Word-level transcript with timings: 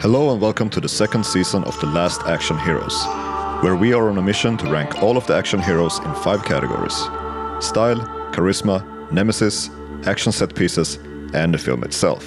Hello 0.00 0.32
and 0.32 0.40
welcome 0.40 0.70
to 0.70 0.80
the 0.80 0.88
second 0.88 1.26
season 1.26 1.62
of 1.64 1.78
The 1.80 1.86
Last 1.86 2.22
Action 2.22 2.58
Heroes, 2.58 3.04
where 3.62 3.76
we 3.76 3.92
are 3.92 4.08
on 4.08 4.16
a 4.16 4.22
mission 4.22 4.56
to 4.56 4.70
rank 4.70 5.02
all 5.02 5.16
of 5.16 5.26
the 5.26 5.34
action 5.34 5.60
heroes 5.60 5.98
in 5.98 6.14
five 6.16 6.44
categories 6.44 6.94
style, 7.60 8.00
charisma, 8.32 8.82
nemesis, 9.12 9.68
action 10.06 10.32
set 10.32 10.54
pieces, 10.54 10.96
and 11.34 11.52
the 11.52 11.58
film 11.58 11.84
itself. 11.84 12.24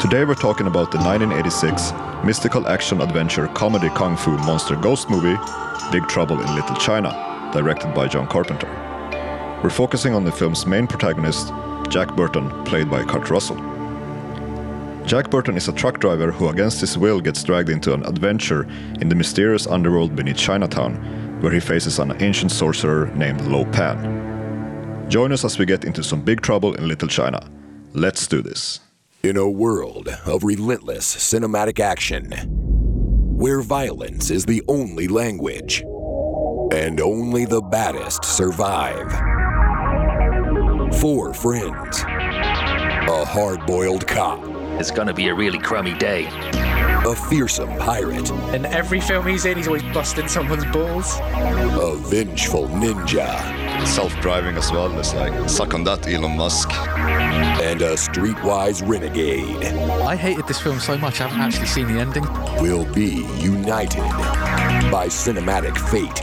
Today 0.00 0.24
we're 0.24 0.34
talking 0.34 0.66
about 0.66 0.90
the 0.90 0.98
1986 0.98 1.92
mystical 2.24 2.66
action 2.66 3.00
adventure 3.00 3.46
comedy 3.48 3.88
kung 3.90 4.16
fu 4.16 4.32
monster 4.38 4.76
ghost 4.76 5.08
movie, 5.08 5.38
Big 5.92 6.06
Trouble 6.08 6.40
in 6.40 6.54
Little 6.54 6.76
China, 6.76 7.10
directed 7.52 7.94
by 7.94 8.08
John 8.08 8.26
Carpenter. 8.26 8.68
We're 9.62 9.70
focusing 9.70 10.14
on 10.14 10.24
the 10.24 10.32
film's 10.32 10.66
main 10.66 10.86
protagonist, 10.86 11.52
Jack 11.88 12.16
Burton, 12.16 12.50
played 12.64 12.90
by 12.90 13.04
Kurt 13.04 13.30
Russell. 13.30 13.67
Jack 15.08 15.30
Burton 15.30 15.56
is 15.56 15.68
a 15.68 15.72
truck 15.72 16.00
driver 16.00 16.30
who, 16.30 16.50
against 16.50 16.82
his 16.82 16.98
will, 16.98 17.18
gets 17.18 17.42
dragged 17.42 17.70
into 17.70 17.94
an 17.94 18.04
adventure 18.04 18.68
in 19.00 19.08
the 19.08 19.14
mysterious 19.14 19.66
underworld 19.66 20.14
beneath 20.14 20.36
Chinatown, 20.36 21.40
where 21.40 21.50
he 21.50 21.60
faces 21.60 21.98
an 21.98 22.22
ancient 22.22 22.52
sorcerer 22.52 23.06
named 23.14 23.40
Lo 23.46 23.64
Pan. 23.64 25.08
Join 25.08 25.32
us 25.32 25.46
as 25.46 25.58
we 25.58 25.64
get 25.64 25.84
into 25.84 26.04
some 26.04 26.20
big 26.20 26.42
trouble 26.42 26.74
in 26.74 26.86
Little 26.86 27.08
China. 27.08 27.40
Let's 27.94 28.26
do 28.26 28.42
this. 28.42 28.80
In 29.22 29.38
a 29.38 29.48
world 29.48 30.08
of 30.26 30.44
relentless 30.44 31.16
cinematic 31.16 31.80
action, 31.80 32.30
where 33.34 33.62
violence 33.62 34.30
is 34.30 34.44
the 34.44 34.62
only 34.68 35.08
language, 35.08 35.82
and 36.74 37.00
only 37.00 37.46
the 37.46 37.62
baddest 37.62 38.26
survive. 38.26 39.10
Four 41.00 41.32
friends, 41.32 42.02
a 42.02 43.24
hard 43.24 43.64
boiled 43.66 44.06
cop, 44.06 44.44
It's 44.80 44.90
gonna 44.90 45.12
be 45.14 45.28
a 45.28 45.34
really 45.34 45.58
crummy 45.58 45.94
day. 45.94 46.28
a 47.04 47.14
fearsome 47.14 47.68
pirate, 47.78 48.28
In 48.54 48.66
every 48.66 49.00
film 49.00 49.26
he's 49.26 49.44
in, 49.44 49.56
he's 49.56 49.66
always 49.66 49.82
busting 49.94 50.28
someone's 50.28 50.64
balls. 50.66 51.18
a 51.20 51.94
vengeful 52.08 52.68
ninja, 52.68 53.86
Self 53.86 54.12
driving 54.20 54.56
as 54.56 54.70
well, 54.72 54.96
it's 54.98 55.14
like, 55.14 55.48
suck 55.48 55.74
on 55.74 55.84
that, 55.84 56.06
Elon 56.08 56.36
Musk. 56.36 56.70
and 56.72 57.82
a 57.82 57.94
streetwise 57.94 58.86
renegade 58.86 59.64
I 60.12 60.16
hated 60.16 60.46
this 60.46 60.60
film 60.60 60.78
so 60.80 60.96
much, 60.98 61.20
I 61.20 61.28
haven't 61.28 61.40
actually 61.40 61.66
seen 61.66 61.86
the 61.92 62.00
ending. 62.00 62.24
will 62.60 62.84
be 62.92 63.26
united 63.40 64.02
by 64.90 65.06
cinematic 65.08 65.76
fate. 65.90 66.22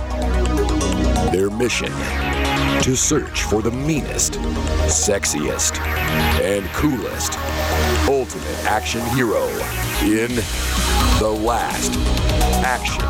Their 1.32 1.50
mission 1.50 1.92
to 2.82 2.96
search 2.96 3.44
for 3.44 3.62
the 3.62 3.72
meanest, 3.72 4.34
sexiest, 4.88 5.80
and 6.42 6.66
coolest 6.68 7.38
ultimate 8.08 8.66
action 8.66 9.02
hero 9.16 9.48
in 10.02 10.34
the 11.20 11.40
Last 11.44 11.94
Action 12.64 13.04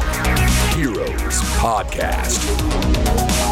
Heroes 0.77 1.41
podcast. 1.59 3.44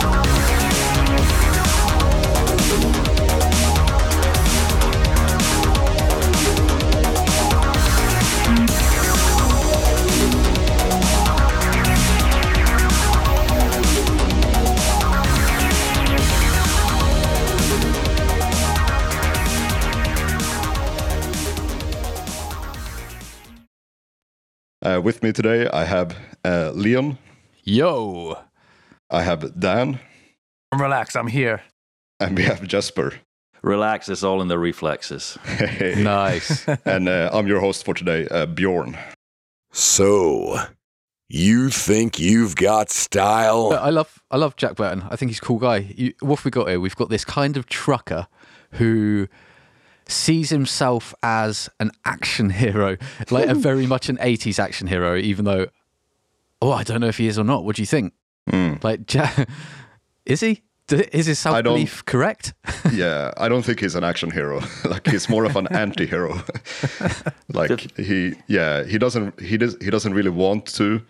Uh, 24.84 25.00
with 25.02 25.24
me 25.24 25.32
today, 25.32 25.68
I 25.72 25.86
have 25.86 26.18
uh, 26.44 26.72
Leon, 26.76 27.18
Yo! 27.64 28.38
I 29.10 29.22
have 29.24 29.58
Dan, 29.58 30.00
Relax, 30.78 31.16
I'm 31.16 31.28
here. 31.28 31.62
and 32.20 32.36
we 32.36 32.44
have 32.44 32.68
Jesper. 32.68 33.14
Relax, 33.62 34.10
it's 34.10 34.24
all 34.24 34.42
in 34.42 34.50
the 34.50 34.60
reflexes. 34.60 35.38
Nice. 35.98 36.68
and 36.86 37.08
uh, 37.08 37.30
I'm 37.32 37.48
your 37.48 37.62
host 37.62 37.86
for 37.86 37.94
today, 37.94 38.28
uh, 38.28 38.46
Bjorn. 38.46 38.98
So, 39.72 40.58
you 41.30 41.70
think 41.70 42.20
you've 42.20 42.58
got 42.58 42.90
style? 42.90 43.72
I 43.80 43.90
love 43.90 44.22
I 44.30 44.36
love 44.36 44.58
Jack 44.58 44.76
Burton. 44.76 45.04
I 45.10 45.16
think 45.16 45.30
he's 45.32 45.40
a 45.40 45.44
cool 45.44 45.60
guy. 45.60 45.78
You, 45.96 46.14
what 46.20 46.40
have 46.40 46.46
we 46.46 46.52
got 46.52 46.68
here? 46.68 46.80
We've 46.82 46.96
got 46.96 47.10
this 47.10 47.24
kind 47.24 47.56
of 47.56 47.68
trucker 47.68 48.28
who 48.72 49.28
sees 50.08 50.50
himself 50.50 51.14
as 51.24 51.70
an 51.80 51.92
action 52.06 52.50
hero, 52.50 52.98
like 53.32 53.48
a 53.50 53.56
very 53.70 53.86
much 53.88 54.10
an 54.10 54.18
80s 54.18 54.60
action 54.60 54.88
hero, 54.88 55.16
even 55.18 55.46
though, 55.46 55.68
oh, 56.62 56.72
I 56.72 56.84
don't 56.84 57.02
know 57.02 57.08
if 57.08 57.18
he 57.18 57.28
is 57.28 57.38
or 57.40 57.44
not. 57.44 57.64
What 57.66 57.76
do 57.76 57.82
you 57.82 57.86
think? 57.88 58.14
Hmm. 58.50 58.74
Like, 58.82 59.02
is 60.26 60.42
he? 60.42 60.62
Is 60.90 61.26
his 61.28 61.40
self 61.40 61.56
I 61.56 61.62
don't- 61.62 61.76
belief 61.76 62.04
correct? 62.06 62.54
yeah, 62.94 63.32
I 63.38 63.48
don't 63.48 63.64
think 63.64 63.80
he's 63.80 63.96
an 63.96 64.04
action 64.04 64.30
hero. 64.30 64.62
like 64.84 65.08
he's 65.08 65.30
more 65.30 65.46
of 65.46 65.56
an 65.56 65.68
anti-hero. 65.74 66.44
like 67.54 67.92
he, 67.98 68.34
yeah, 68.48 68.84
he 68.84 68.98
doesn't, 68.98 69.40
he 69.40 69.58
does, 69.58 69.78
he 69.82 69.90
doesn't 69.90 70.14
really 70.14 70.30
want 70.30 70.66
to. 70.76 71.02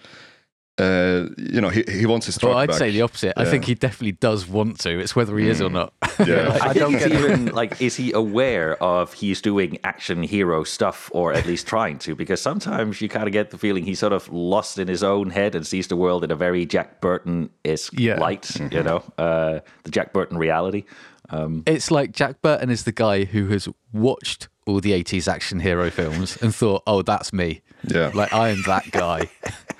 Uh, 0.79 1.27
you 1.37 1.61
know, 1.61 1.69
he 1.69 1.83
he 1.87 2.05
wants 2.07 2.25
his 2.25 2.35
truck 2.37 2.49
Well, 2.49 2.57
I'd 2.57 2.69
back. 2.69 2.79
say 2.79 2.89
the 2.89 3.03
opposite. 3.03 3.33
I 3.37 3.45
think 3.45 3.65
he 3.65 3.75
definitely 3.75 4.13
does 4.13 4.47
want 4.47 4.79
to. 4.79 4.97
It's 4.99 5.15
whether 5.15 5.37
he 5.37 5.47
is 5.47 5.61
or 5.61 5.69
not. 5.69 5.93
Yeah, 6.25 6.57
I, 6.63 6.69
I 6.69 6.73
don't 6.73 6.93
get 6.93 7.11
even 7.11 7.47
like, 7.47 7.79
is 7.87 7.95
he 7.95 8.11
aware 8.11 8.81
of 8.81 9.13
he's 9.13 9.39
doing 9.39 9.77
action 9.83 10.23
hero 10.23 10.63
stuff, 10.63 11.11
or 11.13 11.31
at 11.31 11.45
least 11.45 11.67
trying 11.67 11.99
to? 11.99 12.15
Because 12.15 12.41
sometimes 12.41 13.01
you 13.01 13.07
kind 13.09 13.27
of 13.27 13.33
get 13.33 13.51
the 13.51 13.57
feeling 13.59 13.83
he's 13.85 13.99
sort 13.99 14.13
of 14.13 14.27
lost 14.33 14.79
in 14.79 14.87
his 14.87 15.03
own 15.03 15.29
head 15.29 15.53
and 15.53 15.65
sees 15.67 15.87
the 15.89 15.95
world 15.95 16.23
in 16.23 16.31
a 16.31 16.35
very 16.35 16.65
Jack 16.65 17.01
Burton 17.01 17.51
is 17.63 17.91
Yeah. 17.93 18.19
light, 18.19 18.49
you 18.71 18.81
know, 18.81 19.03
uh, 19.19 19.59
the 19.83 19.91
Jack 19.91 20.11
Burton 20.11 20.37
reality. 20.39 20.85
Um, 21.29 21.61
It's 21.67 21.91
like 21.91 22.13
Jack 22.13 22.41
Burton 22.41 22.71
is 22.71 22.83
the 22.83 22.91
guy 22.91 23.25
who 23.25 23.47
has 23.49 23.67
watched 23.91 24.47
all 24.65 24.79
the 24.79 24.91
80s 24.93 25.27
action 25.27 25.59
hero 25.59 25.91
films 25.91 26.37
and 26.41 26.53
thought, 26.55 26.81
oh, 26.87 27.01
that's 27.03 27.31
me. 27.31 27.61
Yeah. 27.87 28.11
Like, 28.13 28.33
I 28.33 28.49
am 28.49 28.63
that 28.65 28.89
guy. 28.91 29.29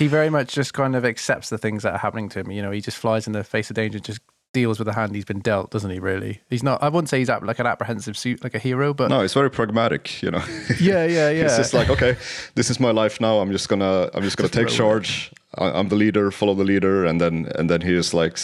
He 0.00 0.08
very 0.08 0.30
much 0.30 0.52
just 0.54 0.74
kind 0.74 0.96
of 0.96 1.04
accepts 1.04 1.48
the 1.50 1.58
things 1.58 1.84
that 1.84 1.92
are 1.92 1.98
happening 1.98 2.28
to 2.30 2.40
him. 2.40 2.50
You 2.50 2.62
know, 2.62 2.72
he 2.72 2.80
just 2.80 2.96
flies 2.96 3.26
in 3.28 3.32
the 3.34 3.44
face 3.44 3.70
of 3.70 3.76
danger, 3.76 4.00
just 4.00 4.20
deals 4.52 4.80
with 4.80 4.86
the 4.86 4.92
hand 4.94 5.14
he's 5.14 5.24
been 5.24 5.38
dealt, 5.40 5.70
doesn't 5.70 5.90
he? 5.90 6.00
Really, 6.00 6.40
he's 6.50 6.62
not. 6.64 6.82
I 6.82 6.88
wouldn't 6.88 7.08
say 7.08 7.18
he's 7.20 7.30
ap- 7.30 7.44
like 7.44 7.60
an 7.60 7.66
apprehensive 7.66 8.16
suit, 8.18 8.42
like 8.42 8.54
a 8.56 8.58
hero, 8.58 8.92
but 8.92 9.08
no, 9.10 9.20
it's 9.20 9.34
very 9.34 9.50
pragmatic. 9.50 10.22
You 10.22 10.32
know. 10.32 10.42
yeah, 10.80 11.04
yeah, 11.04 11.30
yeah. 11.36 11.44
It's 11.44 11.56
just 11.56 11.74
like, 11.74 11.88
okay, 11.90 12.16
this 12.56 12.68
is 12.70 12.80
my 12.80 12.90
life 12.90 13.20
now. 13.20 13.38
I'm 13.38 13.52
just 13.52 13.68
gonna, 13.68 14.10
I'm 14.14 14.22
just 14.24 14.36
gonna 14.36 14.48
take 14.48 14.68
charge. 14.68 15.30
I- 15.58 15.70
I'm 15.78 15.88
the 15.88 15.96
leader. 15.96 16.30
Follow 16.32 16.54
the 16.54 16.64
leader, 16.64 17.04
and 17.04 17.20
then, 17.20 17.50
and 17.56 17.68
then 17.70 17.82
he 17.82 17.94
is 17.94 18.12
like, 18.14 18.38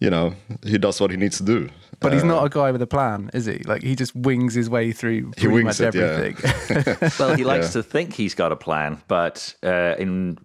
you 0.00 0.10
know, 0.10 0.34
he 0.64 0.78
does 0.78 1.00
what 1.00 1.10
he 1.10 1.16
needs 1.16 1.36
to 1.38 1.44
do. 1.44 1.68
but 2.00 2.12
he's 2.12 2.22
Uh, 2.22 2.26
not 2.26 2.44
a 2.44 2.48
guy 2.48 2.70
with 2.72 2.80
a 2.82 2.86
plan, 2.86 3.28
is 3.34 3.46
he? 3.46 3.58
Like 3.64 3.82
he 3.82 3.94
just 3.96 4.14
wings 4.16 4.54
his 4.54 4.68
way 4.70 4.92
through 4.92 5.32
He 5.36 5.46
pretty 5.46 5.48
wings 5.48 5.80
much 5.80 5.94
it, 5.94 5.98
yeah. 5.98 6.02
everything. 6.02 7.10
well, 7.18 7.34
he 7.36 7.44
likes 7.44 7.72
to 7.74 7.82
think 7.82 8.14
he's 8.14 8.34
got 8.34 8.52
a 8.52 8.56
plan, 8.56 9.02
but 9.08 9.54
uh, 9.64 9.94
in 9.98 10.38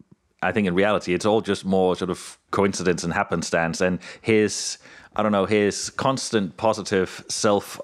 I 0.44 0.52
think 0.52 0.68
in 0.68 0.76
reality, 0.76 1.14
it's 1.14 1.26
all 1.26 1.42
just 1.42 1.66
more 1.66 1.96
sort 1.96 2.10
of 2.10 2.38
coincidence 2.52 3.04
and 3.04 3.14
happenstance. 3.14 3.82
And 3.82 4.00
his, 4.22 4.78
I 5.16 5.24
don't 5.24 5.32
know, 5.32 5.46
his 5.46 5.90
constant 5.90 6.58
positive 6.58 7.24
self. 7.30 7.80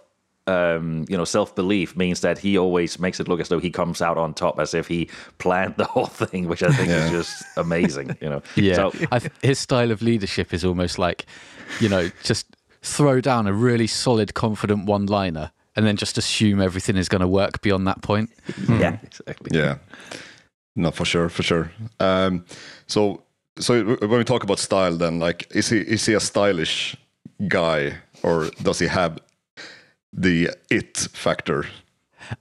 Um, 0.48 1.06
you 1.08 1.16
know, 1.16 1.26
self 1.26 1.54
belief 1.56 1.96
means 1.96 2.22
that 2.22 2.40
he 2.40 2.58
always 2.58 3.00
makes 3.00 3.20
it 3.20 3.28
look 3.28 3.40
as 3.40 3.50
though 3.50 3.60
he 3.60 3.70
comes 3.70 4.02
out 4.02 4.18
on 4.18 4.34
top, 4.34 4.60
as 4.60 4.74
if 4.74 4.88
he 4.88 5.08
planned 5.38 5.76
the 5.78 5.86
whole 5.86 6.08
thing, 6.08 6.48
which 6.48 6.64
I 6.64 6.72
think 6.72 6.90
is 6.90 7.12
just 7.12 7.44
amazing. 7.56 8.18
You 8.20 8.30
know, 8.30 8.42
Yeah. 8.56 8.74
So 8.74 8.92
I 9.12 9.20
th- 9.20 9.32
his 9.44 9.60
style 9.60 9.92
of 9.92 10.02
leadership 10.02 10.52
is 10.52 10.66
almost 10.66 10.98
like, 10.98 11.28
you 11.80 11.88
know, 11.88 12.10
just 12.24 12.48
throw 12.82 13.22
down 13.22 13.46
a 13.46 13.54
really 13.54 13.86
solid, 13.86 14.34
confident 14.34 14.86
one 14.86 15.06
liner 15.06 15.52
and 15.76 15.86
then 15.86 15.96
just 15.96 16.18
assume 16.18 16.62
everything 16.62 16.98
is 16.98 17.08
going 17.08 17.22
to 17.22 17.28
work 17.28 17.62
beyond 17.62 17.88
that 17.88 18.02
point. 18.02 18.30
yeah, 18.68 18.98
exactly. 19.04 19.58
Yeah. 19.58 19.78
No, 20.80 20.92
for 20.92 21.04
sure, 21.04 21.28
for 21.28 21.44
sure. 21.44 21.72
Um, 22.00 22.46
so, 22.88 23.24
so 23.60 23.84
when 23.84 24.20
we 24.20 24.24
talk 24.24 24.44
about 24.44 24.60
style, 24.60 24.96
then 24.96 25.20
like, 25.20 25.46
is 25.52 25.68
he 25.70 25.80
is 25.80 26.06
he 26.06 26.14
a 26.14 26.22
stylish 26.22 26.96
guy, 27.50 27.98
or 28.24 28.50
does 28.64 28.80
he 28.80 28.88
have 28.88 29.20
the 30.14 30.52
it 30.70 30.98
factor? 31.12 31.66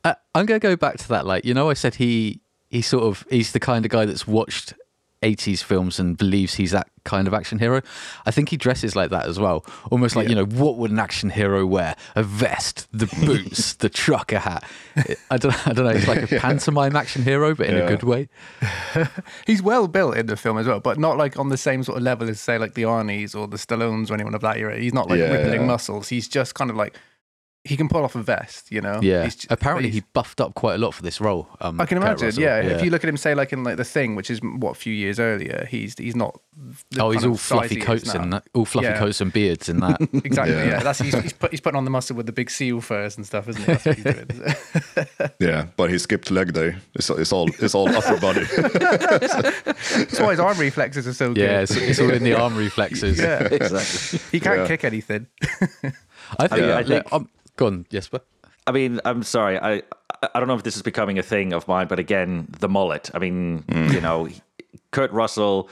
Uh, 0.05 0.15
I'm 0.37 0.47
to 0.47 0.61
go 0.61 0.77
back 0.77 0.99
to 0.99 1.09
that. 1.09 1.27
Like, 1.27 1.45
you 1.45 1.53
know, 1.53 1.69
I 1.69 1.75
said 1.75 1.97
he 1.97 2.41
he 2.71 2.81
sort 2.81 3.03
of 3.03 3.27
he's 3.29 3.51
the 3.51 3.59
kind 3.59 3.85
of 3.85 3.91
guy 3.91 4.05
that's 4.05 4.25
watched 4.25 4.73
80s 5.23 5.63
films 5.63 5.99
and 5.99 6.17
believes 6.17 6.55
he's 6.55 6.71
that 6.71 6.89
kind 7.05 7.27
of 7.27 7.35
action 7.35 7.59
hero. 7.59 7.81
I 8.27 8.31
think 8.31 8.51
he 8.51 8.57
dresses 8.57 8.95
like 8.95 9.11
that 9.11 9.27
as 9.27 9.39
well. 9.39 9.65
Almost 9.91 10.15
like, 10.15 10.29
you 10.29 10.35
know, 10.35 10.45
what 10.45 10.77
would 10.77 10.91
an 10.91 10.99
action 10.99 11.31
hero 11.31 11.65
wear? 11.67 11.97
A 12.15 12.23
vest, 12.23 12.87
the 12.93 13.07
boots, 13.27 13.75
the 13.75 13.89
trucker 13.89 14.39
hat. 14.39 14.65
I 15.31 15.39
don't, 15.39 15.67
I 15.67 15.73
don't 15.73 15.85
know. 15.87 15.91
It's 15.91 16.07
like 16.07 16.31
a 16.31 16.39
pantomime 16.41 16.95
action 16.97 17.23
hero, 17.23 17.55
but 17.55 17.67
in 17.67 17.77
Yeah. 17.77 17.85
a 17.85 17.89
good 17.89 18.03
way. 18.03 18.29
he's 19.47 19.63
well 19.63 19.89
built 19.89 20.17
in 20.17 20.27
the 20.27 20.37
film 20.37 20.59
as 20.59 20.67
well, 20.67 20.81
but 20.81 20.99
not 20.99 21.17
like 21.17 21.39
on 21.39 21.49
the 21.49 21.57
same 21.57 21.83
sort 21.83 21.97
of 21.99 22.05
level 22.05 22.29
as 22.29 22.41
say 22.41 22.59
like 22.59 22.75
the 22.75 22.83
Arnie's 22.83 23.35
or 23.35 23.47
the 23.49 23.57
Stallones 23.57 24.11
or 24.11 24.15
anyone 24.15 24.35
of 24.35 24.41
that 24.43 24.57
era. 24.59 24.77
He's 24.79 24.95
not 24.95 25.09
like 25.09 25.19
Yeah, 25.19 25.33
rippling 25.33 25.61
yeah. 25.63 25.67
muscles. 25.67 26.09
He's 26.09 26.29
just 26.29 26.55
kind 26.55 26.71
of 26.71 26.77
like 26.77 26.95
he 27.69 27.77
can 27.77 27.89
pull 27.89 28.03
off 28.05 28.15
a 28.15 28.23
vest. 28.23 28.73
You 28.73 28.81
know. 28.81 29.01
Yeah. 29.03 29.25
He's 29.25 29.37
j- 29.37 29.47
Apparently, 29.51 29.91
he's- 29.91 30.03
he 30.05 30.11
buffed 30.13 30.41
up 30.41 30.55
quite 30.55 30.75
a 30.75 30.79
lot 30.79 30.95
for 30.95 31.03
this 31.03 31.21
role. 31.21 31.49
Um, 31.61 31.81
I 31.81 31.87
can 31.87 31.99
imagine. 31.99 32.27
Russell. 32.27 32.43
Yeah. 32.43 32.61
If 32.61 32.83
you 32.83 32.91
look 32.91 33.05
at 33.05 33.09
him, 33.09 33.17
say 33.17 33.35
like 33.35 33.53
in 33.53 33.63
like 33.65 33.77
the 33.77 33.85
thing, 33.85 34.15
which 34.17 34.31
is 34.31 34.41
what 34.43 34.73
a 34.73 34.75
few 34.75 34.93
years 34.93 35.21
earlier, 35.21 35.67
he's 35.71 35.95
he's 35.99 36.17
not. 36.17 36.41
the 36.91 37.03
Oh, 37.03 37.11
he's 37.11 37.25
all 37.25 37.37
fluffy 37.37 37.77
coats 37.77 38.13
and 38.15 38.33
that, 38.33 38.43
all 38.55 38.65
fluffy 38.65 38.89
Yeah. 38.89 38.99
coats 38.99 39.21
and 39.21 39.33
beards 39.33 39.69
and 39.69 39.81
that. 39.83 40.01
Exactly. 40.25 40.55
Yeah. 40.57 40.65
Yeah. 40.65 40.83
That's 40.83 40.99
he's, 40.99 41.15
he's, 41.15 41.33
put, 41.33 41.51
he's 41.53 41.61
putting 41.61 41.77
on 41.79 41.85
the 41.85 41.91
muscle 41.91 42.17
with 42.17 42.27
the 42.27 42.33
big 42.33 42.51
seal 42.51 42.81
furs 42.81 43.17
and 43.17 43.25
stuff, 43.27 43.49
isn't 43.49 43.63
he? 43.63 43.67
That's 43.73 43.85
what 43.87 43.95
he's 43.97 44.05
doing. 44.05 45.35
Yeah, 45.41 45.67
but 45.77 45.91
he 45.91 45.99
skipped 45.99 46.31
leg 46.31 46.53
day. 46.53 46.77
It's, 46.95 47.09
it's 47.11 47.33
all 47.33 47.49
it's 47.61 47.75
all 47.75 47.89
upper 47.95 48.19
body. 48.21 48.45
That's 49.09 50.21
why 50.21 50.31
his 50.31 50.41
arm 50.41 50.59
reflexes 50.59 51.07
are 51.07 51.13
so 51.13 51.29
good. 51.29 51.39
yeah, 51.43 51.61
it's, 51.61 51.77
it's 51.77 52.01
all 52.01 52.11
in 52.11 52.25
the 52.25 52.35
arm 52.35 52.57
reflexes. 52.67 53.19
Yeah. 53.19 53.43
exactly. 53.51 54.19
He 54.33 54.41
can't 54.41 54.61
Yeah. 54.61 54.67
kick 54.67 54.85
anything. 54.85 55.27
I 56.39 56.47
think. 56.49 56.63
I 56.63 56.83
think- 56.83 57.13
um, 57.13 57.29
go 57.59 57.67
on, 57.67 57.85
Jesper. 57.91 58.21
I 58.67 58.73
mean, 58.73 59.01
I'm 59.05 59.23
sorry. 59.23 59.59
I 59.59 59.83
I 60.23 60.39
don't 60.39 60.49
know 60.49 60.55
if 60.55 60.63
this 60.63 60.77
is 60.77 60.83
becoming 60.83 61.19
a 61.19 61.23
thing 61.23 61.53
of 61.53 61.69
mine, 61.69 61.87
but 61.89 61.99
again, 61.99 62.49
the 62.59 62.69
mullet. 62.69 63.11
I 63.13 63.19
mean, 63.19 63.65
you 63.93 64.01
know, 64.01 64.29
Kurt 64.91 65.13
Russell 65.13 65.69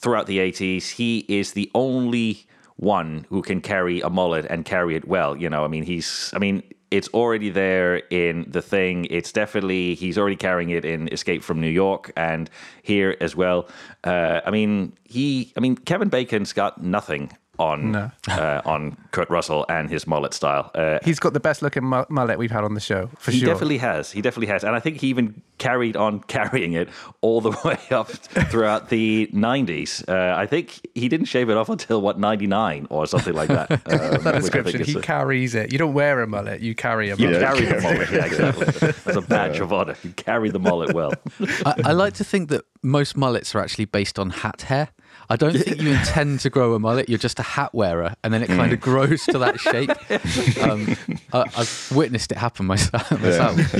throughout 0.00 0.26
the 0.26 0.38
80s, 0.38 0.90
he 0.90 1.24
is 1.28 1.52
the 1.52 1.70
only 1.74 2.46
one 2.76 3.26
who 3.28 3.42
can 3.42 3.60
carry 3.60 4.00
a 4.00 4.10
mullet 4.10 4.46
and 4.50 4.64
carry 4.64 4.94
it 4.94 5.06
well. 5.06 5.36
You 5.36 5.48
know, 5.48 5.64
I 5.64 5.68
mean, 5.68 5.84
he's. 5.84 6.32
I 6.34 6.38
mean. 6.38 6.62
It's 6.90 7.08
already 7.08 7.50
there 7.50 7.96
in 8.08 8.46
the 8.48 8.62
thing. 8.62 9.04
It's 9.10 9.30
definitely 9.30 9.94
he's 9.94 10.16
already 10.16 10.36
carrying 10.36 10.70
it 10.70 10.86
in 10.86 11.12
Escape 11.12 11.42
from 11.42 11.60
New 11.60 11.68
York 11.68 12.10
and 12.16 12.48
here 12.82 13.14
as 13.20 13.36
well. 13.36 13.68
Uh, 14.04 14.40
I 14.46 14.50
mean, 14.50 14.96
he. 15.04 15.52
I 15.54 15.60
mean, 15.60 15.76
Kevin 15.76 16.08
Bacon's 16.08 16.54
got 16.54 16.82
nothing 16.82 17.30
on 17.58 17.92
No. 17.92 18.10
uh, 18.28 18.62
on 18.64 18.96
Kurt 19.10 19.28
Russell 19.30 19.66
and 19.68 19.90
his 19.90 20.06
mullet 20.06 20.32
style. 20.34 20.70
Uh, 20.74 20.98
He's 21.04 21.18
got 21.18 21.32
the 21.32 21.40
best 21.40 21.60
looking 21.62 21.84
mullet 21.84 22.38
we've 22.38 22.50
had 22.50 22.64
on 22.64 22.74
the 22.74 22.80
show, 22.80 23.10
for 23.18 23.30
he 23.30 23.38
sure. 23.40 23.48
He 23.48 23.52
definitely 23.52 23.78
has. 23.78 24.12
He 24.12 24.22
definitely 24.22 24.46
has. 24.48 24.64
And 24.64 24.74
I 24.76 24.80
think 24.80 25.00
he 25.00 25.08
even 25.08 25.42
carried 25.58 25.96
on 25.96 26.20
carrying 26.28 26.74
it 26.74 26.88
all 27.20 27.40
the 27.40 27.50
way 27.64 27.78
up 27.90 28.08
throughout 28.08 28.90
the 28.90 29.28
90s. 29.34 30.08
Uh, 30.08 30.36
I 30.38 30.46
think 30.46 30.86
he 30.94 31.08
didn't 31.08 31.26
shave 31.26 31.50
it 31.50 31.56
off 31.56 31.68
until, 31.68 32.00
what, 32.00 32.18
99 32.18 32.86
or 32.90 33.06
something 33.06 33.34
like 33.34 33.48
that. 33.48 33.68
Um, 33.88 34.22
that 34.22 34.34
which 34.42 34.54
I 34.54 34.62
think 34.62 34.64
description. 34.66 34.84
He 34.84 34.98
a- 34.98 35.02
carries 35.02 35.54
it. 35.54 35.72
You 35.72 35.78
don't 35.78 35.94
wear 35.94 36.20
a 36.22 36.26
mullet, 36.26 36.60
you 36.60 36.74
carry 36.74 37.10
a 37.10 37.16
you 37.16 37.26
mullet. 37.26 37.40
Yeah, 37.42 37.52
carry 37.54 37.66
the 37.66 37.80
mullet, 37.80 38.10
yeah, 38.10 38.24
exactly. 38.26 38.88
As 39.06 39.16
a 39.16 39.20
badge 39.22 39.60
of 39.60 39.72
honor, 39.72 39.96
you 40.02 40.10
carry 40.12 40.50
the 40.50 40.58
mullet 40.58 40.92
well. 40.94 41.12
I, 41.64 41.74
I 41.86 41.92
like 41.92 42.14
to 42.14 42.24
think 42.24 42.48
that 42.50 42.64
most 42.82 43.16
mullets 43.16 43.54
are 43.54 43.60
actually 43.60 43.86
based 43.86 44.18
on 44.18 44.30
hat 44.30 44.62
hair. 44.62 44.88
I 45.30 45.36
don't 45.36 45.52
think 45.52 45.80
you 45.80 45.90
intend 45.92 46.40
to 46.40 46.50
grow 46.50 46.74
a 46.74 46.78
mullet. 46.78 47.08
You're 47.08 47.18
just 47.18 47.38
a 47.38 47.42
hat 47.42 47.74
wearer, 47.74 48.14
and 48.24 48.32
then 48.32 48.42
it 48.42 48.46
kind 48.46 48.72
of 48.72 48.80
grows 48.80 49.24
to 49.26 49.38
that 49.38 49.60
shape. 49.60 49.90
Um, 50.62 50.96
I, 51.32 51.44
I've 51.56 51.92
witnessed 51.94 52.32
it 52.32 52.38
happen 52.38 52.66
myself. 52.66 53.10
myself. 53.20 53.74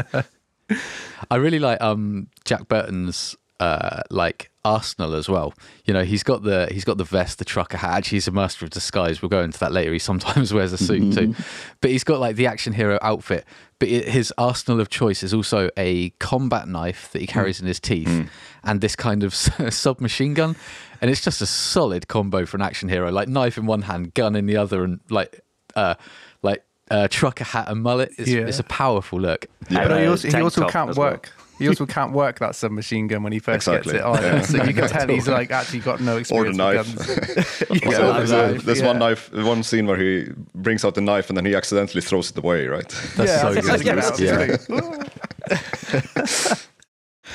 yeah. 0.00 0.22
I 1.30 1.36
really 1.36 1.58
like 1.58 1.80
um, 1.82 2.28
Jack 2.44 2.68
Burton's 2.68 3.36
uh, 3.60 4.00
like 4.10 4.50
Arsenal 4.64 5.14
as 5.14 5.28
well. 5.28 5.52
You 5.84 5.92
know, 5.94 6.04
he's 6.04 6.22
got 6.22 6.42
the 6.42 6.68
he's 6.70 6.84
got 6.84 6.96
the 6.96 7.04
vest, 7.04 7.38
the 7.38 7.44
trucker 7.44 7.76
hat. 7.76 7.94
Actually, 7.98 8.16
he's 8.16 8.28
a 8.28 8.32
master 8.32 8.64
of 8.64 8.70
disguise. 8.70 9.20
We'll 9.22 9.28
go 9.28 9.42
into 9.42 9.58
that 9.60 9.72
later. 9.72 9.92
He 9.92 9.98
sometimes 9.98 10.52
wears 10.54 10.72
a 10.72 10.78
suit 10.78 11.12
too, 11.14 11.34
but 11.80 11.90
he's 11.90 12.04
got 12.04 12.20
like 12.20 12.36
the 12.36 12.46
action 12.46 12.72
hero 12.72 12.98
outfit. 13.02 13.44
But 13.78 13.88
it, 13.88 14.08
his 14.08 14.32
arsenal 14.38 14.80
of 14.80 14.88
choice 14.88 15.22
is 15.22 15.34
also 15.34 15.68
a 15.76 16.10
combat 16.18 16.66
knife 16.68 17.10
that 17.12 17.20
he 17.20 17.26
carries 17.26 17.60
in 17.60 17.66
his 17.66 17.80
teeth, 17.80 18.28
and 18.62 18.80
this 18.80 18.96
kind 18.96 19.22
of 19.22 19.34
submachine 19.74 20.34
gun. 20.34 20.56
And 21.00 21.10
it's 21.10 21.20
just 21.22 21.42
a 21.42 21.46
solid 21.46 22.08
combo 22.08 22.46
for 22.46 22.56
an 22.56 22.62
action 22.62 22.88
hero. 22.88 23.10
Like 23.10 23.28
knife 23.28 23.58
in 23.58 23.66
one 23.66 23.82
hand, 23.82 24.14
gun 24.14 24.34
in 24.36 24.46
the 24.46 24.56
other, 24.56 24.84
and 24.84 25.00
like 25.10 25.40
uh, 25.76 25.96
like 26.42 26.64
uh, 26.90 27.08
trucker 27.10 27.44
hat 27.44 27.68
and 27.68 27.82
mullet. 27.82 28.12
It's, 28.16 28.30
Yeah. 28.30 28.46
it's 28.46 28.60
a 28.60 28.64
powerful 28.64 29.20
look. 29.20 29.46
And, 29.68 29.88
But 29.88 30.00
he 30.00 30.06
also, 30.06 30.28
he 30.28 30.34
also 30.40 30.68
can't 30.68 30.88
as 30.90 30.96
well. 30.96 31.20
Work. 31.54 31.58
He 31.60 31.68
also 31.68 31.86
can't 31.86 32.12
work 32.12 32.38
that 32.40 32.54
submachine 32.54 33.06
gun 33.06 33.22
when 33.22 33.32
he 33.32 33.38
first 33.38 33.66
Exactly. 33.68 33.92
gets 33.94 34.04
it 34.04 34.06
on. 34.06 34.22
Yeah. 34.22 34.40
So 34.42 34.62
you 34.64 34.74
can 34.74 34.88
tell 34.88 35.08
he's 35.08 35.28
like 35.28 35.50
actually 35.50 35.80
got 35.80 36.00
no 36.00 36.12
Or 36.12 36.14
the 36.14 36.20
experience 36.20 36.56
knife. 36.56 36.86
with 36.86 37.06
guns. 37.06 37.62
Yeah, 37.82 37.90
Yeah, 37.90 38.12
there's, 38.12 38.30
the 38.30 38.44
a- 38.44 38.52
knife, 38.52 38.62
there's 38.64 38.80
yeah. 38.80 38.86
one 38.86 38.98
knife, 38.98 39.32
one 39.32 39.62
scene 39.62 39.86
where 39.86 39.96
he 39.96 40.28
brings 40.54 40.84
out 40.84 40.94
the 40.94 41.00
knife 41.00 41.28
and 41.30 41.36
then 41.36 41.44
he 41.46 41.54
accidentally 41.54 42.00
throws 42.02 42.30
it 42.30 42.38
away, 42.38 42.66
right? 42.66 42.88
That's 43.16 43.30
yeah, 43.30 43.40
so 43.40 43.46
I 43.46 43.50
was 43.50 43.82
good. 43.82 43.96
just 43.96 44.16
thinking 44.16 44.26
Yeah. 44.26 44.56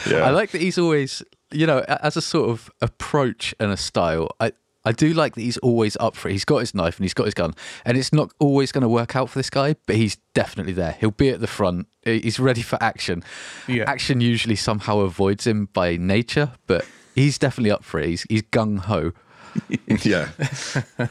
Yeah. 0.07 0.17
I 0.25 0.29
like 0.29 0.51
that 0.51 0.61
he's 0.61 0.77
always, 0.77 1.21
you 1.51 1.67
know, 1.67 1.79
as 1.87 2.15
a 2.15 2.21
sort 2.21 2.49
of 2.49 2.69
approach 2.81 3.53
and 3.59 3.71
a 3.71 3.77
style. 3.77 4.29
I 4.39 4.51
I 4.85 4.93
do 4.93 5.13
like 5.13 5.35
that 5.35 5.41
he's 5.41 5.57
always 5.57 5.97
up 5.99 6.15
for 6.15 6.29
it. 6.29 6.31
He's 6.31 6.45
got 6.45 6.59
his 6.59 6.73
knife 6.73 6.97
and 6.97 7.03
he's 7.03 7.13
got 7.13 7.25
his 7.25 7.33
gun, 7.33 7.53
and 7.85 7.97
it's 7.97 8.13
not 8.13 8.31
always 8.39 8.71
going 8.71 8.81
to 8.83 8.89
work 8.89 9.13
out 9.15 9.29
for 9.29 9.37
this 9.37 9.49
guy, 9.49 9.75
but 9.85 9.97
he's 9.97 10.15
definitely 10.33 10.71
there. 10.73 10.95
He'll 10.99 11.11
be 11.11 11.29
at 11.29 11.41
the 11.41 11.47
front. 11.47 11.87
He- 12.03 12.19
He's 12.19 12.39
ready 12.39 12.61
for 12.61 12.77
action. 12.81 13.23
Yeah. 13.67 13.83
Action 13.87 14.21
usually 14.21 14.55
somehow 14.55 14.99
avoids 14.99 15.45
him 15.47 15.67
by 15.73 15.97
nature, 15.97 16.51
but 16.67 16.85
he's 17.15 17.37
definitely 17.37 17.71
up 17.71 17.83
for 17.83 17.99
it. 17.99 18.07
He's 18.07 18.23
he's 18.29 18.41
gung 18.43 18.79
ho. 18.79 19.11
yeah, 20.03 20.29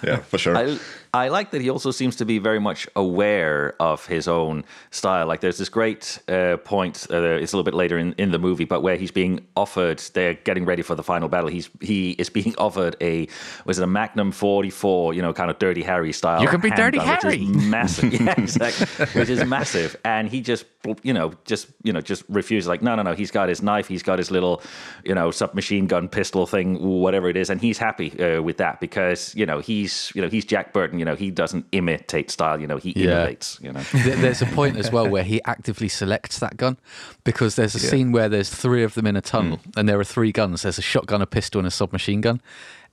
yeah, 0.02 0.19
for 0.19 0.38
sure. 0.38 0.56
I, 0.56 0.79
I 1.18 1.28
like 1.28 1.50
that 1.50 1.60
he 1.60 1.68
also 1.68 1.90
seems 1.90 2.14
to 2.16 2.24
be 2.24 2.38
very 2.38 2.60
much 2.60 2.86
aware 2.94 3.74
of 3.80 4.06
his 4.06 4.28
own 4.28 4.64
style. 4.92 5.26
Like 5.26 5.40
there's 5.40 5.58
this 5.58 5.68
great 5.68 6.20
uh, 6.28 6.58
point. 6.58 7.08
Uh, 7.10 7.22
it's 7.22 7.52
a 7.52 7.56
little 7.56 7.64
bit 7.64 7.74
later 7.74 7.98
in, 7.98 8.14
in 8.18 8.30
the 8.30 8.38
movie, 8.38 8.64
but 8.64 8.82
where 8.82 8.96
he's 8.96 9.10
being 9.10 9.44
offered. 9.56 9.98
They're 9.98 10.34
getting 10.34 10.64
ready 10.64 10.82
for 10.82 10.94
the 10.94 11.02
final 11.02 11.28
battle. 11.28 11.50
He's 11.50 11.68
he 11.80 12.12
is 12.12 12.30
being 12.30 12.54
offered 12.58 12.96
a 13.00 13.26
was 13.64 13.78
it 13.78 13.82
a 13.82 13.86
Magnum 13.86 14.30
44? 14.30 15.14
You 15.14 15.22
know, 15.22 15.32
kind 15.32 15.50
of 15.50 15.58
Dirty 15.58 15.82
Harry 15.82 16.12
style. 16.12 16.40
You 16.40 16.48
can 16.48 16.60
be 16.60 16.70
Dirty 16.70 16.98
handgun, 16.98 17.32
which 17.32 17.40
is 17.40 17.48
Harry. 17.48 17.68
massive. 17.68 18.12
yeah, 18.20 18.34
exactly. 18.38 19.06
which 19.20 19.28
is 19.28 19.44
massive, 19.44 19.96
and 20.04 20.28
he 20.28 20.40
just 20.40 20.66
you 21.02 21.12
know 21.12 21.32
just 21.44 21.66
you 21.82 21.92
know 21.92 22.00
just 22.00 22.22
refuses. 22.28 22.68
Like 22.68 22.80
no, 22.82 22.94
no, 22.94 23.02
no. 23.02 23.14
He's 23.14 23.32
got 23.32 23.48
his 23.48 23.60
knife. 23.60 23.88
He's 23.88 24.04
got 24.04 24.18
his 24.18 24.30
little 24.30 24.62
you 25.04 25.16
know 25.16 25.32
submachine 25.32 25.88
gun 25.88 26.08
pistol 26.08 26.46
thing, 26.46 26.80
whatever 26.80 27.28
it 27.28 27.36
is, 27.36 27.50
and 27.50 27.60
he's 27.60 27.78
happy 27.78 28.08
uh, 28.22 28.40
with 28.40 28.58
that 28.58 28.78
because 28.80 29.34
you 29.34 29.46
know 29.46 29.58
he's 29.58 30.12
you 30.14 30.22
know 30.22 30.28
he's 30.28 30.44
Jack 30.44 30.72
Burton. 30.72 31.00
You 31.00 31.04
know 31.04 31.07
he 31.16 31.31
doesn't 31.31 31.66
imitate 31.72 32.31
style. 32.31 32.60
You 32.60 32.66
know 32.66 32.76
he 32.76 32.93
Yeah. 32.96 33.26
innovates. 33.26 33.60
You 33.62 33.72
know. 33.72 33.82
There's 33.93 34.43
a 34.43 34.46
point 34.46 34.76
as 34.76 34.90
well 34.90 35.08
where 35.14 35.25
he 35.25 35.43
actively 35.44 35.88
selects 35.88 36.38
that 36.40 36.56
gun 36.56 36.76
because 37.25 37.56
there's 37.56 37.75
a 37.75 37.78
scene 37.78 38.12
where 38.12 38.28
there's 38.28 38.50
three 38.50 38.82
of 38.82 38.94
them 38.94 39.06
in 39.06 39.16
a 39.16 39.20
tunnel 39.20 39.60
and 39.76 39.88
there 39.88 39.99
are 39.99 40.05
three 40.05 40.32
guns. 40.32 40.62
There's 40.62 40.78
a 40.78 40.82
shotgun, 40.82 41.22
a 41.22 41.26
pistol, 41.26 41.58
and 41.58 41.66
a 41.69 41.70
submachine 41.70 42.20
gun, 42.20 42.40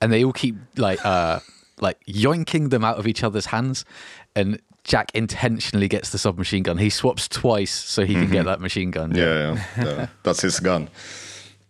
and 0.02 0.12
they 0.12 0.24
all 0.24 0.34
keep 0.34 0.56
like 0.78 1.04
uh 1.06 1.40
like 1.82 2.00
yoinking 2.06 2.70
them 2.70 2.84
out 2.86 2.98
of 2.98 3.08
each 3.08 3.24
other's 3.24 3.48
hands. 3.48 3.84
And 4.36 4.60
Jack 4.84 5.12
intentionally 5.16 5.88
gets 5.88 6.12
the 6.12 6.18
submachine 6.18 6.62
gun. 6.64 6.78
He 6.78 6.90
swaps 6.90 7.28
twice 7.28 7.72
so 7.72 8.06
he 8.06 8.14
can 8.14 8.30
get 8.30 8.46
that 8.46 8.60
machine 8.62 8.92
gun. 8.92 9.16
yeah, 9.16 9.56
yeah, 9.78 9.84
yeah. 9.84 10.08
That's 10.24 10.42
his 10.42 10.60
gun. 10.60 10.90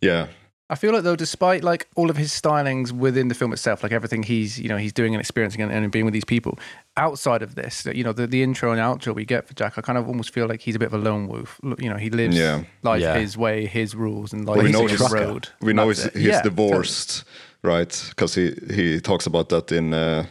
Yeah, 0.01 0.27
I 0.67 0.73
feel 0.75 0.93
like 0.93 1.03
though, 1.03 1.15
despite 1.15 1.63
like 1.63 1.87
all 1.95 2.09
of 2.09 2.17
his 2.17 2.31
stylings 2.31 2.91
within 2.91 3.27
the 3.27 3.35
film 3.35 3.53
itself, 3.53 3.83
like 3.83 3.91
everything 3.91 4.23
he's 4.23 4.59
you 4.59 4.67
know 4.67 4.77
he's 4.77 4.93
doing 4.93 5.13
and 5.13 5.21
experiencing 5.21 5.61
and, 5.61 5.71
and 5.71 5.91
being 5.91 6.05
with 6.05 6.13
these 6.13 6.25
people, 6.25 6.57
outside 6.97 7.43
of 7.43 7.53
this, 7.53 7.85
you 7.93 8.03
know 8.03 8.13
the, 8.13 8.25
the 8.25 8.41
intro 8.41 8.71
and 8.71 8.81
outro 8.81 9.13
we 9.13 9.25
get 9.25 9.47
for 9.47 9.53
Jack, 9.53 9.77
I 9.77 9.81
kind 9.81 9.97
of 9.97 10.07
almost 10.07 10.31
feel 10.33 10.47
like 10.47 10.61
he's 10.61 10.75
a 10.75 10.79
bit 10.79 10.87
of 10.87 10.93
a 10.95 10.97
lone 10.97 11.27
wolf. 11.27 11.59
You 11.77 11.89
know, 11.89 11.97
he 11.97 12.09
lives 12.09 12.35
Yeah. 12.35 12.63
life 12.81 13.01
Yeah. 13.01 13.17
his 13.19 13.37
way, 13.37 13.67
his 13.67 13.93
rules, 13.95 14.33
and 14.33 14.45
like 14.47 14.57
we 14.57 14.63
he's 14.65 14.73
know 14.73 14.85
a 14.87 14.89
he's, 14.89 15.11
road. 15.11 15.49
we 15.61 15.73
know 15.73 15.89
he's, 15.89 16.03
he's 16.13 16.23
Yeah, 16.23 16.41
divorced, 16.41 17.25
right? 17.63 18.05
Because 18.09 18.33
he 18.33 18.55
he 18.73 18.99
talks 19.01 19.27
about 19.27 19.49
that 19.49 19.71
in 19.71 19.93
uh, 19.93 20.25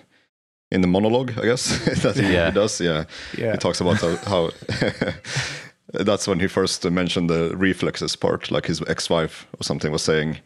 in 0.72 0.80
the 0.80 0.88
monologue, 0.88 1.30
I 1.38 1.44
guess 1.44 1.78
that 2.02 2.16
he, 2.16 2.32
Yeah. 2.32 2.46
he 2.46 2.52
does. 2.54 2.80
Yeah, 2.80 3.04
Yeah. 3.38 3.52
he 3.52 3.58
talks 3.58 3.80
about 3.80 4.00
how. 4.00 4.16
how 4.26 4.50
That's 5.92 6.26
when 6.26 6.40
he 6.40 6.46
first 6.48 6.84
mentioned 6.90 7.28
the 7.30 7.54
reflexes 7.56 8.16
part, 8.16 8.50
like 8.50 8.66
his 8.66 8.82
ex-wife 8.88 9.46
or 9.60 9.62
something 9.62 9.92
was 9.92 10.02
saying, 10.02 10.38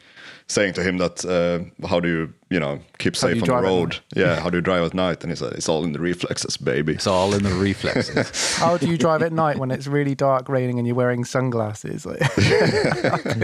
saying 0.49 0.73
to 0.75 0.83
him 0.83 0.99
that 0.99 1.25
uh, 1.25 1.87
how 1.87 2.01
do 2.01 2.09
you, 2.09 2.35
you 2.51 2.59
know, 2.59 2.81
keep 2.99 3.15
How 3.15 3.21
safe 3.29 3.43
on 3.43 3.49
the 3.49 3.55
road? 3.63 3.99
Yeah, 4.17 4.41
how 4.41 4.51
do 4.51 4.59
you 4.59 4.63
drive 4.63 4.83
at 4.83 4.95
night? 4.95 5.23
And 5.23 5.31
he 5.31 5.37
said, 5.37 5.53
it's 5.53 5.69
all 5.69 5.85
in 5.85 5.93
the 5.93 6.01
reflexes, 6.01 6.57
baby. 6.57 6.95
It's 6.95 7.07
all 7.07 7.33
in 7.35 7.45
the 7.45 7.53
reflexes. 7.55 8.57
How 8.59 8.77
do 8.79 8.89
you 8.91 8.99
drive 8.99 9.23
at 9.23 9.33
night 9.33 9.59
when 9.59 9.71
it's 9.71 9.87
really 9.87 10.15
dark, 10.17 10.49
raining, 10.49 10.79
and 10.79 10.87
you're 10.89 10.97
wearing 10.97 11.25
sunglasses? 11.25 12.05
Like, 12.05 12.19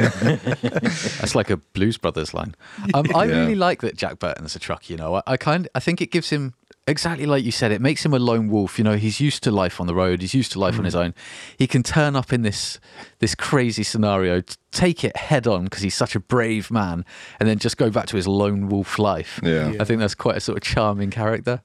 That's 0.04 1.34
like 1.34 1.50
a 1.50 1.56
Blues 1.56 1.96
Brothers 1.96 2.34
line. 2.34 2.54
Um, 2.92 3.06
I 3.14 3.24
Yeah. 3.26 3.40
really 3.40 3.54
like 3.54 3.80
that 3.82 3.96
Jack 3.96 4.18
Burton's 4.18 4.56
a 4.56 4.58
truck. 4.58 4.90
You 4.90 4.96
know, 4.96 5.14
I, 5.16 5.22
I 5.26 5.36
kind, 5.36 5.68
I 5.74 5.80
think 5.80 6.00
it 6.00 6.10
gives 6.10 6.30
him 6.30 6.54
exactly 6.86 7.26
like 7.26 7.44
you 7.44 7.52
said. 7.52 7.72
It 7.72 7.80
makes 7.80 8.04
him 8.04 8.14
a 8.14 8.18
lone 8.18 8.48
wolf. 8.48 8.78
You 8.78 8.84
know, 8.84 8.96
he's 8.96 9.20
used 9.20 9.42
to 9.44 9.50
life 9.50 9.80
on 9.80 9.86
the 9.86 9.94
road. 9.94 10.20
He's 10.20 10.34
used 10.34 10.52
to 10.52 10.58
life 10.58 10.74
on 10.74 10.82
mm. 10.82 10.86
his 10.86 10.94
own. 10.94 11.14
He 11.58 11.66
can 11.66 11.82
turn 11.82 12.16
up 12.16 12.32
in 12.32 12.42
this 12.42 12.78
this 13.18 13.34
crazy 13.34 13.82
scenario, 13.82 14.42
take 14.70 15.04
it 15.04 15.16
head 15.16 15.46
on 15.46 15.64
because 15.64 15.82
he's 15.82 15.94
such 15.94 16.14
a 16.14 16.20
brave 16.20 16.70
man, 16.70 17.04
and 17.40 17.48
then 17.48 17.58
just 17.58 17.76
go 17.76 17.90
back 17.90 18.06
to 18.06 18.16
his 18.16 18.26
lone 18.26 18.68
wolf 18.68 18.98
life. 18.98 19.40
Yeah. 19.42 19.74
I 19.80 19.84
think 19.84 20.00
that's 20.00 20.14
quite 20.14 20.36
a 20.36 20.40
sort 20.40 20.58
of 20.58 20.64
charming 20.64 21.10
character. 21.10 21.62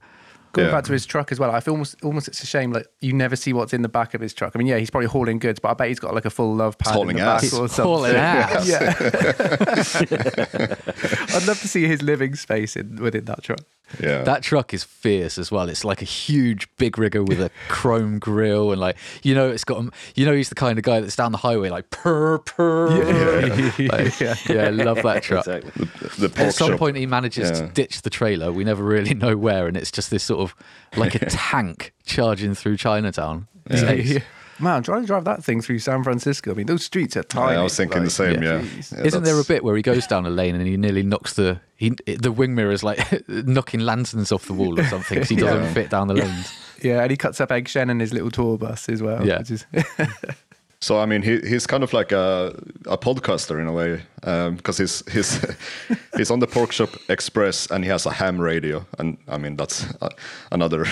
Going 0.51 0.67
Yeah. 0.67 0.73
back 0.73 0.83
to 0.85 0.93
his 0.93 1.05
truck 1.05 1.31
as 1.31 1.39
well, 1.39 1.51
I 1.51 1.59
feel 1.59 1.75
almost 1.75 2.03
almost 2.03 2.27
it's 2.27 2.41
a 2.41 2.47
shame 2.47 2.71
like 2.71 2.87
you 3.01 3.13
never 3.13 3.35
see 3.35 3.53
what's 3.53 3.71
in 3.71 3.83
the 3.83 3.89
back 3.89 4.15
of 4.15 4.21
his 4.21 4.33
truck. 4.33 4.53
I 4.55 4.57
mean, 4.57 4.65
yeah, 4.65 4.79
he's 4.79 4.89
probably 4.89 5.05
hauling 5.05 5.37
goods, 5.37 5.59
but 5.59 5.69
I 5.69 5.73
bet 5.75 5.89
he's 5.89 5.99
got 5.99 6.15
like 6.15 6.25
a 6.25 6.31
full 6.31 6.55
love 6.55 6.75
pad 6.79 6.95
hauling 6.95 7.19
in 7.19 7.23
the 7.23 7.29
back 7.29 7.43
or 7.43 7.45
He's 7.45 7.51
something. 7.51 7.85
hauling 7.85 8.15
ass. 8.15 8.67
Yeah, 8.67 8.95
I'd 11.35 11.45
love 11.47 11.59
to 11.61 11.67
see 11.67 11.85
his 11.85 12.01
living 12.01 12.33
space 12.35 12.75
in, 12.75 12.95
within 12.95 13.25
that 13.25 13.43
truck. 13.43 13.59
Yeah. 13.99 14.23
That 14.23 14.43
truck 14.43 14.73
is 14.73 14.83
fierce 14.83 15.37
as 15.37 15.51
well. 15.51 15.67
It's 15.69 15.83
like 15.83 16.01
a 16.01 16.05
huge 16.05 16.67
big 16.77 16.97
rigger 16.97 17.23
with 17.23 17.41
a 17.41 17.49
chrome 17.69 18.19
grill 18.19 18.71
and 18.71 18.79
like 18.79 18.97
you 19.23 19.33
know 19.33 19.49
it's 19.49 19.63
got 19.63 19.83
you 20.15 20.25
know 20.25 20.33
he's 20.33 20.49
the 20.49 20.55
kind 20.55 20.77
of 20.77 20.83
guy 20.83 20.99
that's 20.99 21.15
down 21.15 21.31
the 21.31 21.37
highway 21.39 21.69
like 21.69 21.89
purr 21.89 22.39
purr. 22.39 22.89
Like, 23.79 24.19
yeah. 24.19 24.35
yeah, 24.47 24.63
I 24.63 24.69
love 24.69 25.01
that 25.03 25.23
truck. 25.23 25.47
Exactly. 25.47 25.85
The 26.17 26.29
pork 26.29 26.47
At 26.47 26.53
some 26.53 26.69
shop. 26.71 26.79
point, 26.79 26.97
he 26.97 27.05
manages 27.05 27.51
to 27.59 27.67
ditch 27.67 28.01
the 28.01 28.09
trailer. 28.09 28.51
We 28.51 28.63
never 28.63 28.83
really 28.83 29.13
know 29.13 29.37
where, 29.37 29.67
and 29.67 29.77
it's 29.77 29.91
just 29.91 30.11
this 30.11 30.23
sort 30.23 30.41
of 30.41 30.55
like 30.97 31.15
a 31.15 31.25
tank 31.25 31.93
charging 32.05 32.53
through 32.55 32.77
Chinatown. 32.77 33.47
Yeah. 33.69 34.19
Man, 34.59 34.83
trying 34.83 35.01
to 35.01 35.07
drive 35.07 35.23
that 35.25 35.43
thing 35.43 35.61
through 35.61 35.79
San 35.79 36.03
Francisco. 36.03 36.51
I 36.51 36.53
mean, 36.53 36.65
those 36.67 36.83
streets 36.85 37.15
are 37.17 37.23
tiny. 37.23 37.57
I 37.57 37.63
was 37.63 37.75
thinking 37.77 38.03
the 38.03 38.09
same. 38.09 38.43
Yeah. 38.43 38.59
jeez. 38.61 38.91
Yeah, 38.97 39.05
Isn't 39.05 39.23
there 39.23 39.39
a 39.39 39.43
bit 39.43 39.63
where 39.63 39.75
he 39.75 39.81
goes 39.81 40.05
down 40.07 40.25
a 40.25 40.29
lane 40.29 40.55
and 40.55 40.67
he 40.67 40.75
nearly 40.77 41.03
knocks 41.03 41.33
the 41.33 41.59
he 41.77 41.91
the 42.19 42.31
wing 42.31 42.55
mirror 42.55 42.71
is 42.71 42.83
like 42.83 42.99
knocking 43.29 43.79
lanterns 43.81 44.31
off 44.31 44.45
the 44.45 44.53
wall 44.53 44.79
or 44.79 44.83
something 44.85 45.15
because 45.15 45.29
he 45.29 45.35
doesn't 45.37 45.63
Yeah. 45.63 45.73
fit 45.73 45.89
down 45.89 46.07
the 46.07 46.15
lanes. 46.15 46.53
Yeah, 46.81 47.01
and 47.01 47.11
he 47.11 47.17
cuts 47.17 47.41
up 47.41 47.51
Egg 47.51 47.67
Shen 47.67 47.89
in 47.89 47.99
his 47.99 48.13
little 48.13 48.31
tour 48.31 48.57
bus 48.57 48.87
as 48.87 49.01
well. 49.03 49.25
Yeah. 49.27 49.39
which 49.39 49.51
is- 49.51 49.65
So 50.81 50.97
I 51.01 51.05
mean, 51.05 51.21
he 51.23 51.39
he's 51.41 51.67
kind 51.67 51.83
of 51.83 51.91
like 51.91 52.13
a 52.13 52.53
a 52.85 52.97
podcaster 52.97 53.59
in 53.59 53.67
a 53.67 53.73
way 53.73 54.01
because 54.55 54.77
he's 54.77 55.03
he's 55.11 55.45
he's 56.15 56.31
on 56.31 56.39
the 56.39 56.47
Pork 56.47 56.69
Chop 56.71 56.89
Express 57.09 57.69
and 57.69 57.83
he 57.83 57.89
has 57.89 58.05
a 58.05 58.11
ham 58.11 58.39
radio, 58.39 58.85
and 58.97 59.17
I 59.27 59.37
mean 59.37 59.57
that's 59.57 59.85
uh, 60.01 60.07
another. 60.53 60.85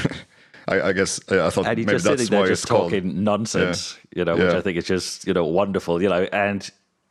I, 0.67 0.89
I 0.89 0.93
guess 0.93 1.19
I 1.31 1.49
thought 1.49 1.65
and 1.67 1.77
he's 1.77 1.87
maybe 1.87 1.95
just 1.95 2.05
that's 2.05 2.21
sitting 2.21 2.31
there 2.31 2.41
why 2.41 2.47
just 2.47 2.63
it's 2.63 2.69
called. 2.69 2.91
talking 2.91 3.23
nonsense, 3.23 3.97
you 4.15 4.25
know, 4.25 4.35
Yeah. 4.35 4.45
which 4.45 4.53
I 4.55 4.61
think 4.61 4.77
is 4.77 4.85
just 4.85 5.25
you 5.27 5.33
know 5.33 5.45
wonderful, 5.45 6.01
you 6.01 6.09
know, 6.09 6.23
and 6.33 6.69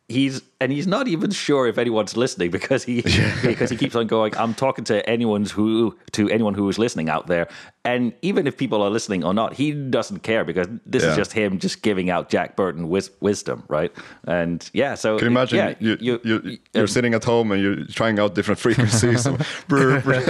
he's 0.08 0.40
and 0.60 0.70
he's 0.70 0.86
not 0.86 1.08
even 1.08 1.30
sure 1.32 1.66
if 1.66 1.78
anyone's 1.78 2.16
listening 2.16 2.50
because 2.58 2.84
he 2.84 3.02
because 3.42 3.70
he 3.70 3.76
keeps 3.76 3.96
on 3.96 4.06
going. 4.06 4.36
I'm 4.36 4.54
talking 4.54 4.84
to 4.84 5.08
anyone 5.08 5.44
who 5.46 5.96
to 6.12 6.28
anyone 6.30 6.54
who 6.54 6.68
is 6.68 6.78
listening 6.78 7.08
out 7.08 7.26
there, 7.26 7.48
and 7.86 8.12
even 8.22 8.46
if 8.46 8.56
people 8.56 8.82
are 8.82 8.90
listening 8.90 9.24
or 9.24 9.32
not, 9.32 9.54
he 9.54 9.72
doesn't 9.72 10.20
care 10.24 10.44
because 10.44 10.66
this 10.84 11.02
Yeah. 11.02 11.10
is 11.10 11.16
just 11.16 11.32
him 11.32 11.58
just 11.58 11.82
giving 11.82 12.10
out 12.10 12.28
Jack 12.28 12.56
Burton 12.56 12.88
wis- 12.88 13.10
wisdom, 13.20 13.62
right? 13.68 13.92
And 14.26 14.68
yeah, 14.72 14.94
so 14.96 15.16
Can 15.18 15.26
you 15.26 15.30
imagine 15.30 15.58
yeah, 15.58 15.74
you, 15.78 15.96
you, 16.00 16.20
you, 16.24 16.40
you- 16.44 16.58
you're 16.74 16.82
um, 16.82 16.88
sitting 16.88 17.14
at 17.14 17.24
home 17.24 17.52
and 17.52 17.62
you're 17.62 17.84
trying 17.86 18.18
out 18.18 18.34
different 18.34 18.58
frequencies. 18.60 19.24
and 19.26 19.38
brr, 19.68 20.00
brr. 20.00 20.20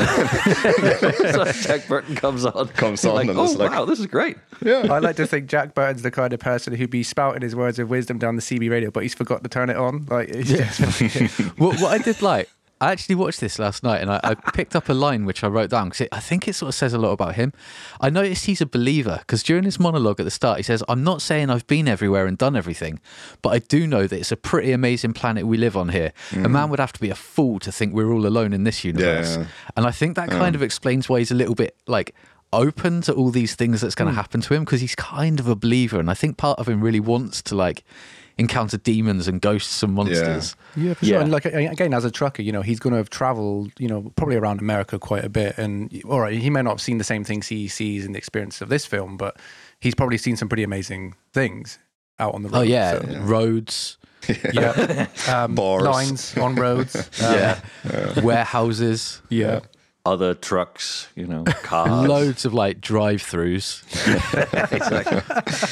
so 1.33 1.45
Jack 1.53 1.89
Burton 1.89 2.15
comes 2.15 2.45
on, 2.45 2.69
Comes 2.69 3.05
on 3.05 3.15
like, 3.15 3.29
and 3.29 3.39
oh 3.39 3.45
like- 3.45 3.71
wow, 3.71 3.85
this 3.85 3.99
is 4.01 4.07
great. 4.07 4.37
yeah, 4.65 4.87
I 4.91 4.99
like 4.99 5.17
to 5.17 5.27
think 5.27 5.49
Jack 5.49 5.75
Burton's 5.75 6.03
the 6.03 6.11
kind 6.11 6.33
of 6.33 6.41
person 6.41 6.75
who'd 6.75 6.91
be 6.91 7.03
spouting 7.03 7.43
his 7.43 7.55
words 7.57 7.79
of 7.79 7.91
wisdom 7.91 8.19
down 8.19 8.37
the 8.37 8.43
CB 8.43 8.71
radio, 8.71 8.91
but 8.91 9.03
he's 9.03 9.15
forgot 9.15 9.43
to 9.43 9.49
turn 9.49 9.71
it 9.71 9.77
on. 9.77 10.07
Like, 10.11 10.29
it's 10.31 10.51
just, 10.51 11.41
what, 11.59 11.81
what 11.81 11.93
I 11.93 11.99
did 11.99 12.21
like, 12.23 12.49
I 12.80 12.92
actually 12.92 13.14
watched 13.14 13.40
this 13.40 13.59
last 13.59 13.83
night 13.83 14.02
and 14.02 14.11
I, 14.11 14.21
I 14.23 14.35
picked 14.52 14.76
up 14.76 14.88
a 14.88 14.92
line 14.92 15.25
which 15.25 15.42
I 15.42 15.49
wrote 15.49 15.71
down 15.71 15.88
because 15.88 16.09
I 16.12 16.21
think 16.21 16.47
it 16.47 16.54
sort 16.54 16.68
of 16.68 16.75
says 16.75 16.92
a 16.92 16.99
lot 16.99 17.12
about 17.12 17.35
him. 17.35 17.52
I 18.00 18.11
noticed 18.11 18.47
he's 18.47 18.61
a 18.61 18.66
believer 18.66 19.18
because 19.21 19.42
during 19.42 19.64
his 19.64 19.80
monologue 19.80 20.21
at 20.21 20.25
the 20.25 20.30
start, 20.30 20.59
he 20.59 20.62
says, 20.62 20.83
I'm 20.88 21.02
not 21.02 21.23
saying 21.23 21.49
I've 21.49 21.66
been 21.66 21.88
everywhere 21.88 22.26
and 22.26 22.37
done 22.37 22.56
everything, 22.56 23.00
but 23.40 23.50
I 23.50 23.61
do 23.61 23.87
know 23.87 24.06
that 24.06 24.18
it's 24.18 24.33
a 24.33 24.37
pretty 24.37 24.73
amazing 24.73 25.14
planet 25.14 25.47
we 25.47 25.56
live 25.56 25.76
on 25.76 25.88
here. 25.88 26.12
A 26.33 26.49
man 26.49 26.66
mm. 26.66 26.71
would 26.71 26.80
have 26.80 26.92
to 26.92 27.00
be 27.00 27.11
a 27.11 27.14
fool 27.14 27.59
to 27.61 27.73
think 27.73 27.95
we're 27.95 28.12
all 28.12 28.26
alone 28.26 28.52
in 28.52 28.64
this 28.64 28.85
universe. 28.85 29.37
yeah. 29.37 29.47
And 29.76 29.87
I 29.87 29.90
think 29.90 30.16
that 30.16 30.28
kind 30.30 30.54
of 30.54 30.62
explains 30.62 31.09
why 31.09 31.21
he's 31.21 31.30
a 31.30 31.35
little 31.35 31.54
bit 31.54 31.76
like 31.87 32.14
open 32.52 33.00
to 33.02 33.12
all 33.12 33.30
these 33.30 33.54
things 33.54 33.80
that's 33.80 33.95
going 33.95 34.06
to 34.06 34.12
mm. 34.12 34.16
happen 34.16 34.40
to 34.40 34.54
him 34.54 34.64
because 34.64 34.80
he's 34.80 34.95
kind 34.95 35.40
of 35.40 35.49
a 35.49 35.56
believer. 35.56 35.99
And 35.99 36.11
I 36.11 36.14
think 36.14 36.37
part 36.37 36.59
of 36.59 36.68
him 36.68 36.83
really 36.83 37.00
wants 37.00 37.42
to 37.42 37.54
like 37.54 37.85
encounter 38.38 38.76
demons 38.76 39.28
and 39.28 39.40
ghosts 39.40 39.83
and 39.83 39.95
monsters. 39.95 40.57
yeah, 40.76 40.93
for 40.95 41.05
sure. 41.07 41.14
Yeah. 41.14 41.23
And 41.23 41.33
like 41.33 41.47
again, 41.47 41.95
as 41.95 42.05
a 42.05 42.11
trucker, 42.11 42.43
you 42.43 42.52
know, 42.52 42.61
he's 42.62 42.78
going 42.78 42.93
to 42.93 42.99
have 42.99 43.09
travelled, 43.11 43.73
you 43.78 43.88
know, 43.88 44.12
probably 44.16 44.37
around 44.37 44.61
America 44.61 44.99
quite 44.99 45.25
a 45.25 45.28
bit. 45.31 45.57
And 45.57 46.02
all 46.09 46.21
right, 46.21 46.38
he 46.38 46.50
may 46.50 46.61
not 46.62 46.71
have 46.73 46.81
seen 46.83 46.99
the 46.99 47.05
same 47.05 47.25
things 47.25 47.47
he 47.49 47.66
sees 47.69 48.05
in 48.05 48.12
the 48.12 48.19
experience 48.19 48.61
of 48.61 48.69
this 48.69 48.85
film, 48.85 49.16
but 49.16 49.38
he's 49.81 49.95
probably 49.95 50.19
seen 50.19 50.37
some 50.37 50.49
pretty 50.49 50.64
amazing 50.64 51.14
things 51.33 51.78
out 52.19 52.35
on 52.35 52.43
the 52.43 52.49
road. 52.50 52.59
Oh 52.59 52.62
yeah, 52.62 53.00
so- 53.00 53.21
roads, 53.21 53.99
yeah. 54.52 55.07
Um, 55.28 55.55
Bars. 55.55 55.83
lines 55.85 56.37
on 56.37 56.57
roads. 56.57 56.95
Um, 57.23 57.35
yeah, 57.35 58.21
warehouses, 58.21 59.23
yeah. 59.31 59.61
Other 60.05 60.35
trucks, 60.35 61.09
you 61.16 61.26
know, 61.26 61.43
cars. 61.62 62.07
loads 62.09 62.45
of 62.45 62.52
like 62.55 62.81
drive-throughs. 62.81 63.83
exactly. 64.73 65.69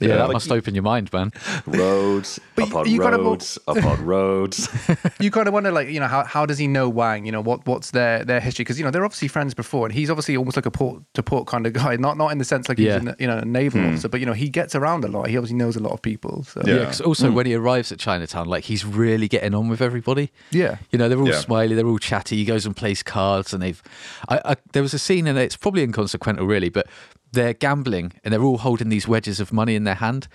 Yeah, 0.00 0.16
that 0.16 0.26
but 0.26 0.32
must 0.34 0.50
open 0.50 0.74
your 0.74 0.82
mind, 0.82 1.12
man. 1.12 1.32
roads 1.66 2.40
But 2.54 2.68
upon 2.68 2.88
you 2.88 2.98
gotta 2.98 3.18
mo- 3.18 3.30
roads 3.30 3.58
upon 3.66 4.04
roads. 4.04 4.68
you 5.20 5.30
kind 5.30 5.48
of 5.48 5.54
wonder, 5.54 5.70
like, 5.70 5.88
you 5.88 6.00
know, 6.00 6.06
how, 6.06 6.24
how 6.24 6.46
does 6.46 6.58
he 6.58 6.66
know 6.66 6.88
Wang? 6.88 7.26
You 7.26 7.32
know, 7.32 7.40
what 7.40 7.66
what's 7.66 7.90
their 7.92 8.24
their 8.24 8.40
history? 8.40 8.64
Because 8.64 8.78
you 8.78 8.84
know 8.84 8.90
they're 8.90 9.04
obviously 9.04 9.28
friends 9.28 9.54
before, 9.54 9.86
and 9.86 9.94
he's 9.94 10.10
obviously 10.10 10.36
almost 10.36 10.56
like 10.56 10.66
a 10.66 10.70
port 10.70 11.02
to 11.14 11.22
port 11.22 11.46
kind 11.46 11.66
of 11.66 11.72
guy. 11.72 11.96
Not 12.04 12.18
not 12.18 12.32
in 12.32 12.38
the 12.38 12.44
sense 12.44 12.68
like 12.68 12.78
Yeah. 12.78 12.98
he's 12.98 13.08
an, 13.08 13.16
you 13.18 13.26
know 13.26 13.38
a 13.38 13.44
naval 13.44 13.80
hmm. 13.80 13.88
officer, 13.88 14.08
but 14.08 14.20
you 14.20 14.26
know 14.26 14.32
he 14.32 14.48
gets 14.50 14.74
around 14.74 15.04
a 15.04 15.08
lot. 15.08 15.28
He 15.28 15.36
obviously 15.36 15.56
knows 15.56 15.76
a 15.76 15.80
lot 15.80 15.92
of 15.92 16.02
people. 16.02 16.42
So 16.44 16.62
Yeah. 16.66 16.74
Yeah, 16.74 16.84
'cause 16.86 17.00
also 17.00 17.28
hmm. 17.28 17.34
when 17.34 17.46
he 17.46 17.54
arrives 17.54 17.92
at 17.92 17.98
Chinatown, 17.98 18.46
like 18.48 18.64
he's 18.64 18.84
really 18.84 19.28
getting 19.28 19.54
on 19.54 19.68
with 19.68 19.80
everybody. 19.80 20.30
Yeah. 20.50 20.76
you 20.90 20.98
know 20.98 21.08
they're 21.08 21.18
all 21.18 21.28
Yeah. 21.28 21.40
smiley, 21.40 21.74
they're 21.74 21.86
all 21.86 21.98
chatty. 21.98 22.36
He 22.36 22.44
goes 22.44 22.66
and 22.66 22.76
plays 22.76 23.02
cards, 23.02 23.52
and 23.54 23.62
they've. 23.62 23.82
I, 24.28 24.40
I, 24.44 24.56
there 24.72 24.82
was 24.82 24.92
a 24.94 24.98
scene, 24.98 25.26
and 25.26 25.38
it's 25.38 25.56
probably 25.56 25.82
inconsequential, 25.82 26.46
really, 26.46 26.68
but 26.68 26.86
they're 27.34 27.54
gambling 27.54 28.12
and 28.24 28.32
they're 28.32 28.42
all 28.42 28.58
holding 28.58 28.88
these 28.88 29.06
wedges 29.06 29.40
of 29.40 29.52
money 29.52 29.74
in 29.74 29.84
their 29.84 29.96
hand. 29.96 30.26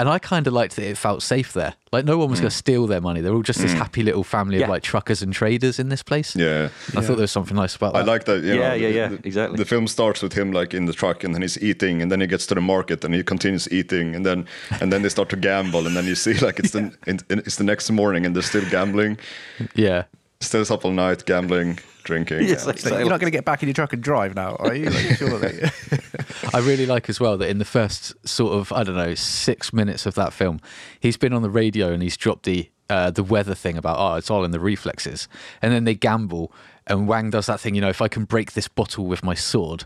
And 0.00 0.08
I 0.08 0.20
kind 0.20 0.46
of 0.46 0.52
liked 0.52 0.76
that 0.76 0.84
it 0.84 0.96
felt 0.96 1.24
safe 1.24 1.52
there. 1.52 1.74
Like 1.90 2.04
no 2.04 2.18
one 2.18 2.30
was 2.30 2.38
going 2.38 2.50
to 2.50 2.54
mm. 2.54 2.58
steal 2.58 2.86
their 2.86 3.00
money. 3.00 3.20
They're 3.20 3.34
all 3.34 3.42
just 3.42 3.58
this 3.58 3.72
mm. 3.72 3.78
happy 3.78 4.04
little 4.04 4.22
family 4.22 4.58
Yeah. 4.58 4.64
of 4.66 4.70
like 4.70 4.84
truckers 4.84 5.22
and 5.22 5.32
traders 5.32 5.80
in 5.80 5.88
this 5.88 6.04
place. 6.04 6.36
yeah. 6.36 6.68
I 6.96 7.00
thought 7.00 7.16
there 7.16 7.22
was 7.22 7.32
something 7.32 7.56
nice 7.56 7.74
about 7.74 7.94
that. 7.94 8.02
I 8.02 8.02
like 8.04 8.24
that. 8.26 8.44
You 8.44 8.54
Yeah, 8.54 8.68
know, 8.68 8.74
yeah, 8.74 8.88
yeah, 8.88 9.08
the- 9.08 9.20
exactly. 9.24 9.56
The 9.56 9.64
film 9.64 9.88
starts 9.88 10.22
with 10.22 10.34
him 10.34 10.52
like 10.52 10.72
in 10.72 10.86
the 10.86 10.92
truck, 10.92 11.24
and 11.24 11.34
then 11.34 11.42
he's 11.42 11.60
eating, 11.60 12.00
and 12.00 12.12
then 12.12 12.20
he 12.20 12.28
gets 12.28 12.46
to 12.46 12.54
the 12.54 12.60
market, 12.60 13.04
and 13.04 13.12
he 13.12 13.24
continues 13.24 13.66
eating, 13.72 14.14
and 14.14 14.24
then 14.24 14.46
and 14.80 14.92
then 14.92 15.02
they 15.02 15.08
start 15.08 15.30
to 15.30 15.36
gamble, 15.36 15.84
and 15.84 15.96
then 15.96 16.04
you 16.04 16.14
see 16.14 16.34
like 16.34 16.60
it's 16.60 16.70
the 16.70 16.92
it's 17.28 17.56
the 17.56 17.64
next 17.64 17.90
morning, 17.90 18.24
and 18.24 18.36
they're 18.36 18.42
still 18.42 18.70
gambling, 18.70 19.18
yeah. 19.74 20.04
stays 20.40 20.70
up 20.70 20.84
all 20.84 20.92
night 20.92 21.24
gambling, 21.26 21.80
drinking. 22.08 22.42
Yes, 22.48 22.62
Yeah. 22.66 22.72
like- 22.72 22.82
you're 22.84 23.08
not 23.08 23.20
going 23.20 23.30
to 23.30 23.36
get 23.36 23.44
back 23.44 23.62
in 23.62 23.68
your 23.68 23.74
truck 23.74 23.92
and 23.92 24.02
drive 24.02 24.34
now, 24.34 24.56
are 24.56 24.74
you? 24.74 24.90
Like, 24.90 25.16
surely. 25.16 25.60
I 26.54 26.58
really 26.58 26.86
like 26.86 27.08
as 27.08 27.20
well 27.20 27.36
that 27.38 27.48
in 27.48 27.58
the 27.58 27.64
first 27.64 28.14
sort 28.26 28.54
of 28.54 28.72
I 28.72 28.82
don't 28.82 28.96
know 28.96 29.14
six 29.14 29.72
minutes 29.72 30.06
of 30.06 30.14
that 30.16 30.32
film, 30.32 30.60
he's 30.98 31.16
been 31.16 31.32
on 31.32 31.42
the 31.42 31.50
radio 31.50 31.92
and 31.92 32.02
he's 32.02 32.16
dropped 32.16 32.44
the 32.44 32.68
uh, 32.90 33.10
the 33.10 33.22
weather 33.22 33.54
thing 33.54 33.76
about 33.76 33.96
oh 33.98 34.16
it's 34.16 34.30
all 34.30 34.44
in 34.44 34.50
the 34.50 34.58
reflexes, 34.60 35.28
and 35.62 35.72
then 35.72 35.84
they 35.84 35.94
gamble. 35.94 36.50
And 36.88 37.06
Wang 37.06 37.30
does 37.30 37.46
that 37.46 37.60
thing, 37.60 37.74
you 37.74 37.80
know, 37.80 37.88
if 37.88 38.00
I 38.00 38.08
can 38.08 38.24
break 38.24 38.52
this 38.52 38.68
bottle 38.68 39.06
with 39.06 39.22
my 39.22 39.34
sword, 39.34 39.84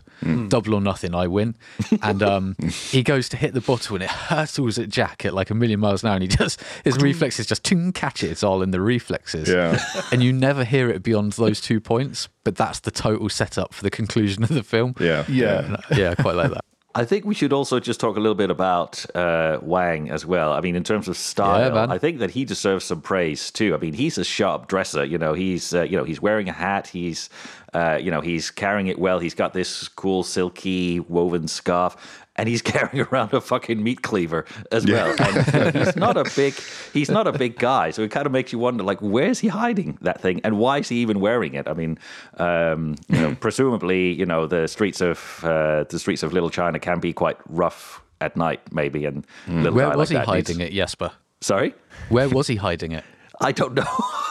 double 0.49 0.73
or 0.75 0.81
nothing, 0.81 1.13
I 1.13 1.27
win. 1.27 1.55
And 2.01 2.21
um, 2.21 2.55
he 2.91 3.01
goes 3.03 3.29
to 3.29 3.37
hit 3.37 3.53
the 3.53 3.61
bottle 3.61 3.95
and 3.95 4.03
it 4.03 4.09
hurtles 4.09 4.77
at 4.77 4.89
Jack 4.89 5.25
at 5.25 5.33
like 5.33 5.49
a 5.49 5.53
million 5.55 5.79
miles 5.79 6.03
an 6.03 6.09
hour. 6.09 6.15
And 6.15 6.23
he 6.23 6.27
just, 6.27 6.61
his 6.83 6.97
reflexes 6.97 7.45
just 7.45 7.63
ting, 7.63 7.91
catch 7.93 8.23
it. 8.23 8.31
It's 8.31 8.43
all 8.43 8.61
in 8.61 8.71
the 8.71 8.81
reflexes. 8.81 9.49
Yeah. 9.49 9.79
And 10.11 10.21
you 10.21 10.31
never 10.33 10.63
hear 10.63 10.89
it 10.89 11.01
beyond 11.01 11.33
those 11.33 11.59
two 11.59 11.79
points, 11.79 12.27
but 12.43 12.55
that's 12.55 12.79
the 12.81 12.91
total 12.91 13.29
setup 13.29 13.73
for 13.73 13.83
the 13.83 13.89
conclusion 13.89 14.43
of 14.43 14.49
the 14.49 14.63
film. 14.63 14.95
Yeah. 14.99 15.25
Yeah. 15.27 15.77
Yeah, 15.95 16.11
I 16.11 16.21
quite 16.21 16.35
like 16.35 16.51
that. 16.51 16.65
I 16.95 17.05
think 17.05 17.25
we 17.25 17.33
should 17.33 17.53
also 17.53 17.79
just 17.79 17.99
talk 17.99 18.17
a 18.17 18.19
little 18.19 18.35
bit 18.35 18.51
about 18.51 19.03
uh, 19.15 19.57
Wang 19.61 20.11
as 20.11 20.25
well. 20.27 20.53
I 20.53 20.61
mean, 20.61 20.75
in 20.75 20.83
terms 20.83 21.07
of 21.07 21.17
style, 21.17 21.73
Yeah. 21.73 21.87
I 21.89 21.97
think 21.97 22.19
that 22.19 22.31
he 22.31 22.45
deserves 22.45 22.85
some 22.85 23.01
praise 23.01 23.49
too. 23.49 23.73
I 23.73 23.77
mean, 23.79 23.93
he's 23.93 24.19
a 24.19 24.23
sharp 24.23 24.67
dresser. 24.67 25.03
You 25.03 25.17
know, 25.17 25.33
he's 25.33 25.73
uh, 25.73 25.83
you 25.83 25.97
know 25.97 26.03
he's 26.03 26.21
wearing 26.21 26.49
a 26.49 26.53
hat. 26.53 26.87
He's 26.87 27.29
uh, 27.73 27.97
you 27.99 28.11
know 28.11 28.21
he's 28.21 28.51
carrying 28.51 28.87
it 28.87 28.99
well. 28.99 29.17
He's 29.19 29.33
got 29.33 29.53
this 29.53 29.87
cool 29.87 30.23
silky 30.23 30.99
woven 30.99 31.47
scarf. 31.47 31.97
And 32.35 32.49
he's 32.49 32.61
carrying 32.73 33.05
around 33.11 33.33
a 33.33 33.41
fucking 33.41 33.83
meat 33.83 34.01
cleaver 34.01 34.45
as 34.71 34.85
well. 34.87 35.15
And 35.19 35.75
he's 35.75 35.95
not 35.95 36.17
a 36.17 36.23
big, 36.35 36.55
he's 36.91 37.09
not 37.11 37.27
a 37.27 37.31
big 37.31 37.59
guy, 37.59 37.91
so 37.91 38.01
it 38.01 38.09
kind 38.11 38.25
of 38.25 38.31
makes 38.31 38.51
you 38.51 38.59
wonder, 38.59 38.83
like, 38.83 38.99
where's 39.01 39.39
he 39.39 39.47
hiding 39.49 39.97
that 40.01 40.19
thing, 40.19 40.41
and 40.43 40.57
why 40.57 40.79
is 40.79 40.89
he 40.89 40.95
even 40.97 41.19
wearing 41.19 41.53
it? 41.53 41.67
I 41.67 41.73
mean, 41.73 41.99
um, 42.37 42.95
you 43.07 43.19
know, 43.19 43.35
presumably, 43.39 44.13
you 44.13 44.25
know, 44.25 44.47
the 44.47 44.67
streets 44.67 44.99
of 45.01 45.41
uh, 45.43 45.83
the 45.89 45.99
streets 45.99 46.23
of 46.23 46.33
Little 46.33 46.49
China 46.49 46.79
can 46.79 46.99
be 46.99 47.13
quite 47.13 47.37
rough 47.47 48.01
at 48.19 48.35
night, 48.35 48.61
maybe. 48.71 49.05
And 49.05 49.25
little 49.47 49.73
Where 49.73 49.95
was 49.95 50.11
like 50.11 50.25
he 50.25 50.31
hiding 50.31 50.57
needs- 50.57 50.71
it, 50.71 50.75
Jesper? 50.75 51.11
Sorry. 51.41 51.75
Where 52.09 52.29
was 52.29 52.47
he 52.47 52.55
hiding 52.55 52.93
it? 52.93 53.03
I 53.41 53.51
don't 53.51 53.73
know. 53.73 53.85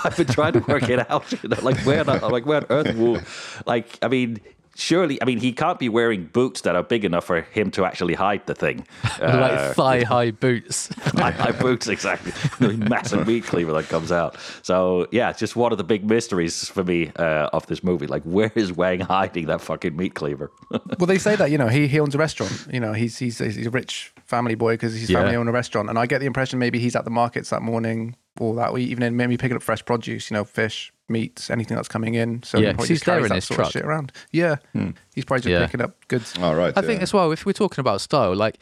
I've 0.05 0.17
been 0.17 0.27
trying 0.29 0.55
to 0.55 0.61
work 0.61 0.89
it 0.89 1.11
out. 1.11 1.31
You 1.43 1.51
know, 1.51 1.59
like 1.63 1.79
where, 1.81 2.03
like 2.05 2.47
where 2.47 2.59
on 2.59 2.67
earth 2.71 2.97
will, 2.97 3.21
like 3.67 3.99
I 4.01 4.09
mean, 4.09 4.41
surely, 4.77 5.21
I 5.21 5.25
mean, 5.25 5.39
he 5.39 5.53
can't 5.53 5.79
be 5.79 5.89
wearing 5.89 6.27
boots 6.27 6.63
that 6.63 6.75
are 6.77 6.83
big 6.83 7.05
enough 7.05 7.25
for 7.25 7.43
him 7.43 7.71
to 7.73 7.85
actually 7.85 8.15
hide 8.15 8.47
the 8.47 8.55
thing. 8.55 8.87
Uh, 9.21 9.39
like 9.39 9.75
thigh 9.77 10.03
high 10.03 10.31
boots. 10.31 10.89
high, 11.17 11.31
high 11.31 11.53
boots, 11.53 11.87
exactly. 11.87 12.33
Massive 12.77 13.27
meat 13.27 13.45
cleaver 13.45 13.73
that 13.75 13.89
comes 13.89 14.11
out. 14.11 14.37
So 14.63 15.07
yeah, 15.13 15.31
it's 15.31 15.39
just 15.39 15.55
one 15.55 15.71
of 15.71 15.79
the 15.79 15.85
big 15.85 16.05
mysteries 16.05 16.69
for 16.69 16.83
me 16.83 17.13
uh, 17.17 17.49
of 17.53 17.67
this 17.67 17.85
movie. 17.85 18.07
Like, 18.07 18.23
where 18.25 18.51
is 18.55 18.73
Wang 18.73 19.01
hiding 19.01 19.47
that 19.47 19.61
fucking 19.61 19.97
meat 19.97 20.15
cleaver? 20.15 20.51
well, 20.71 21.07
they 21.07 21.19
say 21.19 21.37
that 21.37 21.51
you 21.51 21.59
know 21.59 21.69
he, 21.69 21.87
he 21.87 22.01
owns 22.01 22.15
a 22.15 22.19
restaurant. 22.19 22.67
You 22.73 22.81
know 22.81 22.93
he's 22.95 23.19
he's 23.19 23.39
he's 23.39 23.67
a 23.67 23.71
rich 23.71 24.13
family 24.25 24.55
boy 24.55 24.75
because 24.75 24.95
his 24.99 25.09
Yeah. 25.11 25.21
family 25.21 25.37
own 25.37 25.47
a 25.47 25.53
restaurant, 25.53 25.89
and 25.91 25.99
I 25.99 26.07
get 26.07 26.19
the 26.21 26.27
impression 26.27 26.59
maybe 26.59 26.79
he's 26.81 26.97
at 26.97 27.05
the 27.05 27.11
markets 27.11 27.51
that 27.51 27.63
morning 27.63 28.17
all 28.41 28.55
that. 28.55 28.73
We 28.73 28.83
even 28.85 29.03
in 29.03 29.17
maybe 29.17 29.37
picking 29.37 29.57
up 29.57 29.63
fresh 29.63 29.85
produce, 29.85 30.31
you 30.31 30.35
know, 30.37 30.45
fish, 30.45 30.93
meats, 31.09 31.51
anything 31.51 31.77
that's 31.77 31.89
coming 31.89 32.15
in. 32.15 32.43
So 32.43 32.59
Yeah, 32.59 32.69
he 32.69 32.73
'cause 32.73 32.75
probably 32.77 32.89
he's 32.89 32.99
just 32.99 33.05
carries 33.05 33.19
there 33.21 33.25
in 33.27 33.29
that 33.31 33.35
his 33.37 33.45
sort 33.45 33.61
of 33.61 33.65
truck. 33.65 33.73
shit 33.73 33.85
around. 33.85 34.13
Yeah, 34.31 34.57
hmm. 34.73 34.91
he's 35.15 35.25
probably 35.25 35.43
just 35.43 35.51
Yeah. 35.51 35.67
picking 35.67 35.83
up 35.83 35.97
goods. 36.09 36.35
All 36.41 36.55
right. 36.55 36.73
I 36.77 36.81
think 36.83 37.03
as 37.03 37.13
well, 37.13 37.31
if 37.33 37.45
we're 37.45 37.53
talking 37.53 37.81
about 37.81 38.01
style, 38.01 38.35
like 38.35 38.59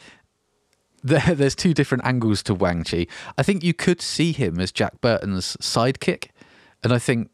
there, 1.03 1.19
there's 1.35 1.55
two 1.55 1.73
different 1.73 2.05
angles 2.05 2.43
to 2.43 2.53
Wang 2.53 2.83
Chi. 2.83 3.07
I 3.37 3.43
think 3.43 3.63
you 3.63 3.73
could 3.73 4.01
see 4.01 4.31
him 4.33 4.59
as 4.59 4.71
Jack 4.71 4.99
Burton's 5.01 5.55
sidekick, 5.61 6.25
and 6.83 6.93
I 6.93 6.99
think. 6.99 7.29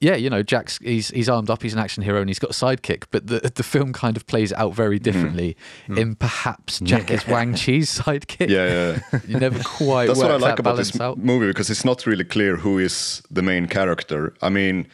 Yeah, 0.00 0.16
you 0.16 0.30
know, 0.30 0.42
Jack's 0.42 0.78
he's 0.78 1.08
he's 1.08 1.28
armed 1.28 1.50
up, 1.50 1.62
he's 1.62 1.72
an 1.72 1.78
action 1.78 2.02
hero, 2.02 2.20
and 2.20 2.28
he's 2.28 2.38
got 2.38 2.50
a 2.50 2.54
sidekick. 2.54 3.04
But 3.10 3.26
the 3.26 3.52
the 3.54 3.62
film 3.62 3.92
kind 3.92 4.16
of 4.16 4.26
plays 4.26 4.52
out 4.52 4.74
very 4.74 4.98
differently. 4.98 5.56
In 5.88 6.14
perhaps 6.16 6.80
Jack 6.80 7.10
is 7.10 7.26
Wang 7.26 7.54
Chi's 7.54 7.98
sidekick. 7.98 8.48
Yeah, 8.48 9.00
yeah. 9.12 9.20
you 9.26 9.38
never 9.38 9.62
quite. 9.62 10.06
That's 10.06 10.18
what 10.18 10.30
I 10.30 10.36
like 10.36 10.58
about 10.58 10.76
this 10.76 10.98
out. 11.00 11.18
movie 11.18 11.46
because 11.46 11.70
it's 11.70 11.84
not 11.84 12.06
really 12.06 12.24
clear 12.24 12.56
who 12.56 12.78
is 12.78 13.22
the 13.30 13.42
main 13.42 13.66
character. 13.66 14.34
I 14.42 14.48
mean, 14.48 14.86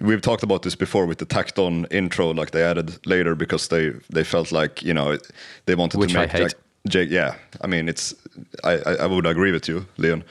we've 0.00 0.22
talked 0.22 0.42
about 0.42 0.62
this 0.62 0.74
before 0.74 1.06
with 1.06 1.18
the 1.18 1.24
tacked 1.24 1.58
on 1.58 1.86
intro, 1.90 2.32
like 2.32 2.50
they 2.50 2.62
added 2.62 3.04
later 3.06 3.34
because 3.34 3.68
they 3.68 3.92
they 4.10 4.24
felt 4.24 4.52
like 4.52 4.82
you 4.82 4.94
know 4.94 5.18
they 5.66 5.74
wanted 5.74 5.98
Which 5.98 6.12
to 6.12 6.18
make 6.18 6.30
hate. 6.30 6.50
Jack. 6.50 6.52
Jake, 6.86 7.10
yeah, 7.10 7.36
I 7.62 7.66
mean, 7.66 7.88
it's 7.88 8.14
I, 8.62 8.72
I 8.72 8.94
I 9.00 9.06
would 9.06 9.26
agree 9.26 9.52
with 9.52 9.68
you, 9.68 9.86
Leon, 9.96 10.22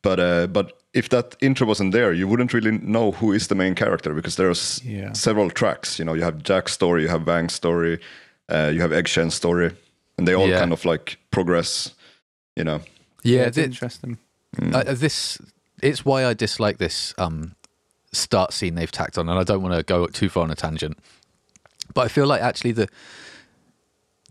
but 0.00 0.18
uh, 0.18 0.46
but 0.46 0.72
if 0.94 1.08
that 1.08 1.36
intro 1.40 1.66
wasn't 1.66 1.92
there, 1.92 2.12
you 2.12 2.28
wouldn't 2.28 2.52
really 2.52 2.72
know 2.78 3.12
who 3.12 3.32
is 3.32 3.48
the 3.48 3.54
main 3.54 3.74
character 3.74 4.12
because 4.14 4.36
there's 4.36 4.80
Yeah. 4.84 5.12
several 5.14 5.50
tracks. 5.50 5.98
You 5.98 6.04
know, 6.04 6.14
you 6.14 6.22
have 6.22 6.42
Jack's 6.42 6.72
story, 6.72 7.02
you 7.02 7.08
have 7.08 7.26
Wang's 7.26 7.54
story, 7.54 7.98
uh, 8.50 8.70
you 8.74 8.80
have 8.82 8.92
Egg 8.92 9.08
Shen's 9.08 9.34
story, 9.34 9.70
and 10.18 10.28
they 10.28 10.34
all 10.34 10.48
Yeah. 10.48 10.58
kind 10.58 10.72
of 10.72 10.84
like 10.84 11.16
progress. 11.30 11.94
You 12.56 12.64
know, 12.64 12.80
Yeah, 13.22 13.46
it's 13.46 13.56
thi- 13.56 13.64
interesting. 13.64 14.18
Uh, 14.60 14.84
this 14.94 15.38
it's 15.80 16.04
why 16.04 16.26
I 16.26 16.34
dislike 16.34 16.76
this 16.78 17.14
um, 17.18 17.54
start 18.12 18.52
scene 18.52 18.74
they've 18.74 18.92
tacked 18.92 19.16
on, 19.16 19.28
and 19.30 19.38
I 19.38 19.44
don't 19.44 19.62
want 19.62 19.74
to 19.74 19.82
go 19.82 20.06
too 20.06 20.28
far 20.28 20.42
on 20.44 20.50
a 20.50 20.54
tangent. 20.54 20.98
But 21.94 22.02
I 22.02 22.08
feel 22.08 22.26
like 22.26 22.42
actually 22.42 22.72
the 22.72 22.88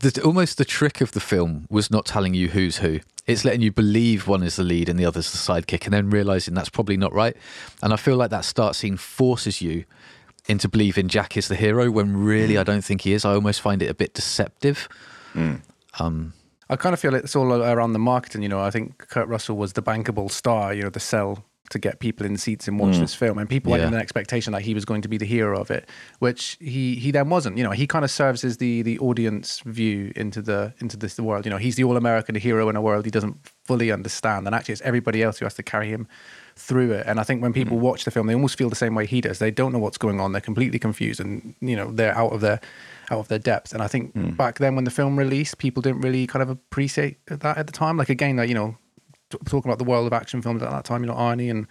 the 0.01 0.21
almost 0.23 0.57
the 0.57 0.65
trick 0.65 1.01
of 1.01 1.11
the 1.11 1.19
film 1.19 1.65
was 1.69 1.89
not 1.91 2.05
telling 2.05 2.33
you 2.35 2.49
who's 2.49 2.77
who. 2.77 2.99
It's 3.27 3.45
letting 3.45 3.61
you 3.61 3.71
believe 3.71 4.27
one 4.27 4.43
is 4.43 4.55
the 4.55 4.63
lead 4.63 4.89
and 4.89 4.99
the 4.99 5.05
other's 5.05 5.31
the 5.31 5.37
sidekick, 5.37 5.85
and 5.85 5.93
then 5.93 6.09
realizing 6.09 6.53
that's 6.53 6.69
probably 6.69 6.97
not 6.97 7.13
right. 7.13 7.35
And 7.83 7.93
I 7.93 7.95
feel 7.95 8.17
like 8.17 8.31
that 8.31 8.45
start 8.45 8.75
scene 8.75 8.97
forces 8.97 9.61
you 9.61 9.85
into 10.47 10.67
believing 10.67 11.07
Jack 11.07 11.37
is 11.37 11.47
the 11.47 11.55
hero 11.55 11.91
when 11.91 12.17
really 12.17 12.57
I 12.57 12.63
mm. 12.63 12.65
don't 12.65 12.83
think 12.83 13.01
he 13.01 13.13
is. 13.13 13.25
I 13.25 13.33
almost 13.33 13.61
find 13.61 13.81
it 13.81 13.89
a 13.89 13.93
bit 13.93 14.13
deceptive. 14.13 14.89
Mm. 15.33 15.61
Um, 15.99 16.33
I 16.69 16.77
kind 16.77 16.93
of 16.93 16.99
feel 16.99 17.13
it's 17.13 17.35
all 17.35 17.53
around 17.53 17.93
the 17.93 17.99
marketing. 17.99 18.43
You 18.43 18.49
know, 18.49 18.61
I 18.61 18.71
think 18.71 18.97
Kurt 18.97 19.27
Russell 19.27 19.57
was 19.57 19.73
the 19.73 19.83
bankable 19.83 20.31
star. 20.31 20.73
You 20.73 20.83
know, 20.83 20.89
the 20.89 20.99
sell 20.99 21.45
to 21.71 21.79
get 21.79 21.99
people 21.99 22.25
in 22.25 22.37
seats 22.37 22.67
and 22.67 22.79
watch 22.79 22.95
mm. 22.95 22.99
this 22.99 23.13
film, 23.15 23.37
and 23.37 23.49
people 23.49 23.75
Yeah. 23.75 23.87
in 23.87 23.93
an 23.93 23.99
expectation 23.99 24.53
that 24.53 24.61
he 24.61 24.73
was 24.73 24.85
going 24.85 25.01
to 25.01 25.07
be 25.07 25.17
the 25.17 25.25
hero 25.25 25.59
of 25.59 25.71
it, 25.71 25.89
which 26.19 26.57
he 26.59 26.95
he 26.95 27.11
then 27.11 27.29
wasn't. 27.29 27.57
You 27.57 27.63
know, 27.63 27.71
he 27.71 27.87
kind 27.87 28.05
of 28.05 28.11
serves 28.11 28.43
as 28.43 28.57
the 28.57 28.81
the 28.81 28.99
audience 28.99 29.61
view 29.65 30.11
into 30.15 30.41
the 30.41 30.73
into 30.79 30.97
this 30.97 31.15
the 31.15 31.23
world. 31.23 31.45
You 31.45 31.51
know, 31.51 31.57
he's 31.57 31.75
the 31.75 31.83
all 31.83 31.97
American 31.97 32.35
hero 32.35 32.69
in 32.69 32.75
a 32.75 32.81
world 32.81 33.05
he 33.05 33.11
doesn't 33.11 33.37
fully 33.63 33.91
understand, 33.91 34.45
and 34.45 34.55
actually, 34.55 34.73
it's 34.73 34.81
everybody 34.81 35.23
else 35.23 35.39
who 35.39 35.45
has 35.45 35.55
to 35.55 35.63
carry 35.63 35.89
him 35.89 36.07
through 36.55 36.91
it. 36.91 37.07
And 37.07 37.19
I 37.19 37.23
think 37.23 37.41
when 37.41 37.53
people 37.53 37.77
mm. 37.77 37.81
watch 37.81 38.03
the 38.03 38.11
film, 38.11 38.27
they 38.27 38.33
almost 38.33 38.57
feel 38.57 38.69
the 38.69 38.75
same 38.75 38.93
way 38.93 39.05
he 39.05 39.21
does. 39.21 39.39
They 39.39 39.51
don't 39.51 39.71
know 39.71 39.79
what's 39.79 39.97
going 39.97 40.19
on. 40.19 40.31
They're 40.31 40.41
completely 40.41 40.79
confused, 40.79 41.19
and 41.19 41.55
you 41.61 41.75
know, 41.75 41.91
they're 41.91 42.15
out 42.15 42.33
of 42.33 42.41
their 42.41 42.59
out 43.09 43.19
of 43.19 43.27
their 43.27 43.39
depth. 43.39 43.73
And 43.73 43.81
I 43.81 43.87
think 43.87 44.13
mm. 44.13 44.35
back 44.35 44.59
then 44.59 44.75
when 44.75 44.83
the 44.83 44.91
film 44.91 45.17
released, 45.17 45.57
people 45.57 45.81
didn't 45.81 46.01
really 46.01 46.27
kind 46.27 46.43
of 46.43 46.49
appreciate 46.49 47.17
that 47.27 47.57
at 47.57 47.67
the 47.67 47.73
time. 47.73 47.97
Like 47.97 48.09
again, 48.09 48.37
like 48.37 48.49
you 48.49 48.55
know, 48.55 48.77
t- 49.31 49.37
talking 49.45 49.69
about 49.69 49.77
the 49.79 49.83
world 49.83 50.05
of 50.07 50.13
action 50.13 50.41
films 50.41 50.61
at 50.61 50.69
that 50.69 50.85
time, 50.85 51.01
you 51.03 51.07
know, 51.07 51.15
Arnie 51.15 51.49
and 51.49 51.67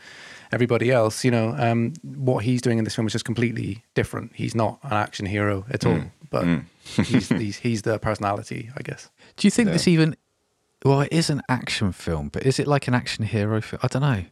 everybody 0.53 0.91
else, 0.91 1.25
you 1.25 1.31
know, 1.31 1.55
um, 1.59 1.93
what 2.03 2.45
he's 2.45 2.61
doing 2.61 2.79
in 2.79 2.85
this 2.85 2.95
film 2.95 3.07
is 3.07 3.13
just 3.13 3.25
completely 3.25 3.85
different. 3.95 4.33
He's 4.35 4.55
not 4.55 4.79
an 4.83 4.93
action 4.95 5.27
hero 5.27 5.65
at 5.71 5.87
all, 5.87 6.01
but 6.31 6.45
he's, 7.05 7.29
he's 7.29 7.57
he's 7.59 7.83
the 7.83 7.99
personality, 7.99 8.71
I 8.77 8.83
guess. 8.83 9.11
Do 9.37 9.47
you 9.47 9.51
think 9.51 9.71
this 9.71 9.87
even? 9.87 10.17
Well, 10.85 11.03
it 11.03 11.13
is 11.13 11.29
an 11.31 11.43
action 11.49 11.93
film, 11.93 12.29
but 12.31 12.45
is 12.47 12.59
it 12.59 12.67
like 12.67 12.89
an 12.89 12.95
action 12.95 13.25
hero 13.25 13.61
film? 13.61 13.81
I 13.83 13.89
don't 13.89 14.03
know. 14.03 14.25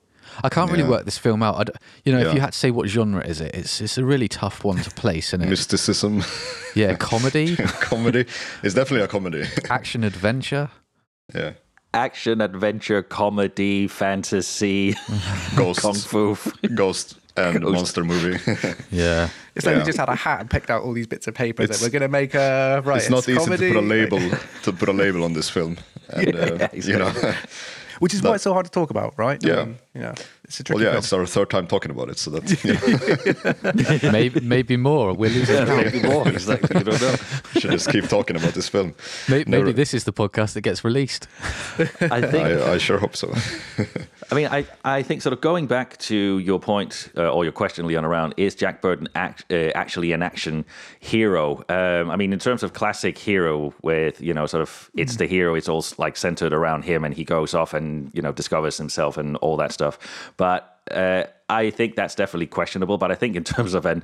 I 0.44 0.48
can't 0.50 0.70
really 0.70 0.82
Yeah. 0.82 0.90
work 0.90 1.04
this 1.06 1.16
film 1.18 1.42
out. 1.42 1.56
I 1.56 1.64
d 1.64 1.72
you 2.04 2.12
know, 2.12 2.18
if 2.20 2.34
you 2.34 2.40
had 2.40 2.52
to 2.52 2.58
say 2.58 2.70
what 2.70 2.88
genre 2.88 3.22
is 3.26 3.40
it, 3.40 3.54
it's 3.54 3.80
it's 3.80 3.96
a 3.98 4.04
really 4.04 4.28
tough 4.28 4.62
one 4.64 4.76
to 4.78 4.90
place, 4.90 5.28
isn't 5.30 5.42
it? 5.42 5.48
mysticism, 5.48 6.22
yeah, 6.74 6.94
comedy, 6.96 7.56
comedy. 7.80 8.24
It's 8.62 8.74
definitely 8.74 9.04
a 9.04 9.08
comedy. 9.08 9.44
action, 9.70 10.04
adventure. 10.04 10.70
yeah, 11.34 11.52
Action, 11.94 12.40
adventure, 12.42 13.02
comedy, 13.02 13.88
fantasy, 13.88 14.94
ghost, 15.56 15.80
kung 15.82 15.94
fu. 15.94 16.36
ghost, 16.74 17.16
and 17.36 17.60
monster 17.64 18.04
movie. 18.04 18.38
Yeah, 18.90 19.30
It's 19.54 19.64
like 19.64 19.74
Yeah. 19.74 19.78
we 19.80 19.84
just 19.86 19.98
had 19.98 20.08
a 20.10 20.14
hat 20.14 20.40
and 20.40 20.50
picked 20.50 20.68
out 20.70 20.82
all 20.82 20.92
these 20.92 21.06
bits 21.06 21.26
of 21.28 21.34
paper 21.34 21.66
that 21.66 21.80
we're 21.80 21.88
going 21.88 22.02
to 22.02 22.08
make 22.08 22.34
a 22.34 22.82
right. 22.84 22.98
it's 22.98 23.08
not 23.10 23.26
easy 23.28 23.38
comedy, 23.38 23.68
to 23.68 23.74
put 23.74 23.82
a 23.82 23.86
label 23.86 24.18
to 24.64 24.72
put 24.72 24.88
a 24.88 24.92
label 24.92 25.24
on 25.24 25.32
this 25.32 25.48
film, 25.48 25.78
and 26.10 26.36
uh, 26.36 26.68
you 26.74 26.98
know, 26.98 27.10
which 28.00 28.12
is 28.12 28.22
why 28.22 28.34
it's 28.34 28.44
so 28.44 28.52
hard 28.52 28.66
to 28.66 28.70
talk 28.72 28.90
about, 28.90 29.14
right? 29.16 29.42
Yeah. 29.42 29.60
Um, 29.60 29.78
you 29.94 30.02
know, 30.02 30.14
it's 30.48 30.60
a 30.60 30.64
tricky 30.64 30.78
well, 30.78 30.84
yeah, 30.84 30.92
film. 30.92 30.98
it's 30.98 31.12
our 31.12 31.26
third 31.26 31.50
time 31.50 31.66
talking 31.66 31.90
about 31.90 32.08
it, 32.08 32.18
so 32.18 32.30
that's 32.30 32.64
yeah, 34.02 34.10
maybe 34.12 34.40
maybe 34.40 34.78
more. 34.78 35.12
We're 35.12 35.28
losing 35.28 35.56
count. 35.66 35.84
Maybe 35.92 36.02
more. 36.08 36.26
Exactly. 36.26 36.78
You 36.78 36.84
don't 36.84 37.00
know. 37.02 37.16
should 37.60 37.70
just 37.70 37.90
keep 37.90 38.08
talking 38.08 38.34
about 38.34 38.54
this 38.54 38.66
film. 38.66 38.94
Maybe, 39.28 39.50
Never- 39.50 39.66
maybe 39.66 39.76
this 39.76 39.92
is 39.92 40.04
the 40.04 40.12
podcast 40.12 40.54
that 40.54 40.62
gets 40.62 40.82
released. 40.84 41.28
I 42.00 42.22
think. 42.22 42.46
I, 42.46 42.72
I 42.72 42.78
sure 42.78 42.96
hope 42.98 43.14
so. 43.14 43.30
I 44.30 44.34
mean, 44.34 44.46
I, 44.48 44.66
I 44.84 45.02
think 45.02 45.22
sort 45.22 45.32
of 45.32 45.40
going 45.40 45.66
back 45.66 45.96
to 45.98 46.38
your 46.38 46.60
point 46.60 47.10
uh, 47.16 47.30
or 47.30 47.44
your 47.44 47.52
question, 47.52 47.86
Leon, 47.86 48.04
around 48.04 48.34
is 48.36 48.54
Jack 48.54 48.82
Burton 48.82 49.08
act, 49.14 49.46
uh, 49.50 49.70
actually 49.74 50.12
an 50.12 50.22
action 50.22 50.66
hero? 51.00 51.64
Um, 51.70 52.10
I 52.10 52.16
mean, 52.16 52.34
in 52.34 52.38
terms 52.38 52.62
of 52.62 52.74
classic 52.74 53.16
hero, 53.16 53.72
with 53.82 54.20
you 54.20 54.34
know, 54.34 54.44
sort 54.44 54.62
of 54.62 54.90
it's 54.94 55.16
the 55.16 55.26
hero, 55.26 55.54
it's 55.54 55.68
all 55.68 55.84
like 55.96 56.16
centered 56.16 56.52
around 56.52 56.84
him, 56.84 57.04
and 57.04 57.14
he 57.14 57.24
goes 57.24 57.54
off 57.54 57.72
and 57.72 58.10
you 58.12 58.20
know 58.20 58.32
discovers 58.32 58.76
himself 58.76 59.16
and 59.16 59.36
all 59.38 59.56
that 59.56 59.72
stuff. 59.72 59.98
But 60.36 60.78
uh, 60.90 61.24
I 61.48 61.70
think 61.70 61.96
that's 61.96 62.14
definitely 62.14 62.48
questionable. 62.48 62.98
But 62.98 63.10
I 63.10 63.14
think 63.14 63.34
in 63.34 63.44
terms 63.44 63.72
of 63.72 63.86
an 63.86 64.02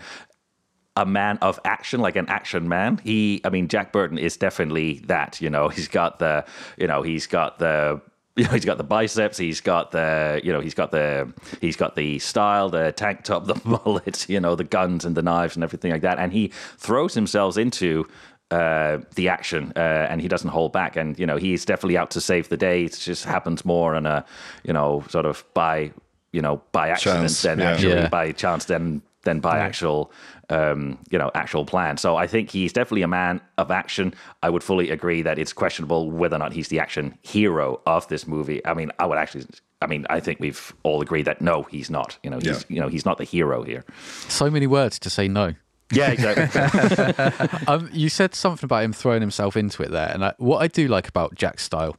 a 0.97 1.05
man 1.05 1.39
of 1.43 1.59
action, 1.65 2.01
like 2.01 2.17
an 2.17 2.29
action 2.29 2.69
man. 2.69 3.01
He, 3.03 3.41
I 3.45 3.51
mean, 3.51 3.69
Jack 3.69 3.93
Burton 3.93 4.17
is 4.19 4.37
definitely 4.37 5.01
that. 5.07 5.41
You 5.41 5.51
know, 5.51 5.69
he's 5.77 5.89
got 5.89 6.19
the, 6.19 6.45
you 6.79 6.87
know, 6.87 7.03
he's 7.03 7.27
got 7.27 7.59
the. 7.59 8.01
You 8.37 8.45
know, 8.45 8.51
he's 8.51 8.65
got 8.65 8.79
the 8.79 8.85
biceps. 8.85 9.39
He's 9.39 9.61
got 9.61 9.93
the, 9.93 10.41
you 10.43 10.53
know, 10.53 10.61
he's 10.61 10.75
got 10.75 10.91
the, 10.91 11.33
he's 11.61 11.77
got 11.77 11.95
the 11.95 12.19
style, 12.19 12.69
the 12.69 12.91
tank 12.91 13.23
top, 13.23 13.47
the 13.53 13.61
mullet, 13.65 14.29
you 14.29 14.41
know, 14.41 14.57
the 14.57 14.65
guns 14.65 15.05
and 15.05 15.17
the 15.17 15.23
knives 15.23 15.55
and 15.55 15.63
everything 15.63 15.93
like 15.93 16.03
that. 16.03 16.19
And 16.19 16.33
he 16.33 16.49
throws 16.77 17.15
himself 17.15 17.57
into 17.57 18.09
uh, 18.51 18.99
the 19.15 19.29
action, 19.29 19.73
uh, 19.77 20.09
and 20.11 20.21
he 20.21 20.27
doesn't 20.27 20.51
hold 20.51 20.73
back. 20.73 20.97
And 20.97 21.17
you 21.19 21.27
know, 21.27 21.37
he's 21.37 21.65
definitely 21.65 21.97
out 21.97 22.11
to 22.13 22.21
save 22.21 22.49
the 22.49 22.57
day. 22.57 22.85
It 22.85 22.99
just 23.01 23.25
happens 23.25 23.65
more 23.65 23.95
on 23.95 24.05
a, 24.05 24.25
you 24.65 24.73
know, 24.73 25.05
sort 25.09 25.27
of 25.27 25.45
by, 25.55 25.93
you 26.33 26.43
know, 26.43 26.61
by 26.73 26.89
accident 26.89 27.21
Chance, 27.21 27.43
than 27.43 27.59
yeah. 27.61 27.71
actually 27.71 27.93
Yeah. 27.93 28.09
by 28.09 28.33
chance 28.33 28.65
than 28.65 29.01
than 29.25 29.41
by 29.41 29.59
actual 29.59 30.13
um, 30.51 30.99
you 31.11 31.19
know 31.19 31.31
actual 31.35 31.65
plan. 31.65 31.97
So 31.97 32.17
I 32.17 32.27
think 32.27 32.51
he's 32.51 32.73
definitely 32.73 33.03
a 33.03 33.09
man 33.09 33.41
of 33.59 33.71
action. 33.71 34.15
I 34.43 34.51
would 34.51 34.63
fully 34.63 34.91
agree 34.91 35.23
that 35.23 35.39
it's 35.39 35.53
questionable 35.53 36.11
whether 36.11 36.37
or 36.37 36.39
not 36.39 36.53
he's 36.53 36.69
the 36.69 36.79
action 36.81 37.19
hero 37.23 37.81
of 37.87 38.07
this 38.09 38.27
movie. 38.27 38.65
I 38.67 38.75
mean, 38.75 38.91
I 38.99 39.07
would 39.07 39.19
actually. 39.19 39.47
I 39.83 39.87
mean, 39.87 40.07
I 40.09 40.21
think 40.21 40.41
we've 40.41 40.73
all 40.83 41.03
agreed 41.03 41.25
that 41.27 41.43
no, 41.43 41.65
he's 41.65 41.91
not. 41.91 42.19
You 42.23 42.31
know, 42.31 42.39
he's 42.39 42.47
Yeah. 42.47 42.75
you 42.75 42.81
know 42.81 42.89
he's 42.89 43.05
not 43.05 43.19
the 43.19 43.25
hero 43.25 43.63
here. 43.63 43.85
So 44.29 44.51
many 44.51 44.67
words 44.67 44.99
to 45.01 45.11
say 45.11 45.29
no. 45.29 45.55
Yeah, 45.93 46.11
exactly. 46.11 47.59
Um, 47.69 47.89
you 47.93 48.09
said 48.09 48.35
something 48.35 48.65
about 48.67 48.83
him 48.85 48.93
throwing 48.93 49.21
himself 49.21 49.57
into 49.57 49.83
it 49.83 49.91
there, 49.91 50.11
and 50.13 50.25
I, 50.25 50.35
what 50.39 50.59
I 50.63 50.69
do 50.69 50.89
like 50.89 51.09
about 51.09 51.35
Jack's 51.35 51.63
style 51.63 51.97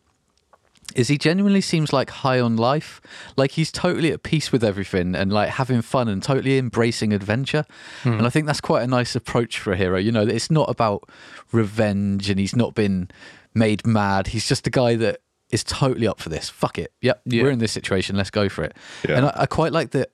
is 0.96 1.10
he 1.10 1.18
genuinely 1.18 1.62
seems 1.62 1.92
like 1.92 2.10
high 2.10 2.40
on 2.40 2.56
life, 2.56 3.02
like 3.36 3.52
he's 3.52 3.72
totally 3.72 4.12
at 4.12 4.24
peace 4.24 4.52
with 4.52 4.64
everything 4.64 5.14
and 5.14 5.32
like 5.32 5.50
having 5.50 5.82
fun 5.82 6.08
and 6.08 6.24
totally 6.24 6.58
embracing 6.58 7.14
adventure. 7.14 7.66
Hmm. 8.04 8.14
And 8.14 8.26
I 8.26 8.30
think 8.30 8.48
that's 8.48 8.62
quite 8.62 8.84
a 8.84 8.88
nice 8.88 9.16
approach 9.16 9.60
for 9.60 9.74
a 9.74 9.78
hero. 9.78 9.98
You 9.98 10.12
know, 10.12 10.24
it's 10.24 10.50
not 10.50 10.70
about 10.70 11.08
revenge, 11.52 12.30
and 12.30 12.40
he's 12.40 12.56
not 12.56 12.74
been 12.74 13.10
made 13.54 13.86
mad. 13.86 14.28
He's 14.28 14.48
just 14.48 14.66
a 14.68 14.70
guy 14.70 14.96
that 14.96 15.22
is 15.52 15.64
totally 15.64 16.08
up 16.08 16.20
for 16.20 16.30
this. 16.30 16.50
Fuck 16.50 16.80
it. 16.80 16.92
Yep, 17.02 17.22
Yeah. 17.26 17.44
we're 17.44 17.52
in 17.52 17.60
this 17.60 17.72
situation. 17.72 18.16
Let's 18.16 18.32
go 18.32 18.50
for 18.50 18.64
it. 18.64 18.76
Yeah. 19.08 19.18
And 19.18 19.26
I, 19.28 19.34
I 19.36 19.46
quite 19.46 19.72
like 19.72 19.92
that 19.92 20.12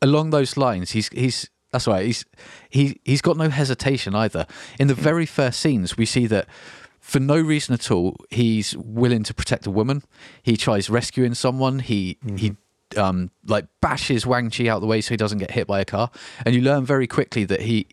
along 0.00 0.30
those 0.30 0.56
lines, 0.56 0.92
he's 0.92 1.08
he's 1.08 1.50
that's 1.72 1.88
right. 1.88 2.06
He's 2.06 2.24
he 2.70 3.00
he's 3.04 3.20
got 3.20 3.36
no 3.36 3.48
hesitation 3.48 4.14
either. 4.14 4.46
In 4.78 4.86
the 4.86 4.94
hmm. 4.94 5.02
very 5.02 5.26
first 5.26 5.58
scenes, 5.60 5.96
we 5.96 6.06
see 6.06 6.26
that 6.28 6.46
for 7.04 7.20
no 7.20 7.38
reason 7.38 7.74
at 7.74 7.90
all, 7.90 8.16
he's 8.30 8.74
willing 8.78 9.22
to 9.24 9.34
protect 9.34 9.66
a 9.66 9.70
woman. 9.70 10.02
He 10.42 10.56
tries 10.56 10.88
rescuing 10.88 11.34
someone. 11.34 11.80
He 11.80 12.16
he 12.36 12.56
um 12.96 13.30
like 13.46 13.66
bashes 13.82 14.24
Wang 14.26 14.48
Chi 14.50 14.68
out 14.68 14.80
the 14.80 14.86
way 14.86 15.00
so 15.02 15.10
he 15.10 15.16
doesn't 15.18 15.38
get 15.38 15.50
hit 15.50 15.66
by 15.66 15.80
a 15.80 15.84
car. 15.84 16.10
And 16.46 16.54
you 16.54 16.62
learn 16.62 16.84
very 16.86 17.06
quickly 17.06 17.44
that 17.44 17.60
he 17.62 17.86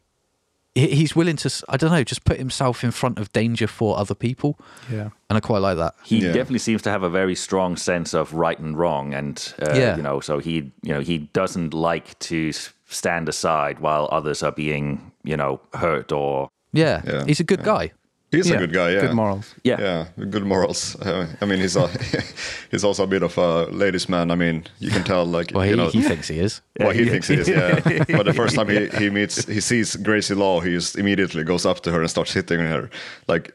he- 0.74 0.95
he's 0.95 1.13
willing 1.17 1.36
to. 1.43 1.50
I 1.67 1.76
don't 1.76 1.91
know, 1.91 2.04
just 2.06 2.24
put 2.24 2.38
himself 2.38 2.84
in 2.86 2.91
front 2.91 3.19
of 3.19 3.26
danger 3.34 3.67
for 3.67 3.97
other 4.00 4.15
people, 4.15 4.58
Yeah. 4.89 5.10
and 5.30 5.36
I 5.36 5.41
quite 5.41 5.60
like 5.60 5.76
that. 5.78 5.95
he 6.06 6.19
Yeah. 6.19 6.28
definitely 6.32 6.60
seems 6.60 6.82
to 6.84 6.89
have 6.89 7.04
a 7.04 7.10
very 7.10 7.36
strong 7.36 7.76
sense 7.76 8.13
of 8.13 8.34
right 8.34 8.58
and 8.58 8.78
wrong, 8.78 9.13
and 9.13 9.36
uh, 9.62 9.74
Yeah. 9.76 9.97
you 9.97 10.04
know, 10.04 10.21
so 10.21 10.39
he, 10.39 10.71
you 10.82 10.93
know, 10.93 11.02
he 11.02 11.17
doesn't 11.34 11.74
like 11.74 12.17
to 12.30 12.54
stand 12.88 13.28
aside 13.28 13.80
while 13.80 14.08
others 14.13 14.41
are 14.43 14.54
being, 14.54 15.12
you 15.26 15.36
know, 15.36 15.60
hurt 15.74 16.12
or 16.13 16.47
Yeah, 16.71 17.02
Yeah, 17.06 17.26
he's 17.26 17.41
a 17.41 17.50
good 17.52 17.63
guy. 17.63 17.91
He's 18.32 18.48
Yeah, 18.50 18.56
a 18.56 18.60
good 18.60 18.74
guy. 18.74 18.91
Yeah. 18.91 19.02
Good 19.02 19.13
morals. 19.15 19.56
yeah, 19.63 19.80
Yeah, 19.82 20.26
good 20.30 20.46
morals. 20.46 20.96
Uh, 21.02 21.28
I 21.41 21.46
mean, 21.46 21.60
he's 21.60 21.76
a, 21.76 21.88
he's 22.72 22.84
also 22.86 23.04
a 23.04 23.08
bit 23.08 23.24
of 23.24 23.38
a 23.38 23.65
ladies' 23.65 24.08
man. 24.08 24.32
I 24.32 24.36
mean, 24.36 24.63
you 24.80 24.89
can 24.89 25.04
tell, 25.04 25.26
like 25.26 25.52
Well, 25.54 25.63
he, 25.63 25.72
you 25.72 25.76
know, 25.76 25.89
he 25.89 26.02
thinks 26.02 26.30
he 26.30 26.39
is. 26.39 26.62
what 26.78 26.96
he 26.96 27.10
thinks 27.10 27.28
he 27.28 27.36
is. 27.36 27.48
Yeah, 27.50 27.80
but 28.17 28.24
the 28.26 28.34
first 28.34 28.56
time 28.56 28.70
he, 28.70 28.88
he 28.98 29.10
meets, 29.10 29.46
he 29.46 29.60
sees 29.60 29.96
Gracie 29.98 30.34
Law, 30.36 30.62
he 30.62 30.72
just 30.72 30.98
immediately 30.98 31.44
goes 31.44 31.65
up 31.65 31.82
to 31.82 31.91
her 31.91 32.00
and 32.00 32.10
starts 32.10 32.32
hitting 32.34 32.60
her. 32.60 32.89
Like, 33.28 33.52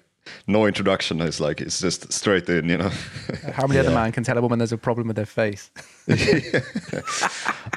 no 0.46 0.66
introduction. 0.66 1.20
It's 1.20 1.40
like 1.40 1.60
it's 1.60 1.80
just 1.80 2.12
straight 2.12 2.48
in. 2.48 2.68
You 2.68 2.78
know. 2.78 2.90
How 3.54 3.66
many 3.66 3.78
other 3.80 3.90
Yeah. 3.90 3.94
man 3.94 4.12
can 4.12 4.24
tell 4.24 4.36
a 4.36 4.42
woman 4.42 4.58
there's 4.58 4.72
a 4.72 4.76
problem 4.78 5.06
with 5.06 5.16
their 5.16 5.24
face? 5.24 5.70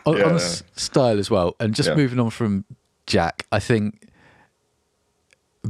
on, 0.05 0.17
Yeah. 0.17 0.23
on 0.33 0.39
style 0.75 1.19
as 1.19 1.29
well. 1.29 1.55
And 1.59 1.73
just 1.75 1.89
Yeah. 1.89 1.95
moving 1.95 2.19
on 2.19 2.29
from 2.31 2.65
Jack, 3.05 3.45
I 3.51 3.59
think 3.59 4.01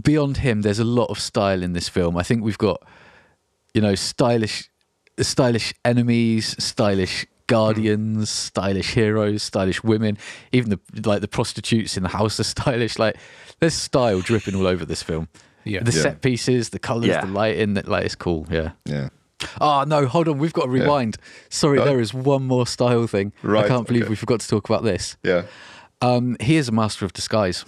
beyond 0.01 0.37
him, 0.37 0.61
there's 0.61 0.79
a 0.79 0.83
lot 0.83 1.05
of 1.09 1.19
style 1.19 1.63
in 1.63 1.73
this 1.73 1.89
film. 1.89 2.17
I 2.17 2.23
think 2.23 2.43
we've 2.43 2.57
got, 2.57 2.81
you 3.73 3.81
know, 3.81 3.95
stylish, 3.95 4.69
stylish 5.19 5.73
enemies, 5.85 6.55
stylish 6.63 7.25
guardians, 7.47 8.29
stylish 8.29 8.93
heroes, 8.93 9.43
stylish 9.43 9.83
women. 9.83 10.17
Even 10.51 10.69
the 10.69 10.79
like 11.09 11.21
the 11.21 11.27
prostitutes 11.27 11.97
in 11.97 12.03
the 12.03 12.09
house 12.09 12.39
are 12.39 12.43
stylish. 12.55 12.99
Like 12.99 13.17
there's 13.59 13.73
style 13.73 14.21
dripping 14.21 14.55
all 14.55 14.67
over 14.67 14.85
this 14.85 15.03
film. 15.03 15.27
Yeah. 15.65 15.83
the 15.83 15.91
Yeah. 15.91 16.01
set 16.01 16.21
pieces, 16.21 16.69
the 16.69 16.79
colors, 16.79 17.07
Yeah. 17.07 17.25
the 17.25 17.31
lighting, 17.31 17.73
that 17.73 17.87
like 17.87 18.05
it's 18.05 18.15
cool. 18.15 18.47
Yeah. 18.49 18.71
Yeah. 18.85 19.09
Oh 19.61 19.83
no, 19.87 20.05
hold 20.05 20.27
on, 20.27 20.37
we've 20.37 20.53
got 20.53 20.63
to 20.63 20.69
rewind. 20.69 21.17
Sorry, 21.49 21.79
Oh. 21.79 21.85
there 21.85 21.99
is 21.99 22.13
one 22.13 22.43
more 22.43 22.67
style 22.67 23.07
thing. 23.07 23.31
Right. 23.41 23.65
I 23.65 23.67
can't 23.67 23.87
believe 23.87 24.03
okay. 24.03 24.09
we 24.09 24.15
forgot 24.15 24.41
to 24.41 24.47
talk 24.47 24.69
about 24.69 24.83
this. 24.83 25.15
Yeah. 25.23 25.43
Um, 26.01 26.37
he 26.39 26.55
is 26.57 26.67
a 26.69 26.71
master 26.71 27.03
of 27.05 27.13
disguise. 27.13 27.65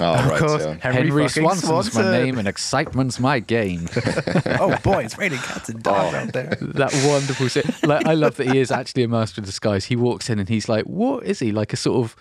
Oh, 0.00 0.14
Of 0.14 0.26
right. 0.26 0.40
course. 0.40 0.62
Yeah. 0.62 0.76
Henry, 0.80 1.08
Henry 1.08 1.28
fucking 1.28 1.42
Swanson's 1.42 1.94
my 1.94 2.10
name 2.10 2.38
and 2.38 2.48
excitement's 2.48 3.20
my 3.20 3.40
game. 3.40 3.88
oh 4.58 4.76
boy, 4.82 5.04
it's 5.04 5.18
raining 5.18 5.38
cats 5.38 5.68
and 5.68 5.82
dogs 5.82 6.14
oh. 6.14 6.18
out 6.18 6.32
there. 6.32 6.56
that 6.60 6.92
wonderful. 7.06 7.88
Like 7.88 8.06
I 8.06 8.14
love 8.14 8.36
that 8.36 8.48
he 8.48 8.58
is 8.58 8.70
actually 8.70 9.02
a 9.02 9.08
master 9.08 9.40
of 9.42 9.46
disguise. 9.46 9.84
He 9.84 9.96
walks 9.96 10.30
in 10.30 10.38
and 10.38 10.48
he's 10.48 10.68
like, 10.68 10.84
"What 10.86 11.24
is 11.24 11.40
he? 11.40 11.52
Like 11.52 11.72
a 11.72 11.76
sort 11.76 12.04
of 12.04 12.16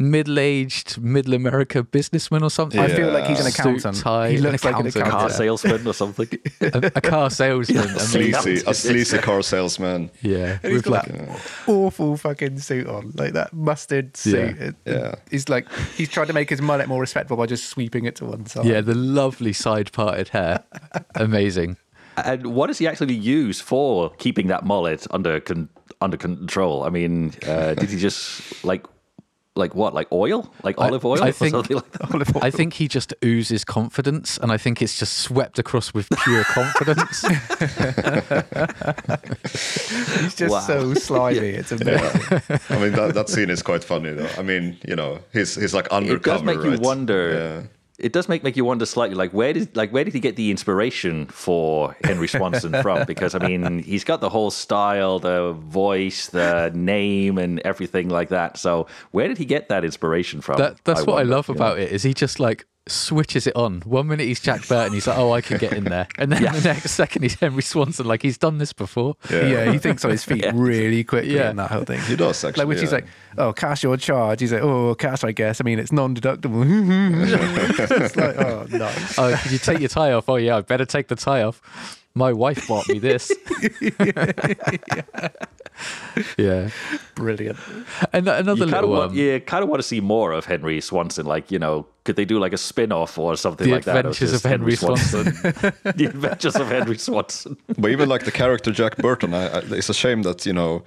middle-aged, 0.00 1.00
middle 1.00 1.34
America 1.34 1.82
businessman 1.82 2.42
or 2.42 2.50
something?" 2.50 2.80
I 2.80 2.88
feel 2.88 3.10
like 3.12 3.26
he's 3.26 3.40
an 3.40 3.46
accountant. 3.46 3.96
Suit, 3.96 4.02
tie, 4.02 4.30
he 4.30 4.36
an 4.36 4.42
looks 4.42 4.64
like 4.64 4.78
an 4.78 4.86
accountant. 4.86 5.12
car 5.12 5.30
salesman 5.30 5.86
or 5.86 5.94
something. 5.94 6.28
a, 6.60 6.92
a 6.96 7.00
car 7.00 7.30
salesman. 7.42 7.78
A 7.78 7.82
I 7.82 7.86
mean, 7.92 7.98
sleazy, 8.00 8.62
a 8.66 8.74
sleazy 8.74 9.18
car 9.18 9.42
salesman. 9.42 10.10
yeah, 10.22 10.58
And 10.62 10.72
he's 10.72 10.82
with 10.82 10.84
got 10.86 11.08
like 11.08 11.28
that 11.28 11.40
awful 11.68 12.16
fucking 12.16 12.58
suit 12.58 12.86
on, 12.86 13.12
like 13.14 13.34
that 13.34 13.52
mustard 13.52 14.16
suit. 14.16 14.56
Yeah. 14.58 14.64
It- 14.68 14.76
Yeah. 14.86 15.14
He's 15.30 15.48
like 15.48 15.66
he's 15.96 16.08
trying 16.08 16.26
to 16.28 16.32
make 16.32 16.50
his 16.50 16.60
mullet 16.62 16.88
more 16.88 17.00
respectable 17.00 17.36
by 17.36 17.46
just 17.46 17.64
sweeping 17.68 18.04
it 18.06 18.16
to 18.16 18.24
one 18.24 18.46
side. 18.46 18.64
yeah, 18.64 18.80
the 18.80 18.94
lovely 18.94 19.52
side-parted 19.52 20.28
hair, 20.30 20.64
amazing. 21.14 21.76
And 22.16 22.54
what 22.54 22.66
does 22.66 22.78
he 22.78 22.86
actually 22.88 23.14
use 23.14 23.60
for 23.60 24.10
keeping 24.18 24.48
that 24.48 24.64
mullet 24.64 25.06
under 25.10 25.40
con- 25.40 25.68
under 26.00 26.16
control? 26.16 26.82
I 26.84 26.90
mean, 26.90 27.32
uh, 27.46 27.74
did 27.74 27.88
he 27.90 27.96
just 27.98 28.64
like 28.64 28.84
like 29.56 29.74
what, 29.74 29.92
like 29.94 30.06
oil, 30.12 30.48
like 30.62 30.78
I- 30.80 30.86
olive 30.88 31.04
oil, 31.04 31.22
I 31.22 31.28
or 31.28 31.32
think- 31.32 31.50
something 31.52 31.76
like 31.76 31.90
that? 31.92 32.38
I 32.42 32.50
think 32.50 32.74
he 32.74 32.86
just 32.88 33.12
oozes 33.24 33.64
confidence, 33.64 34.38
and 34.38 34.52
I 34.52 34.56
think 34.56 34.80
it's 34.80 34.98
just 34.98 35.18
swept 35.18 35.58
across 35.58 35.92
with 35.92 36.08
pure 36.24 36.44
confidence. 36.44 37.22
he's 40.20 40.34
just 40.34 40.50
Wow. 40.52 40.60
so 40.60 40.94
slimy. 41.08 41.48
It's 41.48 41.72
amazing. 41.72 42.20
I 42.70 42.78
mean, 42.78 42.92
that, 42.92 43.12
that 43.14 43.28
scene 43.28 43.50
is 43.50 43.62
quite 43.62 43.84
funny, 43.84 44.10
though. 44.12 44.28
I 44.38 44.42
mean, 44.42 44.78
you 44.86 44.96
know, 44.96 45.18
he's 45.32 45.54
he's 45.56 45.74
like 45.74 45.88
undercover. 45.88 46.36
It 46.36 46.40
undercover. 46.40 46.54
does 46.54 46.72
make 46.72 46.80
you 46.80 46.86
wonder. 46.86 47.30
Yeah. 47.62 47.66
It 48.00 48.12
does 48.12 48.28
make 48.28 48.42
make 48.42 48.56
you 48.56 48.64
wonder 48.64 48.86
slightly, 48.86 49.14
like 49.14 49.32
where 49.32 49.52
did 49.52 49.76
like 49.76 49.90
where 49.92 50.04
did 50.04 50.14
he 50.14 50.20
get 50.20 50.36
the 50.36 50.50
inspiration 50.50 51.26
for 51.26 51.96
Henry 52.04 52.28
Swanson 52.28 52.80
from? 52.82 53.04
Because 53.10 53.34
I 53.34 53.38
mean, 53.38 53.82
he's 53.82 54.04
got 54.04 54.20
the 54.20 54.28
whole 54.28 54.50
style, 54.50 55.18
the 55.18 55.52
voice, 55.52 56.28
the 56.28 56.70
name, 56.74 57.38
and 57.38 57.60
everything 57.60 58.08
like 58.08 58.28
that. 58.28 58.56
So 58.56 58.86
where 59.10 59.26
did 59.26 59.38
he 59.38 59.44
get 59.44 59.68
that 59.68 59.84
inspiration 59.84 60.40
from? 60.40 60.58
That, 60.58 60.84
that's 60.84 61.06
what 61.06 61.18
I 61.18 61.22
love 61.22 61.48
you 61.48 61.54
know? 61.54 61.58
about 61.58 61.78
it 61.78 61.90
is 61.90 62.02
he 62.02 62.14
just 62.14 62.38
like 62.38 62.66
switches 62.90 63.46
it 63.46 63.56
on. 63.56 63.80
One 63.82 64.08
minute 64.08 64.26
he's 64.26 64.40
Jack 64.40 64.66
Burton, 64.68 64.92
he's 64.94 65.06
like, 65.06 65.18
oh, 65.18 65.32
I 65.32 65.40
can 65.40 65.58
get 65.58 65.72
in 65.72 65.84
there, 65.84 66.06
and 66.18 66.30
then 66.32 66.42
the 66.42 66.60
next 66.60 66.90
second 66.92 67.22
he's 67.22 67.34
Henry 67.34 67.62
Swanson, 67.62 68.06
like 68.06 68.22
he's 68.22 68.38
done 68.38 68.58
this 68.58 68.72
before. 68.72 69.16
Yeah. 69.30 69.46
Yeah. 69.46 69.72
he 69.72 69.78
thinks 69.78 70.04
on 70.04 70.10
his 70.10 70.24
feet 70.24 70.44
really 70.54 71.04
quickly 71.04 71.34
Yeah. 71.34 71.50
in 71.50 71.56
that 71.56 71.70
whole 71.70 71.84
thing. 71.84 72.00
He 72.02 72.16
does 72.16 72.44
actually. 72.44 72.60
Like 72.62 72.68
when 72.68 72.78
she's 72.78 72.92
yeah. 72.92 72.98
like, 72.98 73.06
"Oh, 73.38 73.52
cash 73.52 73.82
your 73.82 73.96
charge," 73.96 74.40
he's 74.40 74.52
like, 74.52 74.62
"Oh, 74.62 74.94
cash, 74.94 75.24
I 75.24 75.32
guess. 75.32 75.60
I 75.60 75.64
mean, 75.64 75.78
it's 75.78 75.92
non-deductible." 75.92 76.64
it's 78.02 78.16
like, 78.16 78.36
oh, 78.36 78.66
nice. 78.70 79.18
Oh, 79.18 79.38
could 79.42 79.52
you 79.52 79.58
take 79.58 79.80
your 79.80 79.88
tie 79.88 80.12
off? 80.12 80.28
Oh 80.28 80.36
yeah, 80.36 80.56
I 80.56 80.60
better 80.60 80.84
take 80.84 81.08
the 81.08 81.16
tie 81.16 81.42
off. 81.42 81.96
My 82.14 82.32
wife 82.32 82.66
bought 82.66 82.88
me 82.88 82.98
this. 82.98 83.30
yeah, 86.38 86.70
Brilliant. 87.14 87.58
and 88.12 88.28
another 88.28 88.66
You 88.66 88.72
kind 88.72 88.84
of 88.84 88.90
little 88.90 88.90
want, 88.90 89.10
um, 89.12 89.16
you 89.16 89.40
kind 89.40 89.62
of 89.62 89.68
want 89.68 89.80
to 89.82 89.86
see 89.88 90.00
more 90.00 90.32
of 90.32 90.44
Henry 90.44 90.80
Swanson. 90.80 91.26
Like 91.26 91.50
you 91.50 91.58
know, 91.58 91.86
could 92.04 92.16
they 92.16 92.24
do 92.24 92.38
like 92.38 92.52
a 92.52 92.58
spin-off 92.58 93.18
or 93.18 93.36
something 93.36 93.66
The 93.66 93.74
like 93.74 93.84
that? 93.84 93.92
The 93.92 93.98
adventures 94.00 94.30
just 94.32 94.44
of 94.44 94.50
Henry 94.50 94.76
Swanson. 94.76 95.24
the 95.96 96.06
Adventures 96.08 96.56
of 96.56 96.68
Henry 96.68 96.98
Swanson. 96.98 97.56
but 97.78 97.90
even 97.90 98.08
like 98.08 98.24
the 98.24 98.32
character 98.32 98.70
Jack 98.70 98.96
Burton, 98.96 99.34
I, 99.34 99.46
I, 99.48 99.58
it's 99.70 99.88
a 99.88 99.94
shame 99.94 100.22
that 100.22 100.46
you 100.46 100.52
know, 100.52 100.82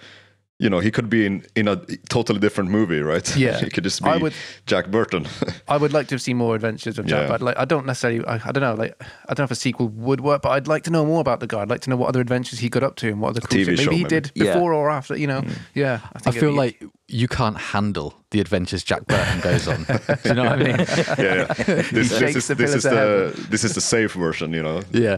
you 0.60 0.70
know, 0.70 0.80
he 0.80 0.92
could 0.92 1.10
be 1.10 1.26
in 1.26 1.44
in 1.56 1.68
a 1.68 1.76
totally 2.10 2.40
different 2.40 2.70
movie, 2.70 3.02
right? 3.02 3.36
Yeah. 3.44 3.60
he 3.60 3.70
could 3.70 3.84
just 3.84 4.02
be 4.04 4.10
I 4.10 4.18
would- 4.18 4.34
Jack 4.66 4.88
Burton. 4.92 5.26
I 5.68 5.78
would 5.78 5.92
like 5.94 6.08
to 6.10 6.20
see 6.20 6.34
more 6.34 6.56
adventures 6.56 7.00
of 7.00 7.06
Jack. 7.06 7.22
Yeah. 7.24 7.28
But 7.28 7.42
like, 7.42 7.58
I 7.58 7.66
don't 7.66 7.86
necessarily. 7.86 8.24
I, 8.26 8.36
I 8.36 8.52
don't 8.52 8.62
know. 8.62 8.76
Like, 8.76 8.96
I 9.28 9.34
don't 9.34 9.40
know 9.40 9.44
if 9.46 9.52
a 9.52 9.56
sequel 9.56 9.88
would 9.90 10.22
work, 10.22 10.42
but 10.44 10.50
I'd 10.50 10.68
like 10.68 10.84
to 10.84 10.92
know 10.92 11.06
more 11.06 11.20
about 11.22 11.40
the 11.40 11.48
guy. 11.48 11.62
I'd 11.62 11.70
like 11.70 11.82
to 11.82 11.90
know 11.90 11.98
what 11.98 12.08
other 12.10 12.22
adventures 12.22 12.60
he 12.60 12.70
got 12.70 12.84
up 12.84 12.96
to 12.98 13.08
and 13.10 13.20
what 13.20 13.30
other 13.30 13.42
cool 13.42 13.60
TV 13.60 13.66
shit 13.66 13.68
maybe 13.78 13.84
show, 13.84 13.92
he 13.92 13.98
maybe. 14.04 14.10
did 14.10 14.32
Yeah. 14.36 14.54
before 14.54 14.74
or 14.74 14.90
after. 14.92 15.18
You 15.18 15.28
know, 15.28 15.42
mm. 15.42 15.58
yeah. 15.74 16.00
I 16.14 16.20
think 16.20 16.38
feel 16.38 16.52
be- 16.52 16.58
like 16.58 16.84
you 17.08 17.28
can't 17.28 17.58
handle 17.58 18.14
the 18.32 18.40
adventures 18.40 18.84
Jack 18.84 19.06
Burton 19.08 19.40
goes 19.42 19.68
on. 19.68 19.84
Do 20.24 20.30
you 20.30 20.34
know 20.36 20.44
what 20.46 20.54
I 20.54 20.56
mean? 20.58 20.78
yeah, 20.78 21.16
yeah. 21.18 21.54
This, 21.54 21.90
this 22.10 22.20
shakes 22.20 22.36
is 22.36 22.48
the 22.48 22.56
this 22.56 22.74
is 22.76 22.84
the 22.84 23.48
this 23.50 23.64
is 23.64 23.74
the 23.74 23.82
safe 23.82 24.14
version, 24.14 24.54
you 24.54 24.64
know. 24.64 24.82
Yeah. 24.92 25.18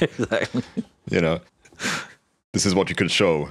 Exactly. 0.00 0.62
You 1.10 1.20
know, 1.20 1.40
this 2.56 2.64
is 2.64 2.74
what 2.74 2.88
you 2.88 2.96
can 2.96 3.08
show. 3.08 3.50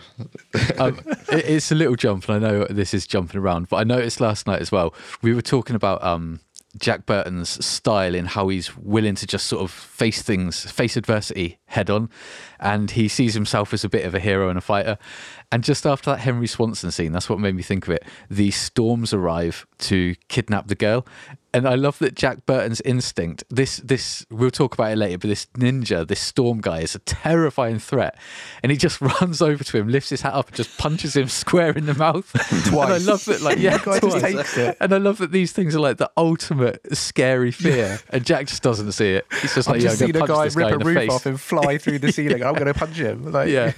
um, 0.79 0.99
it, 1.31 1.45
it's 1.45 1.71
a 1.71 1.75
little 1.75 1.95
jump, 1.95 2.27
and 2.27 2.43
I 2.43 2.49
know 2.49 2.65
this 2.65 2.91
is 2.91 3.05
jumping 3.05 3.39
around, 3.39 3.69
but 3.69 3.77
I 3.77 3.83
noticed 3.83 4.19
last 4.19 4.47
night 4.47 4.61
as 4.61 4.71
well. 4.71 4.95
We 5.21 5.35
were 5.35 5.43
talking 5.43 5.75
about 5.75 6.03
um, 6.03 6.39
Jack 6.79 7.05
Burton's 7.05 7.63
style 7.63 8.15
in 8.15 8.25
how 8.25 8.47
he's 8.47 8.75
willing 8.75 9.13
to 9.13 9.27
just 9.27 9.45
sort 9.45 9.61
of 9.61 9.69
face 9.69 10.23
things, 10.23 10.71
face 10.71 10.97
adversity 10.97 11.59
head 11.67 11.91
on, 11.91 12.09
and 12.59 12.89
he 12.89 13.07
sees 13.07 13.35
himself 13.35 13.75
as 13.75 13.83
a 13.83 13.89
bit 13.89 14.05
of 14.05 14.15
a 14.15 14.19
hero 14.19 14.49
and 14.49 14.57
a 14.57 14.61
fighter. 14.61 14.97
And 15.51 15.63
just 15.63 15.85
after 15.85 16.09
that 16.09 16.21
Henry 16.21 16.47
Swanson 16.47 16.89
scene, 16.89 17.11
that's 17.11 17.29
what 17.29 17.39
made 17.39 17.53
me 17.53 17.61
think 17.61 17.85
of 17.85 17.93
it. 17.93 18.03
The 18.31 18.49
storms 18.49 19.13
arrive 19.13 19.67
to 19.79 20.15
kidnap 20.27 20.67
the 20.67 20.75
girl. 20.75 21.05
And 21.53 21.65
I 21.69 21.75
love 21.75 21.99
that 21.99 22.15
Jack 22.15 22.45
Burton's 22.45 22.81
instinct. 22.81 23.45
This, 23.49 23.77
this, 23.77 24.25
we'll 24.29 24.51
talk 24.51 24.73
about 24.73 24.91
it 24.91 24.97
later, 24.97 25.17
but 25.19 25.29
this 25.29 25.45
ninja, 25.57 26.05
this 26.05 26.19
storm 26.19 26.59
guy, 26.59 26.81
is 26.81 26.95
a 26.95 26.99
terrifying 26.99 27.79
threat, 27.79 28.17
and 28.61 28.73
he 28.73 28.77
just 28.77 28.99
runs 29.21 29.41
over 29.41 29.63
to 29.63 29.77
him, 29.77 29.87
lifts 29.87 30.09
his 30.09 30.19
hat 30.19 30.33
up, 30.33 30.47
and 30.49 30.57
just 30.57 30.77
punches 30.77 31.15
him 31.15 31.27
square 31.29 31.71
in 31.71 31.85
the 31.85 31.93
mouth. 31.93 32.29
Twice. 32.67 32.73
And 32.73 32.93
I 32.93 32.97
love 32.97 33.23
that, 33.25 33.39
like 33.41 33.57
yeah, 33.57 33.77
The 33.77 33.85
guy 33.85 33.99
just 34.01 34.17
twice. 34.19 34.21
takes 34.33 34.57
it. 34.57 34.77
And 34.81 34.93
I 34.93 34.97
love 34.97 35.19
that 35.19 35.31
these 35.31 35.53
things 35.53 35.73
are 35.77 35.79
like 35.79 35.95
the 35.95 36.11
ultimate 36.17 36.81
scary 36.93 37.51
fear, 37.51 38.01
and 38.09 38.25
Jack 38.25 38.47
just 38.47 38.61
doesn't 38.61 38.91
see 38.91 39.11
it. 39.13 39.25
He's 39.41 39.55
just 39.55 39.69
like, 39.69 39.81
yeah, 39.81 39.91
I'm 39.91 39.95
seen 39.95 40.11
gonna 40.11 40.25
a 40.25 40.27
punch 40.27 40.53
guy 40.55 40.59
rip 40.61 40.69
guy 40.71 40.75
a 40.75 40.77
roof 40.85 40.97
face. 40.97 41.11
off 41.11 41.25
and 41.25 41.39
fly 41.39 41.77
through 41.77 41.99
the 41.99 42.11
ceiling. 42.11 42.43
I'm 42.43 42.55
going 42.55 42.65
to 42.65 42.73
punch 42.73 42.97
him. 42.97 43.31
Like, 43.31 43.47
Yeah. 43.47 43.71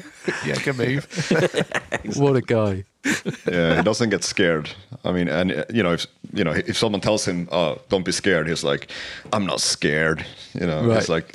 yeah, 0.44 0.56
good 0.64 0.78
move. 0.78 2.16
What 2.16 2.36
a 2.38 2.42
guy! 2.42 2.86
Yeah, 3.52 3.76
he 3.78 3.82
doesn't 3.84 4.10
get 4.10 4.24
scared. 4.24 4.70
I 5.06 5.12
mean, 5.12 5.28
and 5.30 5.52
uh, 5.52 5.64
you 5.74 5.82
know, 5.84 5.94
if 5.94 6.06
you 6.34 6.44
know, 6.44 6.52
if 6.52 6.78
someone 6.78 7.02
tells 7.02 7.26
him, 7.26 7.48
"Oh, 7.52 7.78
don't 7.90 8.04
be 8.06 8.12
scared," 8.12 8.48
he's 8.48 8.64
like, 8.64 8.92
"I'm 9.34 9.46
not 9.46 9.62
scared." 9.62 10.26
You 10.54 10.68
know, 10.68 10.84
Right. 10.86 10.98
it's 10.98 11.10
like, 11.10 11.32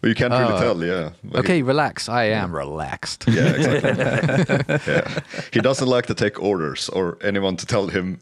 but 0.00 0.08
you 0.08 0.14
can't 0.14 0.32
really 0.32 0.52
Oh. 0.54 0.60
tell. 0.60 0.84
Yeah. 0.84 1.10
But 1.24 1.40
Okay, 1.40 1.62
relax. 1.62 2.08
I 2.08 2.24
am 2.24 2.54
relaxed. 2.54 3.24
He, 3.24 3.32
yeah, 3.36 3.54
exactly. 3.54 4.76
yeah. 4.92 5.20
He 5.52 5.60
doesn't 5.60 5.88
like 5.88 6.06
to 6.06 6.14
take 6.14 6.40
orders 6.42 6.88
or 6.88 7.16
anyone 7.22 7.56
to 7.56 7.66
tell 7.66 7.88
him 7.88 8.18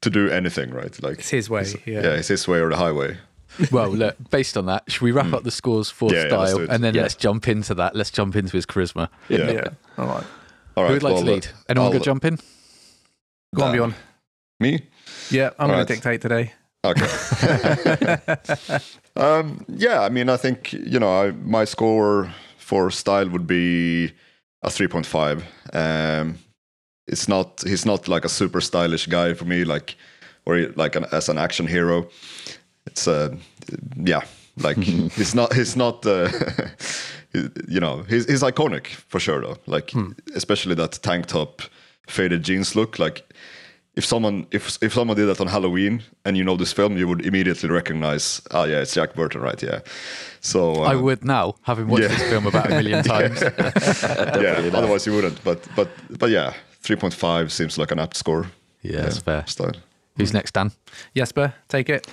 to 0.00 0.10
do 0.10 0.28
anything. 0.28 0.70
Right? 0.70 1.02
Like 1.02 1.18
It's 1.18 1.30
his 1.30 1.48
way. 1.50 1.64
Yeah. 1.86 2.02
Yeah, 2.02 2.18
it's 2.18 2.28
his 2.28 2.46
way 2.48 2.60
or 2.60 2.70
the 2.70 2.76
highway. 2.76 3.18
Well, 3.70 3.90
look, 3.90 4.16
based 4.30 4.56
on 4.56 4.64
that, 4.66 4.82
should 4.88 5.02
we 5.02 5.12
wrap 5.12 5.32
up 5.34 5.44
the 5.44 5.50
scores 5.50 5.90
for. 5.90 6.10
Yeah, 6.10 6.22
yeah, 6.22 6.28
style 6.28 6.56
do 6.56 6.62
it. 6.64 6.70
and 6.70 6.82
then 6.82 6.94
Yeah. 6.94 7.02
let's 7.02 7.14
jump 7.14 7.48
into 7.48 7.74
that? 7.74 7.94
Let's 7.94 8.10
jump 8.10 8.34
into 8.34 8.56
his 8.56 8.64
charisma. 8.66 9.08
Yeah. 9.28 9.50
Yeah. 9.50 9.64
All 9.98 10.06
right. 10.06 10.24
All 10.76 10.84
right. 10.84 10.88
Who 10.88 10.94
would 10.94 11.02
like 11.02 11.14
well, 11.14 11.24
to 11.24 11.30
lead? 11.30 11.46
Anyone 11.68 11.86
I'll- 11.86 11.92
go 11.92 12.04
jump 12.04 12.24
in? 12.24 12.38
Go 13.54 13.64
on. 13.64 13.72
Bjorn. 13.72 13.94
Me? 14.60 14.80
Yeah, 15.30 15.50
I'm 15.58 15.68
going 15.68 15.80
Alright. 15.80 15.88
to 15.88 15.94
dictate 15.94 16.20
today. 16.22 16.52
Okay. 16.84 18.16
um, 19.16 19.64
yeah, 19.68 20.00
I 20.02 20.08
mean, 20.08 20.28
I 20.28 20.36
think 20.36 20.72
you 20.72 20.98
know 20.98 21.22
I, 21.22 21.30
my 21.30 21.64
score 21.64 22.32
for 22.58 22.90
style 22.90 23.28
would 23.28 23.46
be 23.46 24.12
a 24.62 24.70
three 24.70 24.88
point 24.88 25.06
five. 25.06 25.44
Um, 25.72 26.38
it's 27.06 27.28
not 27.28 27.62
he's 27.64 27.86
not 27.86 28.08
like 28.08 28.24
a 28.24 28.28
super 28.28 28.60
stylish 28.60 29.06
guy 29.06 29.34
for 29.34 29.44
me, 29.44 29.64
like 29.64 29.96
or 30.44 30.58
like 30.76 30.96
an, 30.96 31.06
as 31.12 31.28
an 31.28 31.38
action 31.38 31.66
hero. 31.68 32.08
It's 32.86 33.06
uh, 33.06 33.36
yeah, 33.96 34.22
like 34.56 34.76
he's 35.16 35.34
not 35.34 35.52
he's 35.52 35.76
not 35.76 36.04
uh, 36.04 36.28
you 37.68 37.80
know 37.80 38.02
he's 38.08 38.26
he's 38.28 38.42
iconic 38.42 38.86
for 39.08 39.20
sure 39.20 39.40
though. 39.40 39.56
Like 39.66 39.92
especially 40.34 40.74
that 40.76 40.92
tank 41.02 41.26
top, 41.26 41.62
faded 42.08 42.42
jeans 42.42 42.74
look 42.76 42.98
like 42.98 43.22
if 43.94 44.04
someone 44.04 44.46
if 44.50 44.78
if 44.82 44.92
someone 44.94 45.16
did 45.16 45.26
that 45.26 45.40
on 45.40 45.48
Halloween 45.48 46.02
and 46.24 46.36
you 46.36 46.44
know 46.44 46.56
this 46.56 46.72
film, 46.72 46.96
you 46.96 47.06
would 47.08 47.24
immediately 47.26 47.68
recognize. 47.68 48.40
Oh 48.50 48.64
yeah, 48.64 48.80
it's 48.82 48.94
Jack 48.94 49.14
Burton, 49.14 49.40
right? 49.42 49.62
Yeah. 49.62 49.80
So 50.40 50.74
uh, 50.84 50.92
I 50.92 50.94
would 50.96 51.24
now, 51.24 51.54
having 51.62 51.88
watched 51.88 52.02
Yeah. 52.02 52.08
this 52.08 52.28
film 52.30 52.46
about 52.46 52.66
a 52.66 52.74
million 52.82 53.04
times. 53.14 53.40
yeah. 53.42 54.70
Otherwise, 54.74 55.06
you 55.06 55.12
wouldn't. 55.14 55.42
But 55.44 55.66
but 55.76 55.88
but 56.18 56.30
yeah, 56.30 56.54
three 56.80 56.96
point 56.96 57.14
five 57.14 57.52
seems 57.52 57.78
like 57.78 57.90
an 57.92 57.98
apt 57.98 58.16
score. 58.16 58.46
Yeah, 58.82 59.02
that's 59.02 59.18
fair. 59.18 59.44
Style. 59.46 59.76
Who's 60.16 60.32
next, 60.34 60.52
Dan? 60.54 60.72
Jesper, 61.16 61.54
take 61.68 61.88
it. 61.88 62.06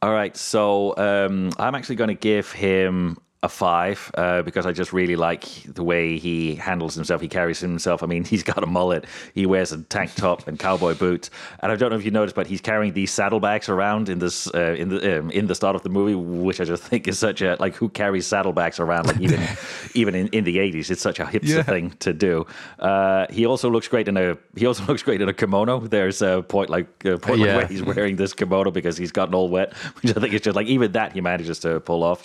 All 0.00 0.12
right, 0.12 0.36
so 0.36 0.94
um, 0.96 1.50
I'm 1.58 1.74
actually 1.74 1.96
going 1.96 2.08
to 2.08 2.14
give 2.14 2.52
him 2.52 3.16
a 3.44 3.48
five 3.48 4.10
uh, 4.16 4.42
because 4.42 4.66
I 4.66 4.72
just 4.72 4.92
really 4.92 5.14
like 5.14 5.44
the 5.72 5.84
way 5.84 6.18
he 6.18 6.56
handles 6.56 6.96
himself. 6.96 7.20
He 7.20 7.28
carries 7.28 7.60
himself. 7.60 8.02
I 8.02 8.06
mean, 8.06 8.24
he's 8.32 8.42
got 8.42 8.62
a 8.64 8.66
mullet. 8.66 9.04
He 9.32 9.46
wears 9.46 9.70
a 9.70 9.80
tank 9.82 10.14
top 10.16 10.48
and 10.48 10.58
cowboy 10.58 10.94
boots. 10.94 11.30
And 11.60 11.70
I 11.70 11.76
don't 11.76 11.90
know 11.90 11.96
if 11.96 12.04
you 12.04 12.10
noticed, 12.10 12.34
but 12.34 12.48
he's 12.48 12.60
carrying 12.60 12.94
these 12.94 13.12
saddlebags 13.12 13.68
around 13.68 14.08
in 14.08 14.18
this 14.18 14.52
uh, 14.54 14.74
in 14.76 14.88
the 14.88 15.20
um, 15.20 15.30
in 15.30 15.46
the 15.46 15.54
start 15.54 15.76
of 15.76 15.82
the 15.84 15.88
movie, 15.88 16.16
which 16.16 16.60
I 16.60 16.64
just 16.64 16.82
think 16.82 17.06
is 17.06 17.16
such 17.18 17.40
a 17.42 17.56
like 17.60 17.76
who 17.76 17.88
carries 17.88 18.26
saddlebags 18.26 18.80
around 18.80 19.06
like 19.06 19.20
even 19.20 19.40
even 19.94 20.14
in, 20.16 20.26
in 20.28 20.42
the 20.44 20.56
80s. 20.56 20.90
It's 20.90 21.00
such 21.02 21.20
a 21.20 21.24
hipster 21.24 21.58
Yeah. 21.58 21.62
thing 21.62 21.90
to 22.00 22.12
do. 22.12 22.44
Uh, 22.80 23.26
he 23.30 23.46
also 23.46 23.70
looks 23.70 23.86
great 23.86 24.08
in 24.08 24.16
a 24.16 24.36
he 24.56 24.66
also 24.66 24.84
looks 24.88 25.04
great 25.04 25.22
in 25.22 25.28
a 25.28 25.32
kimono. 25.32 25.78
There's 25.78 26.22
a 26.22 26.42
point 26.42 26.70
like 26.70 26.88
a 27.04 27.18
point 27.18 27.38
like 27.38 27.46
Yeah. 27.46 27.56
where 27.56 27.66
he's 27.68 27.84
wearing 27.84 28.16
this 28.16 28.32
kimono 28.34 28.72
because 28.72 28.96
he's 28.96 29.12
gotten 29.12 29.34
all 29.34 29.48
wet, 29.48 29.74
which 30.02 30.16
I 30.16 30.20
think 30.20 30.34
is 30.34 30.40
just 30.40 30.56
like 30.56 30.66
even 30.66 30.90
that 30.92 31.12
he 31.12 31.20
manages 31.20 31.60
to 31.60 31.78
pull 31.78 32.02
off. 32.02 32.20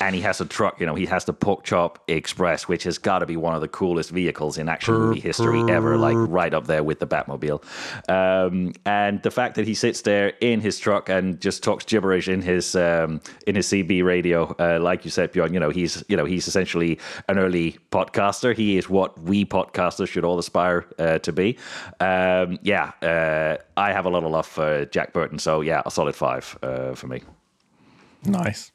and 0.00 0.14
he 0.14 0.20
has 0.20 0.40
a 0.40 0.43
truck, 0.44 0.80
you 0.80 0.86
know, 0.86 0.94
he 0.94 1.06
has 1.06 1.24
the 1.24 1.32
Pork 1.32 1.64
Chop 1.64 2.02
Express, 2.08 2.68
which 2.68 2.84
has 2.84 2.98
got 2.98 3.20
to 3.20 3.26
be 3.26 3.36
one 3.36 3.54
of 3.54 3.60
the 3.60 3.68
coolest 3.68 4.10
vehicles 4.10 4.58
in 4.58 4.68
action 4.68 4.94
movie 4.94 5.20
history 5.20 5.60
ever, 5.70 5.96
like 5.96 6.16
right 6.16 6.52
up 6.52 6.66
there 6.66 6.82
with 6.82 7.00
the 7.00 7.06
Batmobile. 7.06 7.62
Um, 8.08 8.72
and 8.84 9.22
the 9.22 9.30
fact 9.30 9.54
that 9.56 9.66
he 9.66 9.74
sits 9.74 10.02
there 10.02 10.34
in 10.40 10.60
his 10.60 10.78
truck 10.78 11.08
and 11.08 11.40
just 11.40 11.62
talks 11.62 11.84
gibberish 11.84 12.28
in 12.28 12.42
his 12.42 12.74
um, 12.76 13.20
in 13.46 13.54
his 13.54 13.66
CB 13.66 14.04
radio, 14.04 14.54
uh, 14.58 14.78
like 14.80 15.04
you 15.04 15.10
said, 15.10 15.32
Bjorn, 15.32 15.54
you 15.54 15.60
know, 15.60 15.70
he's 15.70 16.02
you 16.08 16.16
know 16.16 16.24
he's 16.24 16.48
essentially 16.48 16.98
an 17.28 17.38
early 17.38 17.78
podcaster. 17.90 18.54
He 18.54 18.76
is 18.76 18.88
what 18.88 19.20
we 19.20 19.44
podcasters 19.44 20.08
should 20.08 20.24
all 20.24 20.38
aspire 20.38 20.86
uh, 20.98 21.18
to 21.18 21.32
be. 21.32 21.58
Um, 22.00 22.58
yeah, 22.62 22.92
uh, 23.02 23.56
I 23.76 23.92
have 23.92 24.06
a 24.06 24.10
lot 24.10 24.24
of 24.24 24.30
love 24.30 24.46
for 24.46 24.84
Jack 24.86 25.12
Burton, 25.12 25.38
so 25.38 25.60
yeah, 25.60 25.82
a 25.86 25.90
solid 25.90 26.14
five 26.14 26.58
uh, 26.62 26.94
for 26.94 27.06
me. 27.06 27.22
Nice. 28.24 28.72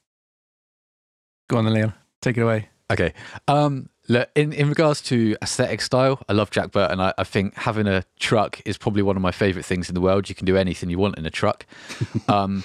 Go 1.49 1.57
on, 1.57 1.65
then, 1.65 1.73
Leon. 1.73 1.93
Take 2.21 2.38
it 2.38 2.41
away. 2.41 2.69
Okay. 2.91 3.13
Um, 3.47 3.89
look, 4.07 4.29
in, 4.35 4.53
in 4.53 4.69
regards 4.69 5.01
to 5.03 5.35
aesthetic 5.41 5.81
style, 5.81 6.21
I 6.29 6.33
love 6.33 6.51
Jack 6.51 6.71
Burton. 6.71 6.99
I, 6.99 7.13
I 7.17 7.23
think 7.23 7.55
having 7.55 7.88
a 7.88 8.03
truck 8.19 8.62
is 8.65 8.77
probably 8.77 9.01
one 9.01 9.15
of 9.15 9.21
my 9.21 9.31
favorite 9.31 9.65
things 9.65 9.89
in 9.89 9.95
the 9.95 10.01
world. 10.01 10.29
You 10.29 10.35
can 10.35 10.45
do 10.45 10.55
anything 10.55 10.89
you 10.89 10.99
want 10.99 11.17
in 11.17 11.25
a 11.25 11.31
truck. 11.31 11.65
Um, 12.27 12.63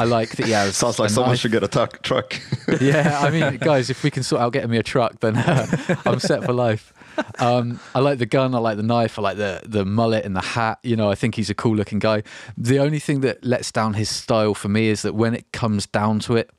I 0.00 0.04
like 0.04 0.30
that 0.30 0.46
he 0.46 0.52
has. 0.52 0.76
Sounds 0.76 0.98
like 0.98 1.08
a 1.08 1.12
someone 1.12 1.32
knife. 1.32 1.38
should 1.38 1.52
get 1.52 1.62
a 1.62 1.68
tuck, 1.68 2.02
truck. 2.02 2.34
Yeah, 2.80 3.20
I 3.22 3.30
mean, 3.30 3.56
guys, 3.60 3.90
if 3.90 4.02
we 4.02 4.10
can 4.10 4.24
sort 4.24 4.42
out 4.42 4.52
getting 4.52 4.70
me 4.70 4.78
a 4.78 4.82
truck, 4.82 5.20
then 5.20 5.36
uh, 5.36 5.66
I'm 6.04 6.18
set 6.18 6.42
for 6.42 6.52
life. 6.52 6.92
Um, 7.38 7.78
I 7.94 8.00
like 8.00 8.18
the 8.18 8.26
gun, 8.26 8.56
I 8.56 8.58
like 8.58 8.76
the 8.76 8.82
knife, 8.82 9.20
I 9.20 9.22
like 9.22 9.36
the 9.36 9.62
the 9.64 9.84
mullet 9.84 10.24
and 10.24 10.34
the 10.34 10.40
hat. 10.40 10.80
You 10.82 10.96
know, 10.96 11.12
I 11.12 11.14
think 11.14 11.36
he's 11.36 11.48
a 11.48 11.54
cool 11.54 11.76
looking 11.76 12.00
guy. 12.00 12.24
The 12.58 12.80
only 12.80 12.98
thing 12.98 13.20
that 13.20 13.44
lets 13.44 13.70
down 13.70 13.94
his 13.94 14.10
style 14.10 14.54
for 14.54 14.68
me 14.68 14.88
is 14.88 15.02
that 15.02 15.14
when 15.14 15.32
it 15.32 15.52
comes 15.52 15.86
down 15.86 16.18
to 16.20 16.36
it, 16.36 16.50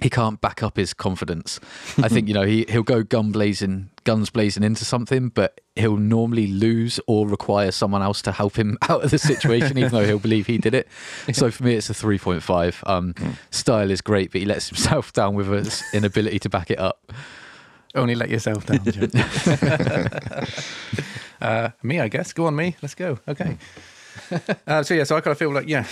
he 0.00 0.10
can't 0.10 0.40
back 0.40 0.62
up 0.62 0.76
his 0.76 0.92
confidence. 0.92 1.58
I 1.98 2.08
think 2.08 2.28
you 2.28 2.34
know 2.34 2.42
he 2.42 2.66
he'll 2.68 2.82
go 2.82 3.02
gun 3.02 3.32
blazing, 3.32 3.90
guns 4.04 4.30
blazing 4.30 4.62
into 4.62 4.84
something, 4.84 5.28
but 5.30 5.60
he'll 5.74 5.96
normally 5.96 6.46
lose 6.46 7.00
or 7.06 7.26
require 7.26 7.70
someone 7.70 8.02
else 8.02 8.20
to 8.22 8.32
help 8.32 8.56
him 8.56 8.76
out 8.88 9.04
of 9.04 9.10
the 9.10 9.18
situation, 9.18 9.78
even 9.78 9.92
though 9.92 10.04
he'll 10.04 10.18
believe 10.18 10.46
he 10.46 10.58
did 10.58 10.74
it. 10.74 10.88
So 11.32 11.50
for 11.50 11.64
me, 11.64 11.74
it's 11.74 11.88
a 11.90 11.94
three 11.94 12.18
point 12.18 12.42
five. 12.42 12.82
Um, 12.86 13.14
Style 13.50 13.90
is 13.90 14.00
great, 14.00 14.32
but 14.32 14.40
he 14.40 14.46
lets 14.46 14.68
himself 14.68 15.12
down 15.12 15.34
with 15.34 15.48
his 15.48 15.82
inability 15.92 16.38
to 16.40 16.48
back 16.48 16.70
it 16.70 16.78
up. 16.78 17.12
Only 17.94 18.14
let 18.14 18.28
yourself 18.28 18.66
down. 18.66 18.84
Jim. 18.84 19.10
uh, 21.40 21.70
me, 21.82 22.00
I 22.00 22.08
guess. 22.08 22.34
Go 22.34 22.44
on, 22.46 22.54
me. 22.54 22.76
Let's 22.82 22.94
go. 22.94 23.18
Okay. 23.26 23.56
Uh, 24.66 24.82
so 24.82 24.94
yeah, 24.94 25.04
so 25.04 25.16
I 25.16 25.20
kind 25.20 25.32
of 25.32 25.38
feel 25.38 25.52
like 25.52 25.68
yeah, 25.68 25.86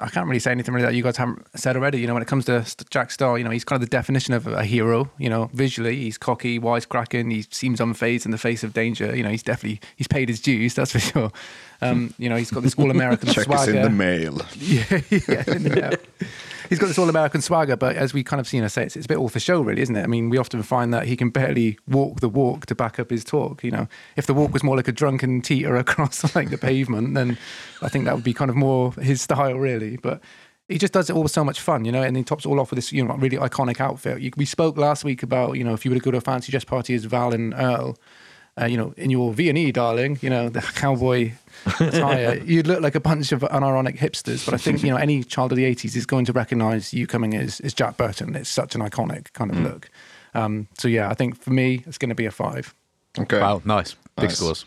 I 0.00 0.08
can't 0.08 0.26
really 0.26 0.38
say 0.38 0.50
anything 0.50 0.74
really 0.74 0.86
that 0.86 0.94
you 0.94 1.02
guys 1.02 1.16
haven't 1.16 1.46
said 1.54 1.76
already. 1.76 2.00
You 2.00 2.06
know, 2.06 2.14
when 2.14 2.22
it 2.22 2.28
comes 2.28 2.44
to 2.46 2.64
Jack 2.90 3.10
Starr, 3.10 3.38
you 3.38 3.44
know, 3.44 3.50
he's 3.50 3.64
kind 3.64 3.82
of 3.82 3.88
the 3.88 3.90
definition 3.90 4.34
of 4.34 4.46
a 4.46 4.64
hero. 4.64 5.10
You 5.18 5.28
know, 5.30 5.50
visually, 5.52 5.96
he's 5.96 6.18
cocky, 6.18 6.58
wisecracking. 6.58 7.32
He 7.32 7.42
seems 7.50 7.80
unfazed 7.80 8.24
in 8.24 8.30
the 8.30 8.38
face 8.38 8.62
of 8.62 8.72
danger. 8.72 9.14
You 9.14 9.22
know, 9.22 9.30
he's 9.30 9.42
definitely 9.42 9.80
he's 9.96 10.08
paid 10.08 10.28
his 10.28 10.40
dues. 10.40 10.74
That's 10.74 10.92
for 10.92 11.00
sure. 11.00 11.32
Um, 11.80 12.14
you 12.18 12.28
know, 12.28 12.36
he's 12.36 12.50
got 12.50 12.62
this 12.62 12.74
all-American 12.78 13.28
swagger. 13.28 13.50
Check 13.50 13.58
swagger. 13.58 13.76
in 13.76 13.82
the 13.82 13.90
mail. 13.90 14.40
Yeah, 14.56 15.00
yeah, 15.10 15.44
yeah. 15.58 16.26
He's 16.74 16.80
got 16.80 16.88
this 16.88 16.98
all 16.98 17.08
American 17.08 17.40
swagger, 17.40 17.76
but 17.76 17.94
as 17.94 18.12
we 18.12 18.24
kind 18.24 18.40
of 18.40 18.48
seen, 18.48 18.64
I 18.64 18.66
say, 18.66 18.82
it's, 18.82 18.96
it's 18.96 19.06
a 19.06 19.08
bit 19.08 19.16
all 19.16 19.28
for 19.28 19.38
show, 19.38 19.60
really, 19.60 19.80
isn't 19.80 19.94
it? 19.94 20.02
I 20.02 20.08
mean, 20.08 20.28
we 20.28 20.38
often 20.38 20.60
find 20.64 20.92
that 20.92 21.06
he 21.06 21.16
can 21.16 21.30
barely 21.30 21.78
walk 21.86 22.18
the 22.18 22.28
walk 22.28 22.66
to 22.66 22.74
back 22.74 22.98
up 22.98 23.10
his 23.10 23.22
talk. 23.22 23.62
You 23.62 23.70
know, 23.70 23.88
if 24.16 24.26
the 24.26 24.34
walk 24.34 24.52
was 24.52 24.64
more 24.64 24.76
like 24.76 24.88
a 24.88 24.92
drunken 24.92 25.40
teeter 25.40 25.76
across 25.84 26.34
like 26.34 26.50
the 26.50 26.58
pavement, 26.58 27.14
then 27.14 27.38
I 27.80 27.88
think 27.88 28.06
that 28.06 28.14
would 28.16 28.24
be 28.24 28.34
kind 28.34 28.50
of 28.50 28.56
more 28.56 28.90
his 28.94 29.22
style, 29.22 29.54
really. 29.54 29.98
But 29.98 30.20
he 30.68 30.78
just 30.78 30.92
does 30.92 31.08
it 31.08 31.12
all 31.12 31.22
with 31.22 31.30
so 31.30 31.44
much 31.44 31.60
fun, 31.60 31.84
you 31.84 31.92
know, 31.92 32.02
and 32.02 32.16
he 32.16 32.24
tops 32.24 32.44
it 32.44 32.48
all 32.48 32.58
off 32.58 32.72
with 32.72 32.78
this, 32.78 32.90
you 32.90 33.04
know, 33.04 33.14
really 33.14 33.36
iconic 33.36 33.80
outfit. 33.80 34.36
We 34.36 34.44
spoke 34.44 34.76
last 34.76 35.04
week 35.04 35.22
about, 35.22 35.56
you 35.56 35.62
know, 35.62 35.74
if 35.74 35.84
you 35.84 35.92
were 35.92 35.98
to 35.98 36.02
go 36.02 36.10
to 36.10 36.16
a 36.16 36.20
fancy 36.20 36.50
dress 36.50 36.64
party 36.64 36.92
as 36.96 37.04
Val 37.04 37.32
and 37.32 37.54
Earl, 37.54 37.96
uh, 38.60 38.66
you 38.66 38.76
know, 38.76 38.94
in 38.96 39.10
your 39.10 39.32
V 39.32 39.48
and 39.48 39.58
E, 39.58 39.72
darling, 39.72 40.18
you 40.22 40.30
know, 40.30 40.48
the 40.48 40.60
cowboy 40.60 41.32
attire, 41.80 42.36
you'd 42.44 42.66
look 42.66 42.80
like 42.80 42.94
a 42.94 43.00
bunch 43.00 43.32
of 43.32 43.40
unironic 43.40 43.98
hipsters. 43.98 44.44
But 44.44 44.54
I 44.54 44.58
think 44.58 44.82
you 44.82 44.90
know, 44.90 44.96
any 44.96 45.24
child 45.24 45.52
of 45.52 45.56
the 45.56 45.64
'80s 45.64 45.96
is 45.96 46.06
going 46.06 46.24
to 46.26 46.32
recognise 46.32 46.92
you 46.94 47.06
coming 47.06 47.34
as, 47.34 47.60
as 47.60 47.74
Jack 47.74 47.96
Burton. 47.96 48.34
It's 48.36 48.48
such 48.48 48.74
an 48.74 48.80
iconic 48.80 49.32
kind 49.32 49.50
of 49.50 49.58
look. 49.58 49.90
Um, 50.34 50.68
so 50.78 50.88
yeah, 50.88 51.08
I 51.08 51.14
think 51.14 51.40
for 51.40 51.50
me, 51.50 51.82
it's 51.86 51.98
going 51.98 52.08
to 52.10 52.14
be 52.14 52.26
a 52.26 52.30
five. 52.30 52.74
Okay. 53.18 53.40
Wow, 53.40 53.62
nice, 53.64 53.96
big 54.16 54.30
scores. 54.30 54.64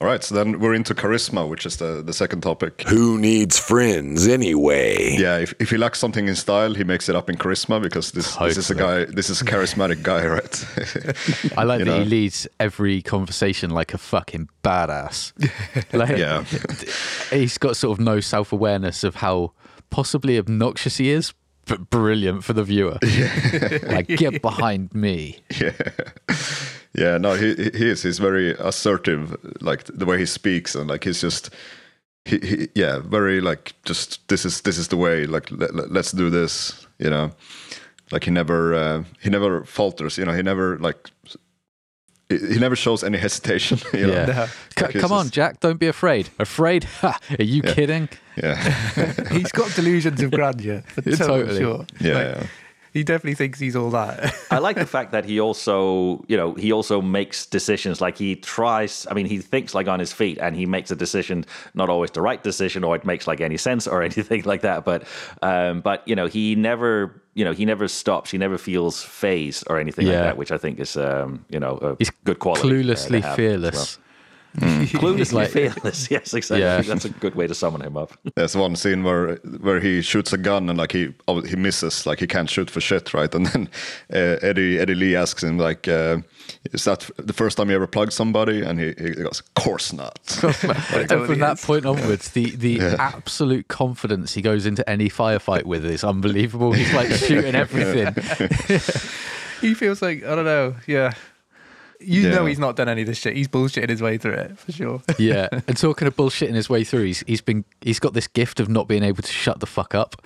All 0.00 0.06
right. 0.06 0.22
So 0.22 0.34
then 0.34 0.60
we're 0.60 0.74
into 0.74 0.94
charisma, 0.94 1.48
which 1.48 1.66
is 1.66 1.78
the, 1.78 2.02
the 2.04 2.12
second 2.12 2.42
topic. 2.42 2.82
Who 2.88 3.18
needs 3.18 3.58
friends 3.58 4.28
anyway? 4.28 5.16
Yeah, 5.18 5.38
if, 5.38 5.52
if 5.58 5.70
he 5.70 5.76
lacks 5.76 5.98
something 5.98 6.28
in 6.28 6.36
style, 6.36 6.72
he 6.74 6.84
makes 6.84 7.08
it 7.08 7.16
up 7.16 7.28
in 7.28 7.36
charisma 7.36 7.82
because 7.82 8.12
this 8.12 8.36
this 8.36 8.56
is 8.56 8.70
a 8.70 8.76
guy, 8.76 9.06
this 9.06 9.28
is 9.28 9.40
a 9.40 9.44
charismatic 9.44 10.04
guy, 10.04 10.24
right? 10.24 11.52
I 11.58 11.64
like 11.64 11.80
You 11.80 11.86
that 11.86 11.98
he 11.98 12.04
leads 12.04 12.46
every 12.60 13.02
conversation 13.02 13.70
like 13.70 13.92
a 13.92 13.98
fucking 13.98 14.48
badass. 14.62 15.32
like, 15.92 16.16
Yeah. 16.16 16.44
he's 17.36 17.58
got 17.58 17.76
sort 17.76 17.98
of 17.98 18.04
no 18.04 18.20
self 18.20 18.52
awareness 18.52 19.02
of 19.02 19.16
how 19.16 19.52
possibly 19.90 20.38
obnoxious 20.38 20.98
he 20.98 21.10
is, 21.10 21.34
but 21.66 21.90
brilliant 21.90 22.44
for 22.44 22.52
the 22.52 22.62
viewer. 22.62 22.98
like, 23.82 24.06
get 24.06 24.42
behind 24.42 24.94
me. 24.94 25.40
yeah, 25.60 25.72
yeah. 26.94 27.18
No, 27.18 27.34
he 27.34 27.54
he 27.54 27.70
he 27.78 27.90
is. 27.90 28.02
He's 28.02 28.18
very 28.18 28.52
assertive, 28.58 29.36
like 29.60 29.84
the 29.84 30.06
way 30.06 30.18
he 30.18 30.26
speaks, 30.26 30.74
and 30.74 30.88
like 30.90 31.04
he's 31.04 31.20
just. 31.20 31.50
He, 32.24 32.38
he, 32.46 32.68
yeah, 32.74 32.98
very 32.98 33.40
like 33.40 33.72
just 33.88 34.20
this 34.28 34.44
is 34.44 34.60
this 34.62 34.76
is 34.78 34.88
the 34.88 34.96
way. 34.96 35.24
Like 35.26 35.50
let, 35.50 35.74
let, 35.74 35.90
let's 35.92 36.12
do 36.12 36.28
this. 36.30 36.86
You 36.98 37.08
know, 37.10 37.30
like 38.10 38.24
he 38.24 38.30
never 38.30 38.74
uh, 38.74 39.04
he 39.22 39.30
never 39.30 39.64
falters. 39.64 40.18
You 40.18 40.26
know, 40.26 40.32
he 40.34 40.42
never 40.42 40.76
like 40.78 41.10
he, 42.28 42.36
he 42.38 42.58
never 42.58 42.76
shows 42.76 43.02
any 43.02 43.16
hesitation. 43.26 43.78
You 43.94 44.06
know? 44.08 44.12
Yeah. 44.12 44.46
C- 44.76 44.84
Like, 44.84 44.94
come 45.00 45.12
on, 45.12 45.30
Jack, 45.30 45.60
don't 45.60 45.78
be 45.78 45.88
afraid. 45.88 46.28
Afraid? 46.38 46.84
Ha, 47.00 47.18
are 47.38 47.44
you 47.44 47.62
kidding? 47.62 48.08
yeah, 48.36 48.56
He's 49.32 49.52
got 49.52 49.74
delusions 49.74 50.20
of 50.22 50.30
grandeur, 50.30 50.82
for 50.86 51.02
totally. 51.16 51.60
sure. 51.60 51.86
yeah, 52.00 52.12
Like, 52.14 52.26
yeah. 52.36 52.46
He 52.98 53.04
definitely 53.04 53.36
thinks 53.36 53.60
he's 53.60 53.76
all 53.76 53.90
that. 53.90 54.34
I 54.50 54.58
like 54.58 54.74
the 54.74 54.86
fact 54.86 55.12
that 55.12 55.24
he 55.24 55.38
also, 55.38 56.24
you 56.26 56.36
know, 56.36 56.54
he 56.54 56.72
also 56.72 57.00
makes 57.00 57.46
decisions. 57.46 58.00
Like 58.00 58.18
he 58.18 58.34
tries. 58.34 59.06
I 59.08 59.14
mean, 59.14 59.26
he 59.26 59.38
thinks 59.38 59.72
like 59.72 59.86
on 59.86 60.00
his 60.00 60.12
feet, 60.12 60.36
and 60.42 60.56
he 60.56 60.66
makes 60.66 60.90
a 60.90 60.96
decision. 60.96 61.44
Not 61.74 61.88
always 61.88 62.10
the 62.10 62.22
right 62.22 62.42
decision, 62.42 62.82
or 62.82 62.96
it 62.96 63.04
makes 63.04 63.28
like 63.28 63.40
any 63.40 63.56
sense 63.56 63.86
or 63.86 64.02
anything 64.10 64.42
like 64.42 64.62
that. 64.62 64.84
But, 64.84 65.04
um, 65.42 65.80
but 65.80 66.02
you 66.08 66.16
know, 66.16 66.26
he 66.26 66.56
never, 66.56 67.22
you 67.34 67.44
know, 67.44 67.52
he 67.52 67.64
never 67.64 67.86
stops. 67.86 68.32
He 68.32 68.38
never 68.38 68.58
feels 68.58 69.00
phased 69.00 69.62
or 69.70 69.78
anything 69.78 70.06
like 70.08 70.16
that, 70.16 70.36
which 70.36 70.50
I 70.50 70.58
think 70.58 70.80
is, 70.80 70.96
um, 70.96 71.44
you 71.48 71.60
know, 71.60 71.78
a 71.80 71.94
He's 71.98 72.10
good 72.24 72.40
quality. 72.40 72.68
uh, 72.68 72.72
cluelessly 72.72 73.22
have 73.22 73.30
as 73.30 73.36
fearless. 73.36 73.98
well. 73.98 74.04
Cluelessly 74.58 75.32
like- 75.32 75.50
fearless. 75.50 76.10
Yes, 76.10 76.32
exactly. 76.34 76.60
Yeah. 76.62 76.80
That's 76.80 77.04
a 77.04 77.10
good 77.10 77.34
way 77.34 77.46
to 77.46 77.54
summon 77.54 77.82
him 77.82 77.96
up. 77.96 78.12
There's 78.34 78.56
one 78.56 78.76
scene 78.76 79.04
where 79.04 79.36
where 79.60 79.80
he 79.80 80.00
shoots 80.02 80.32
a 80.32 80.38
gun 80.38 80.68
and 80.68 80.78
like 80.78 80.92
he 80.92 81.14
oh, 81.28 81.40
he 81.42 81.56
misses, 81.56 82.06
like 82.06 82.18
he 82.20 82.26
can't 82.26 82.48
shoot 82.48 82.70
for 82.70 82.80
shit, 82.80 83.12
right? 83.12 83.32
And 83.34 83.46
then 83.46 83.68
uh, 84.12 84.38
Eddie 84.42 84.78
Eddie 84.78 84.94
Lee 84.94 85.16
asks 85.16 85.42
him 85.42 85.58
like, 85.58 85.86
uh, 85.86 86.18
"Is 86.72 86.84
that 86.84 87.08
the 87.18 87.32
first 87.34 87.56
time 87.58 87.68
you 87.68 87.76
ever 87.76 87.86
plugged 87.86 88.12
somebody?" 88.12 88.62
And 88.62 88.80
he, 88.80 88.94
he 88.98 89.10
goes, 89.10 89.40
"Of 89.40 89.54
course 89.54 89.92
not." 89.92 90.18
and 90.42 91.26
from 91.26 91.38
that 91.40 91.60
point 91.62 91.84
onwards, 91.84 92.30
the 92.30 92.50
the 92.56 92.80
absolute 92.98 93.68
confidence 93.68 94.34
he 94.34 94.42
goes 94.42 94.64
into 94.66 94.88
any 94.88 95.08
firefight 95.10 95.64
with 95.64 95.84
is 95.84 96.04
unbelievable. 96.04 96.72
He's 96.72 96.92
like 96.94 97.10
shooting 97.10 97.54
everything. 97.54 98.14
he 99.60 99.74
feels 99.74 100.00
like 100.00 100.24
I 100.24 100.34
don't 100.34 100.44
know. 100.44 100.74
Yeah, 100.86 101.12
you 102.00 102.22
Yeah. 102.22 102.30
know 102.36 102.46
he's 102.46 102.58
not 102.58 102.76
done 102.76 102.88
any 102.88 103.00
of 103.02 103.06
this 103.08 103.18
shit. 103.18 103.36
He's 103.36 103.48
bullshitting 103.48 103.88
his 103.88 104.00
way 104.02 104.18
through 104.18 104.34
it 104.34 104.58
for 104.58 104.72
sure. 104.72 105.02
Yeah, 105.18 105.48
and 105.66 105.76
talking 105.76 106.06
of 106.08 106.16
bullshitting 106.16 106.54
his 106.54 106.68
way 106.70 106.84
through, 106.84 107.04
he's 107.04 107.20
he's 107.26 107.40
been 107.40 107.64
he's 107.80 107.98
got 107.98 108.14
this 108.14 108.26
gift 108.28 108.60
of 108.60 108.68
not 108.68 108.86
being 108.88 109.02
able 109.02 109.22
to 109.22 109.32
shut 109.32 109.60
the 109.60 109.66
fuck 109.66 109.94
up. 109.94 110.16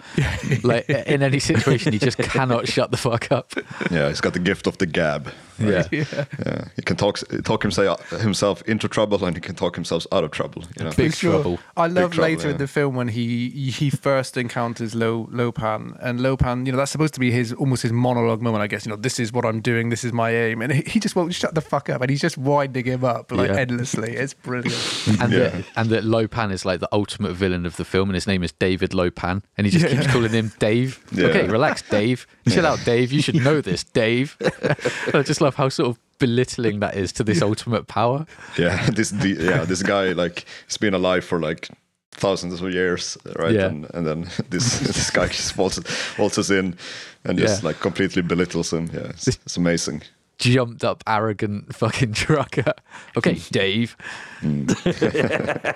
like 0.62 0.88
in 0.90 1.22
any 1.22 1.38
situation, 1.52 1.92
he 1.92 1.98
just 1.98 2.18
cannot 2.18 2.68
shut 2.68 2.90
the 2.90 2.96
fuck 2.96 3.30
up. 3.32 3.52
yeah, 3.90 4.08
he's 4.08 4.20
got 4.20 4.32
the 4.35 4.38
gift 4.38 4.66
of 4.66 4.78
the 4.78 4.87
gab. 4.87 5.32
Yeah, 5.58 5.86
Yeah, 5.90 6.68
he 6.76 6.82
can 6.82 6.96
talk 6.96 7.18
talk 7.44 7.62
himself 7.62 8.10
himself 8.10 8.62
into 8.62 8.88
trouble 8.88 9.24
and 9.24 9.36
he 9.36 9.40
can 9.40 9.54
talk 9.54 9.74
himself 9.74 10.06
out 10.12 10.24
of 10.24 10.30
trouble. 10.30 10.64
You 10.78 10.84
know, 10.84 10.92
Big 10.92 11.14
sure. 11.14 11.32
trouble. 11.32 11.58
I 11.76 11.86
love 11.86 12.12
trouble, 12.12 12.30
later 12.30 12.48
in 12.48 12.54
yeah. 12.54 12.58
the 12.58 12.66
film 12.68 12.94
when 12.96 13.08
he 13.08 13.48
he 13.50 13.90
first 13.90 14.36
encounters 14.36 14.94
Lo 14.94 15.28
Lopan 15.32 15.96
and 16.00 16.20
Lo 16.20 16.36
Pan. 16.36 16.66
You 16.66 16.72
know 16.72 16.78
that's 16.78 16.90
supposed 16.90 17.14
to 17.14 17.20
be 17.20 17.30
his 17.30 17.52
almost 17.52 17.82
his 17.82 17.92
monologue 17.92 18.40
moment. 18.42 18.62
I 18.62 18.66
guess 18.66 18.86
you 18.86 18.90
know 18.90 18.96
this 18.96 19.18
is 19.20 19.32
what 19.32 19.44
I'm 19.44 19.60
doing. 19.60 19.88
This 19.90 20.04
is 20.04 20.12
my 20.12 20.30
aim, 20.30 20.62
and 20.62 20.72
he, 20.72 20.82
he 20.86 21.00
just 21.00 21.16
won't 21.16 21.34
shut 21.34 21.54
the 21.54 21.60
fuck 21.60 21.88
up, 21.88 22.00
and 22.00 22.10
he's 22.10 22.20
just 22.20 22.38
winding 22.38 22.84
him 22.86 23.04
up 23.04 23.30
like 23.32 23.50
Yeah. 23.50 23.58
endlessly. 23.58 24.16
It's 24.16 24.34
brilliant. 24.34 24.74
and 25.20 25.32
Yeah. 25.32 25.48
that 25.48 25.64
and 25.76 25.90
that 25.90 26.04
Lo 26.04 26.26
Pan 26.28 26.50
is 26.50 26.64
like 26.64 26.80
the 26.80 26.88
ultimate 26.92 27.32
villain 27.34 27.66
of 27.66 27.76
the 27.76 27.84
film, 27.84 28.08
and 28.08 28.14
his 28.14 28.26
name 28.26 28.42
is 28.42 28.52
David 28.52 28.94
Lo 28.94 29.10
Pan, 29.10 29.42
and 29.56 29.66
he 29.66 29.70
just 29.70 29.86
keeps 29.86 30.06
calling 30.12 30.32
him 30.32 30.52
Dave. 30.58 30.98
Yeah. 31.12 31.26
Okay, 31.26 31.48
relax, 31.48 31.82
Dave. 31.82 32.26
Chill 32.48 32.66
out, 32.66 32.84
Dave. 32.84 33.12
You 33.12 33.22
should 33.22 33.36
know 33.36 33.60
this, 33.60 33.84
Dave. 33.84 34.36
Just 35.24 35.40
love 35.42 35.55
how 35.57 35.68
sort 35.68 35.88
of 35.90 35.98
belittling 36.18 36.81
that 36.81 36.96
is 36.96 37.12
to 37.12 37.24
this 37.24 37.42
ultimate 37.42 37.87
power. 37.88 38.24
yeah, 38.57 38.87
this 38.94 39.11
the, 39.11 39.31
yeah 39.31 39.64
this 39.64 39.83
guy 39.83 40.12
like 40.12 40.46
he's 40.66 40.78
been 40.78 40.94
alive 40.94 41.24
for 41.24 41.40
like 41.40 41.68
thousands 42.12 42.61
of 42.62 42.72
years, 42.72 43.18
right? 43.37 43.52
Yeah. 43.55 43.66
And 43.66 43.87
and 43.94 44.07
then 44.07 44.22
this 44.50 44.78
this 44.81 45.11
guy 45.11 45.26
just 45.26 45.57
waltzes, 45.59 45.85
waltzes 46.18 46.50
in 46.50 46.76
and 47.24 47.38
just 47.38 47.62
Yeah. 47.62 47.68
like 47.68 47.81
completely 47.81 48.22
belittles 48.22 48.72
him. 48.72 48.88
Yeah, 48.92 49.09
it's, 49.11 49.28
it's 49.28 49.57
amazing. 49.57 50.02
Jumped 50.38 50.83
up, 50.83 51.05
arrogant 51.07 51.74
fucking 51.74 52.14
trucker. 52.14 52.72
Okay, 53.16 53.35
hmm. 53.35 53.48
Dave. 53.52 53.96
Hmm. 54.40 54.66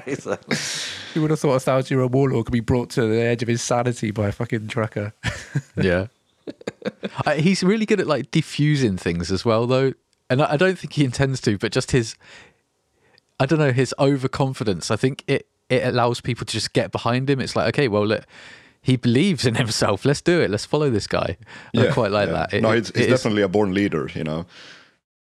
Exactly. 0.06 0.56
Who 1.14 1.20
would 1.22 1.30
have 1.30 1.40
thought 1.40 1.54
a 1.54 1.60
thousand 1.60 1.94
year 1.94 2.02
old 2.02 2.12
warlord 2.14 2.46
could 2.46 2.52
be 2.52 2.60
brought 2.60 2.90
to 2.90 3.02
the 3.06 3.20
edge 3.20 3.42
of 3.42 3.48
insanity 3.48 4.10
by 4.10 4.28
a 4.28 4.32
fucking 4.32 4.68
trucker? 4.68 5.12
Yeah. 5.76 6.06
Uh, 7.24 7.32
he's 7.32 7.62
really 7.64 7.86
good 7.86 7.98
at 7.98 8.06
like 8.06 8.30
diffusing 8.30 8.96
things 8.96 9.32
as 9.32 9.44
well, 9.44 9.66
though. 9.66 9.92
And 10.30 10.40
I 10.42 10.52
I 10.52 10.56
don't 10.56 10.78
think 10.78 10.92
he 10.92 11.04
intends 11.04 11.40
to, 11.42 11.58
but 11.58 11.72
just 11.72 11.90
his, 11.90 12.14
I 13.40 13.46
don't 13.46 13.58
know, 13.58 13.72
his 13.72 13.94
overconfidence. 13.98 14.90
I 14.90 14.96
think 14.96 15.24
it 15.26 15.48
it 15.68 15.84
allows 15.84 16.20
people 16.20 16.46
to 16.46 16.52
just 16.52 16.72
get 16.72 16.92
behind 16.92 17.28
him. 17.28 17.40
It's 17.40 17.56
like, 17.56 17.68
okay, 17.68 17.88
well, 17.88 18.06
look, 18.06 18.24
he 18.82 18.96
believes 18.96 19.46
in 19.46 19.54
himself. 19.64 20.04
Let's 20.04 20.20
do 20.20 20.40
it. 20.40 20.50
Let's 20.50 20.64
follow 20.66 20.90
this 20.90 21.06
guy. 21.06 21.36
I 21.76 21.86
quite 21.88 22.12
like 22.12 22.28
yeah. 22.28 22.34
that. 22.34 22.54
It- 22.54 22.62
no, 22.62 22.72
he's, 22.72 22.88
he's 22.88 23.06
it 23.06 23.10
is- 23.12 23.20
definitely 23.20 23.42
a 23.42 23.48
born 23.48 23.74
leader. 23.74 24.08
You 24.14 24.24
know, 24.24 24.46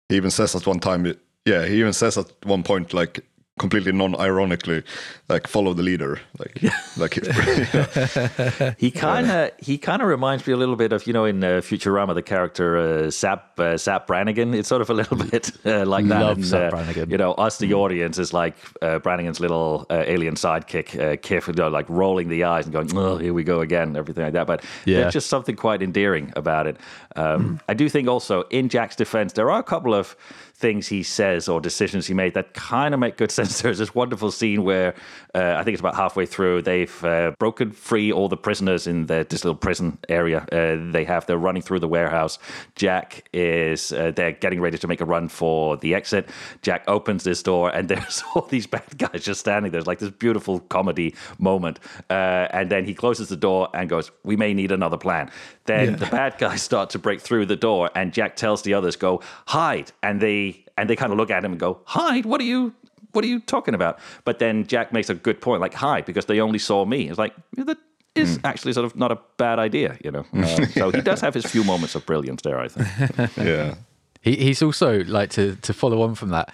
he 0.08 0.16
even 0.16 0.30
says 0.30 0.54
at 0.56 0.66
one 0.66 0.80
time. 0.80 1.06
Yeah, 1.44 1.66
he 1.66 1.78
even 1.78 1.92
says 1.92 2.18
at 2.18 2.26
one 2.44 2.62
point 2.62 2.92
like 2.94 3.24
completely 3.58 3.92
non-ironically, 3.92 4.82
like 5.28 5.46
follow 5.46 5.74
the 5.74 5.82
leader. 5.82 6.20
Like, 6.38 6.60
like 6.98 7.14
He 8.78 8.90
kind 8.90 9.30
of 9.30 9.50
he 9.58 9.78
kind 9.78 10.02
of 10.02 10.08
reminds 10.08 10.46
me 10.46 10.52
a 10.52 10.56
little 10.56 10.76
bit 10.76 10.92
of 10.92 11.06
you 11.06 11.12
know 11.12 11.24
in 11.24 11.42
uh, 11.44 11.60
Futurama 11.62 12.14
the 12.14 12.22
character 12.22 12.76
uh, 12.76 13.10
Zapp 13.10 13.58
uh, 13.58 13.76
Zapp 13.76 14.06
Brannigan. 14.06 14.54
It's 14.54 14.68
sort 14.68 14.82
of 14.82 14.90
a 14.90 14.94
little 14.94 15.16
bit 15.30 15.50
uh, 15.64 15.84
like 15.86 16.06
that. 16.08 16.20
Love 16.20 16.36
And, 16.38 16.44
Zapp 16.46 16.72
uh, 16.72 16.76
Brannigan. 16.76 17.10
You 17.10 17.18
know, 17.18 17.32
us 17.34 17.58
the 17.58 17.74
audience 17.74 18.18
is 18.18 18.32
like 18.32 18.56
uh, 18.82 18.98
Brannigan's 18.98 19.40
little 19.40 19.86
uh, 19.90 20.02
alien 20.06 20.34
sidekick, 20.34 20.94
uh, 20.98 21.16
Kif, 21.16 21.46
you 21.48 21.54
know, 21.54 21.68
like 21.68 21.88
rolling 21.88 22.28
the 22.28 22.44
eyes 22.44 22.64
and 22.66 22.72
going, 22.72 22.96
"Oh, 22.96 23.16
here 23.18 23.32
we 23.32 23.44
go 23.44 23.60
again," 23.60 23.96
everything 23.96 24.24
like 24.24 24.32
that. 24.34 24.46
But 24.46 24.64
Yeah. 24.84 25.00
there's 25.00 25.12
just 25.12 25.28
something 25.30 25.56
quite 25.56 25.82
endearing 25.82 26.32
about 26.36 26.66
it. 26.66 26.76
Um, 27.16 27.60
I 27.68 27.74
do 27.74 27.88
think 27.88 28.08
also 28.08 28.42
in 28.50 28.68
Jack's 28.68 28.96
defense, 28.96 29.32
there 29.34 29.50
are 29.50 29.60
a 29.60 29.64
couple 29.64 29.94
of 29.94 30.16
things 30.64 30.88
he 30.88 31.02
says 31.02 31.46
or 31.46 31.60
decisions 31.60 32.06
he 32.06 32.14
made 32.14 32.32
that 32.32 32.54
kind 32.54 32.94
of 32.94 33.00
make 33.00 33.18
good 33.18 33.30
sense. 33.38 33.60
There's 33.60 33.76
this 33.76 33.94
wonderful 33.94 34.30
scene 34.30 34.64
where 34.64 34.94
uh, 35.34 35.56
I 35.58 35.64
think 35.64 35.74
it's 35.74 35.80
about 35.80 35.96
halfway 35.96 36.26
through 36.26 36.62
they've 36.62 37.04
uh, 37.04 37.32
broken 37.38 37.72
free 37.72 38.12
all 38.12 38.28
the 38.28 38.36
prisoners 38.36 38.86
in 38.86 39.06
the, 39.06 39.26
this 39.28 39.44
little 39.44 39.56
prison 39.56 39.98
area. 40.08 40.46
Uh, 40.52 40.92
they 40.92 41.04
have 41.04 41.26
they're 41.26 41.38
running 41.38 41.62
through 41.62 41.80
the 41.80 41.88
warehouse. 41.88 42.38
Jack 42.76 43.28
is 43.32 43.92
uh, 43.92 44.12
they're 44.14 44.32
getting 44.32 44.60
ready 44.60 44.78
to 44.78 44.86
make 44.86 45.00
a 45.00 45.04
run 45.04 45.28
for 45.28 45.76
the 45.76 45.94
exit. 45.94 46.28
Jack 46.62 46.84
opens 46.86 47.24
this 47.24 47.42
door 47.42 47.70
and 47.70 47.88
there's 47.94 48.22
all 48.34 48.42
these 48.42 48.66
bad 48.66 48.96
guys 48.96 49.24
just 49.24 49.40
standing 49.40 49.72
there. 49.72 49.78
It's 49.78 49.86
like 49.86 49.98
this 49.98 50.10
beautiful 50.10 50.60
comedy 50.60 51.14
moment. 51.38 51.80
Uh, 52.08 52.48
and 52.50 52.70
then 52.70 52.84
he 52.84 52.94
closes 52.94 53.28
the 53.28 53.36
door 53.36 53.68
and 53.74 53.88
goes, 53.88 54.10
"We 54.22 54.36
may 54.36 54.54
need 54.54 54.72
another 54.72 54.96
plan." 54.96 55.30
Then 55.66 55.96
the 55.96 56.06
bad 56.06 56.38
guys 56.38 56.62
start 56.62 56.90
to 56.90 56.98
break 56.98 57.20
through 57.20 57.46
the 57.46 57.56
door, 57.56 57.90
and 57.94 58.12
Jack 58.12 58.36
tells 58.36 58.62
the 58.62 58.74
others, 58.74 58.96
"Go 58.96 59.22
hide." 59.46 59.92
And 60.02 60.20
they 60.20 60.64
and 60.76 60.88
they 60.88 60.96
kind 60.96 61.12
of 61.12 61.18
look 61.18 61.30
at 61.30 61.44
him 61.44 61.52
and 61.52 61.60
go, 61.60 61.80
"Hide? 61.84 62.26
What 62.26 62.40
are 62.40 62.44
you? 62.44 62.74
What 63.14 63.24
are 63.24 63.28
you 63.28 63.40
talking 63.40 63.74
about?" 63.74 63.98
But 64.24 64.38
then 64.38 64.66
Jack 64.66 64.92
makes 64.92 65.08
a 65.10 65.14
good 65.14 65.40
point, 65.40 65.60
like 65.60 65.74
hi, 65.74 66.00
because 66.02 66.26
they 66.26 66.40
only 66.40 66.58
saw 66.58 66.84
me. 66.84 67.08
It's 67.08 67.18
like 67.18 67.34
yeah, 67.56 67.64
that 67.64 67.78
is 68.14 68.38
actually 68.44 68.72
sort 68.72 68.86
of 68.86 68.94
not 68.96 69.10
a 69.10 69.18
bad 69.38 69.58
idea, 69.58 69.96
you 70.04 70.10
know. 70.10 70.24
Uh, 70.32 70.46
so 70.74 70.90
he 70.90 71.00
does 71.00 71.20
have 71.20 71.34
his 71.34 71.44
few 71.46 71.64
moments 71.64 71.94
of 71.94 72.04
brilliance 72.06 72.42
there, 72.42 72.60
I 72.60 72.68
think. 72.68 73.36
yeah, 73.36 73.74
He, 74.22 74.36
he's 74.36 74.62
also 74.62 75.02
like 75.04 75.30
to 75.30 75.56
to 75.56 75.72
follow 75.72 76.02
on 76.02 76.14
from 76.14 76.28
that. 76.30 76.52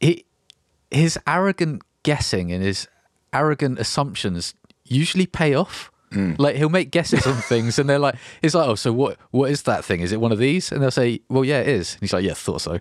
He 0.00 0.24
his 0.90 1.18
arrogant 1.26 1.82
guessing 2.02 2.52
and 2.52 2.62
his 2.62 2.88
arrogant 3.32 3.78
assumptions 3.78 4.54
usually 4.84 5.26
pay 5.26 5.54
off. 5.54 5.90
Like 6.38 6.56
he'll 6.56 6.70
make 6.70 6.92
guesses 6.92 7.26
on 7.26 7.34
things, 7.48 7.78
and 7.78 7.90
they're 7.90 7.98
like, 7.98 8.14
"It's 8.40 8.54
like, 8.54 8.66
oh, 8.68 8.74
so 8.74 8.90
what? 8.90 9.18
What 9.32 9.50
is 9.50 9.62
that 9.62 9.84
thing? 9.84 10.00
Is 10.00 10.12
it 10.12 10.20
one 10.20 10.32
of 10.32 10.38
these?" 10.38 10.72
And 10.72 10.80
they'll 10.80 10.90
say, 10.90 11.20
"Well, 11.28 11.44
yeah, 11.44 11.60
it 11.60 11.68
is." 11.68 11.92
And 11.94 12.00
he's 12.00 12.12
like, 12.14 12.24
"Yeah, 12.24 12.32
thought 12.32 12.62
so." 12.62 12.78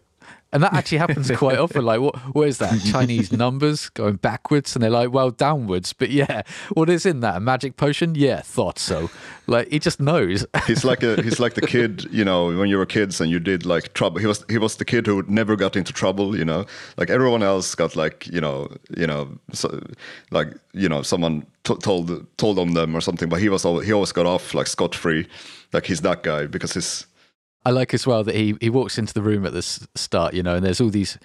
And 0.54 0.64
that 0.64 0.74
actually 0.74 1.00
happens 1.00 1.30
quite 1.36 1.58
often. 1.58 1.84
Like, 1.84 2.00
what? 2.00 2.16
What 2.34 2.48
is 2.48 2.60
that? 2.60 2.80
Chinese 2.92 3.32
numbers 3.32 3.90
going 3.90 4.16
backwards, 4.16 4.76
and 4.76 4.84
they're 4.84 4.90
like, 4.90 5.12
"Well, 5.12 5.32
downwards." 5.32 5.92
But 5.94 6.10
yeah, 6.12 6.44
what 6.74 6.90
is 6.90 7.06
in 7.06 7.20
that? 7.22 7.38
A 7.38 7.40
magic 7.40 7.78
potion? 7.78 8.16
Yeah, 8.16 8.42
thought 8.42 8.80
so. 8.80 9.10
Like 9.48 9.70
he 9.70 9.80
just 9.80 10.00
knows. 10.00 10.46
he's 10.68 10.86
like 10.86 11.04
a 11.04 11.22
he's 11.22 11.40
like 11.40 11.54
the 11.56 11.62
kid 11.62 12.06
you 12.12 12.24
know 12.26 12.48
when 12.48 12.70
you 12.70 12.78
were 12.78 12.86
kids 12.86 13.20
and 13.22 13.30
you 13.30 13.40
did 13.40 13.66
like 13.66 13.94
trouble. 13.94 14.20
He 14.20 14.28
was 14.28 14.46
he 14.50 14.58
was 14.58 14.78
the 14.78 14.86
kid 14.86 15.08
who 15.08 15.24
never 15.28 15.56
got 15.56 15.76
into 15.76 15.94
trouble. 15.94 16.38
You 16.38 16.46
know, 16.46 16.66
like 16.98 17.10
everyone 17.10 17.44
else 17.44 17.76
got 17.76 17.96
like 17.96 18.28
you 18.28 18.42
know 18.42 18.70
you 18.96 19.08
know 19.08 19.38
so, 19.52 19.82
like 20.32 20.54
you 20.74 20.88
know 20.90 21.02
someone 21.02 21.46
t- 21.64 21.76
told 21.76 22.26
told 22.38 22.60
on 22.60 22.74
them 22.74 22.96
or 22.96 23.02
something, 23.02 23.30
but 23.30 23.40
he 23.42 23.50
was 23.50 23.66
al- 23.66 23.80
he 23.80 23.92
always 23.92 24.12
got 24.12 24.26
off 24.26 24.54
like 24.54 24.68
scot 24.68 24.96
free. 24.96 25.28
Like 25.74 25.86
he's 25.86 26.02
that 26.02 26.24
guy 26.24 26.48
because 26.48 26.74
he's 26.74 27.06
I 27.66 27.72
like 27.72 27.94
as 27.94 28.06
well 28.06 28.24
that 28.24 28.36
he, 28.36 28.56
he 28.62 28.70
walks 28.70 28.98
into 28.98 29.14
the 29.14 29.22
room 29.24 29.46
at 29.46 29.54
the 29.54 29.62
start, 29.96 30.34
you 30.36 30.44
know, 30.44 30.56
and 30.56 30.64
there's 30.66 30.80
all 30.80 30.90
these, 30.90 31.18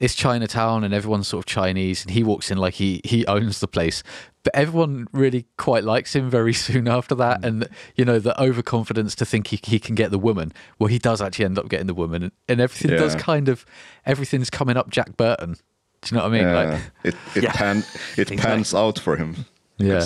it's 0.00 0.14
Chinatown 0.14 0.82
and 0.82 0.94
everyone's 0.94 1.28
sort 1.28 1.40
of 1.42 1.46
Chinese, 1.46 2.02
and 2.02 2.10
he 2.12 2.24
walks 2.24 2.50
in 2.50 2.56
like 2.58 2.74
he 2.74 3.00
he 3.04 3.26
owns 3.26 3.60
the 3.60 3.68
place, 3.68 4.02
but 4.42 4.54
everyone 4.54 5.06
really 5.12 5.46
quite 5.58 5.84
likes 5.84 6.14
him 6.16 6.30
very 6.30 6.52
soon 6.66 6.88
after 6.88 7.14
that, 7.16 7.44
and 7.44 7.68
you 7.96 8.04
know 8.04 8.18
the 8.18 8.40
overconfidence 8.42 9.14
to 9.16 9.24
think 9.26 9.48
he 9.48 9.60
he 9.62 9.78
can 9.78 9.94
get 9.94 10.10
the 10.10 10.18
woman. 10.18 10.52
Well, 10.78 10.88
he 10.88 10.98
does 10.98 11.20
actually 11.20 11.44
end 11.44 11.58
up 11.58 11.68
getting 11.68 11.86
the 11.86 11.94
woman, 11.94 12.22
and, 12.22 12.32
and 12.48 12.60
everything 12.60 12.96
does 12.98 13.14
kind 13.14 13.48
of 13.48 13.66
everything's 14.06 14.50
coming 14.50 14.76
up 14.76 14.88
Jack 14.90 15.16
Burton. 15.16 15.56
Do 16.02 16.14
you 16.14 16.18
know 16.18 16.24
what 16.28 16.34
I 16.34 16.38
mean? 16.38 16.46
uh, 16.48 16.54
Like, 16.72 16.80
it 17.04 17.14
it 17.36 17.42
Yeah. 17.44 17.52
pan 17.52 17.84
it 18.16 18.28
pans 18.38 18.74
out 18.74 18.98
for 18.98 19.16
him. 19.16 19.44
Yeah. 19.78 20.00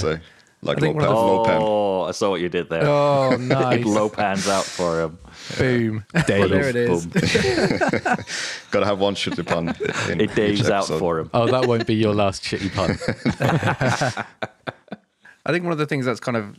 I'd 0.63 0.67
like 0.67 0.79
I 0.79 0.81
low 0.81 0.87
think 0.87 0.99
pan, 1.01 1.07
one 1.09 1.17
of 1.17 1.21
the- 1.27 1.33
low 1.33 1.45
pan. 1.45 1.63
Oh, 1.63 2.03
I 2.03 2.11
saw 2.13 2.31
what 2.31 2.41
you 2.41 2.49
did 2.49 2.69
there. 2.69 2.83
Oh, 2.85 3.31
It 3.35 3.41
nice. 3.41 3.85
low 3.85 4.09
pans 4.09 4.49
out 4.49 4.65
for 4.65 5.03
him. 5.03 5.19
Boom. 5.57 6.05
Dave. 6.27 6.51
there 6.51 6.69
it 6.69 6.77
is. 6.77 7.07
Boom. 7.07 7.23
Gotta 8.71 8.87
have 8.87 8.99
one 8.99 9.15
shitty 9.15 9.47
pun. 9.47 9.69
In 10.11 10.21
It 10.21 10.31
daves 10.31 10.69
out 10.71 10.87
for 10.87 11.21
him. 11.21 11.31
oh, 11.33 11.47
that 11.47 11.67
won't 11.69 11.87
be 11.87 11.95
your 11.95 12.15
last 12.15 12.43
shitty 12.43 12.75
pun. 12.75 12.99
I 15.47 15.53
think 15.53 15.65
one 15.65 15.73
of 15.73 15.79
the 15.79 15.87
things 15.87 16.05
that's 16.05 16.21
kind 16.21 16.37
of 16.37 16.59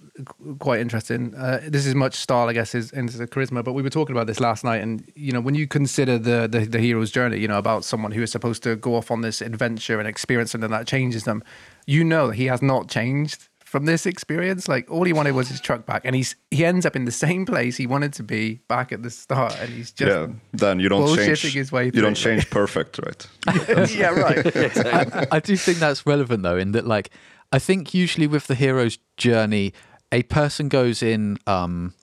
quite 0.58 0.80
interesting. 0.80 1.36
Uh, 1.36 1.60
this 1.68 1.86
is 1.86 1.93
much 1.93 2.16
style, 2.16 2.50
I 2.50 2.54
guess, 2.54 2.74
is 2.74 2.91
into 2.91 3.18
the 3.20 3.28
charisma. 3.28 3.64
But 3.64 3.74
we 3.74 3.84
were 3.84 3.89
talking 3.91 4.16
about 4.16 4.26
this 4.26 4.39
last 4.39 4.64
night, 4.64 4.78
and 4.82 5.04
you 5.16 5.32
know, 5.32 5.41
when 5.41 5.54
you 5.54 5.68
consider 5.68 6.18
the, 6.18 6.47
the 6.50 6.62
the 6.62 6.80
hero's 6.80 7.12
journey, 7.12 7.38
you 7.38 7.47
know, 7.47 7.60
about 7.60 7.84
someone 7.86 8.12
who 8.12 8.24
is 8.24 8.32
supposed 8.32 8.64
to 8.64 8.76
go 8.78 8.95
off 8.95 9.12
on 9.12 9.22
this 9.22 9.41
adventure 9.41 10.00
and 10.00 10.08
experience 10.08 10.52
something 10.52 10.72
that 10.72 10.88
changes 10.88 11.26
them, 11.26 11.43
you 11.86 12.04
know, 12.04 12.32
he 12.32 12.45
has 12.47 12.64
not 12.64 12.89
changed 12.89 13.47
from 13.70 13.86
this 13.86 14.07
experience. 14.07 14.67
Like 14.67 14.89
all 14.89 15.03
he 15.03 15.13
wanted 15.13 15.36
was 15.36 15.47
his 15.47 15.61
truck 15.61 15.86
back, 15.86 16.01
and 16.03 16.15
he's 16.15 16.36
he 16.49 16.65
ends 16.65 16.86
up 16.86 16.95
in 16.95 17.05
the 17.05 17.11
same 17.11 17.45
place 17.45 17.78
he 17.78 17.86
wanted 17.86 18.13
to 18.13 18.24
be 18.24 18.61
back 18.67 18.91
at 18.91 19.03
the 19.03 19.11
start, 19.11 19.55
and 19.61 19.70
he's 19.70 19.91
just 19.91 20.09
yeah, 20.09 20.28
then 20.53 20.80
you 20.80 20.89
don't 20.89 21.15
change. 21.15 21.41
his 21.41 21.72
way 21.72 21.86
you 21.86 21.91
don't 21.91 22.13
it. 22.13 22.15
change 22.15 22.49
perfect, 22.49 22.99
right? 23.05 23.28
yeah, 23.91 24.09
right. 24.09 24.57
I, 24.86 25.28
I 25.32 25.39
do 25.39 25.55
think 25.55 25.78
that's 25.78 26.05
relevant 26.05 26.43
though, 26.43 26.57
in 26.57 26.72
that 26.72 26.88
like 26.88 27.11
I 27.51 27.59
think 27.59 27.93
usually 27.93 28.28
with 28.28 28.47
the 28.47 28.55
hero's 28.55 28.97
journey, 29.17 29.74
a 30.11 30.24
person 30.24 30.67
goes 30.67 31.03
in 31.03 31.38
um 31.45 31.93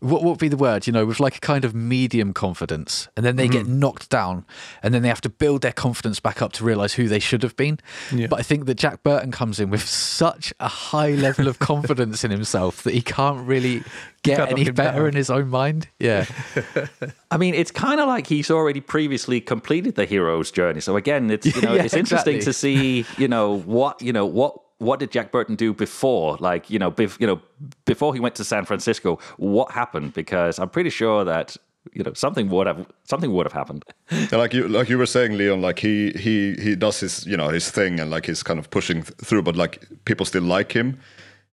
what 0.00 0.22
what 0.22 0.30
would 0.30 0.38
be 0.38 0.48
the 0.48 0.56
word? 0.56 0.86
You 0.86 0.92
know, 0.92 1.06
with 1.06 1.20
like 1.20 1.36
a 1.36 1.40
kind 1.40 1.64
of 1.64 1.74
medium 1.74 2.32
confidence, 2.32 3.08
and 3.16 3.24
then 3.24 3.36
they 3.36 3.48
get 3.48 3.64
mm-hmm. 3.64 3.78
knocked 3.78 4.10
down, 4.10 4.44
and 4.82 4.92
then 4.92 5.02
they 5.02 5.08
have 5.08 5.20
to 5.22 5.28
build 5.28 5.62
their 5.62 5.72
confidence 5.72 6.20
back 6.20 6.42
up 6.42 6.52
to 6.54 6.64
realize 6.64 6.94
who 6.94 7.08
they 7.08 7.18
should 7.18 7.42
have 7.42 7.56
been. 7.56 7.78
Yeah. 8.12 8.26
But 8.26 8.40
I 8.40 8.42
think 8.42 8.66
that 8.66 8.74
Jack 8.76 9.02
Burton 9.02 9.30
comes 9.30 9.60
in 9.60 9.70
with 9.70 9.86
such 9.86 10.52
a 10.58 10.68
high 10.68 11.10
level 11.12 11.48
of 11.48 11.58
confidence 11.58 12.24
in 12.24 12.30
himself 12.30 12.82
that 12.82 12.94
he 12.94 13.02
can't 13.02 13.46
really 13.46 13.82
get 14.22 14.38
can't 14.38 14.50
any 14.50 14.70
better 14.70 15.00
down. 15.00 15.08
in 15.08 15.14
his 15.14 15.30
own 15.30 15.48
mind. 15.48 15.88
Yeah, 15.98 16.26
I 17.30 17.36
mean, 17.36 17.54
it's 17.54 17.70
kind 17.70 18.00
of 18.00 18.08
like 18.08 18.26
he's 18.26 18.50
already 18.50 18.80
previously 18.80 19.40
completed 19.40 19.94
the 19.94 20.06
hero's 20.06 20.50
journey. 20.50 20.80
So 20.80 20.96
again, 20.96 21.30
it's 21.30 21.46
you 21.46 21.60
know, 21.62 21.74
Yeah, 21.74 21.84
it's 21.84 21.94
interesting 21.94 22.40
to 22.40 22.52
see 22.52 23.04
you 23.18 23.28
know 23.28 23.58
what 23.58 24.00
you 24.02 24.12
know 24.12 24.26
what 24.26 24.60
what 24.80 24.98
did 24.98 25.10
Jack 25.10 25.30
Burton 25.30 25.56
do 25.56 25.72
before, 25.74 26.36
like 26.40 26.70
you 26.70 26.78
know, 26.78 26.90
bef- 26.90 27.20
you 27.20 27.26
know, 27.26 27.40
before 27.84 28.14
he 28.14 28.20
went 28.20 28.34
to 28.36 28.44
San 28.44 28.64
Francisco, 28.64 29.18
what 29.36 29.70
happened? 29.70 30.14
Because 30.14 30.58
I'm 30.58 30.70
pretty 30.70 30.90
sure 30.90 31.22
that 31.24 31.56
you 31.92 32.02
know 32.02 32.12
something 32.14 32.48
would 32.48 32.66
have 32.66 32.86
something 33.04 33.30
would 33.32 33.46
have 33.46 33.52
happened. 33.52 33.84
Yeah, 34.10 34.28
like 34.38 34.54
you 34.54 34.66
like 34.68 34.88
you 34.88 34.96
were 34.96 35.06
saying, 35.06 35.36
Leon, 35.36 35.60
like 35.60 35.78
he 35.78 36.12
he 36.12 36.54
he 36.54 36.74
does 36.74 37.00
his 37.00 37.26
you 37.26 37.36
know 37.36 37.48
his 37.50 37.70
thing 37.70 38.00
and 38.00 38.10
like 38.10 38.26
he's 38.26 38.42
kind 38.42 38.58
of 38.58 38.70
pushing 38.70 39.02
th- 39.02 39.14
through, 39.18 39.42
but 39.42 39.54
like 39.54 39.86
people 40.06 40.24
still 40.24 40.42
like 40.42 40.72
him. 40.72 40.98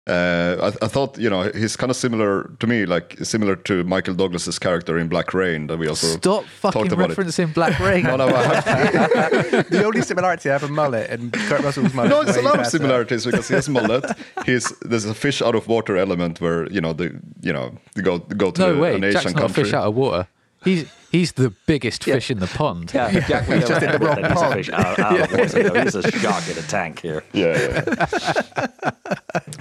Uh, 0.08 0.58
I, 0.82 0.86
I 0.86 0.88
thought 0.88 1.20
you 1.20 1.30
know 1.30 1.44
he's 1.54 1.76
kind 1.76 1.92
of 1.92 1.96
similar 1.96 2.50
to 2.60 2.66
me, 2.66 2.86
like 2.88 3.18
similar 3.24 3.56
to 3.56 3.84
Michael 3.84 4.16
Douglas's 4.16 4.58
character 4.58 4.98
in 4.98 5.08
Black 5.10 5.32
Rain 5.32 5.68
that 5.68 5.78
we 5.78 5.88
also 5.88 6.08
stop 6.18 6.44
fucking 6.46 6.82
talked 6.82 6.92
about 6.92 7.12
it. 7.12 7.18
referencing 7.18 7.54
Black 7.54 7.80
Rain. 7.88 8.04
No, 8.06 8.16
no, 8.16 8.28
I 8.28 8.44
have- 8.44 9.70
the 9.70 9.84
only 9.86 10.02
similarity 10.02 10.50
I 10.50 10.54
have 10.54 10.64
a 10.64 10.70
mullet 10.70 11.08
and 11.12 11.32
Kurt 11.32 11.62
Russell's 11.62 11.94
mullet. 11.94 12.10
no, 12.10 12.22
it's 12.22 12.36
a 12.36 12.40
way 12.40 12.42
lot 12.42 12.60
of 12.60 12.66
similarities 12.66 13.26
because 13.26 13.48
he 13.48 13.54
has 13.54 13.70
mullet. 13.70 14.04
He's 14.46 14.74
there's 14.82 15.06
a 15.06 15.14
fish 15.14 15.40
out 15.44 15.54
of 15.54 15.68
water 15.68 15.96
element 15.98 16.42
where 16.42 16.68
you 16.72 16.82
know 16.82 16.94
the 16.94 17.20
you 17.42 17.54
know 17.54 17.78
go 18.02 18.18
go 18.18 18.50
to 18.50 18.60
no 18.62 18.80
way, 18.82 18.96
an 18.96 19.04
Asian 19.04 19.22
Jack's 19.22 19.36
not 19.36 19.52
a 19.52 19.54
fish 19.54 19.72
out 19.74 19.86
of 19.86 19.94
water. 19.96 20.28
He's 20.64 20.92
he's 21.12 21.32
the 21.34 21.50
biggest 21.66 22.04
fish 22.04 22.32
in 22.32 22.40
the 22.40 22.48
pond. 22.48 22.92
Yeah, 22.94 23.16
if 23.16 23.28
Jack 23.28 23.48
was 23.48 23.68
just 23.68 23.84
in 23.84 23.92
the 23.92 24.00
wrong 24.00 24.22
then 24.22 24.32
he's 24.32 24.32
a 24.32 24.36
pond. 24.36 24.54
fish 24.54 24.70
out, 24.70 25.00
out 25.00 25.20
of 25.20 25.32
water. 25.32 25.64
though. 25.64 25.84
He's 25.84 25.96
a 25.96 26.12
shark 26.12 26.48
in 26.48 26.58
a 26.58 26.62
tank 26.62 27.00
here. 27.02 27.24
Yeah, 27.34 27.84
yeah. 27.88 28.92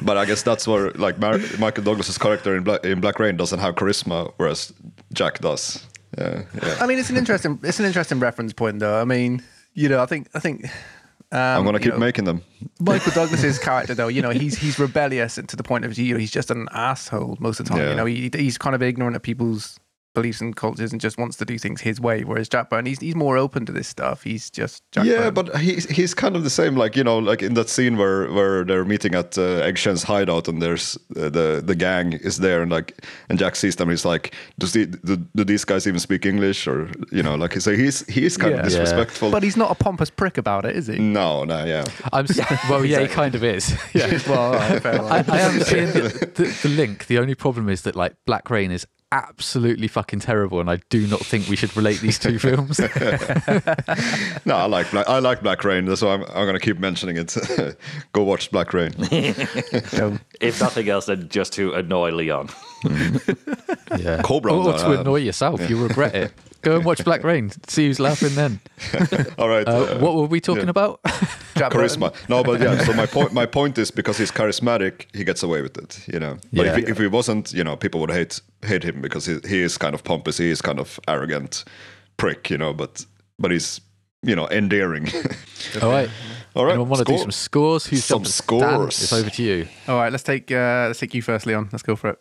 but 0.02 0.16
I 0.16 0.24
guess 0.26 0.42
that's 0.42 0.66
where 0.66 0.90
like 0.92 1.18
Mar- 1.18 1.40
Michael 1.58 1.84
Douglas's 1.84 2.18
character 2.18 2.56
in 2.56 2.64
Black 2.64 2.84
in 2.84 3.00
Black 3.00 3.18
Rain 3.18 3.36
doesn't 3.36 3.58
have 3.58 3.74
charisma, 3.76 4.32
whereas 4.36 4.72
Jack 5.12 5.38
does. 5.38 5.86
Yeah, 6.18 6.42
yeah. 6.62 6.76
I 6.80 6.86
mean, 6.86 6.98
it's 6.98 7.10
an 7.10 7.16
interesting, 7.16 7.58
it's 7.62 7.78
an 7.78 7.86
interesting 7.86 8.20
reference 8.20 8.52
point, 8.52 8.80
though. 8.80 9.00
I 9.00 9.04
mean, 9.04 9.42
you 9.74 9.88
know, 9.88 10.02
I 10.02 10.06
think, 10.06 10.28
I 10.34 10.40
think. 10.40 10.64
Um, 11.32 11.38
I'm 11.40 11.64
gonna 11.64 11.78
keep 11.78 11.92
know, 11.92 11.98
making 11.98 12.24
them. 12.24 12.42
Michael 12.80 13.12
Douglas's 13.14 13.58
character, 13.58 13.94
though, 13.94 14.08
you 14.08 14.20
know, 14.20 14.30
he's 14.30 14.58
he's 14.58 14.78
rebellious 14.78 15.36
to 15.36 15.56
the 15.56 15.62
point 15.62 15.84
of 15.84 15.96
you 15.96 16.14
know 16.14 16.20
he's 16.20 16.32
just 16.32 16.50
an 16.50 16.68
asshole 16.72 17.36
most 17.38 17.60
of 17.60 17.66
the 17.66 17.70
time. 17.70 17.78
Yeah. 17.78 17.90
You 17.90 17.96
know, 17.96 18.04
he, 18.04 18.30
he's 18.34 18.58
kind 18.58 18.74
of 18.74 18.82
ignorant 18.82 19.14
of 19.14 19.22
people's 19.22 19.78
beliefs 20.14 20.40
and 20.40 20.56
cultures 20.56 20.90
and 20.92 21.00
just 21.00 21.18
wants 21.18 21.36
to 21.36 21.44
do 21.44 21.58
things 21.58 21.80
his 21.80 22.00
way. 22.00 22.24
Whereas 22.24 22.48
Jack 22.48 22.68
Burton, 22.70 22.86
he's 22.86 22.98
he's 23.00 23.14
more 23.14 23.36
open 23.38 23.64
to 23.66 23.72
this 23.72 23.86
stuff. 23.88 24.22
He's 24.22 24.50
just 24.50 24.82
Jack 24.92 25.04
yeah, 25.06 25.30
Burton. 25.30 25.52
but 25.52 25.56
he's 25.60 25.88
he's 25.88 26.14
kind 26.14 26.34
of 26.36 26.42
the 26.44 26.50
same. 26.50 26.76
Like 26.76 26.96
you 26.96 27.04
know, 27.04 27.18
like 27.18 27.42
in 27.42 27.54
that 27.54 27.68
scene 27.68 27.96
where 27.96 28.30
where 28.32 28.64
they're 28.64 28.84
meeting 28.84 29.14
at 29.14 29.38
uh, 29.38 29.42
Egg 29.62 29.78
Shen's 29.78 30.02
hideout, 30.02 30.48
and 30.48 30.60
there's 30.60 30.96
uh, 31.16 31.28
the 31.28 31.62
the 31.64 31.74
gang 31.74 32.14
is 32.14 32.38
there, 32.38 32.62
and 32.62 32.70
like 32.70 33.04
and 33.28 33.38
Jack 33.38 33.56
sees 33.56 33.76
them. 33.76 33.88
He's 33.90 34.04
like, 34.04 34.34
does 34.58 34.72
the 34.72 34.86
do, 34.86 35.16
do 35.36 35.44
these 35.44 35.64
guys 35.64 35.86
even 35.86 36.00
speak 36.00 36.26
English, 36.26 36.66
or 36.66 36.90
you 37.12 37.22
know, 37.22 37.36
like 37.36 37.60
so 37.60 37.74
he's 37.76 38.06
he's 38.08 38.36
kind 38.36 38.52
Yeah. 38.54 38.60
of 38.60 38.64
disrespectful. 38.66 39.30
but 39.30 39.42
he's 39.42 39.56
not 39.56 39.70
a 39.70 39.74
pompous 39.74 40.10
prick 40.10 40.38
about 40.38 40.64
it, 40.64 40.74
is 40.76 40.86
he? 40.88 40.98
no, 40.98 41.44
no, 41.44 41.64
yeah. 41.64 41.84
I'm 42.12 42.24
s- 42.24 42.40
well, 42.70 42.84
yeah, 42.84 43.00
he 43.00 43.08
kind 43.08 43.34
of 43.34 43.44
is. 43.44 43.76
Yeah. 43.94 44.18
well, 44.28 44.38
all 44.40 44.52
right, 44.54 44.80
fair 44.82 45.00
I, 45.00 45.18
enough. 45.20 45.28
I 45.30 45.40
am 45.40 45.60
seeing 45.60 45.86
the, 45.86 46.32
the, 46.34 46.58
the 46.62 46.68
link. 46.68 47.06
The 47.06 47.18
only 47.18 47.34
problem 47.34 47.68
is 47.68 47.82
that 47.82 47.96
like 47.96 48.14
Black 48.26 48.48
Rain 48.50 48.70
is 48.70 48.86
absolutely 49.12 49.88
fucking 49.88 50.20
terrible, 50.20 50.60
and 50.60 50.70
I 50.70 50.76
do 50.88 51.06
not 51.06 51.20
think 51.20 51.48
we 51.48 51.56
should 51.56 51.76
relate 51.76 52.00
these 52.00 52.18
two 52.18 52.38
films. 52.38 52.80
No, 54.46 54.56
I 54.56 54.64
like 54.66 54.90
Black. 54.90 55.08
I 55.08 55.18
like 55.18 55.42
Black 55.42 55.62
Rain. 55.64 55.84
That's 55.84 56.02
why 56.02 56.14
I'm 56.14 56.22
I'm 56.24 56.46
gonna 56.46 56.58
keep 56.60 56.78
mentioning 56.78 57.16
it. 57.18 57.36
Go 58.12 58.22
watch 58.22 58.50
Black 58.50 58.72
Rain. 58.72 58.92
Don't. 58.92 59.90
Um, 60.00 60.20
if 60.40 60.60
nothing 60.60 60.88
else, 60.88 61.06
then 61.06 61.28
just 61.28 61.52
to 61.54 61.74
annoy 61.74 62.10
Leon. 62.10 62.48
yeah, 63.98 64.22
Cobra 64.22 64.52
or, 64.52 64.68
or 64.68 64.72
to 64.72 64.78
that. 64.78 64.86
Uh, 64.86 65.00
annoy 65.00 65.16
yourself. 65.16 65.68
You'll 65.68 65.86
regret 65.86 66.14
it. 66.14 66.32
Go 66.62 66.76
and 66.76 66.84
watch 66.84 67.04
Black 67.04 67.24
Rain. 67.24 67.50
See 67.68 67.86
who's 67.86 67.98
laughing 67.98 68.34
then. 68.34 68.60
All 69.38 69.48
right. 69.48 69.66
Uh, 69.66 69.70
uh, 69.70 69.98
what 69.98 70.14
were 70.14 70.26
we 70.26 70.40
talking 70.40 70.64
yeah. 70.64 70.70
about? 70.70 71.02
Charisma. 71.54 72.14
No, 72.28 72.42
but 72.42 72.60
yeah. 72.60 72.82
So 72.84 72.92
my 72.92 73.06
point, 73.06 73.32
my 73.32 73.46
point 73.46 73.78
is 73.78 73.90
because 73.90 74.18
he's 74.18 74.30
charismatic, 74.30 75.06
he 75.14 75.24
gets 75.24 75.42
away 75.42 75.62
with 75.62 75.76
it. 75.78 76.06
You 76.12 76.20
know. 76.20 76.36
But 76.52 76.66
Yeah. 76.66 76.72
if, 76.72 76.76
he, 76.76 76.90
if 76.92 76.98
he 76.98 77.06
wasn't, 77.06 77.52
you 77.52 77.64
know, 77.64 77.76
people 77.76 78.00
would 78.00 78.10
hate 78.10 78.40
hate 78.62 78.82
him 78.84 79.00
because 79.00 79.26
he, 79.26 79.38
he 79.48 79.60
is 79.62 79.78
kind 79.78 79.94
of 79.94 80.04
pompous. 80.04 80.38
He 80.38 80.50
is 80.50 80.60
kind 80.62 80.78
of 80.78 81.00
arrogant 81.08 81.64
prick. 82.16 82.50
You 82.50 82.58
know. 82.58 82.72
But 82.72 83.04
but 83.38 83.50
he's 83.50 83.80
you 84.22 84.36
know 84.36 84.46
endearing. 84.48 85.08
All 85.82 85.90
right. 85.90 86.10
All 86.54 86.64
right. 86.64 86.72
Anyone 86.72 86.88
want 86.90 87.06
to 87.06 87.12
do 87.12 87.18
some 87.18 87.30
scores? 87.30 87.86
Who's 87.86 88.04
Some 88.04 88.18
jumping? 88.24 88.32
scores. 88.32 88.96
Dan, 88.96 89.04
it's 89.04 89.12
over 89.12 89.30
to 89.30 89.42
you. 89.42 89.68
All 89.86 89.98
right, 89.98 90.10
let's 90.10 90.24
take 90.24 90.50
uh, 90.50 90.86
let's 90.88 90.98
take 90.98 91.14
you 91.14 91.22
first, 91.22 91.46
Leon. 91.46 91.68
Let's 91.72 91.82
go 91.84 91.94
for 91.96 92.10
it. 92.10 92.18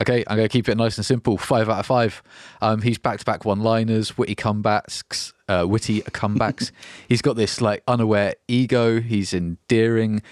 Okay, 0.00 0.24
I'm 0.26 0.36
going 0.36 0.48
to 0.48 0.52
keep 0.52 0.68
it 0.68 0.76
nice 0.76 0.96
and 0.96 1.04
simple. 1.04 1.36
Five 1.36 1.68
out 1.68 1.80
of 1.80 1.86
five. 1.86 2.22
Um, 2.62 2.80
he's 2.80 2.98
back 2.98 3.18
to 3.18 3.24
back 3.24 3.44
one 3.44 3.60
liners, 3.60 4.16
witty 4.16 4.34
comebacks, 4.34 5.32
uh, 5.48 5.66
witty 5.68 6.02
comebacks. 6.02 6.70
he's 7.08 7.22
got 7.22 7.36
this 7.36 7.60
like 7.60 7.82
unaware 7.88 8.34
ego. 8.48 9.00
He's 9.00 9.34
endearing. 9.34 10.22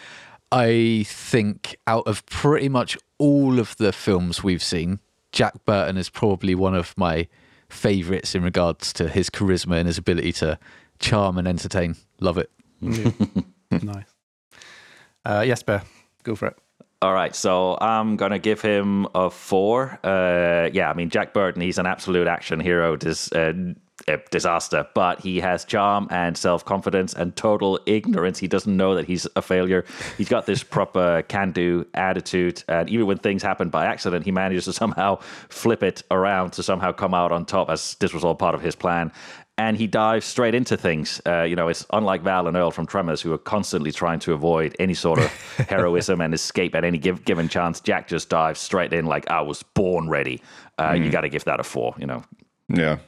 I 0.51 1.05
think 1.07 1.77
out 1.87 2.07
of 2.07 2.25
pretty 2.27 2.69
much 2.69 2.97
all 3.19 3.59
of 3.59 3.77
the 3.77 3.93
films 3.93 4.43
we've 4.43 4.63
seen, 4.63 5.01
Jack 5.33 5.65
Burton 5.65 5.97
is 5.97 6.09
probably 6.09 6.55
one 6.55 6.75
of 6.75 6.97
my 6.97 7.29
favourites 7.69 8.35
in 8.35 8.43
regards 8.43 8.93
to 8.95 9.09
his 9.09 9.29
charisma 9.29 9.77
and 9.79 9.87
his 9.87 9.99
ability 9.99 10.33
to 10.33 10.59
charm 11.01 11.37
and 11.37 11.47
entertain. 11.47 11.97
Love 12.21 12.39
it. 12.39 12.51
nice. 12.81 14.07
Uh, 15.25 15.45
yes, 15.47 15.63
Bear, 15.63 15.83
go 16.23 16.35
for 16.35 16.47
it. 16.47 16.57
All 17.01 17.15
right, 17.15 17.35
so 17.35 17.79
I'm 17.81 18.17
gonna 18.17 18.41
give 18.41 18.61
him 18.61 19.07
a 19.15 19.31
four. 19.31 20.01
Uh, 20.03 20.69
yeah, 20.73 20.91
I 20.91 20.95
mean 20.95 21.11
Jack 21.11 21.33
Burton, 21.33 21.63
he's 21.63 21.79
an 21.79 21.87
absolute 21.87 22.27
action 22.27 22.59
hero, 22.59 22.97
dis, 22.97 23.31
uh, 23.31 23.53
uh, 24.09 24.17
disaster, 24.33 24.85
but 24.95 25.21
he 25.21 25.39
has 25.39 25.65
charm 25.65 26.09
and 26.11 26.37
self 26.37 26.65
confidence 26.65 27.15
and 27.15 27.37
total 27.37 27.79
ignorance. 27.87 28.41
He 28.41 28.49
doesn't 28.49 28.77
know 28.77 28.97
that 28.97 29.07
he's 29.07 29.29
a 29.37 29.43
failure. 29.43 29.85
He's 30.17 30.29
got 30.29 30.47
this 30.47 30.63
proper 30.77 31.23
can 31.29 31.53
do 31.53 31.87
attitude, 31.95 32.65
and 32.67 32.91
even 32.91 33.07
when 33.07 33.19
things 33.19 33.45
happen 33.45 33.69
by 33.71 33.87
accident, 33.87 34.25
he 34.25 34.33
manages 34.33 34.65
to 34.65 34.73
somehow 34.73 35.21
flip 35.51 35.85
it 35.85 36.03
around 36.11 36.53
to 36.55 36.65
somehow 36.65 36.91
come 36.91 37.15
out 37.15 37.31
on 37.31 37.45
top, 37.45 37.71
as 37.71 37.95
this 38.01 38.13
was 38.13 38.25
all 38.25 38.35
part 38.35 38.57
of 38.57 38.61
his 38.61 38.75
plan. 38.75 39.13
And 39.59 39.77
he 39.77 39.87
dives 39.89 40.25
straight 40.25 40.55
into 40.55 40.77
things. 40.77 41.21
Uh, 41.27 41.43
you 41.43 41.57
know, 41.57 41.67
it's 41.69 41.85
unlike 41.93 42.23
Val 42.23 42.47
and 42.47 42.57
Earl 42.57 42.71
from 42.71 42.87
Tremors, 42.87 43.21
who 43.21 43.33
are 43.33 43.39
constantly 43.39 43.91
trying 43.91 44.21
to 44.21 44.33
avoid 44.33 44.75
any 44.79 44.95
sort 44.95 45.19
of 45.19 45.27
heroism 45.69 46.21
and 46.21 46.33
escape 46.33 46.75
at 46.77 46.85
any 46.85 46.97
give, 46.97 47.25
given 47.25 47.49
chance. 47.49 47.81
Jack 47.81 48.07
just 48.07 48.29
dives 48.29 48.61
straight 48.61 48.93
in, 48.93 49.07
like 49.07 49.29
I 49.29 49.41
was 49.41 49.65
born 49.75 50.09
ready. 50.09 50.41
Uh, 50.79 50.93
You 50.93 51.11
got 51.11 51.23
to 51.23 51.29
give 51.29 51.45
that 51.45 51.59
a 51.61 51.65
four. 51.65 51.95
You 51.99 52.07
know, 52.07 52.23
Yeah. 52.69 52.99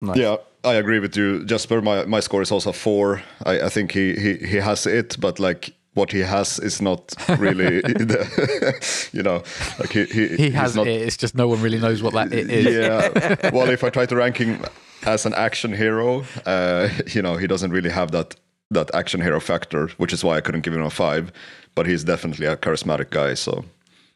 Nice. 0.00 0.18
Yeah, 0.18 0.36
I 0.62 0.74
agree 0.74 1.00
with 1.00 1.16
you, 1.16 1.44
Jasper. 1.44 1.80
My 1.82 2.04
my 2.04 2.20
score 2.20 2.42
is 2.42 2.52
also 2.52 2.70
four. 2.72 3.22
I, 3.44 3.62
I 3.62 3.68
think 3.68 3.92
he, 3.92 4.14
he 4.14 4.34
he 4.46 4.56
has 4.56 4.86
it, 4.86 5.16
but 5.18 5.38
like 5.40 5.74
what 5.96 6.12
he 6.12 6.20
has 6.20 6.58
is 6.58 6.82
not 6.82 7.14
really, 7.38 7.80
the, 7.80 9.08
you 9.12 9.22
know, 9.22 9.42
like 9.78 9.90
he 9.90 10.04
he, 10.04 10.36
He 10.36 10.50
has 10.50 10.76
not, 10.76 10.86
it. 10.86 11.00
It's 11.02 11.16
just 11.16 11.34
no 11.34 11.48
one 11.48 11.62
really 11.62 11.78
knows 11.78 12.02
what 12.02 12.12
that 12.12 12.32
it 12.32 12.50
is. 12.50 12.66
Yeah. 12.66 13.50
well, 13.52 13.70
if 13.70 13.82
I 13.82 13.90
try 13.90 14.04
to 14.06 14.14
rank 14.14 14.36
him 14.36 14.62
as 15.06 15.24
an 15.26 15.32
action 15.34 15.72
hero, 15.72 16.24
uh, 16.44 16.88
you 17.06 17.22
know, 17.22 17.36
he 17.36 17.46
doesn't 17.46 17.70
really 17.70 17.90
have 17.90 18.10
that 18.10 18.36
that 18.70 18.94
action 18.94 19.20
hero 19.22 19.40
factor, 19.40 19.88
which 19.96 20.12
is 20.12 20.22
why 20.22 20.36
I 20.36 20.40
couldn't 20.40 20.64
give 20.64 20.74
him 20.74 20.82
a 20.82 20.90
five. 20.90 21.32
But 21.74 21.86
he's 21.86 22.04
definitely 22.04 22.46
a 22.46 22.56
charismatic 22.56 23.10
guy, 23.10 23.34
so 23.34 23.64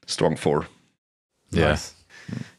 strong 0.07 0.37
four. 0.37 0.67
Yeah. 1.51 1.71
Nice. 1.71 1.95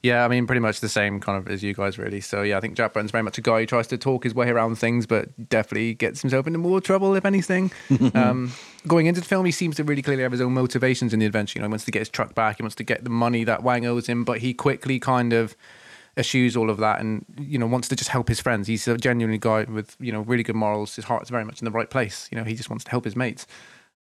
Yeah, 0.04 0.26
I 0.26 0.28
mean, 0.28 0.48
pretty 0.48 0.60
much 0.60 0.80
the 0.80 0.90
same 0.90 1.20
kind 1.20 1.38
of 1.38 1.52
as 1.52 1.64
you 1.64 1.74
guys, 1.74 1.98
really. 1.98 2.22
So 2.22 2.42
yeah, 2.42 2.58
I 2.58 2.60
think 2.60 2.76
Jack 2.76 2.94
Burton's 2.94 3.12
very 3.12 3.24
much 3.24 3.38
a 3.38 3.42
guy 3.42 3.62
who 3.62 3.66
tries 3.66 3.88
to 3.88 3.98
talk 3.98 4.24
his 4.24 4.34
way 4.34 4.50
around 4.50 4.76
things, 4.76 5.06
but 5.06 5.50
definitely 5.50 5.94
gets 5.94 6.22
himself 6.22 6.48
into 6.48 6.60
more 6.60 6.82
trouble, 6.82 7.16
if 7.16 7.26
anything. 7.26 7.72
um, 8.14 8.52
going 8.88 9.06
into 9.06 9.22
the 9.22 9.28
film, 9.28 9.46
he 9.46 9.52
seems 9.52 9.76
to 9.78 9.84
really 9.84 10.02
clearly 10.02 10.24
have 10.24 10.32
his 10.32 10.42
own 10.42 10.54
motivations 10.54 11.14
in 11.14 11.20
the 11.20 11.26
adventure. 11.26 11.58
You 11.58 11.62
know, 11.62 11.68
he 11.68 11.72
wants 11.72 11.86
to 11.86 11.92
get 11.92 12.00
his 12.00 12.10
truck 12.10 12.36
back, 12.36 12.58
he 12.58 12.64
wants 12.64 12.76
to 12.76 12.84
get 12.84 13.04
the 13.04 13.10
money 13.10 13.44
that 13.44 13.64
Wang 13.64 13.86
owes 13.86 14.08
him, 14.08 14.24
but 14.24 14.40
he 14.40 14.54
quickly 14.54 15.00
kind 15.00 15.34
of 15.34 15.56
eschews 16.18 16.58
all 16.58 16.70
of 16.70 16.78
that 16.78 17.00
and 17.00 17.26
you 17.40 17.58
know 17.58 17.66
wants 17.66 17.88
to 17.88 17.96
just 17.96 18.10
help 18.10 18.28
his 18.28 18.40
friends. 18.40 18.68
He's 18.68 18.88
a 18.88 18.98
genuinely 18.98 19.38
guy 19.38 19.64
with 19.64 19.96
you 20.00 20.12
know 20.12 20.22
really 20.22 20.44
good 20.44 20.56
morals. 20.56 20.96
His 20.96 21.06
heart's 21.06 21.30
very 21.30 21.46
much 21.46 21.62
in 21.62 21.66
the 21.66 21.72
right 21.72 21.90
place. 21.90 22.28
You 22.32 22.38
know, 22.38 22.44
he 22.44 22.56
just 22.56 22.70
wants 22.70 22.84
to 22.86 22.92
help 22.92 23.06
his 23.06 23.16
mates. 23.16 23.48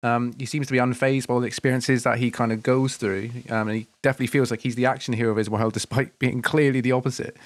Um, 0.04 0.34
he 0.40 0.46
seems 0.46 0.68
to 0.68 0.74
be 0.74 0.80
unfazed 0.80 1.28
by 1.28 1.36
all 1.36 1.40
the 1.40 1.48
experiences 1.48 2.04
that 2.04 2.18
he 2.18 2.32
kind 2.32 2.52
of 2.52 2.64
goes 2.64 2.98
through, 2.98 3.30
um, 3.50 3.68
and 3.68 3.78
he 3.78 3.88
definitely 4.02 4.28
feels 4.28 4.50
like 4.50 4.62
he's 4.62 4.76
the 4.76 4.86
action 4.86 5.14
hero 5.14 5.32
of 5.32 5.38
his 5.38 5.50
world, 5.50 5.74
despite 5.82 6.18
being 6.20 6.42
clearly 6.42 6.82
the 6.82 6.92
opposite. 6.92 7.38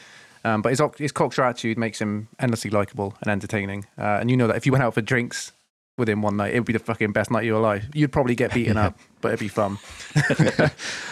Um, 0.45 0.61
but 0.61 0.69
his, 0.69 0.81
his 0.97 1.11
cocksure 1.11 1.43
attitude 1.43 1.77
makes 1.77 1.99
him 1.99 2.27
endlessly 2.39 2.69
likable 2.69 3.15
and 3.21 3.31
entertaining. 3.31 3.87
Uh, 3.97 4.19
and 4.21 4.29
you 4.29 4.37
know 4.37 4.47
that 4.47 4.55
if 4.55 4.65
you 4.65 4.71
went 4.71 4.83
out 4.83 4.93
for 4.93 5.01
drinks 5.01 5.51
with 5.97 6.09
him 6.09 6.21
one 6.21 6.35
night, 6.35 6.53
it 6.53 6.59
would 6.59 6.65
be 6.65 6.73
the 6.73 6.79
fucking 6.79 7.13
best 7.13 7.31
night 7.31 7.41
of 7.41 7.45
your 7.45 7.61
life. 7.61 7.85
You'd 7.93 8.11
probably 8.11 8.35
get 8.35 8.53
beaten 8.53 8.75
up, 8.75 8.99
but 9.21 9.29
it'd 9.29 9.39
be 9.39 9.47
fun. 9.47 9.77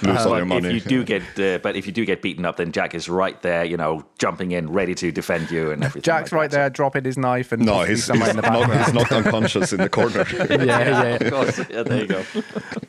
Lose 0.01 0.25
all 0.25 0.36
your 0.36 0.45
money. 0.45 0.67
if 0.67 0.73
you 0.73 0.81
do 0.81 1.03
get, 1.03 1.21
uh, 1.39 1.59
but 1.59 1.75
if 1.75 1.86
you 1.86 1.93
do 1.93 2.05
get 2.05 2.21
beaten 2.21 2.45
up, 2.45 2.57
then 2.57 2.71
Jack 2.71 2.93
is 2.93 3.07
right 3.07 3.41
there, 3.41 3.63
you 3.63 3.77
know, 3.77 4.05
jumping 4.17 4.51
in, 4.51 4.71
ready 4.71 4.93
to 4.95 5.11
defend 5.11 5.51
you 5.51 5.71
and 5.71 5.84
everything. 5.84 6.01
Jack's 6.01 6.31
like 6.31 6.39
right 6.41 6.51
that. 6.51 6.57
there, 6.57 6.69
dropping 6.69 7.05
his 7.05 7.17
knife, 7.17 7.51
and 7.53 7.65
no, 7.65 7.84
he's, 7.84 8.03
somewhere 8.03 8.27
he's 8.27 8.36
in 8.36 8.41
the 8.41 8.49
not, 8.49 8.86
he's 8.86 8.93
not 8.93 9.11
unconscious 9.11 9.71
in 9.71 9.79
the 9.79 9.89
corner. 9.89 10.25
yeah, 10.49 10.63
yeah, 10.63 11.03
Of 11.15 11.31
course. 11.31 11.59
Yeah, 11.69 11.84
there 11.84 12.01
you 12.01 12.07
go. 12.07 12.23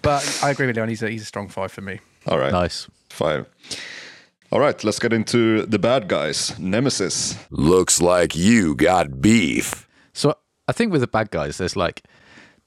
But 0.02 0.40
I 0.42 0.50
agree 0.50 0.66
with 0.66 0.76
Leon. 0.76 0.88
He's 0.88 1.02
a, 1.02 1.10
he's 1.10 1.22
a 1.22 1.26
strong 1.26 1.48
five 1.48 1.70
for 1.70 1.80
me. 1.80 2.00
All 2.26 2.38
right. 2.38 2.52
Nice. 2.52 2.88
Five. 3.08 3.46
All 4.50 4.60
right, 4.60 4.82
let's 4.84 4.98
get 4.98 5.12
into 5.12 5.66
the 5.66 5.78
bad 5.78 6.08
guys. 6.08 6.58
Nemesis. 6.58 7.36
Looks 7.50 8.00
like 8.00 8.36
you 8.36 8.74
got 8.74 9.20
beef. 9.20 9.88
I 10.68 10.72
think 10.72 10.92
with 10.92 11.00
the 11.00 11.06
bad 11.06 11.30
guys, 11.30 11.58
there's 11.58 11.76
like 11.76 12.02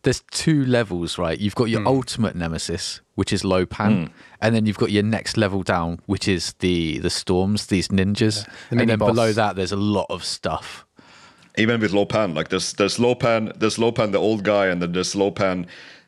there's 0.04 0.22
two 0.32 0.64
levels, 0.66 1.18
right? 1.18 1.40
You've 1.40 1.56
got 1.56 1.66
your 1.70 1.82
Hmm. 1.82 1.88
ultimate 1.88 2.36
nemesis, 2.36 3.02
which 3.16 3.34
is 3.34 3.44
Lo 3.44 3.66
Pan, 3.66 4.12
and 4.42 4.56
then 4.56 4.66
you've 4.66 4.78
got 4.78 4.92
your 4.92 5.04
next 5.04 5.36
level 5.38 5.64
down, 5.64 6.00
which 6.06 6.28
is 6.28 6.54
the 6.60 7.00
the 7.00 7.10
storms, 7.10 7.66
these 7.68 7.88
ninjas, 7.90 8.46
the 8.46 8.52
and 8.72 8.80
then 8.80 8.88
mini-boss. 8.88 9.10
below 9.10 9.32
that, 9.34 9.56
there's 9.56 9.72
a 9.72 9.76
lot 9.98 10.06
of 10.10 10.24
stuff. 10.24 10.86
Even 11.58 11.82
with 11.82 11.92
Lo 11.92 12.06
Pan, 12.06 12.36
like 12.36 12.50
there's 12.50 12.74
there's 12.74 13.00
Lo 13.00 13.16
Pan, 13.16 13.52
there's 13.58 13.80
Lo 13.80 13.92
Pan, 13.92 14.12
the 14.12 14.20
old 14.20 14.44
guy, 14.44 14.68
and 14.68 14.82
then 14.82 14.92
there's 14.92 15.16
Lo 15.16 15.32
Pan, 15.32 15.66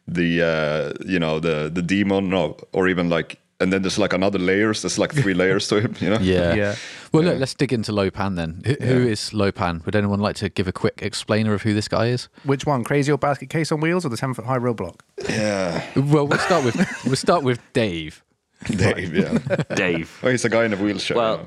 the 0.08 0.42
uh, 0.44 0.94
you 1.06 1.18
know 1.20 1.40
the 1.40 1.70
the 1.74 1.82
demon, 1.82 2.30
no, 2.30 2.56
or 2.72 2.88
even 2.88 3.10
like, 3.10 3.40
and 3.60 3.72
then 3.74 3.82
there's 3.82 3.98
like 4.00 4.14
another 4.14 4.40
layers. 4.40 4.82
There's 4.82 4.98
like 5.00 5.14
three 5.14 5.34
layers 5.44 5.68
to 5.70 5.82
him, 5.82 5.96
you 6.00 6.10
know. 6.10 6.20
Yeah. 6.20 6.54
Yeah. 6.54 6.76
Well, 7.12 7.24
look, 7.24 7.40
let's 7.40 7.54
dig 7.54 7.74
into 7.74 7.92
Lo 7.92 8.10
Pan 8.12 8.36
then. 8.36 8.62
Who, 8.66 8.74
who 8.86 9.08
is 9.08 9.34
Lo 9.34 9.52
Pan? 9.52 9.82
Would 9.86 9.96
anyone 9.96 10.20
like 10.20 10.36
to 10.38 10.50
give 10.50 10.68
a 10.68 10.72
quick 10.72 11.00
explainer 11.02 11.54
of 11.54 11.64
who 11.64 11.74
this 11.74 11.88
guy 11.88 12.08
is? 12.08 12.30
Which 12.44 12.66
one? 12.66 12.84
Crazy 12.84 13.12
old 13.12 13.22
basket 13.22 13.50
case 13.50 13.72
on 13.72 13.80
wheels 13.82 14.06
or 14.06 14.10
the 14.10 14.18
10 14.18 14.34
foot 14.36 14.46
high 14.46 14.60
roadblock? 14.60 15.00
Yeah, 15.28 15.84
Well, 15.96 16.28
we'll 16.28 16.40
start 16.40 16.64
with 16.66 16.76
we'll 17.06 17.16
start 17.16 17.44
with 17.44 17.60
Dave. 17.74 18.24
Dave. 18.66 19.16
Yeah. 19.16 19.38
Dave. 19.76 20.20
oh, 20.24 20.30
he's 20.30 20.46
a 20.46 20.50
guy 20.50 20.66
in 20.66 20.74
a 20.74 20.78
wheelchair. 20.78 21.16
Well, 21.18 21.46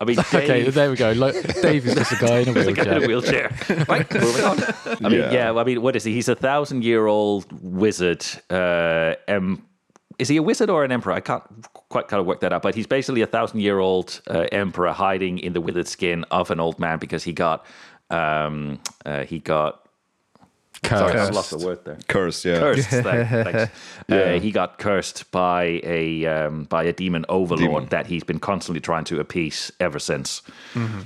I 0.00 0.04
mean, 0.04 0.16
Dave, 0.30 0.34
Okay, 0.34 0.70
there 0.70 0.90
we 0.90 0.96
go. 0.96 1.12
Lo- 1.12 1.32
Dave 1.60 1.86
is 1.86 1.94
just 1.94 2.12
a 2.12 2.16
guy 2.24 2.38
in 2.38 2.48
a 2.48 2.52
the 2.52 2.72
guy 2.72 2.96
in 2.96 3.02
a 3.02 3.06
wheelchair. 3.06 3.48
wheelchair. 3.68 3.84
right, 3.88 4.14
moving 4.14 4.44
on. 4.44 4.58
I 5.04 5.08
mean, 5.08 5.20
Yeah. 5.20 5.32
yeah. 5.32 5.52
I 5.52 5.64
mean, 5.64 5.82
what 5.82 5.94
is 5.96 6.04
he? 6.04 6.12
He's 6.14 6.28
a 6.28 6.34
thousand-year-old 6.34 7.46
wizard. 7.62 8.24
Uh, 8.50 9.14
em- 9.28 9.62
is 10.18 10.28
he 10.28 10.36
a 10.36 10.42
wizard 10.42 10.70
or 10.70 10.84
an 10.84 10.92
emperor? 10.92 11.12
I 11.12 11.20
can't 11.20 11.42
quite 11.88 12.08
kind 12.08 12.20
of 12.20 12.26
work 12.26 12.40
that 12.40 12.52
out. 12.52 12.62
But 12.62 12.74
he's 12.74 12.86
basically 12.86 13.22
a 13.22 13.26
thousand-year-old 13.26 14.20
uh, 14.28 14.46
emperor 14.52 14.92
hiding 14.92 15.38
in 15.38 15.52
the 15.52 15.60
withered 15.60 15.88
skin 15.88 16.24
of 16.30 16.50
an 16.50 16.60
old 16.60 16.78
man 16.78 16.98
because 16.98 17.24
he 17.24 17.32
got, 17.32 17.64
um, 18.10 18.80
uh, 19.04 19.24
he 19.24 19.38
got. 19.38 19.78
Sorry, 20.84 21.10
I 21.10 21.12
Cursed. 21.12 21.32
lost 21.34 21.50
the 21.50 21.58
word 21.64 21.84
there. 21.84 21.98
Cursed. 22.08 22.44
Yeah. 22.44 22.58
Cursed. 22.58 22.88
thank- 22.88 23.04
thanks. 23.28 23.72
Yeah. 24.08 24.16
Uh, 24.16 24.40
he 24.40 24.50
got 24.50 24.78
cursed 24.78 25.30
by 25.30 25.80
a 25.84 26.26
um, 26.26 26.64
by 26.64 26.82
a 26.82 26.92
demon 26.92 27.24
overlord 27.28 27.60
Demon. 27.70 27.86
that 27.90 28.06
he's 28.08 28.24
been 28.24 28.40
constantly 28.40 28.80
trying 28.80 29.04
to 29.04 29.20
appease 29.20 29.70
ever 29.78 30.00
since. 30.00 30.42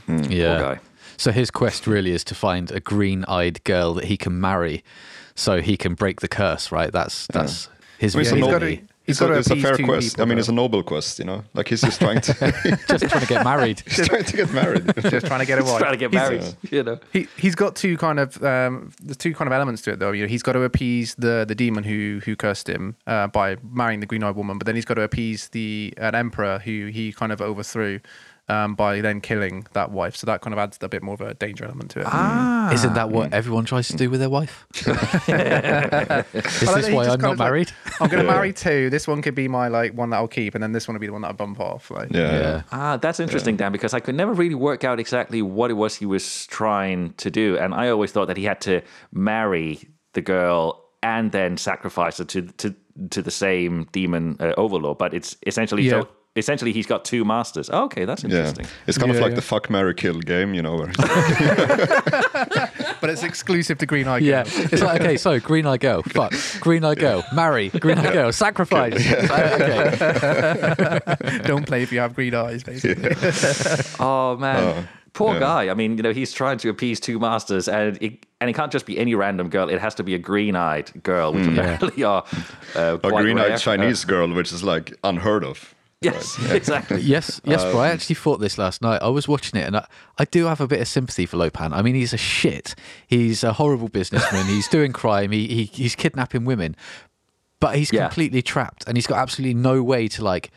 Yeah. 0.09 0.59
guy. 0.61 0.81
So 1.19 1.31
his 1.31 1.51
quest 1.51 1.87
really 1.87 2.13
is 2.13 2.25
to 2.25 2.35
find 2.35 2.71
a 2.71 2.81
green-eyed 2.81 3.65
girl 3.65 3.95
that 3.95 4.05
he 4.05 4.17
can 4.17 4.41
marry, 4.41 4.83
so 5.35 5.61
he 5.61 5.77
can 5.77 5.95
break 5.95 6.21
the 6.21 6.29
curse. 6.29 6.73
Right? 6.73 6.91
That's 6.91 7.27
that's 7.27 7.69
his 7.99 8.15
I 8.15 8.19
mean, 8.19 8.23
it's 8.23 8.33
a 8.33 8.37
he's 8.37 8.45
gotta- 8.47 8.79
he's 9.07 9.15
it's 9.17 9.21
a- 9.21 9.25
gotta 9.27 9.39
it's 9.39 9.51
a 9.51 9.57
fair 9.57 9.77
quest. 9.79 10.11
people, 10.11 10.23
I 10.23 10.27
mean, 10.27 10.37
though. 10.37 10.41
it's 10.41 10.49
a 10.49 10.53
noble 10.53 10.83
quest, 10.83 11.19
you 11.19 11.25
know. 11.25 11.45
Like 11.55 11.69
he's 11.69 11.81
just 11.81 12.01
trying 12.01 12.21
to 12.23 12.33
just 12.89 13.09
trying 13.09 13.21
to 13.23 13.27
get 13.27 13.45
married. 13.45 13.83
he's 13.87 14.07
trying 14.09 14.25
to 14.25 14.37
get 14.37 14.53
married. 14.53 14.85
Just 15.11 15.27
trying 15.27 15.41
to 15.41 15.47
get 15.47 15.59
a 15.59 15.65
wife. 15.65 15.79
Trying 15.81 15.93
to 15.93 15.97
get 15.99 16.13
He's- 16.13 16.31
married, 16.31 16.73
you 16.73 16.83
know. 16.83 16.99
He 17.13 17.29
he's 17.37 17.55
got 17.55 17.77
two 17.77 17.97
kind 17.97 18.19
of 18.19 18.43
um, 18.43 18.93
the 19.03 19.15
two 19.15 19.35
kind 19.35 19.49
of 19.49 19.53
elements 19.53 19.83
to 19.83 19.93
it 19.93 19.99
though. 19.99 20.13
You 20.13 20.23
know, 20.25 20.29
he's 20.29 20.43
got 20.43 20.53
to 20.53 20.63
appease 20.63 21.15
the 21.17 21.45
the 21.47 21.55
demon 21.55 21.85
who 21.85 22.21
who 22.25 22.35
cursed 22.37 22.69
him 22.69 22.97
uh, 23.07 23.29
by 23.29 23.57
marrying 23.63 24.01
the 24.01 24.07
green 24.07 24.23
eyed 24.25 24.37
woman, 24.37 24.59
but 24.59 24.67
then 24.67 24.75
he's 24.75 24.85
got 24.85 24.95
to 24.95 25.03
appease 25.03 25.49
the 25.49 25.95
an 25.99 26.15
emperor 26.15 26.59
who 26.59 26.87
he 26.87 27.13
kind 27.13 27.33
of 27.33 27.41
overthrew 27.41 28.01
um, 28.49 28.75
by 28.75 29.01
then 29.01 29.21
killing 29.21 29.67
that 29.73 29.91
wife. 29.91 30.17
So 30.17 30.27
that 30.27 30.41
kind 30.41 30.53
of 30.55 30.59
adds 30.59 30.79
a 30.81 30.89
bit 30.89 31.03
more 31.03 31.15
of 31.15 31.21
a 31.21 31.35
danger 31.35 31.65
element 31.65 31.91
to 31.93 32.01
it. 32.01 32.07
Ah. 32.09 32.73
Isn't 32.73 32.95
that 32.95 33.11
what 33.11 33.33
everyone 33.33 33.65
tries 33.65 33.89
to 33.89 33.97
do 33.97 34.09
with 34.11 34.21
their 34.21 34.31
wife? 34.31 34.67
is 34.75 34.85
this 36.61 36.91
why 36.91 37.05
I'm 37.07 37.21
not 37.21 37.33
of 37.33 37.39
like, 37.39 37.39
married? 37.39 37.73
I'm 38.01 38.09
going 38.09 38.23
to 38.27 38.31
marry 38.31 38.53
two. 38.53 38.91
This 38.91 39.07
one 39.09 39.23
could 39.23 39.35
be 39.35 39.49
my 39.49 39.69
like 39.69 39.95
one 39.95 40.11
that 40.11 40.17
I'll 40.17 40.29
keep, 40.29 40.55
and 40.55 40.63
then 40.63 40.73
this 40.73 40.87
one 40.89 40.95
will 40.95 41.01
be 41.01 41.07
the 41.07 41.13
one 41.13 41.23
that 41.23 41.29
I 41.29 41.33
bump 41.33 41.61
off. 41.61 41.91
Like, 41.91 42.13
Yeah. 42.13 42.39
yeah. 42.41 42.63
Ah, 42.73 42.97
that's 42.97 43.21
interesting, 43.21 43.57
Dan, 43.57 43.73
because 43.73 43.95
I 43.95 44.01
could 44.01 44.15
never 44.15 44.33
really 44.33 44.55
work 44.55 44.85
out 44.85 45.01
exactly 45.01 45.43
what 45.43 45.71
it 45.71 45.75
was 45.75 45.97
he 45.97 46.07
was 46.07 46.47
trying 46.47 47.15
to 47.15 47.31
do, 47.31 47.57
and 47.59 47.75
I 47.75 47.89
always 47.89 48.13
thought 48.13 48.27
that 48.27 48.37
he 48.37 48.45
had 48.45 48.61
to 48.63 48.83
marry 49.13 49.81
the 50.15 50.21
girl 50.23 50.83
and 51.03 51.33
then 51.33 51.57
sacrifice 51.57 52.19
her 52.19 52.25
to 52.25 52.43
to 52.43 52.75
to 53.11 53.21
the 53.23 53.31
same 53.31 53.87
demon 53.93 54.37
uh, 54.41 54.53
overlord. 54.57 54.99
But 54.99 55.13
it's 55.15 55.37
essentially 55.47 55.83
Yeah. 55.83 56.03
so 56.03 56.09
essentially 56.37 56.73
he's 56.73 56.87
got 56.87 57.05
two 57.05 57.25
masters. 57.25 57.71
Oh, 57.73 57.85
okay, 57.85 58.05
that's 58.05 58.23
Yeah, 58.23 58.31
interesting. 58.31 58.67
it's 58.87 58.99
kind 58.99 59.11
of 59.11 59.19
like 59.19 59.31
yeah. 59.31 59.37
the 59.37 59.43
fuck, 59.43 59.71
marry, 59.71 59.95
kill 59.95 60.21
game, 60.21 60.55
you 60.55 60.63
know. 60.63 60.77
Where 60.77 60.87
but 63.01 63.11
it's 63.11 63.23
exclusive 63.23 63.79
to 63.79 63.87
Green 63.87 64.07
Eye. 64.09 64.19
Yeah, 64.19 64.45
it's 64.47 64.83
like 64.83 65.01
okay, 65.01 65.17
so 65.17 65.41
green 65.41 65.67
eye 65.67 65.79
girl, 65.79 66.03
fuck, 66.03 66.33
green 66.61 66.85
eye 66.85 66.95
girl, 66.95 67.25
marry, 67.33 67.71
green 67.71 67.99
eye 67.99 68.13
girl, 68.13 68.33
sacrifice. 68.33 68.95
okay, 68.95 71.01
don't 71.45 71.67
play 71.67 71.83
if 71.83 71.93
you 71.93 72.01
have 72.01 72.15
green 72.15 72.35
eyes. 72.35 72.63
Basically, 72.63 73.15
Oh 74.01 74.37
man. 74.37 74.89
Poor 75.13 75.33
yeah. 75.33 75.41
guy. 75.41 75.71
I 75.71 75.75
mean, 75.75 75.97
you 75.97 76.03
know, 76.03 76.13
he's 76.13 76.31
trying 76.31 76.59
to 76.59 76.69
appease 76.69 77.01
two 77.01 77.19
masters, 77.19 77.69
and 77.69 77.97
it, 78.03 78.27
and 78.39 78.51
it 78.51 78.53
can't 78.53 78.71
just 78.71 78.85
be 78.85 78.99
any 78.99 79.15
random 79.15 79.49
girl. 79.49 79.71
It 79.71 79.81
has 79.81 79.95
to 79.95 80.03
be 80.03 80.15
a 80.15 80.19
green-eyed 80.19 81.03
girl, 81.03 81.33
which 81.33 81.47
apparently 81.47 82.05
are 82.05 82.23
uh, 82.75 82.99
a 83.03 83.11
green-eyed 83.11 83.49
rare. 83.49 83.57
Chinese 83.57 84.05
girl, 84.05 84.31
which 84.35 84.53
is 84.53 84.63
like 84.63 84.93
unheard 85.05 85.43
of. 85.43 85.75
Yes, 86.03 86.39
exactly. 86.51 87.01
yes, 87.01 87.41
yes, 87.45 87.63
bro. 87.65 87.79
I 87.81 87.89
um, 87.89 87.95
actually 87.95 88.17
thought 88.17 88.39
this 88.39 88.59
last 88.59 88.83
night. 88.83 89.01
I 89.03 89.09
was 89.09 89.27
watching 89.27 89.59
it, 89.59 89.67
and 89.67 89.77
I, 89.79 89.87
I 90.19 90.25
do 90.27 90.45
have 90.45 90.61
a 90.61 90.67
bit 90.67 90.81
of 90.81 90.89
sympathy 90.89 91.25
for 91.27 91.37
Lo 91.39 91.49
Pan. 91.51 91.73
I 91.73 91.83
mean, 91.83 91.95
he's 91.95 92.13
a 92.13 92.19
shit. 92.19 92.75
He's 93.07 93.43
a 93.43 93.55
horrible 93.55 93.89
businessman. 93.89 94.47
he's 94.47 94.69
doing 94.69 94.93
crime. 95.03 95.31
He, 95.33 95.47
he 95.49 95.65
he's 95.65 95.95
kidnapping 95.95 96.45
women, 96.45 96.77
but 97.61 97.77
he's 97.77 97.93
Yeah. 97.93 98.07
completely 98.09 98.43
trapped, 98.43 98.85
and 98.87 98.97
he's 98.97 99.07
got 99.07 99.19
absolutely 99.19 99.55
no 99.55 99.83
way 99.83 100.07
to 100.09 100.23
like 100.23 100.51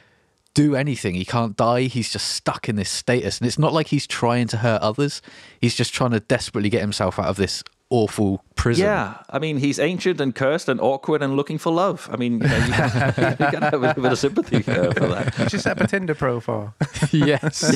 do 0.53 0.75
anything. 0.75 1.15
He 1.15 1.25
can't 1.25 1.55
die. 1.55 1.83
He's 1.83 2.11
just 2.11 2.27
stuck 2.27 2.67
in 2.67 2.75
this 2.75 2.89
status, 2.89 3.39
and 3.39 3.47
it's 3.47 3.59
not 3.59 3.71
like 3.71 3.87
he's 3.87 4.05
trying 4.07 4.47
to 4.47 4.57
hurt 4.57 4.81
others. 4.81 5.21
He's 5.61 5.75
just 5.75 5.93
trying 5.93 6.11
to 6.11 6.19
desperately 6.19 6.69
get 6.69 6.81
himself 6.81 7.17
out 7.17 7.27
of 7.27 7.37
this 7.37 7.63
awful 7.89 8.43
prison. 8.55 8.85
Yeah, 8.85 9.17
I 9.29 9.39
mean, 9.39 9.57
he's 9.57 9.79
ancient 9.79 10.21
and 10.21 10.33
cursed 10.33 10.69
and 10.69 10.79
awkward 10.79 11.21
and 11.21 11.35
looking 11.35 11.57
for 11.57 11.71
love. 11.71 12.09
I 12.11 12.17
mean, 12.17 12.33
you, 12.33 12.39
know, 12.39 12.57
you, 12.57 12.63
you 12.65 12.71
gotta 12.71 13.69
have 13.71 13.83
a 13.83 13.93
bit 13.95 14.11
of 14.11 14.19
sympathy 14.19 14.57
uh, 14.57 14.91
for 14.93 15.07
that. 15.07 15.33
just 15.49 15.63
set 15.63 15.77
up 15.77 15.83
a 15.83 15.87
Tinder 15.87 16.15
profile. 16.15 16.73
yes. 17.11 17.75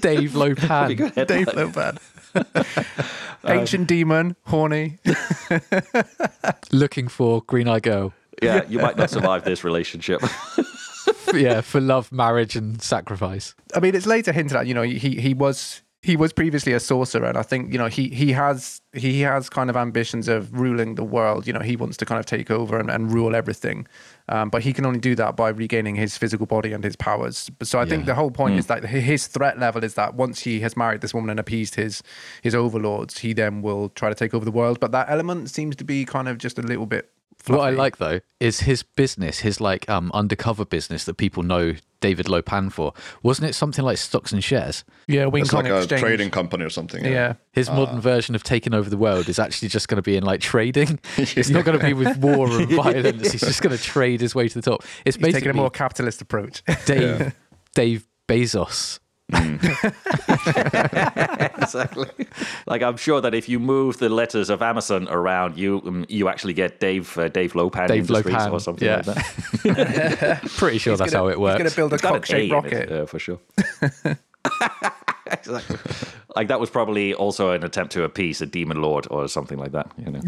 Pretty 0.00 0.28
Lo 0.28 0.54
Pan. 0.54 0.94
good 0.94 1.14
headline. 1.14 1.44
Dave 1.44 1.54
Lo 1.54 1.70
Pan. 1.70 1.98
Ancient 3.44 3.86
demon, 3.88 4.36
horny. 4.46 4.98
looking 6.72 7.08
for 7.08 7.42
green 7.42 7.68
eye 7.68 7.80
girl. 7.80 8.12
Yeah, 8.42 8.64
you 8.68 8.78
might 8.78 8.96
not 8.96 9.10
survive 9.10 9.44
this 9.44 9.64
relationship. 9.64 10.22
yeah, 11.34 11.60
for 11.60 11.80
love, 11.80 12.12
marriage, 12.12 12.56
and 12.56 12.80
sacrifice. 12.80 13.54
I 13.74 13.80
mean, 13.80 13.94
it's 13.94 14.06
later 14.06 14.32
hinted 14.32 14.56
at. 14.56 14.66
You 14.66 14.74
know, 14.74 14.82
he 14.82 15.16
he 15.20 15.34
was 15.34 15.82
he 16.00 16.16
was 16.16 16.32
previously 16.32 16.72
a 16.72 16.80
sorcerer, 16.80 17.26
and 17.26 17.36
I 17.36 17.42
think 17.42 17.72
you 17.72 17.78
know 17.78 17.86
he 17.86 18.08
he 18.08 18.30
has 18.32 18.80
he 18.92 19.20
has 19.22 19.50
kind 19.50 19.68
of 19.68 19.76
ambitions 19.76 20.28
of 20.28 20.52
ruling 20.52 20.94
the 20.94 21.02
world. 21.02 21.46
You 21.46 21.52
know, 21.52 21.60
he 21.60 21.74
wants 21.74 21.96
to 21.96 22.06
kind 22.06 22.20
of 22.20 22.26
take 22.26 22.52
over 22.52 22.78
and, 22.78 22.88
and 22.88 23.12
rule 23.12 23.34
everything, 23.34 23.86
um, 24.28 24.48
but 24.48 24.62
he 24.62 24.72
can 24.72 24.86
only 24.86 25.00
do 25.00 25.16
that 25.16 25.34
by 25.34 25.48
regaining 25.48 25.96
his 25.96 26.16
physical 26.16 26.46
body 26.46 26.72
and 26.72 26.84
his 26.84 26.94
powers. 26.94 27.50
So 27.62 27.80
I 27.80 27.84
think 27.84 28.06
the 28.06 28.14
whole 28.14 28.30
point 28.30 28.58
is 28.58 28.66
that 28.66 28.84
his 28.84 29.26
threat 29.26 29.58
level 29.58 29.82
is 29.82 29.94
that 29.94 30.14
once 30.14 30.40
he 30.40 30.60
has 30.60 30.76
married 30.76 31.00
this 31.00 31.12
woman 31.12 31.30
and 31.30 31.40
appeased 31.40 31.74
his 31.74 32.02
his 32.42 32.54
overlords, 32.54 33.18
he 33.18 33.32
then 33.32 33.60
will 33.60 33.88
try 33.90 34.08
to 34.08 34.14
take 34.14 34.34
over 34.34 34.44
the 34.44 34.52
world. 34.52 34.78
But 34.78 34.92
that 34.92 35.10
element 35.10 35.50
seems 35.50 35.74
to 35.76 35.84
be 35.84 36.04
kind 36.04 36.28
of 36.28 36.38
just 36.38 36.60
a 36.60 36.62
little 36.62 36.86
bit. 36.86 37.10
What 37.46 37.60
I 37.60 37.70
like 37.70 37.96
though 37.96 38.20
is 38.40 38.60
his 38.60 38.82
business, 38.82 39.40
his 39.40 39.60
like 39.60 39.88
um 39.88 40.10
undercover 40.12 40.64
business 40.64 41.04
that 41.04 41.14
people 41.14 41.42
know 41.42 41.74
David 42.00 42.28
Lo 42.28 42.42
Pan 42.42 42.70
for. 42.70 42.92
Wasn't 43.22 43.48
it 43.48 43.54
something 43.54 43.84
like 43.84 43.98
stocks 43.98 44.32
and 44.32 44.42
shares? 44.42 44.84
yeah, 45.06 45.26
Wing 45.26 45.42
It's 45.42 45.50
Kong 45.50 45.64
like 45.64 45.90
a 45.90 45.98
trading 45.98 46.30
company 46.30 46.64
or 46.64 46.70
something. 46.70 47.04
Yeah. 47.04 47.34
His 47.52 47.70
modern 47.70 48.00
version 48.00 48.34
of 48.34 48.42
taking 48.42 48.74
over 48.74 48.88
the 48.88 48.96
world 48.96 49.28
is 49.28 49.38
actually 49.38 49.68
just 49.68 49.88
going 49.88 49.96
to 49.96 50.02
be 50.02 50.16
in 50.16 50.24
like 50.24 50.40
trading. 50.40 50.98
It's 51.16 51.50
not 51.50 51.64
going 51.64 51.78
to 51.78 51.84
be 51.84 51.94
with 51.94 52.16
war 52.18 52.48
and 52.50 52.70
violence. 52.84 53.32
He's 53.32 53.40
just 53.40 53.62
going 53.62 53.76
to 53.76 53.82
trade 53.82 54.20
his 54.20 54.34
way 54.34 54.48
to 54.48 54.54
the 54.54 54.70
top. 54.70 54.84
It's 55.04 55.16
He's 55.16 55.32
taking 55.32 55.50
a 55.50 55.54
more 55.54 55.70
capitalist 55.70 56.20
approach. 56.20 56.62
Dave 56.86 57.34
Dave 57.74 58.06
Bezos 58.28 59.00
exactly. 61.60 62.08
Like 62.66 62.82
I'm 62.82 62.96
sure 62.96 63.20
that 63.20 63.34
if 63.34 63.46
you 63.48 63.58
move 63.58 63.98
the 63.98 64.08
letters 64.08 64.48
of 64.48 64.62
Amazon 64.62 65.06
around, 65.08 65.58
you 65.58 65.82
um, 65.84 66.06
you 66.08 66.28
actually 66.28 66.54
get 66.54 66.80
Dave 66.80 67.16
uh, 67.18 67.28
Dave 67.28 67.54
Lo 67.54 67.68
Pan 67.68 67.88
Dave 67.88 68.08
Industries 68.08 68.34
Lo 68.34 68.40
Pan, 68.40 68.52
or 68.52 68.60
something 68.60 68.88
yeah. 68.88 69.02
like 69.04 69.16
that. 69.62 70.40
Pretty 70.56 70.78
sure 70.78 70.96
that's 70.96 71.12
gonna- 71.12 71.24
how 71.24 71.28
it 71.28 71.38
works. 71.38 71.62
He's 71.62 71.74
going 71.74 71.90
to 71.90 71.92
build 71.92 71.92
a 71.92 71.94
It's 71.96 72.02
got 72.02 72.10
an 72.10 72.16
A 72.16 72.20
cock-shaped 72.20 72.52
rocket. 72.52 72.90
it, 72.90 72.92
uh, 72.92 73.04
for 73.06 73.18
sure. 73.18 73.38
exactly. 75.26 75.76
Like 76.34 76.48
that 76.48 76.58
was 76.60 76.70
probably 76.70 77.12
also 77.12 77.50
an 77.50 77.64
attempt 77.64 77.92
to 77.92 78.04
appease 78.04 78.40
a 78.40 78.46
demon 78.46 78.80
lord 78.80 79.06
or 79.10 79.28
something 79.28 79.58
like 79.58 79.72
that. 79.72 79.90
You 79.98 80.12
know. 80.12 80.20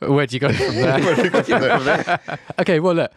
Where 0.00 0.26
do 0.26 0.36
you 0.36 0.40
go 0.40 0.52
from 0.52 0.74
there? 0.74 2.18
okay, 2.58 2.80
well, 2.80 2.94
look, 2.94 3.12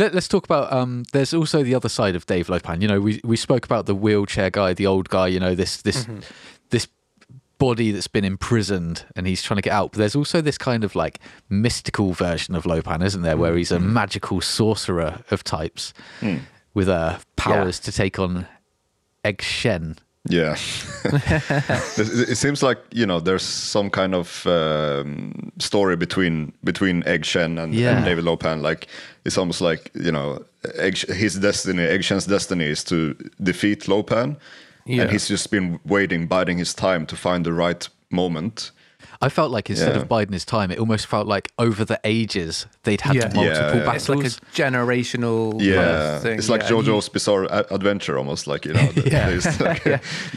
let, 0.00 0.14
us 0.14 0.28
talk 0.28 0.44
about. 0.44 0.72
Um, 0.72 1.04
there's 1.12 1.32
also 1.32 1.62
the 1.62 1.74
other 1.74 1.88
side 1.88 2.16
of 2.16 2.26
Dave 2.26 2.48
Lo 2.48 2.58
Pan. 2.58 2.80
You 2.80 2.88
know, 2.88 3.00
we 3.00 3.20
we 3.22 3.36
spoke 3.36 3.64
about 3.64 3.86
the 3.86 3.94
wheelchair 3.94 4.50
guy, 4.50 4.74
the 4.74 4.86
old 4.86 5.08
guy. 5.08 5.28
You 5.28 5.40
know, 5.40 5.54
this 5.54 5.82
this 5.82 6.06
this 6.70 6.88
body 7.58 7.92
that's 7.92 8.08
been 8.08 8.24
imprisoned 8.24 9.04
and 9.14 9.26
he's 9.26 9.42
trying 9.42 9.56
to 9.56 9.62
get 9.62 9.72
out. 9.72 9.92
But 9.92 9.98
there's 9.98 10.16
also 10.16 10.40
this 10.40 10.58
kind 10.58 10.82
of 10.82 10.96
like 10.96 11.20
mystical 11.48 12.12
version 12.12 12.54
of 12.54 12.66
Lo 12.66 12.80
Pan, 12.82 13.02
isn't 13.02 13.22
there, 13.22 13.36
where 13.36 13.56
he's 13.56 13.70
a 13.70 13.78
magical 13.78 14.40
sorcerer 14.40 15.22
of 15.30 15.44
types 15.44 15.92
with 16.74 16.88
uh, 16.88 17.18
powers 17.36 17.78
to 17.80 17.92
take 17.92 18.18
on 18.18 18.48
Egg 19.24 19.42
Shen. 19.42 19.96
Yeah, 20.28 20.54
it, 21.96 22.36
seems 22.36 22.62
like 22.62 22.78
you 22.92 23.06
know 23.06 23.20
there's 23.20 23.42
some 23.42 23.88
kind 23.88 24.14
of 24.14 24.46
um, 24.46 25.50
story 25.58 25.96
between 25.96 26.52
between 26.62 27.02
Egg 27.06 27.24
Shen 27.24 27.56
and, 27.58 27.74
Yeah. 27.74 27.96
and 27.96 28.04
David 28.04 28.24
Lo 28.24 28.36
Pan. 28.36 28.60
Like 28.60 28.86
it's 29.24 29.38
almost 29.38 29.62
like 29.62 29.90
you 29.94 30.12
know 30.12 30.44
Egg, 30.76 30.98
his 30.98 31.38
destiny, 31.38 31.84
Egg 31.84 32.04
Shen's 32.04 32.26
destiny 32.26 32.66
is 32.66 32.84
to 32.84 33.14
defeat 33.42 33.88
Lo 33.88 34.02
Pan, 34.02 34.36
Yeah. 34.84 35.02
and 35.02 35.10
he's 35.10 35.26
just 35.26 35.50
been 35.50 35.80
waiting, 35.86 36.26
biding 36.26 36.58
his 36.58 36.74
time 36.74 37.06
to 37.06 37.16
find 37.16 37.46
the 37.46 37.54
right 37.54 37.88
moment. 38.10 38.72
I 39.22 39.28
felt 39.28 39.50
like 39.50 39.68
instead 39.68 39.94
Yeah. 39.94 40.00
of 40.02 40.08
biding 40.08 40.32
his 40.32 40.46
time, 40.46 40.70
it 40.70 40.78
almost 40.78 41.06
felt 41.06 41.26
like 41.26 41.52
over 41.58 41.84
the 41.84 42.00
ages 42.04 42.66
they'd 42.84 43.02
had 43.02 43.14
Yeah. 43.16 43.20
multiple 43.34 43.44
Yeah, 43.44 43.84
yeah. 43.84 43.94
It's 43.94 44.08
like 44.08 44.18
a 44.20 44.22
battles. 44.22 44.40
generational 44.54 45.50
kind 45.60 45.78
of 45.78 46.22
thing. 46.22 46.38
it's 46.38 46.48
like 46.48 46.62
yeah. 46.62 46.76
And 46.76 46.86
JoJo's 46.86 47.08
Bizarre 47.10 47.44
Adventure, 47.70 48.16
almost 48.18 48.46
like 48.46 48.64
you 48.64 48.72
know. 48.72 48.86
the- 48.94 49.10
Yeah. 49.10 49.28
there's 49.28 49.60
like, 49.68 49.86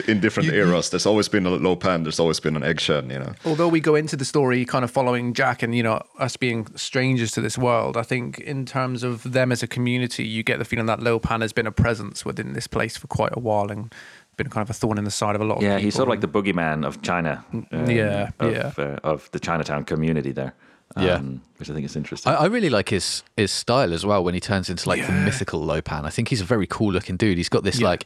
in 0.08 0.20
different 0.20 0.50
eras, 0.52 0.90
there's 0.90 1.06
always 1.06 1.30
been 1.30 1.46
a 1.46 1.50
Lo 1.52 1.76
Pan, 1.76 2.04
there's 2.04 2.20
always 2.20 2.40
been 2.40 2.56
an 2.56 2.64
Egg 2.64 2.80
Shen, 2.82 3.10
you 3.10 3.20
know. 3.20 3.34
although 3.46 3.68
we 3.70 3.80
go 3.80 3.96
into 3.96 4.16
the 4.18 4.26
story 4.26 4.66
kind 4.66 4.84
of 4.84 4.92
following 4.92 5.34
Jack 5.34 5.64
and 5.64 5.74
you 5.76 5.84
know 5.84 6.02
us 6.20 6.36
being 6.38 6.68
strangers 6.76 7.32
to 7.32 7.42
this 7.42 7.58
world, 7.58 7.96
I 7.98 8.04
think 8.04 8.40
in 8.40 8.66
terms 8.66 9.04
of 9.04 9.24
them 9.32 9.52
as 9.52 9.64
a 9.64 9.68
community, 9.68 10.26
you 10.26 10.44
get 10.44 10.60
the 10.60 10.66
feeling 10.66 10.88
that 10.88 11.02
Lo 11.02 11.20
Pan 11.20 11.42
has 11.42 11.54
been 11.54 11.68
a 11.68 11.72
presence 11.72 12.26
within 12.26 12.54
this 12.54 12.68
place 12.68 12.98
for 12.98 13.08
quite 13.08 13.32
a 13.36 13.40
while 13.40 13.72
and 13.72 13.94
been 14.38 14.50
kind 14.50 14.64
of 14.64 14.70
a 14.70 14.74
thorn 14.74 14.98
in 14.98 15.04
the 15.04 15.12
side 15.12 15.36
of 15.36 15.42
a 15.42 15.46
lot 15.46 15.58
of 15.58 15.64
Yeah, 15.64 15.76
people. 15.76 15.84
he's 15.86 15.96
sort 15.96 16.08
of 16.08 16.10
like 16.10 16.22
the 16.22 16.28
boogeyman 16.28 16.86
of 16.86 17.02
China. 17.02 17.44
um, 17.54 17.66
Yeah, 17.90 18.30
of, 18.40 18.52
yeah. 18.52 18.72
Uh, 18.78 18.98
of 19.04 19.30
the 19.32 19.40
Chinatown 19.40 19.84
community 19.86 20.32
there. 20.32 20.54
Yeah. 20.96 21.16
um, 21.16 21.42
which 21.58 21.70
I 21.72 21.74
think 21.74 21.86
is 21.86 21.96
interesting. 21.96 22.32
I, 22.32 22.36
I 22.36 22.46
really 22.46 22.70
like 22.70 22.90
his 22.90 23.24
his 23.36 23.52
style 23.52 23.94
as 23.94 24.06
well 24.06 24.24
when 24.24 24.36
he 24.36 24.40
turns 24.40 24.70
into 24.70 24.88
like 24.88 25.04
the 25.06 25.12
mythical 25.12 25.60
Lo 25.64 25.82
Pan. 25.82 26.06
I 26.06 26.12
think 26.12 26.28
he's 26.28 26.42
a 26.42 26.46
very 26.46 26.68
cool 26.68 26.92
looking 26.92 27.18
dude. 27.18 27.38
He's 27.38 27.50
got 27.50 27.64
this 27.64 27.82
like. 27.82 28.06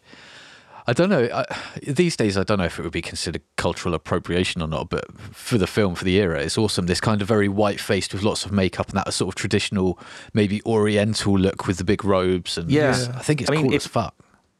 I 0.89 0.93
don't 0.93 1.09
know. 1.09 1.28
I, 1.34 1.43
these 1.86 2.15
days, 2.15 2.38
I 2.38 2.43
don't 2.43 2.59
know 2.59 2.63
if 2.63 2.80
it 2.80 2.84
would 2.84 2.93
be 2.93 3.01
considered 3.01 3.41
cultural 3.57 3.93
appropriation 3.93 4.61
or 4.61 4.69
not, 4.69 4.88
but 4.89 5.03
for 5.34 5.57
the 5.57 5.67
film, 5.67 5.95
for 5.95 6.05
the 6.05 6.15
era, 6.15 6.39
it's 6.41 6.57
awesome. 6.57 6.86
This 6.86 7.01
kind 7.01 7.21
of 7.21 7.28
very 7.28 7.49
white 7.49 7.82
faced 7.82 8.13
with 8.13 8.23
lots 8.23 8.45
of 8.45 8.53
makeup 8.53 8.88
and 8.88 8.97
that 8.97 9.13
sort 9.13 9.28
of 9.28 9.36
traditional, 9.36 9.99
maybe 10.34 10.61
Oriental 10.65 11.38
look 11.38 11.67
with 11.67 11.78
the 11.78 11.84
big 11.84 12.05
robes. 12.05 12.57
And 12.57 12.71
Yeah. 12.71 12.91
I 13.15 13.21
think 13.21 13.41
it's 13.41 13.49
I 13.49 13.55
mean, 13.55 13.63
cool 13.63 13.73
it- 13.73 13.78
as 13.84 13.88
fuck. 13.88 14.15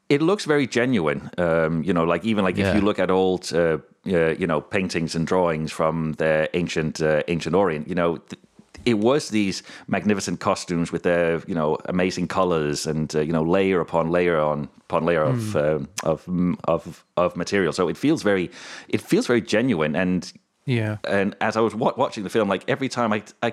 It 0.10 0.22
looks 0.22 0.46
very 0.46 0.68
genuine. 0.68 1.30
Um, 1.38 1.84
you 1.84 1.94
know, 1.94 2.04
like 2.04 2.24
even 2.26 2.46
like 2.46 2.58
Yeah. 2.58 2.70
if 2.70 2.76
you 2.76 2.82
look 2.82 3.00
at 3.00 3.10
old, 3.12 3.52
uh, 3.54 3.78
uh, 4.08 4.30
you 4.40 4.48
know, 4.48 4.62
paintings 4.62 5.16
and 5.16 5.28
drawings 5.28 5.72
from 5.72 6.14
the 6.14 6.50
ancient 6.54 7.02
uh, 7.02 7.22
ancient 7.28 7.56
Orient, 7.56 7.88
you 7.88 7.96
know. 7.96 8.18
Th- 8.18 8.42
it 8.86 9.00
was 9.00 9.30
these 9.30 9.64
magnificent 9.88 10.40
costumes 10.40 10.94
with 10.94 11.04
their, 11.04 11.42
you 11.46 11.54
know, 11.56 11.78
amazing 11.86 12.28
colors 12.30 12.88
and 12.88 13.14
uh, 13.16 13.20
you 13.20 13.34
know 13.34 13.44
layer 13.44 13.82
upon 13.82 14.12
layer 14.12 14.40
on 14.40 14.70
upon 14.86 15.04
layer 15.06 15.24
of 15.24 15.56
um, 15.56 15.88
of 16.04 16.26
mm, 16.26 16.56
of 16.64 17.04
of 17.18 17.36
material. 17.36 17.74
So 17.74 17.90
it 17.90 17.98
feels 17.98 18.24
very, 18.24 18.50
it 18.88 19.02
feels 19.02 19.28
very 19.28 19.42
genuine. 19.42 19.94
And 19.94 20.32
yeah. 20.66 20.98
and 21.04 21.36
as 21.42 21.58
I 21.58 21.60
was 21.60 21.76
wa- 21.76 21.96
watching 21.98 22.24
the 22.24 22.30
film, 22.30 22.48
like 22.48 22.64
every 22.70 22.88
time 22.88 23.12
I, 23.12 23.24
I 23.44 23.52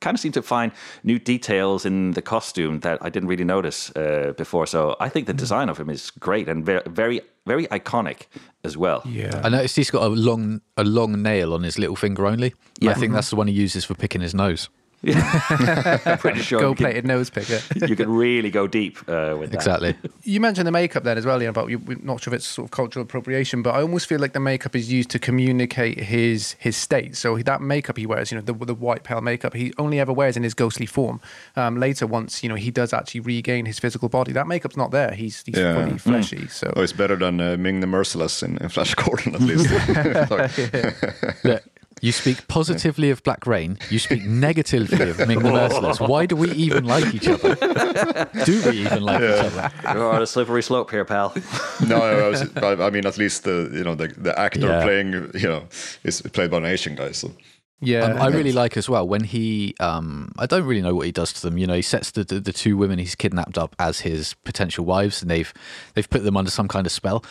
kind 0.00 0.14
of 0.14 0.20
seem 0.20 0.32
to 0.32 0.42
find 0.42 0.72
new 1.02 1.18
details 1.18 1.84
in 1.84 2.12
the 2.12 2.22
costume 2.22 2.80
that 2.80 2.98
I 3.02 3.10
didn't 3.10 3.28
really 3.28 3.44
notice 3.44 3.90
uh, 3.96 4.32
before. 4.36 4.66
So 4.66 4.96
I 5.00 5.08
think 5.08 5.26
the 5.26 5.34
design 5.34 5.68
of 5.68 5.78
him 5.78 5.90
is 5.90 6.10
great 6.10 6.48
and 6.48 6.64
very, 6.64 6.82
very, 6.86 7.20
very 7.46 7.66
iconic 7.66 8.26
as 8.64 8.76
well. 8.76 9.02
Yeah. 9.04 9.40
I 9.42 9.48
noticed 9.48 9.76
he's 9.76 9.90
got 9.90 10.02
a 10.02 10.08
long 10.08 10.60
a 10.76 10.84
long 10.84 11.22
nail 11.22 11.54
on 11.54 11.62
his 11.62 11.78
little 11.78 11.96
finger 11.96 12.26
only. 12.26 12.54
Yeah. 12.80 12.92
I 12.92 12.94
think 12.94 13.12
that's 13.12 13.30
the 13.30 13.36
one 13.36 13.48
he 13.48 13.54
uses 13.54 13.84
for 13.84 13.94
picking 13.94 14.20
his 14.20 14.34
nose. 14.34 14.68
I'm 15.04 16.18
pretty 16.18 16.40
sure 16.40 16.60
Gold 16.60 16.78
plated 16.78 17.06
nose 17.06 17.30
picker. 17.30 17.60
you 17.86 17.94
can 17.94 18.10
really 18.10 18.50
go 18.50 18.66
deep 18.66 18.98
uh, 19.08 19.36
with 19.38 19.50
that. 19.50 19.56
Exactly. 19.56 19.94
You 20.24 20.40
mentioned 20.40 20.66
the 20.66 20.72
makeup 20.72 21.04
then 21.04 21.16
as 21.16 21.24
well, 21.24 21.42
Ian, 21.42 21.52
but 21.54 21.68
you- 21.70 21.78
we're 21.78 21.96
not 22.02 22.20
sure 22.20 22.34
if 22.34 22.38
it's 22.38 22.46
sort 22.46 22.66
of 22.66 22.70
cultural 22.70 23.02
appropriation, 23.02 23.62
but 23.62 23.74
I 23.74 23.80
almost 23.80 24.06
feel 24.06 24.18
like 24.20 24.32
the 24.34 24.40
makeup 24.40 24.76
is 24.76 24.92
used 24.92 25.08
to 25.10 25.18
communicate 25.18 25.98
his 26.00 26.52
his 26.58 26.76
state. 26.76 27.16
So 27.16 27.38
that 27.38 27.62
makeup 27.62 27.96
he 27.96 28.04
wears, 28.04 28.30
you 28.30 28.36
know, 28.38 28.42
the, 28.44 28.52
the 28.52 28.74
white 28.74 29.04
pale 29.04 29.20
makeup, 29.22 29.54
he 29.54 29.72
only 29.78 30.00
ever 30.00 30.12
wears 30.12 30.36
in 30.36 30.42
his 30.42 30.52
ghostly 30.54 30.84
form. 30.86 31.20
Um, 31.56 31.78
later, 31.78 32.06
once 32.06 32.42
you 32.42 32.48
know 32.50 32.56
he 32.56 32.70
does 32.70 32.92
actually 32.92 33.20
regain 33.20 33.64
his 33.64 33.78
physical 33.78 34.08
body, 34.10 34.32
that 34.32 34.46
makeup's 34.46 34.76
not 34.76 34.90
there. 34.90 35.12
He's 35.12 35.42
he's 35.46 35.56
Yeah. 35.56 35.74
fully 35.84 35.98
fleshy. 35.98 36.48
So 36.48 36.72
Oh, 36.76 36.82
it's 36.82 36.92
better 36.92 37.16
than 37.16 37.40
uh, 37.40 37.56
Ming 37.56 37.80
the 37.80 37.86
Merciless 37.86 38.42
in, 38.42 38.58
in 38.58 38.68
Flash 38.68 38.94
Gordon, 38.96 39.34
at 39.34 39.40
least. 39.40 39.70
Like, 40.30 41.44
Look, 41.44 41.62
you 42.00 42.12
speak 42.12 42.46
positively 42.48 43.10
of 43.10 43.22
Black 43.22 43.46
Rain. 43.46 43.78
You 43.90 43.98
speak 43.98 44.24
negatively 44.26 45.10
of 45.10 45.18
Ming 45.26 45.40
the 45.42 45.50
Merciless. 45.52 46.00
Why 46.00 46.26
do 46.26 46.36
we 46.36 46.50
even 46.52 46.84
like 46.84 47.14
each 47.14 47.28
other? 47.28 47.54
Do 48.44 48.62
we 48.70 48.78
even 48.80 49.02
like 49.02 49.20
each 49.22 49.44
other? 49.52 49.72
You're 49.94 50.12
on 50.12 50.22
a 50.22 50.26
slippery 50.26 50.62
slope 50.62 50.90
here, 50.90 51.04
pal. 51.04 51.32
no, 51.86 51.96
I, 52.00 52.28
was, 52.28 52.56
I 52.56 52.72
I 52.86 52.90
mean, 52.90 53.06
at 53.06 53.18
least 53.18 53.44
the 53.44 53.70
you 53.72 53.84
know 53.84 53.94
the, 53.94 54.08
the 54.08 54.38
actor 54.38 54.60
Yeah. 54.68 54.82
playing 54.82 55.12
you 55.34 55.48
know 55.48 55.64
is 56.04 56.22
played 56.22 56.50
by 56.50 56.58
an 56.58 56.64
Asian 56.66 56.94
guy. 56.94 57.12
So 57.12 57.32
yeah, 57.80 58.06
Um, 58.06 58.20
I 58.20 58.26
really 58.26 58.50
like 58.52 58.76
as 58.76 58.88
well 58.88 59.06
when 59.06 59.22
he. 59.22 59.74
Um, 59.78 60.32
I 60.36 60.46
don't 60.46 60.64
really 60.64 60.82
know 60.82 60.96
what 60.96 61.06
he 61.06 61.12
does 61.12 61.32
to 61.34 61.42
them. 61.42 61.58
You 61.58 61.66
know, 61.68 61.74
he 61.74 61.82
sets 61.82 62.10
the, 62.10 62.24
the 62.24 62.40
the 62.40 62.52
two 62.52 62.76
women 62.76 62.98
he's 62.98 63.14
kidnapped 63.14 63.56
up 63.56 63.76
as 63.78 64.00
his 64.00 64.34
potential 64.44 64.84
wives, 64.84 65.22
and 65.22 65.30
they've 65.30 65.52
they've 65.94 66.10
put 66.10 66.24
them 66.24 66.36
under 66.36 66.50
some 66.50 66.66
kind 66.66 66.86
of 66.86 66.92
spell. 66.92 67.24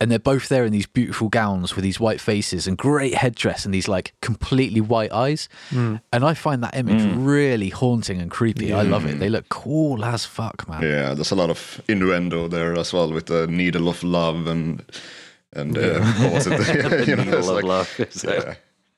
And 0.00 0.12
they're 0.12 0.20
both 0.20 0.48
there 0.48 0.64
in 0.64 0.70
these 0.70 0.86
beautiful 0.86 1.28
gowns 1.28 1.74
with 1.74 1.82
these 1.82 1.98
white 1.98 2.20
faces 2.20 2.68
and 2.68 2.78
great 2.78 3.14
headdress 3.14 3.64
and 3.64 3.74
these 3.74 3.88
like 3.88 4.14
completely 4.20 4.80
white 4.80 5.10
eyes. 5.12 5.48
Hmm. 5.70 5.96
And 6.12 6.24
I 6.24 6.34
find 6.34 6.62
that 6.62 6.76
image 6.76 7.02
hmm. 7.02 7.24
really 7.24 7.70
haunting 7.70 8.20
and 8.20 8.30
creepy. 8.30 8.72
I 8.72 8.82
love 8.82 9.06
it. 9.06 9.14
Hmm. 9.14 9.18
They 9.18 9.28
look 9.28 9.48
cool 9.48 10.04
as 10.04 10.24
fuck, 10.24 10.68
man. 10.68 10.82
yeah, 10.82 11.14
there's 11.14 11.32
a 11.32 11.34
lot 11.34 11.50
of 11.50 11.80
innuendo 11.88 12.46
there 12.46 12.78
as 12.78 12.92
well 12.92 13.12
with 13.12 13.26
the 13.26 13.48
needle 13.48 13.88
of 13.88 14.02
love 14.04 14.46
and 14.46 14.84
and 15.54 15.76
uh, 15.76 16.00
what 16.20 16.32
was 16.32 16.46
it? 16.46 17.08
you 17.08 17.16
know, 17.16 17.24
needle 17.24 17.38
it's 17.38 17.48
of 17.48 17.54
like- 17.56 17.64
love. 17.64 18.06
So- 18.10 18.32
Yeah, 18.32 18.54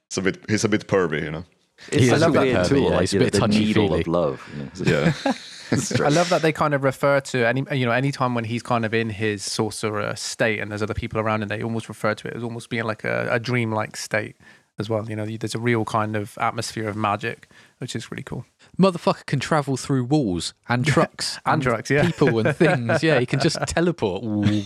it's 0.07 0.19
a 0.19 0.23
bit. 0.23 0.45
He's 0.51 0.65
a 0.65 0.69
bit 0.69 0.87
pervy, 0.87 1.23
you 1.23 1.31
know. 1.31 1.45
It's 1.89 1.97
He 2.03 2.07
such 2.09 2.17
is 2.17 2.23
a 2.23 2.29
a 2.29 2.31
bit 2.33 2.41
weird 2.43 2.57
pervy, 2.59 2.69
tool, 2.69 2.79
yeah. 2.83 2.89
like 2.91 3.01
He's 3.01 3.15
a 3.15 3.19
bit 3.21 3.33
the 3.33 3.49
needle 3.49 3.89
touchy-feely. 3.89 4.01
of 4.01 4.07
love. 4.09 4.51
you 4.55 4.65
know. 4.65 4.93
Yeah, 4.93 5.13
I 6.05 6.09
love 6.09 6.29
that 6.31 6.43
they 6.43 6.53
kind 6.53 6.75
of 6.75 6.85
refer 6.85 7.21
to 7.21 7.47
any 7.47 7.65
you 7.73 7.87
know 7.87 7.93
any 7.93 8.13
time 8.13 8.35
when 8.35 8.45
he's 8.45 8.63
kind 8.63 8.85
of 8.85 8.95
in 8.95 9.11
his 9.11 9.45
sorcerer 9.45 10.15
state 10.17 10.61
and 10.61 10.71
there's 10.71 10.83
other 10.83 10.95
people 10.95 11.21
around 11.21 11.43
and 11.43 11.51
they 11.51 11.63
almost 11.63 11.89
refer 11.89 12.15
to 12.15 12.29
it 12.29 12.35
as 12.35 12.43
almost 12.43 12.71
being 12.71 12.85
like 12.85 13.05
a, 13.05 13.29
a 13.31 13.39
dreamlike 13.39 13.97
state 13.97 14.37
as 14.81 14.91
well. 14.91 15.09
You 15.09 15.15
know, 15.15 15.27
there's 15.27 15.55
a 15.55 15.61
real 15.61 15.85
kind 15.85 16.17
of 16.17 16.37
atmosphere 16.41 16.89
of 16.89 16.97
magic, 16.97 17.49
which 17.79 17.95
is 17.95 18.11
really 18.11 18.25
cool. 18.25 18.47
Motherfucker 18.79 19.27
can 19.27 19.39
travel 19.39 19.77
through 19.77 20.05
walls 20.05 20.55
and 20.69 20.85
trucks 20.85 21.39
And 21.47 21.63
trucks, 21.63 21.91
yeah. 21.91 22.07
people 22.07 22.39
and 22.41 22.57
things. 22.57 23.03
Yeah, 23.03 23.21
he 23.21 23.27
can 23.27 23.39
just 23.39 23.59
teleport. 23.67 24.25
Ooh. 24.25 24.63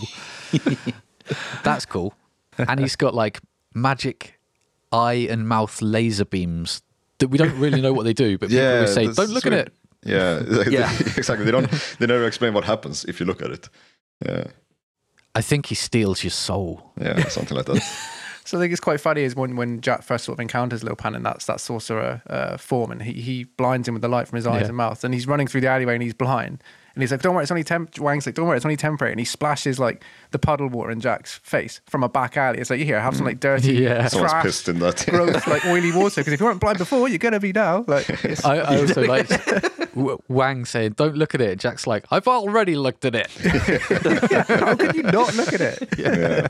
That's 1.63 1.85
cool. 1.85 2.15
And 2.57 2.79
he's 2.79 2.95
got 2.95 3.13
like 3.13 3.41
magic 3.73 4.39
eye 4.91 5.27
and 5.29 5.47
mouth 5.47 5.81
laser 5.81 6.25
beams 6.25 6.81
that 7.19 7.27
we 7.27 7.37
don't 7.37 7.57
really 7.59 7.81
know 7.81 7.93
what 7.93 8.03
they 8.03 8.13
do, 8.13 8.37
but 8.37 8.49
people 8.49 8.63
yeah. 8.63 8.75
always 8.75 8.93
say, 8.93 9.07
"Don't 9.11 9.29
look 9.29 9.45
at 9.45 9.53
it." 9.53 9.73
Yeah, 10.05 10.43
Yeah. 10.69 10.91
exactly. 11.17 11.45
They 11.45 11.51
don't. 11.51 11.69
They 11.99 12.05
never 12.07 12.25
explain 12.27 12.53
what 12.53 12.63
happens 12.63 13.03
if 13.05 13.19
you 13.19 13.25
look 13.25 13.41
at 13.41 13.49
it. 13.51 13.69
Yeah, 14.25 14.45
I 15.33 15.41
think 15.41 15.65
he 15.65 15.75
steals 15.75 16.23
your 16.23 16.31
soul. 16.31 16.91
yeah, 17.01 17.27
something 17.27 17.57
like 17.57 17.65
that. 17.65 17.81
So 18.47 18.59
I 18.59 18.61
think 18.61 18.73
it's 18.73 18.79
quite 18.79 19.01
funny 19.01 19.23
is 19.23 19.35
when, 19.35 19.55
when 19.55 19.81
Jack 19.81 20.03
first 20.03 20.23
sort 20.25 20.35
of 20.35 20.39
encounters 20.39 20.83
Lo 20.83 20.93
Pan 20.93 21.15
and 21.15 21.25
that's 21.25 21.47
that 21.47 21.59
sorcerer 21.59 22.21
uh, 22.29 22.57
form 22.57 22.91
and 22.91 23.01
he, 23.01 23.13
he 23.13 23.43
blinds 23.45 23.87
him 23.87 23.95
with 23.95 24.03
the 24.03 24.07
light 24.07 24.27
from 24.27 24.35
his 24.35 24.45
eyes 24.45 24.61
Yeah. 24.61 24.67
and 24.67 24.77
mouth 24.77 25.03
and 25.03 25.15
he's 25.15 25.25
running 25.25 25.47
through 25.47 25.61
the 25.61 25.67
alleyway 25.67 25.95
and 25.95 26.03
he's 26.03 26.13
blind 26.13 26.61
And 26.95 27.03
he's 27.03 27.11
like, 27.11 27.21
"Don't 27.21 27.35
worry, 27.35 27.43
it's 27.43 27.51
only 27.51 27.65
temp." 27.65 27.99
Wang's 27.99 28.25
like, 28.25 28.35
"Don't 28.35 28.47
worry, 28.47 28.55
it's 28.55 28.65
only 28.65 28.77
temporary." 28.77 29.11
And 29.11 29.19
he 29.19 29.25
splashes 29.25 29.77
like 29.79 30.01
the 30.31 30.39
puddle 30.39 30.69
water 30.69 30.91
in 30.91 31.01
Jack's 31.01 31.35
face 31.43 31.81
from 31.85 32.03
a 32.03 32.09
back 32.09 32.37
alley. 32.37 32.59
It's 32.59 32.69
like, 32.69 32.79
you 32.79 32.85
"Here, 32.85 33.01
have 33.01 33.17
some 33.17 33.25
like 33.25 33.41
dirty, 33.41 33.73
Yeah. 33.83 34.07
Someone's 34.07 34.31
trash, 34.31 34.43
pissed 34.43 34.69
in 34.69 34.79
that. 34.79 35.05
gross, 35.09 35.45
like 35.45 35.65
oily 35.67 35.91
water. 35.91 36.21
Because 36.21 36.31
if 36.33 36.39
you 36.39 36.45
weren't 36.45 36.61
blind 36.61 36.77
before, 36.77 37.09
you're 37.09 37.17
gonna 37.17 37.41
be 37.41 37.51
now." 37.51 37.83
Like, 37.85 38.09
it's, 38.23 38.45
I, 38.45 38.57
I 38.59 38.79
also 38.79 39.03
like 39.03 39.29
Wang 40.29 40.63
saying, 40.63 40.93
"Don't 40.93 41.17
look 41.17 41.35
at 41.35 41.41
it." 41.41 41.59
Jack's 41.59 41.85
like, 41.85 42.05
"I've 42.11 42.29
already 42.29 42.75
looked 42.75 43.03
at 43.03 43.13
it." 43.13 43.27
how 43.29 44.75
can 44.75 44.95
you 44.95 45.03
not 45.03 45.35
look 45.35 45.51
at 45.51 45.61
it? 45.61 45.89
yeah. 45.97 46.47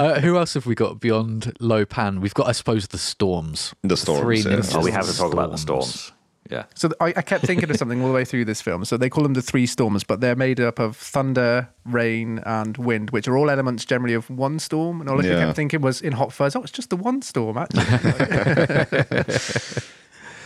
uh, 0.00 0.18
who 0.20 0.38
else 0.38 0.54
have 0.54 0.64
we 0.64 0.74
got 0.74 0.98
beyond 0.98 1.52
Lo 1.60 1.84
Pan? 1.84 2.22
We've 2.22 2.32
got, 2.32 2.48
I 2.48 2.52
suppose, 2.52 2.88
the 2.88 2.96
storms. 2.96 3.74
The 3.82 3.98
storms, 3.98 4.22
Three 4.22 4.40
yeah. 4.40 4.62
Oh, 4.72 4.80
we 4.80 4.90
have 4.92 5.06
to 5.06 5.14
talk 5.14 5.34
about 5.34 5.50
the 5.50 5.58
storms. 5.58 6.10
Yeah. 6.50 6.64
So 6.74 6.90
I, 7.00 7.06
I 7.16 7.22
kept 7.22 7.46
thinking 7.46 7.70
of 7.70 7.76
something 7.76 8.02
all 8.02 8.08
the 8.08 8.14
way 8.14 8.24
through 8.24 8.44
this 8.44 8.60
film. 8.60 8.84
So 8.84 8.96
they 8.98 9.08
call 9.08 9.22
them 9.22 9.32
the 9.32 9.40
three 9.42 9.64
storms, 9.66 10.04
but 10.04 10.20
they're 10.20 10.36
made 10.36 10.60
up 10.60 10.78
of 10.78 10.94
thunder, 10.96 11.70
rain, 11.86 12.40
and 12.44 12.76
wind, 12.76 13.10
which 13.10 13.26
are 13.26 13.36
all 13.38 13.48
elements 13.48 13.84
generally 13.86 14.12
of 14.14 14.28
one 14.28 14.58
storm. 14.58 15.00
And 15.00 15.08
all 15.08 15.20
I 15.20 15.24
Yeah. 15.26 15.44
kept 15.46 15.56
thinking 15.56 15.80
was 15.80 16.02
in 16.02 16.12
Hot 16.12 16.32
Fuzz, 16.34 16.54
oh, 16.54 16.62
it's 16.62 16.70
just 16.72 16.90
the 16.90 16.96
one 16.96 17.22
storm, 17.22 17.56
actually. 17.56 17.84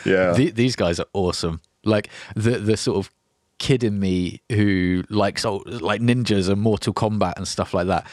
Yeah. 0.05 0.33
The- 0.33 0.53
these 0.53 0.77
guys 0.77 1.01
are 1.01 1.07
awesome. 1.13 1.61
Like 1.85 2.09
the 2.35 2.53
the 2.59 2.77
sort 2.77 2.99
of 2.99 3.11
kid 3.59 3.83
in 3.83 3.99
me 3.99 4.41
who 4.51 5.03
likes 5.11 5.45
oh, 5.45 5.63
like 5.67 6.01
ninjas 6.01 6.49
and 6.49 6.61
Mortal 6.61 6.95
Kombat 6.95 7.35
and 7.37 7.47
stuff 7.49 7.75
like 7.75 7.89
that. 7.89 8.07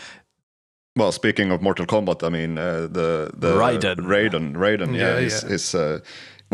Well, 0.97 1.11
speaking 1.11 1.51
of 1.51 1.61
Mortal 1.61 1.85
Kombat, 1.85 2.23
I 2.23 2.29
mean 2.29 2.57
uh, 2.57 2.87
the 2.91 3.31
the 3.37 3.53
Raiden. 3.55 3.97
Raiden, 3.97 4.55
Raiden, 4.55 4.93
yeah, 4.95 5.13
Yeah, 5.13 5.17
is, 5.19 5.43
yeah. 5.43 5.53
is 5.53 5.75
uh, 5.75 5.99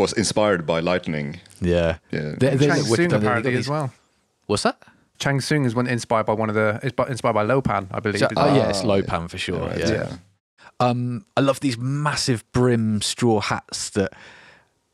was 0.02 0.14
inspired 0.14 0.66
by 0.66 0.80
lightning. 0.80 1.40
Yeah, 1.62 1.98
Yeah. 2.12 2.34
They- 2.40 2.56
they- 2.56 2.68
Chang 2.68 2.78
what- 2.78 2.86
Sung 2.86 2.96
they- 2.96 3.08
they 3.08 3.16
apparently 3.18 3.52
got 3.54 3.60
as 3.60 3.70
well. 3.70 3.94
What's 4.48 4.64
that? 4.64 4.78
Shang 5.22 5.40
Tsung 5.40 5.66
is 5.66 5.76
one 5.76 5.88
inspired 5.88 6.26
by 6.26 6.34
one 6.34 6.50
of 6.50 6.56
the 6.56 6.80
is 6.84 6.92
by- 6.94 7.08
inspired 7.08 7.34
by 7.34 7.44
Lo 7.44 7.62
Pan, 7.62 7.88
I 7.92 8.00
believe. 8.00 8.20
So- 8.20 8.28
oh 8.36 8.46
well. 8.46 8.56
yeah, 8.58 8.70
it's 8.70 8.84
Lo 8.84 9.02
Pan 9.02 9.28
for 9.28 9.38
sure. 9.38 9.60
Right, 9.68 9.78
yeah. 9.80 9.92
yeah. 9.92 10.12
Um, 10.80 11.26
I 11.38 11.42
love 11.42 11.60
these 11.60 11.78
massive 11.78 12.44
brim 12.52 13.02
straw 13.04 13.40
hats 13.40 13.92
that 13.92 14.12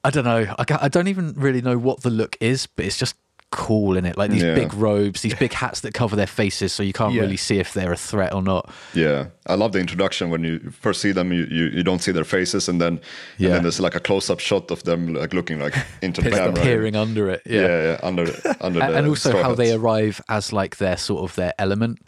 I 0.04 0.10
don't 0.10 0.26
know. 0.26 0.54
I, 0.60 0.66
I 0.82 0.88
don't 0.90 1.08
even 1.08 1.34
really 1.38 1.62
know 1.62 1.78
what 1.78 2.02
the 2.02 2.10
look 2.10 2.36
is, 2.42 2.68
but 2.68 2.86
it's 2.86 2.98
just 2.98 3.16
cool 3.52 3.96
in 3.96 4.06
it. 4.06 4.18
Like 4.18 4.30
these 4.30 4.44
Yeah. 4.44 4.56
big 4.56 4.74
robes, 4.74 5.22
these 5.22 5.34
big 5.36 5.54
hats 5.54 5.80
that 5.82 5.94
cover 5.94 6.16
their 6.18 6.28
faces, 6.28 6.74
so 6.74 6.84
you 6.84 6.92
can't 6.94 7.14
Yeah. 7.14 7.22
really 7.22 7.38
see 7.38 7.60
if 7.60 7.74
they're 7.74 7.94
a 7.94 7.98
threat 7.98 8.34
or 8.34 8.42
not. 8.42 8.70
Yeah, 8.94 9.28
I 9.46 9.56
love 9.56 9.72
the 9.72 9.80
introduction 9.80 10.30
when 10.30 10.44
you 10.44 10.60
first 10.82 11.00
see 11.02 11.14
them. 11.14 11.32
You, 11.32 11.48
you, 11.50 11.66
you 11.68 11.84
don't 11.84 12.02
see 12.02 12.12
their 12.12 12.26
faces, 12.26 12.68
and 12.68 12.82
then 12.82 13.00
Yeah. 13.38 13.48
and 13.48 13.56
then 13.56 13.64
there's 13.64 13.80
like 13.80 13.96
a 13.96 14.02
close 14.02 14.30
up 14.30 14.40
shot 14.42 14.70
of 14.70 14.84
them 14.84 15.14
like 15.14 15.34
looking 15.34 15.60
like 15.60 15.74
into 16.02 16.22
the 16.22 16.30
camera, 16.32 16.62
Peering 16.62 16.96
under 16.98 17.30
it. 17.30 17.42
Yeah, 17.46 17.62
Yeah. 17.62 17.82
yeah, 17.84 18.00
under 18.04 18.24
under 18.62 18.80
A- 18.84 18.88
the 18.92 18.98
and 18.98 19.08
also 19.08 19.42
how 19.42 19.56
they 19.56 19.72
arrive 19.74 20.22
as 20.28 20.52
like 20.52 20.76
their 20.78 20.98
sort 20.98 21.24
of 21.30 21.36
their 21.36 21.54
element 21.58 22.00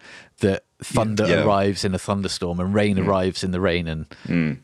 that 0.42 0.64
thunder 0.84 1.26
Yeah. 1.28 1.38
Mm. 1.38 1.46
arrives 1.46 1.86
in 1.86 1.94
a 1.96 2.00
thunderstorm 2.00 2.60
and 2.60 2.74
rain 2.74 2.98
arrives 3.00 3.44
in 3.44 3.52
the 3.52 3.60
rain 3.62 3.88
and 3.88 4.06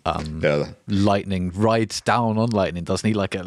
um, 0.06 0.42
Yeah, 0.44 0.66
lightning 0.88 1.52
rides 1.56 2.02
down 2.02 2.38
on 2.38 2.50
lightning 2.50 2.84
doesn't 2.84 3.08
he 3.08 3.14
like 3.14 3.36
a 3.36 3.46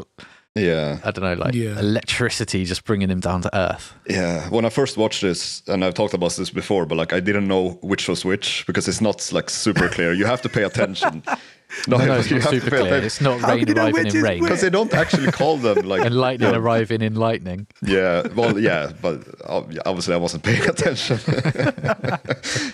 yeah, 0.54 0.98
i 1.04 1.10
don't 1.10 1.24
know 1.24 1.34
like 1.44 1.54
Yeah. 1.54 1.78
electricity 1.78 2.64
just 2.64 2.84
bringing 2.84 3.10
him 3.10 3.20
down 3.20 3.42
to 3.42 3.50
earth 3.56 3.94
yeah. 4.08 4.48
When 4.48 4.64
I 4.64 4.70
first 4.70 4.96
watched 4.96 5.20
this, 5.20 5.62
and 5.68 5.84
I've 5.84 5.92
talked 5.94 6.14
about 6.14 6.32
this 6.32 6.50
before, 6.50 6.86
but 6.86 6.96
like 6.96 7.12
I 7.12 7.20
didn't 7.20 7.46
know 7.46 7.78
which 7.82 8.08
was 8.08 8.24
which 8.24 8.64
because 8.66 8.88
it's 8.88 9.00
not 9.02 9.30
like 9.32 9.50
super 9.50 9.88
clear. 9.88 10.14
You 10.14 10.24
have 10.26 10.40
to 10.42 10.48
pay 10.48 10.62
attention. 10.64 11.22
no, 11.86 11.98
no 11.98 12.14
it's 12.14 12.30
you 12.30 12.36
not 12.36 12.44
have 12.44 12.52
to 12.52 12.60
super 12.60 12.70
pay 12.70 12.76
clear. 12.78 12.86
Attention. 12.86 13.06
it's 13.06 13.20
not 13.20 13.40
How 13.40 13.48
rain 13.48 13.58
can 13.60 13.68
you 13.68 13.74
know 13.74 13.84
arriving 13.84 14.06
in 14.14 14.22
rain. 14.22 14.42
because 14.42 14.60
they 14.60 14.70
don't 14.70 14.94
actually 14.94 15.30
call 15.30 15.56
them 15.58 15.86
like 15.86 16.00
and 16.06 16.14
lightning 16.14 16.50
yeah, 16.50 16.56
arriving 16.56 17.02
in 17.02 17.14
lightning. 17.14 17.66
Yeah, 17.82 18.26
well, 18.34 18.58
yeah, 18.70 18.92
but 19.02 19.22
oh, 19.46 19.68
obviously 19.84 20.14
I 20.14 20.18
wasn't 20.18 20.44
paying 20.44 20.62
attention, 20.68 21.18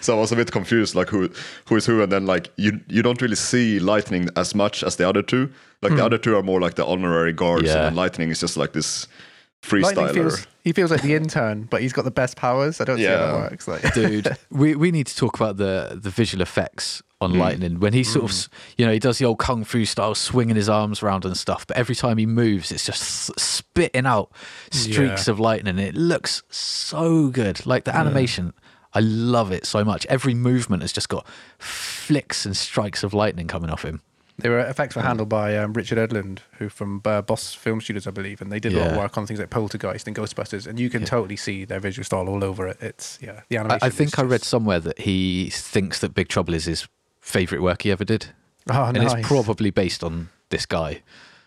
so 0.01 0.17
I 0.17 0.21
was 0.21 0.33
a 0.33 0.37
bit 0.37 0.53
confused, 0.53 0.95
like 0.95 1.09
who 1.09 1.31
who 1.67 1.77
is 1.77 1.87
who, 1.87 2.03
and 2.03 2.13
then 2.13 2.27
like 2.27 2.51
you 2.57 2.81
you 2.89 3.03
don't 3.03 3.21
really 3.21 3.37
see 3.37 3.81
lightning 3.81 4.29
as 4.37 4.55
much 4.55 4.83
as 4.85 4.97
the 4.97 5.09
other 5.09 5.23
two. 5.23 5.51
Like 5.83 5.93
the 5.93 5.99
hmm. 5.99 6.07
other 6.07 6.19
two 6.19 6.35
are 6.37 6.43
more 6.43 6.61
like 6.61 6.75
the 6.75 6.87
honorary 6.87 7.33
guards, 7.33 7.65
Yeah. 7.65 7.89
and 7.89 7.97
lightning 7.97 8.31
is 8.31 8.41
just 8.41 8.57
like 8.57 8.73
this 8.73 9.07
Lightning 9.07 9.34
freestyler. 9.65 10.13
feels 10.13 10.47
he 10.63 10.73
feels 10.73 10.91
like 10.91 11.03
the 11.03 11.15
intern, 11.15 11.65
but 11.65 11.83
he's 11.83 11.93
got 11.93 12.05
the 12.05 12.11
best 12.11 12.37
powers. 12.37 12.81
I 12.81 12.85
don't 12.85 12.97
see 12.99 13.05
how 13.05 13.11
Yeah. 13.13 13.33
that 13.33 13.51
works. 13.51 13.69
Like 13.69 13.95
dude 13.95 14.37
we, 14.51 14.75
we 14.75 14.91
need 14.91 15.07
to 15.07 15.17
talk 15.17 15.37
about 15.37 15.57
the 15.57 15.99
the 16.01 16.11
visual 16.11 16.43
effects 16.43 17.03
on 17.21 17.33
hmm. 17.33 17.39
lightning 17.39 17.81
when 17.81 17.93
he 17.93 18.05
sort 18.05 18.25
of 18.25 18.31
hmm. 18.37 18.53
you 18.79 18.87
know 18.87 18.93
he 18.93 18.99
does 18.99 19.19
the 19.19 19.25
old 19.25 19.39
kung 19.39 19.65
fu 19.65 19.85
style 19.85 20.15
swinging 20.15 20.57
his 20.57 20.69
arms 20.69 21.03
around 21.03 21.25
and 21.25 21.37
stuff 21.37 21.67
but 21.67 21.77
every 21.77 21.95
time 21.95 22.19
he 22.19 22.27
moves 22.27 22.71
it's 22.71 22.85
just 22.85 23.03
spitting 23.39 24.05
out 24.07 24.31
streaks 24.71 25.27
Yeah. 25.27 25.33
of 25.33 25.41
lightning 25.41 25.79
it 25.79 25.95
looks 25.95 26.43
so 26.51 27.29
good 27.29 27.65
like 27.65 27.85
the 27.85 27.97
animation 27.97 28.53
i 28.93 29.01
love 29.01 29.53
it 29.53 29.65
so 29.65 29.85
much 29.85 30.05
every 30.07 30.35
movement 30.35 30.83
has 30.83 30.93
just 30.93 31.09
got 31.09 31.27
flicks 31.59 32.45
and 32.45 32.57
strikes 32.57 33.03
of 33.03 33.15
lightning 33.15 33.47
coming 33.47 33.71
off 33.71 33.85
him 33.85 34.03
They 34.39 34.49
were 34.49 34.59
effects 34.59 34.97
were 34.97 35.03
handled 35.03 35.29
by 35.29 35.57
um, 35.57 35.75
Richard 35.75 35.97
Edlund, 35.97 36.41
who 36.59 36.69
from 36.69 37.01
uh, 37.05 37.23
Boss 37.23 37.55
Film 37.55 37.81
Studios, 37.81 38.07
I 38.09 38.11
believe, 38.11 38.41
and 38.43 38.51
they 38.51 38.59
did 38.59 38.73
a 38.73 38.79
lot 38.79 38.87
of 38.89 38.93
Yeah. 38.95 38.99
work 38.99 39.17
on 39.17 39.27
things 39.27 39.39
like 39.39 39.51
Poltergeist 39.51 40.09
and 40.09 40.17
Ghostbusters, 40.17 40.67
and 40.67 40.79
you 40.81 40.91
can 40.91 41.05
totally 41.05 41.37
see 41.37 41.65
their 41.65 41.79
visual 41.79 42.05
style 42.05 42.29
all 42.29 42.43
over 42.43 42.67
it. 42.67 42.79
It's 42.81 43.19
yeah, 43.23 43.43
the 43.49 43.59
I, 43.59 43.61
animation. 43.61 43.85
I 43.85 43.87
is 43.89 43.95
think 43.95 44.19
I 44.19 44.23
read 44.23 44.41
just- 44.41 44.51
somewhere 44.51 44.81
that 44.81 44.99
he 44.99 45.51
thinks 45.51 46.01
that 46.01 46.15
big 46.15 46.27
trouble 46.29 46.53
is 46.53 46.65
his 46.65 46.89
favorite 47.21 47.63
work 47.63 47.83
he 47.83 47.93
ever 47.93 48.05
did 48.05 48.27
Oh, 48.69 48.85
and 48.85 48.99
nice. 48.99 49.13
it's 49.15 49.29
probably 49.29 49.71
based 49.71 50.03
on 50.05 50.29
this 50.51 50.67
guy 50.67 51.03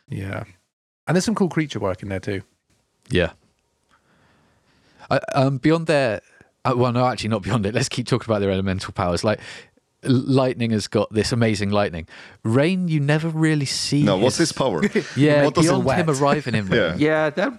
yeah, 0.10 0.46
and 1.08 1.16
there's 1.16 1.26
some 1.26 1.36
cool 1.36 1.50
creature 1.50 1.80
work 1.80 2.02
in 2.02 2.08
there 2.10 2.20
too. 2.22 2.42
Yeah. 3.10 3.32
I, 5.12 5.18
um, 5.36 5.58
beyond 5.58 5.88
their, 5.88 6.22
uh, 6.66 6.74
well, 6.76 6.92
no, 6.92 7.06
actually, 7.06 7.30
not 7.30 7.42
beyond 7.44 7.66
it. 7.66 7.74
Let's 7.74 7.90
keep 7.90 8.08
talking 8.08 8.26
about 8.30 8.40
their 8.40 8.52
elemental 8.52 8.92
powers. 8.94 9.24
Like, 9.24 9.40
lightning 10.08 10.72
has 10.72 10.88
got 10.88 11.12
this 11.14 11.32
amazing 11.32 11.70
lightning. 11.72 12.08
Rain, 12.44 12.88
you 12.88 13.00
never 13.00 13.30
really 13.30 13.66
see. 13.66 14.04
no, 14.04 14.18
what's 14.18 14.38
his 14.38 14.52
power? 14.52 14.82
Yeah, 15.16 15.44
What 15.46 15.56
does 15.56 15.66
it 15.66 15.70
beyond 15.70 15.92
him 15.92 16.10
arriving 16.10 16.56
in 16.56 16.68
Yeah. 16.72 16.78
rain. 16.92 17.00
Yeah, 17.00 17.30
that. 17.32 17.54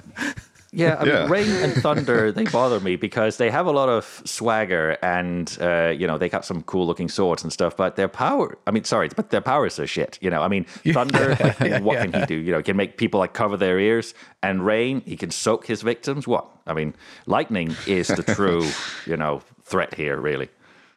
Yeah, 0.70 0.96
I 1.00 1.04
mean, 1.04 1.12
Yeah. 1.14 1.26
rain 1.28 1.50
and 1.64 1.72
thunder 1.82 2.30
they 2.30 2.44
bother 2.44 2.78
me 2.78 2.96
because 2.96 3.38
they 3.38 3.50
have 3.50 3.64
a 3.64 3.70
lot 3.70 3.88
of 3.88 4.20
swagger 4.26 4.98
and 5.02 5.56
uh, 5.62 5.94
you 5.96 6.06
know 6.06 6.18
they 6.18 6.28
got 6.28 6.44
some 6.44 6.62
cool 6.64 6.86
looking 6.86 7.08
swords 7.08 7.42
and 7.42 7.50
stuff, 7.50 7.74
but 7.74 7.96
their 7.96 8.06
power. 8.08 8.58
I 8.66 8.70
mean, 8.70 8.84
sorry, 8.84 9.08
but 9.08 9.30
their 9.30 9.40
powers 9.40 9.78
are 9.78 9.86
shit. 9.86 10.18
You 10.20 10.28
know, 10.28 10.42
I 10.42 10.48
mean, 10.48 10.64
thunder. 10.92 11.36
like, 11.40 11.82
what 11.82 11.98
can 12.02 12.12
he 12.12 12.26
do? 12.26 12.34
You 12.36 12.52
know, 12.52 12.58
he 12.58 12.64
can 12.64 12.76
make 12.76 12.98
people 12.98 13.18
like 13.18 13.32
cover 13.32 13.56
their 13.56 13.78
ears, 13.78 14.12
and 14.42 14.64
rain 14.64 15.00
he 15.06 15.16
can 15.16 15.30
soak 15.30 15.66
his 15.66 15.80
victims. 15.80 16.28
What? 16.28 16.46
I 16.66 16.74
mean, 16.74 16.92
lightning 17.24 17.74
is 17.86 18.08
the 18.08 18.22
true 18.22 18.68
you 19.06 19.16
know 19.16 19.40
threat 19.64 19.94
here, 19.94 20.20
really. 20.20 20.50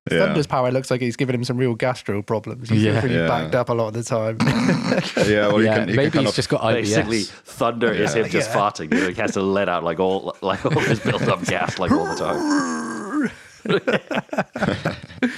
Yeah. 0.10 0.20
Thunder's 0.26 0.48
power 0.48 0.72
looks 0.72 0.90
like 0.90 1.00
he's 1.00 1.16
giving 1.16 1.36
him 1.36 1.44
some 1.44 1.58
real 1.58 1.76
gastro 1.76 2.24
problems. 2.24 2.70
He 2.70 2.78
Yeah. 2.78 2.94
feels 2.94 3.04
really 3.04 3.16
Yeah. 3.18 3.28
backed 3.28 3.54
up 3.54 3.70
a 3.70 3.74
lot 3.74 3.90
of 3.90 3.94
the 3.94 4.04
time. 4.04 4.38
Yeah, 5.30 5.48
well, 5.48 5.62
Yeah, 5.62 5.76
you 5.76 5.80
can, 5.82 5.90
you 5.90 5.96
maybe 5.96 6.10
can 6.10 6.12
kind 6.12 6.26
he's 6.26 6.30
of, 6.30 6.36
just 6.36 6.50
got 6.50 6.62
IBS. 6.62 6.74
Basically, 6.74 7.22
thunder 7.24 7.92
is 7.92 8.14
him 8.16 8.28
just 8.30 8.50
Yeah. 8.50 8.56
farting. 8.56 8.92
You 8.94 9.00
know, 9.02 9.10
he 9.10 9.22
has 9.22 9.34
to 9.34 9.42
let 9.44 9.70
out 9.70 9.84
like 9.84 10.00
all 10.00 10.36
like 10.42 10.66
all 10.66 10.72
his 10.80 11.00
built 11.00 11.28
up 11.28 11.44
gas 11.46 11.78
like 11.78 11.92
all 11.92 12.06
the 12.06 12.16
time. 12.16 13.32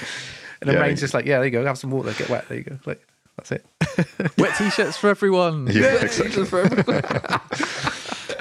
And 0.61 0.69
then 0.69 0.75
Yeah. 0.77 0.81
Rain's 0.81 1.01
just 1.01 1.13
like, 1.13 1.25
yeah, 1.25 1.39
there 1.39 1.45
you 1.45 1.51
go, 1.51 1.65
have 1.65 1.77
some 1.77 1.91
water, 1.91 2.13
get 2.13 2.29
wet, 2.29 2.47
there 2.47 2.57
you 2.57 2.63
go. 2.63 2.79
Like, 2.85 3.05
that's 3.35 3.51
it. 3.51 3.65
Wet 4.37 4.55
t-shirts 4.57 4.95
for 4.95 5.09
everyone. 5.09 5.67
yeah, 5.71 5.95
exactly. 6.01 6.45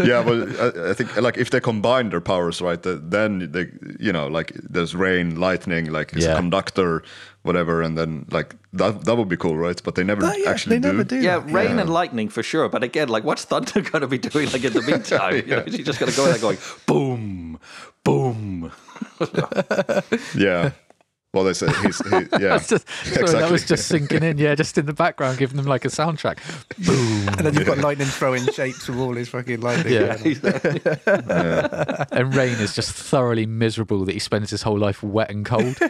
Yeah, 0.00 0.22
but 0.22 0.48
I, 0.60 0.90
I 0.90 0.94
think 0.94 1.16
like 1.16 1.36
if 1.36 1.50
they 1.50 1.60
combine 1.60 2.10
their 2.10 2.20
powers, 2.20 2.60
right, 2.60 2.80
then 2.82 3.50
they, 3.52 3.66
you 4.00 4.12
know, 4.12 4.26
like 4.28 4.52
there's 4.54 4.94
rain, 4.94 5.38
lightning, 5.40 5.90
like 5.92 6.12
it's 6.12 6.24
Yeah. 6.24 6.32
a 6.32 6.36
conductor, 6.36 7.02
whatever, 7.42 7.82
and 7.82 7.96
then 7.98 8.26
like 8.30 8.54
that 8.74 9.04
that 9.04 9.16
would 9.16 9.28
be 9.28 9.36
cool, 9.36 9.56
right? 9.56 9.80
But 9.82 9.94
they 9.94 10.04
never 10.04 10.24
Oh, 10.24 10.32
yeah, 10.32 10.50
actually 10.50 10.78
they 10.78 10.88
do. 10.88 10.92
never 10.92 11.04
do. 11.04 11.16
Yeah, 11.16 11.38
that. 11.40 11.52
rain 11.52 11.78
and 11.78 11.90
lightning 11.90 12.28
for 12.30 12.42
sure. 12.42 12.68
But 12.68 12.82
again, 12.82 13.08
like, 13.08 13.24
what's 13.24 13.44
thunder 13.44 13.80
going 13.90 14.02
to 14.02 14.08
be 14.08 14.18
doing? 14.18 14.50
Like 14.50 14.64
in 14.64 14.72
the 14.72 14.82
meantime, 14.90 15.36
you 15.36 15.56
know, 15.56 15.64
she's 15.66 15.86
just 15.86 15.98
going 15.98 16.10
to 16.10 16.16
go 16.16 16.26
there 16.26 16.38
going 16.38 16.58
boom, 16.86 17.58
boom. 18.04 18.72
Yeah. 20.34 20.70
Well, 21.34 21.44
they 21.44 21.54
say 21.54 21.66
he's 21.80 21.98
he, 22.06 22.10
yeah. 22.32 22.58
That's 22.58 22.68
just, 22.68 22.86
sorry, 23.06 23.26
that 23.32 23.50
was 23.50 23.64
just 23.66 23.88
sinking 23.88 24.22
in. 24.22 24.36
Yeah, 24.36 24.54
just 24.54 24.76
in 24.76 24.84
the 24.84 24.92
background, 24.92 25.38
giving 25.38 25.56
them 25.56 25.64
like 25.64 25.86
a 25.86 25.88
soundtrack. 25.88 26.36
Boom. 26.84 27.28
And 27.38 27.46
then 27.46 27.54
you've 27.54 27.64
got 27.64 27.78
lightning 27.78 28.06
throwing 28.08 28.44
shapes 28.52 28.86
with 28.86 28.98
all 28.98 29.14
his 29.14 29.30
fucking 29.30 29.62
lightning. 29.62 29.94
Yeah. 29.94 30.18
going 30.18 31.30
on. 31.30 32.06
And 32.12 32.34
Rain 32.34 32.58
is 32.58 32.74
just 32.74 32.92
thoroughly 32.92 33.46
miserable 33.46 34.04
that 34.04 34.12
he 34.12 34.18
spends 34.18 34.50
his 34.50 34.60
whole 34.62 34.78
life 34.78 35.02
wet 35.02 35.30
and 35.30 35.44
cold. 35.46 35.78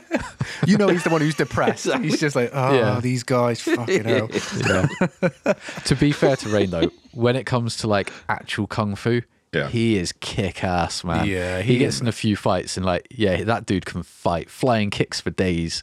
You 0.67 0.77
know 0.77 0.89
he's 0.89 1.03
the 1.03 1.11
one 1.11 1.21
who's 1.21 1.35
depressed. 1.35 1.93
He's 2.03 2.21
just 2.21 2.37
like, 2.37 2.51
oh, 2.53 2.75
Yeah. 2.75 3.01
these 3.01 3.23
guys, 3.25 3.61
fucking 3.63 4.05
hell. 4.05 4.29
Yeah. 4.67 4.87
to 5.87 5.97
be 5.97 6.13
fair 6.13 6.37
to 6.37 6.49
Rain 6.51 6.71
though, 6.71 6.91
when 7.13 7.35
it 7.37 7.47
comes 7.47 7.77
to 7.79 7.89
like 7.89 8.13
actual 8.29 8.67
kung 8.69 8.95
fu, 8.95 9.23
Yeah. 9.53 9.69
he 9.69 9.99
is 9.99 10.13
kick 10.13 10.65
ass, 10.65 11.05
man. 11.05 11.27
Yeah, 11.27 11.61
he, 11.61 11.75
he 11.75 11.79
gets 11.79 12.01
in 12.01 12.09
a 12.09 12.13
few 12.13 12.37
fights 12.37 12.77
and 12.79 12.87
like, 12.87 13.07
yeah, 13.11 13.45
that 13.45 13.67
dude 13.67 13.85
can 13.85 14.03
fight, 14.03 14.49
flying 14.49 14.89
kicks 14.91 15.21
for 15.21 15.31
days. 15.31 15.83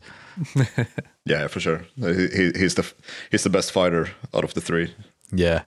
Yeah, 1.25 1.45
for 1.47 1.59
sure. 1.59 1.85
He, 1.95 2.27
he, 2.27 2.51
he's 2.55 2.73
the 2.73 2.91
he's 3.29 3.43
the 3.43 3.51
best 3.51 3.71
fighter 3.71 4.09
out 4.33 4.43
of 4.43 4.55
the 4.55 4.61
three. 4.61 4.95
Yeah. 5.31 5.63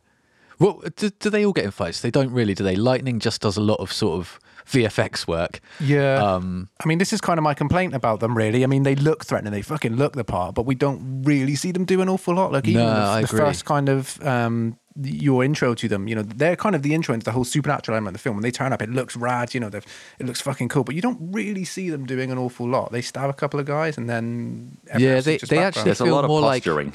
Well, 0.59 0.83
do, 0.97 1.11
do 1.11 1.31
they 1.31 1.47
all 1.47 1.53
get 1.53 1.65
in 1.65 1.71
fights? 1.71 2.01
They 2.01 2.11
don't 2.11 2.33
really, 2.33 2.55
do 2.55 2.65
they? 2.65 2.75
Lightning 2.75 3.21
just 3.21 3.41
does 3.41 3.57
a 3.57 3.61
lot 3.61 3.77
of 3.77 3.93
sort 3.93 4.19
of 4.19 4.41
VFX 4.67 5.27
work. 5.27 5.61
Yeah. 5.81 6.15
Um, 6.23 6.69
I 6.83 6.89
mean, 6.89 6.99
this 6.99 7.13
is 7.13 7.21
kind 7.21 7.39
of 7.39 7.45
my 7.45 7.55
complaint 7.55 7.95
about 7.95 8.21
them, 8.21 8.37
really. 8.37 8.65
I 8.65 8.67
mean, 8.67 8.83
they 8.83 8.95
look 8.97 9.25
threatening, 9.25 9.53
they 9.53 9.63
fucking 9.63 9.97
look 9.97 10.15
the 10.15 10.25
part, 10.25 10.55
but 10.55 10.67
we 10.67 10.75
don't 10.75 11.23
really 11.23 11.55
see 11.55 11.71
them 11.73 11.85
do 11.85 12.01
an 12.01 12.09
awful 12.09 12.35
lot. 12.35 12.53
Like, 12.53 12.67
even 12.67 12.83
No, 12.83 12.91
the, 12.91 13.01
I 13.01 13.21
the 13.23 13.29
first 13.29 13.65
kind 13.65 13.89
of 13.89 14.21
um, 14.25 14.79
your 15.01 15.43
intro 15.45 15.75
to 15.75 15.89
them, 15.89 16.07
you 16.09 16.15
know, 16.15 16.23
they're 16.23 16.57
kind 16.57 16.75
of 16.75 16.83
the 16.83 16.95
intro 16.95 17.15
into 17.15 17.25
the 17.25 17.33
whole 17.33 17.45
supernatural 17.45 17.95
element 17.97 18.15
of 18.17 18.21
the 18.21 18.23
film. 18.23 18.37
When 18.37 18.43
they 18.43 18.51
turn 18.51 18.73
up, 18.73 18.83
it 18.83 18.91
looks 18.91 19.17
rad, 19.17 19.55
you 19.55 19.61
know, 19.61 19.69
they've- 19.71 19.87
it 20.19 20.27
looks 20.27 20.41
fucking 20.41 20.69
cool, 20.69 20.85
but 20.85 20.95
you 20.95 21.01
don't 21.01 21.19
really 21.33 21.65
see 21.65 21.89
them 21.91 22.05
doing 22.07 22.31
an 22.31 22.39
awful 22.39 22.69
lot. 22.69 22.93
They 22.93 23.01
stab 23.03 23.31
a 23.31 23.33
couple 23.33 23.59
of 23.59 23.67
guys 23.67 23.97
and 23.97 24.09
then. 24.09 24.77
Yeah, 24.99 25.21
they- 25.21 25.37
they 25.39 25.39
background. 25.39 25.65
actually 25.65 25.85
There's 25.85 26.01
a 26.01 26.05
feel 26.05 26.15
lot 26.15 26.25
of 26.25 26.29
more 26.29 26.41
like- 26.43 26.65
posturing. 26.65 26.93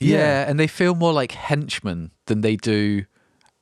yeah, 0.00 0.18
Yeah. 0.18 0.48
and 0.50 0.60
they 0.60 0.66
feel 0.66 0.94
more 0.94 1.12
like 1.12 1.32
henchmen 1.32 2.10
than 2.26 2.40
they 2.42 2.56
do 2.56 3.04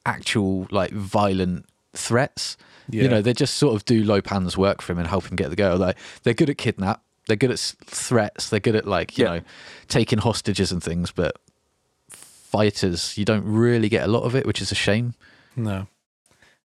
actual 0.05 0.67
like 0.71 0.91
violent 0.93 1.67
threats. 1.95 2.57
Yeah. 2.91 3.05
You 3.05 3.09
know, 3.09 3.23
they 3.23 3.33
just 3.33 3.55
sort 3.57 3.75
of 3.77 3.85
do 3.85 4.03
Lo 4.05 4.21
Pan's 4.21 4.57
work 4.59 4.83
for 4.83 4.93
him 4.93 4.99
and 4.99 5.09
help 5.09 5.27
him 5.27 5.37
get 5.37 5.51
the 5.51 5.57
girl. 5.57 5.77
Like 5.77 5.97
they're 6.25 6.35
good 6.35 6.51
at 6.51 6.59
kidnap, 6.59 7.03
they're 7.27 7.37
good 7.37 7.53
at 7.53 7.59
threats, 7.87 8.49
they're 8.49 8.61
good 8.61 8.75
at 8.75 8.87
like 8.87 9.17
you 9.17 9.25
Yeah. 9.25 9.31
know 9.37 9.41
taking 9.89 10.19
hostages 10.19 10.73
and 10.73 10.83
things, 10.83 11.11
but 11.13 11.37
fighters, 12.53 13.17
you 13.19 13.25
don't 13.25 13.45
really 13.45 13.89
get 13.89 14.05
a 14.05 14.07
lot 14.13 14.23
of 14.23 14.37
it, 14.37 14.47
which 14.47 14.61
is 14.63 14.71
a 14.71 14.75
shame. 14.77 15.15
No. 15.57 15.87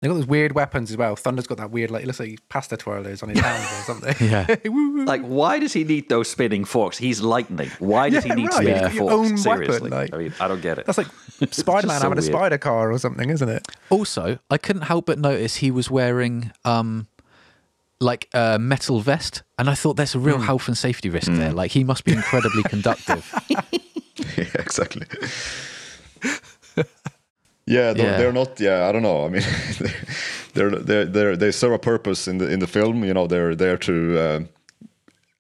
They 0.02 0.08
got 0.08 0.14
those 0.14 0.26
weird 0.26 0.52
weapons 0.52 0.90
as 0.90 0.96
well. 0.98 1.16
Thunder's 1.16 1.46
got 1.46 1.56
that 1.56 1.70
weird, 1.70 1.90
like, 1.90 2.02
it 2.02 2.06
looks 2.06 2.20
like 2.20 2.38
pasta 2.50 2.76
twirlers 2.76 3.22
on 3.22 3.30
his 3.30 3.40
hands 3.48 3.64
or 3.80 3.82
something. 3.94 4.14
Yeah. 4.28 4.46
Woo, 4.66 4.92
woo. 4.98 5.04
Like, 5.06 5.22
why 5.22 5.58
does 5.58 5.72
he 5.72 5.84
need 5.84 6.08
those 6.10 6.28
spinning 6.30 6.64
forks? 6.66 6.98
He's 6.98 7.20
lightning. 7.22 7.70
Why 7.78 8.10
does 8.10 8.26
Yeah, 8.26 8.34
he 8.34 8.42
need 8.42 8.48
right. 8.48 8.52
spinning 8.54 8.74
Yeah. 8.82 8.90
Your 8.92 9.10
forks? 9.10 9.12
own 9.14 9.22
weapon, 9.22 9.38
Seriously, 9.38 9.90
like- 9.90 10.12
I 10.14 10.18
mean, 10.18 10.34
I 10.40 10.48
don't 10.48 10.60
get 10.60 10.78
it. 10.78 10.86
That's 10.86 10.98
like 10.98 11.06
Spider 11.52 11.86
Man 11.86 11.98
so 12.00 12.02
having 12.08 12.18
a 12.18 12.22
spider 12.22 12.58
car 12.58 12.92
or 12.92 12.98
something, 12.98 13.30
isn't 13.30 13.48
it? 13.48 13.66
Also, 13.90 14.38
I 14.50 14.58
couldn't 14.58 14.82
help 14.82 15.06
but 15.06 15.18
notice 15.18 15.56
he 15.56 15.70
was 15.70 15.90
wearing 15.90 16.52
um 16.64 17.06
like 17.98 18.28
a 18.34 18.58
metal 18.58 19.00
vest, 19.00 19.42
and 19.58 19.70
I 19.70 19.74
thought 19.74 19.96
there's 19.96 20.14
a 20.14 20.18
real 20.18 20.38
health 20.38 20.68
and 20.68 20.76
safety 20.76 21.08
risk 21.08 21.28
there. 21.32 21.52
Like 21.52 21.70
he 21.70 21.82
must 21.84 22.04
be 22.04 22.12
incredibly 22.12 22.62
conductive. 22.64 23.32
yeah, 24.36 24.44
exactly. 24.58 25.06
yeah, 27.66 27.92
they're, 27.92 27.96
Yeah. 27.96 28.16
they're 28.18 28.32
not. 28.32 28.60
Yeah, 28.60 28.88
I 28.88 28.92
don't 28.92 29.02
know. 29.02 29.24
I 29.24 29.28
mean, 29.28 29.42
they're 30.54 30.70
they're 30.70 31.04
they 31.06 31.36
they 31.36 31.50
serve 31.52 31.72
a 31.72 31.78
purpose 31.78 32.28
in 32.28 32.38
the 32.38 32.48
in 32.50 32.60
the 32.60 32.66
film. 32.66 33.04
You 33.04 33.14
know, 33.14 33.26
they're 33.26 33.54
there 33.54 33.76
to 33.78 34.18
uh, 34.18 34.40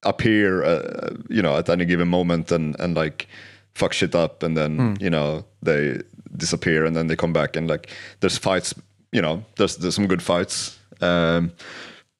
appear. 0.02 0.64
Uh, 0.64 1.16
you 1.28 1.42
know, 1.42 1.56
at 1.56 1.68
any 1.68 1.84
given 1.84 2.08
moment 2.08 2.50
and 2.52 2.76
and 2.80 2.94
like 2.96 3.28
fuck 3.74 3.92
shit 3.92 4.14
up, 4.14 4.42
and 4.42 4.56
then 4.56 4.96
you 5.00 5.10
know 5.10 5.44
they 5.62 6.00
disappear, 6.36 6.84
and 6.84 6.96
then 6.96 7.06
they 7.06 7.16
come 7.16 7.32
back, 7.32 7.56
and 7.56 7.68
like 7.68 7.90
there's 8.20 8.38
fights. 8.38 8.74
You 9.12 9.22
know, 9.22 9.44
there's 9.56 9.76
there's 9.76 9.94
some 9.94 10.08
good 10.08 10.22
fights. 10.22 10.78
Um, 11.00 11.52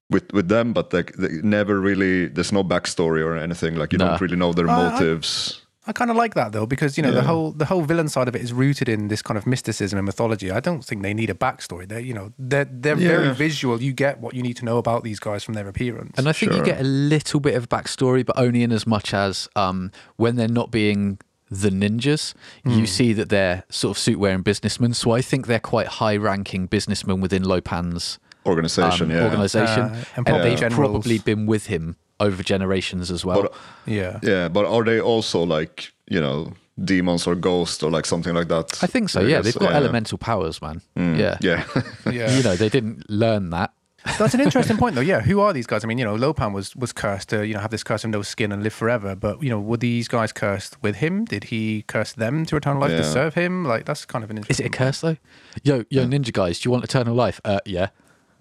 with 0.09 0.33
with 0.33 0.49
them, 0.49 0.73
but 0.73 0.93
like 0.93 1.13
they 1.15 1.41
never 1.43 1.81
really. 1.81 2.29
There's 2.29 2.53
no 2.53 2.63
backstory 2.63 3.25
or 3.25 3.37
anything. 3.37 3.75
Like 3.75 3.93
you 3.93 3.99
Nah. 3.99 4.11
don't 4.11 4.21
really 4.21 4.37
know 4.37 4.53
their 4.53 4.69
I- 4.69 4.91
motives. 4.91 5.63
I 5.87 5.93
kind 5.93 6.11
of 6.11 6.17
like 6.17 6.35
that 6.35 6.53
though, 6.53 6.67
because 6.67 6.97
you 6.97 7.03
know 7.03 7.13
the 7.13 7.23
whole 7.23 7.53
the 7.53 7.67
whole 7.67 7.83
villain 7.83 8.09
side 8.09 8.27
of 8.27 8.35
it 8.35 8.43
is 8.43 8.53
rooted 8.53 8.89
in 8.89 9.09
this 9.09 9.23
kind 9.23 9.39
of 9.39 9.47
mysticism 9.47 9.99
and 9.99 10.05
mythology. 10.05 10.51
I 10.51 10.61
don't 10.61 10.85
think 10.85 11.03
they 11.03 11.15
need 11.15 11.31
a 11.31 11.35
backstory. 11.35 11.89
They, 11.89 12.01
you 12.01 12.13
know, 12.13 12.33
they're 12.39 12.65
they're 12.65 12.97
very 12.97 13.33
visual. 13.35 13.81
You 13.81 13.93
get 13.93 14.21
what 14.21 14.35
you 14.35 14.43
need 14.43 14.57
to 14.57 14.65
know 14.65 14.79
about 14.79 15.05
these 15.05 15.21
guys 15.21 15.45
from 15.45 15.55
their 15.55 15.69
appearance. 15.69 16.19
And 16.19 16.29
I 16.29 16.33
think 16.33 16.53
you 16.53 16.65
get 16.65 16.81
a 16.81 16.85
little 16.85 17.41
bit 17.41 17.55
of 17.55 17.69
backstory, 17.69 18.27
but 18.27 18.37
only 18.37 18.63
in 18.63 18.73
as 18.73 18.87
much 18.87 19.15
as 19.15 19.49
um, 19.55 19.93
when 20.17 20.37
they're 20.37 20.49
not 20.49 20.71
being 20.71 21.19
the 21.51 21.71
ninjas, 21.71 22.35
you 22.65 22.87
see 22.87 23.13
that 23.13 23.29
they're 23.29 23.63
sort 23.69 23.97
of 23.97 23.99
suit 24.01 24.19
wearing 24.19 24.43
businessmen. 24.43 24.93
So 24.95 25.13
I 25.13 25.23
think 25.23 25.47
they're 25.47 25.61
quite 25.61 25.87
high 25.87 26.17
ranking 26.17 26.67
businessmen 26.67 27.21
within 27.21 27.45
Lo 27.45 27.61
Pan's 27.61 28.19
Organization, 28.45 29.13
um, 29.13 29.17
yeah. 29.17 29.25
organization. 29.25 29.83
Uh, 29.83 30.05
and 30.17 30.29
and 30.29 30.45
they've 30.45 30.59
generals. 30.59 30.75
probably 30.75 31.19
been 31.19 31.47
with 31.47 31.67
him 31.67 31.97
over 32.21 32.43
generations 32.43 33.11
as 33.11 33.25
well. 33.25 33.43
But 33.43 33.55
yeah, 33.87 34.21
yeah, 34.23 34.49
but 34.49 34.67
are 34.67 34.85
they 34.85 35.01
also 35.01 35.43
like 35.43 35.93
you 36.09 36.21
know 36.21 36.53
demons 36.83 37.27
or 37.27 37.35
ghosts 37.35 37.83
or 37.83 37.91
like 37.91 38.07
something 38.07 38.35
like 38.35 38.49
that? 38.49 38.83
I 38.83 38.87
think 38.87 39.09
so, 39.09 39.21
yeah. 39.21 39.41
They've 39.41 39.55
got 39.55 39.71
yeah. 39.71 39.77
elemental 39.77 40.19
powers, 40.19 40.61
man. 40.61 40.83
Yeah. 40.97 41.39
Yeah, 41.41 41.65
yeah. 42.11 42.37
You 42.37 42.43
know, 42.43 42.57
they 42.57 42.69
didn't 42.69 43.09
learn 43.09 43.51
that. 43.51 43.73
That's 44.19 44.35
an 44.35 44.41
interesting 44.47 44.77
point, 44.77 44.95
though. 44.95 45.01
Yeah, 45.01 45.21
who 45.21 45.41
are 45.41 45.53
these 45.53 45.67
guys? 45.67 45.85
I 45.85 45.89
mean, 45.89 45.99
you 45.99 46.05
know, 46.05 46.15
Lo 46.15 46.33
Pan 46.33 46.53
was 46.53 46.75
was 46.77 46.93
cursed 46.93 47.29
to 47.31 47.47
you 47.47 47.55
know 47.55 47.61
have 47.61 47.71
this 47.71 47.83
curse 47.83 48.05
of 48.05 48.11
no 48.11 48.23
skin 48.23 48.53
and 48.53 48.63
live 48.63 48.73
forever. 48.73 49.15
But 49.15 49.43
you 49.43 49.51
know, 49.51 49.61
were 49.61 49.77
these 49.77 50.09
guys 50.09 50.33
cursed 50.33 50.81
with 50.83 50.97
him? 50.97 51.25
Did 51.25 51.45
he 51.45 51.83
curse 51.87 52.13
them 52.13 52.47
to 52.47 52.57
eternal 52.57 52.81
life 52.81 52.93
to 52.93 53.05
serve 53.05 53.35
him? 53.35 53.65
Like 53.65 53.85
that's 53.85 54.05
kind 54.05 54.25
of 54.25 54.31
an 54.31 54.45
Is 54.49 54.61
it 54.61 54.67
a 54.67 54.71
curse 54.71 55.01
though? 55.01 55.17
Yo, 55.63 55.85
yo, 55.91 56.07
ninja 56.07 56.33
guys, 56.33 56.61
do 56.61 56.69
you 56.69 56.71
want 56.71 56.85
eternal 56.85 57.15
life? 57.15 57.41
Uh, 57.45 57.61
yeah. 57.65 57.89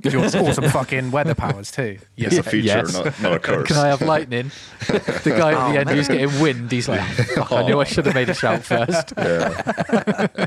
Your 0.04 0.24
awesome 0.26 0.70
fucking 0.70 1.12
weather 1.12 1.34
powers 1.36 1.72
too. 1.72 1.98
it's 2.18 2.34
a 2.34 2.36
Yeah, 2.38 2.42
feature, 2.42 2.58
yes. 2.66 2.94
not, 2.94 3.22
not 3.22 3.34
a 3.34 3.40
curse. 3.48 3.68
Can 3.68 3.78
I 3.78 3.88
have 3.88 4.02
lightning? 4.02 4.52
the 4.88 5.34
guy 5.38 5.52
at 5.54 5.72
the 5.72 5.78
oh, 5.78 5.80
end 5.82 5.90
who's 5.90 6.08
getting 6.08 6.40
wind, 6.42 6.72
he's 6.72 6.88
like, 6.90 7.02
"Fuck, 7.02 7.52
I 7.52 7.64
knew 7.66 7.80
I 7.80 7.86
should 7.86 8.06
have 8.06 8.14
made 8.16 8.30
a 8.30 8.34
shout 8.34 8.62
first. 8.64 9.14
yeah. 9.18 10.46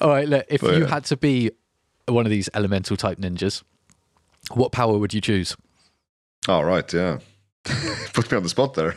All 0.00 0.08
right, 0.10 0.28
look, 0.28 0.44
if 0.48 0.60
But 0.60 0.74
you 0.74 0.80
yeah. 0.82 0.88
had 0.88 1.04
to 1.06 1.16
be 1.16 1.50
one 2.06 2.26
of 2.26 2.30
these 2.30 2.48
elemental 2.54 2.96
type 2.96 3.18
ninjas, 3.18 3.62
what 4.52 4.72
power 4.72 4.98
would 4.98 5.14
you 5.14 5.20
choose? 5.20 5.56
All 6.48 6.64
right, 6.64 6.90
yeah. 6.92 7.18
Put 8.14 8.30
me 8.30 8.36
on 8.38 8.42
the 8.42 8.48
spot 8.48 8.74
there. 8.74 8.94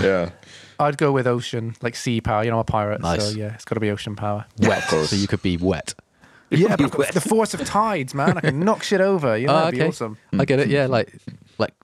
yeah, 0.00 0.30
I'd 0.78 0.96
go 0.96 1.12
with 1.12 1.26
ocean, 1.26 1.74
like 1.82 1.96
sea 1.96 2.20
power. 2.20 2.44
You 2.44 2.50
know, 2.50 2.56
I'm 2.56 2.60
a 2.60 2.64
pirate, 2.64 3.00
Nice. 3.02 3.30
so 3.32 3.36
yeah, 3.38 3.52
it's 3.54 3.64
got 3.64 3.74
to 3.74 3.80
be 3.80 3.90
ocean 3.90 4.16
power. 4.16 4.46
Wet, 4.58 4.82
so 4.84 5.16
you 5.16 5.26
could 5.28 5.42
be 5.42 5.56
wet. 5.56 5.94
Yeah, 6.58 6.76
but 6.76 6.80
I've 6.82 6.90
got 6.90 7.12
the 7.14 7.20
force 7.20 7.54
of 7.54 7.64
tides, 7.64 8.14
man. 8.14 8.36
I 8.38 8.40
can 8.40 8.60
knock 8.60 8.82
shit 8.82 9.00
over. 9.00 9.36
You 9.36 9.46
know, 9.48 9.54
Oh, 9.54 9.58
that'd 9.64 9.74
okay. 9.74 9.84
be 9.84 9.88
awesome. 9.88 10.18
I 10.38 10.44
get 10.44 10.60
it. 10.60 10.68
Yeah, 10.68 10.86
like 10.86 11.12
like 11.58 11.74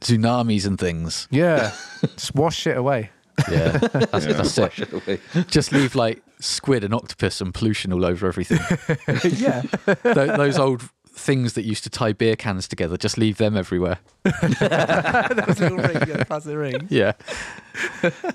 tsunamis 0.00 0.66
and 0.66 0.78
things. 0.78 1.28
Yeah, 1.30 1.72
just 2.00 2.34
wash 2.34 2.56
shit 2.56 2.76
away. 2.76 3.10
Yeah, 3.50 3.78
that's, 3.78 4.26
that's 4.26 4.56
Wash 4.58 4.78
it. 4.78 4.92
it 4.92 5.06
away. 5.08 5.20
Just 5.48 5.72
leave 5.72 5.94
like 5.96 6.22
squid 6.40 6.84
and 6.84 6.94
octopus 6.94 7.40
and 7.40 7.52
pollution 7.52 7.92
all 7.92 8.04
over 8.04 8.28
everything. 8.28 8.60
yeah, 9.38 9.62
Tho- 10.04 10.36
those 10.36 10.56
old 10.58 10.82
things 11.08 11.52
that 11.54 11.64
used 11.64 11.82
to 11.84 11.90
tie 11.90 12.12
beer 12.12 12.36
cans 12.36 12.66
together, 12.68 12.96
just 12.96 13.18
leave 13.18 13.36
them 13.38 13.56
everywhere. 13.56 13.98
Those 14.24 15.60
little 15.60 15.78
ring, 15.78 16.02
yeah, 16.08 16.22
the 16.24 16.54
ring. 16.56 16.86
Yeah. 16.90 17.12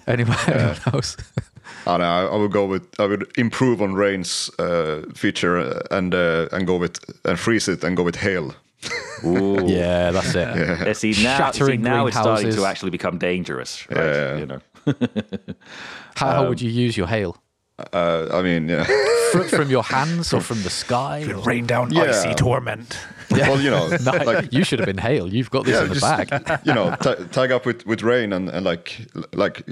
Anyway, 0.08 0.36
anyone 0.48 0.78
else? 0.94 1.16
I, 1.90 1.98
don't 1.98 2.02
know, 2.02 2.30
I, 2.30 2.36
I 2.36 2.38
would 2.38 2.52
go 2.52 2.66
with 2.66 2.84
I 3.00 3.06
would 3.06 3.32
improve 3.38 3.82
on 3.82 3.94
Rain's 3.94 4.50
uh, 4.60 5.02
feature 5.14 5.58
uh, 5.58 5.98
and 5.98 6.14
uh, 6.14 6.48
and 6.52 6.68
go 6.68 6.78
with 6.78 7.00
and 7.26 7.38
freeze 7.40 7.68
it 7.68 7.84
and 7.84 7.96
go 7.98 8.04
with 8.04 8.16
hail. 8.16 8.54
Ooh. 9.26 9.68
Yeah, 9.68 10.12
that's 10.12 10.36
it. 10.36 10.48
Yeah, 10.56 10.94
see 10.94 11.14
now, 11.24 11.52
see, 11.52 11.78
now 11.78 12.08
it's 12.08 12.18
starting 12.18 12.52
to 12.52 12.66
actually 12.66 12.92
become 12.92 13.18
dangerous. 13.18 13.86
Right? 13.90 14.06
Yeah. 14.06 14.38
You 14.38 14.46
know. 14.46 14.62
How, 16.16 16.32
how 16.32 16.50
would 16.50 16.62
you 16.62 16.70
use 16.70 16.98
your 16.98 17.08
hail? 17.08 17.36
Uh, 17.94 18.28
I 18.34 18.42
mean, 18.42 18.68
yeah. 18.70 18.86
From, 19.32 19.48
from 19.48 19.70
your 19.70 19.84
hands 19.84 20.34
or 20.34 20.42
from 20.42 20.64
the 20.64 20.70
sky? 20.70 21.24
or- 21.32 21.40
Rain 21.42 21.66
down 21.66 21.92
Yeah. 21.92 22.04
icy 22.04 22.34
torment. 22.34 22.98
well, 23.32 23.62
you 23.62 23.70
know, 23.70 23.88
No, 24.04 24.12
like 24.12 24.52
you 24.52 24.64
should 24.64 24.80
have 24.80 24.88
been 24.88 24.98
hail. 24.98 25.32
You've 25.32 25.52
got 25.52 25.66
this 25.66 25.76
yeah, 25.76 25.84
in 25.84 25.90
the 25.90 25.96
just 25.96 26.30
bag. 26.30 26.60
you 26.66 26.74
know, 26.74 26.96
t- 27.02 27.24
tag 27.32 27.52
up 27.52 27.66
with 27.66 27.86
with 27.86 28.02
Rain 28.02 28.34
and 28.34 28.50
and 28.50 28.66
like 28.66 29.00
like 29.34 29.66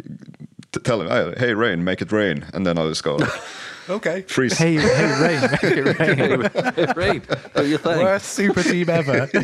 t- 0.71 0.79
tell 0.83 1.01
him, 1.01 1.07
"Hey, 1.07 1.33
hey, 1.47 1.53
Rain, 1.55 1.83
make 1.83 2.01
it 2.03 2.11
rain, 2.11 2.45
and 2.53 2.65
then 2.67 2.77
I'll 2.77 2.89
just 2.89 3.03
go 3.03 3.15
like, 3.15 3.31
Okay. 3.89 4.21
freeze. 4.23 4.57
Hey, 4.57 4.75
hey, 4.75 5.21
rain, 5.21 5.41
make 5.41 5.63
it 5.63 6.97
rain. 6.97 7.21
Right. 7.21 7.53
Do 7.55 7.65
you 7.67 7.77
think? 7.77 7.97
Worst 8.01 8.29
super 8.33 8.63
team 8.63 8.89
ever. 8.89 9.29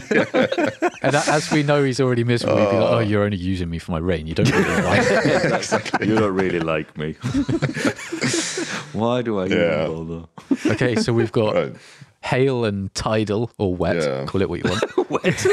And 1.03 1.15
as 1.15 1.51
we 1.51 1.63
know, 1.63 1.83
he's 1.83 1.99
already 1.99 2.23
miserable. 2.23 2.57
He'd 2.59 2.69
be 2.71 2.77
like, 2.77 2.89
oh. 2.91 2.95
oh, 2.95 2.99
you're 2.99 3.23
only 3.23 3.35
using 3.35 3.69
me 3.69 3.77
for 3.77 3.91
my 3.91 3.97
rain. 3.97 4.25
You 4.25 4.33
don't 4.35 4.49
really 4.49 4.81
like 4.83 5.01
it. 5.03 6.07
You 6.07 6.15
don't 6.15 6.33
really 6.33 6.61
like 6.61 6.97
me. 6.97 7.13
Why 8.93 9.21
do 9.21 9.39
I 9.39 9.45
Yeah. 9.47 9.83
even 9.89 10.07
bother? 10.07 10.71
Okay, 10.73 10.95
so 10.95 11.11
we've 11.13 11.31
got 11.31 11.55
Right. 11.55 11.75
Hail 12.23 12.63
and 12.63 12.93
tidal 12.95 13.51
or 13.57 13.75
wet. 13.75 13.97
Yeah. 13.97 14.25
Call 14.25 14.41
it 14.41 14.49
what 14.49 14.63
you 14.63 14.69
want. 14.69 14.97
Wet. 15.09 15.45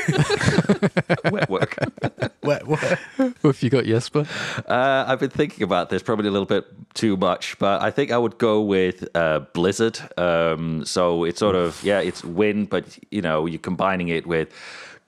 Wet 1.32 1.50
work. 1.50 1.76
wet 2.42 2.66
what? 2.66 2.80
what 3.18 3.36
have 3.42 3.62
you 3.62 3.68
got, 3.68 3.84
Jesper? 3.84 4.26
Uh, 4.66 5.04
I've 5.06 5.20
been 5.20 5.30
thinking 5.30 5.64
about 5.64 5.90
this 5.90 6.02
probably 6.02 6.28
a 6.28 6.30
little 6.30 6.46
bit 6.46 6.64
too 6.94 7.16
much, 7.16 7.58
but 7.58 7.82
I 7.82 7.90
think 7.90 8.10
I 8.10 8.16
would 8.16 8.38
go 8.38 8.62
with 8.62 9.06
uh, 9.14 9.40
Blizzard. 9.52 9.98
Um, 10.16 10.84
so 10.86 11.24
it's 11.24 11.40
sort 11.40 11.56
of 11.56 11.82
yeah, 11.82 12.00
it's 12.00 12.24
wind, 12.24 12.70
but 12.70 12.98
you 13.10 13.20
know 13.20 13.46
you're 13.46 13.58
combining 13.58 14.08
it 14.08 14.26
with 14.26 14.48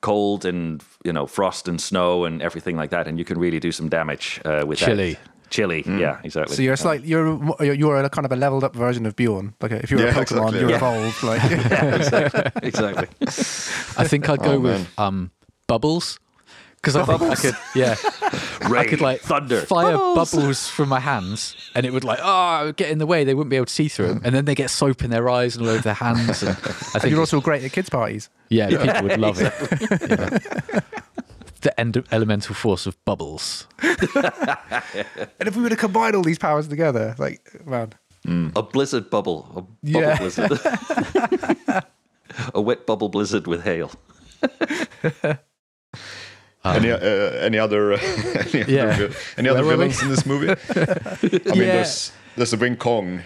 cold 0.00 0.44
and 0.44 0.82
you 1.04 1.12
know 1.12 1.26
frost 1.26 1.68
and 1.68 1.80
snow 1.80 2.24
and 2.24 2.42
everything 2.42 2.76
like 2.76 2.90
that, 2.90 3.06
and 3.06 3.18
you 3.18 3.24
can 3.24 3.38
really 3.38 3.60
do 3.60 3.72
some 3.72 3.88
damage 3.88 4.40
uh, 4.44 4.64
with 4.66 4.78
Chilly. 4.78 5.14
That. 5.14 5.31
Chilly, 5.52 5.84
yeah, 5.86 6.18
exactly. 6.24 6.56
So 6.56 6.62
you're 6.62 6.76
slight, 6.76 7.04
you're 7.04 7.38
you're 7.62 7.74
you're 7.74 7.96
a 8.02 8.08
kind 8.10 8.24
of 8.24 8.32
a 8.32 8.36
leveled 8.36 8.64
up 8.64 8.74
version 8.74 9.06
of 9.06 9.14
Bjorn. 9.14 9.54
Like 9.60 9.70
if 9.72 9.90
you're 9.90 10.08
a 10.08 10.12
Pokemon, 10.12 10.54
exactly, 10.54 10.60
you're 10.60 10.70
yeah. 10.70 10.76
evolved. 10.76 11.22
Like 11.22 11.42
exactly. 12.00 12.50
exactly. 12.68 13.08
I 14.02 14.08
think 14.08 14.28
I'd 14.28 14.40
go 14.40 14.52
Oh, 14.54 14.60
with 14.60 14.88
um, 14.98 15.30
bubbles 15.68 16.18
Because 16.76 16.96
I 16.96 17.04
think 17.04 17.22
I 17.22 17.34
could, 17.36 17.54
yeah, 17.76 17.94
I 18.80 18.86
could 18.86 19.00
like 19.00 19.20
thunder, 19.20 19.60
fire 19.60 19.92
bubbles. 19.96 20.32
bubbles. 20.32 20.68
from 20.68 20.88
my 20.88 20.98
hands, 21.00 21.54
and 21.76 21.84
it 21.86 21.92
would 21.92 22.02
like 22.02 22.18
oh 22.22 22.72
get 22.72 22.90
in 22.90 22.98
the 22.98 23.06
way. 23.06 23.22
They 23.24 23.34
wouldn't 23.34 23.50
be 23.50 23.56
able 23.56 23.66
to 23.66 23.72
see 23.72 23.88
through 23.88 24.08
them, 24.08 24.22
and 24.24 24.34
then 24.34 24.46
they 24.46 24.54
get 24.56 24.68
soap 24.70 25.04
in 25.04 25.10
their 25.10 25.28
eyes 25.30 25.54
and 25.54 25.64
all 25.66 25.72
over 25.74 25.82
their 25.82 25.94
hands. 25.94 26.42
And 26.42 26.56
I 26.56 26.98
think 26.98 27.10
You're 27.12 27.20
also 27.20 27.40
great 27.40 27.62
at 27.62 27.70
kids' 27.72 27.88
parties. 27.90 28.30
yeah, 28.48 28.68
people 28.68 29.02
would 29.08 29.20
love 29.20 29.38
it. 29.40 30.84
Yeah. 31.64 31.70
The 31.70 31.80
end- 31.80 32.04
elemental 32.10 32.54
force 32.54 32.86
of 32.86 32.96
bubbles. 33.04 33.66
And 35.38 35.48
if 35.48 35.56
we 35.56 35.62
were 35.62 35.68
to 35.70 35.76
combine 35.76 36.14
all 36.14 36.22
these 36.22 36.38
powers 36.38 36.68
together, 36.68 37.14
like, 37.18 37.40
man. 37.66 37.92
A 38.56 38.62
blizzard 38.62 39.10
bubble. 39.10 39.46
A 39.50 39.62
bubble 39.62 39.76
Yeah. 39.82 40.18
blizzard. 40.18 40.52
a 42.54 42.60
wet 42.60 42.86
bubble 42.86 43.08
blizzard 43.08 43.46
with 43.46 43.62
hail. 43.64 43.90
any 46.64 46.90
uh, 46.90 46.96
any 47.46 47.58
other 47.58 47.92
any 47.94 48.64
Yeah. 48.72 48.84
other, 48.94 49.08
vi- 49.08 49.16
any 49.38 49.48
other 49.48 49.64
Where 49.64 49.76
were 49.76 49.84
we? 49.84 49.90
villains 49.90 50.02
in 50.02 50.08
this 50.08 50.24
movie? 50.26 50.50
I 50.50 50.54
mean, 51.22 51.40
Yeah. 51.44 51.72
there's 51.82 52.12
there's 52.36 52.52
a 52.52 52.56
Wing 52.56 52.76
Kong, 52.76 53.22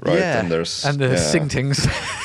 right? 0.00 0.18
Yeah. 0.18 0.40
And 0.40 0.50
there's 0.50 0.84
and 0.84 0.98
the 0.98 1.08
yeah. 1.08 1.14
Singtings. 1.14 1.78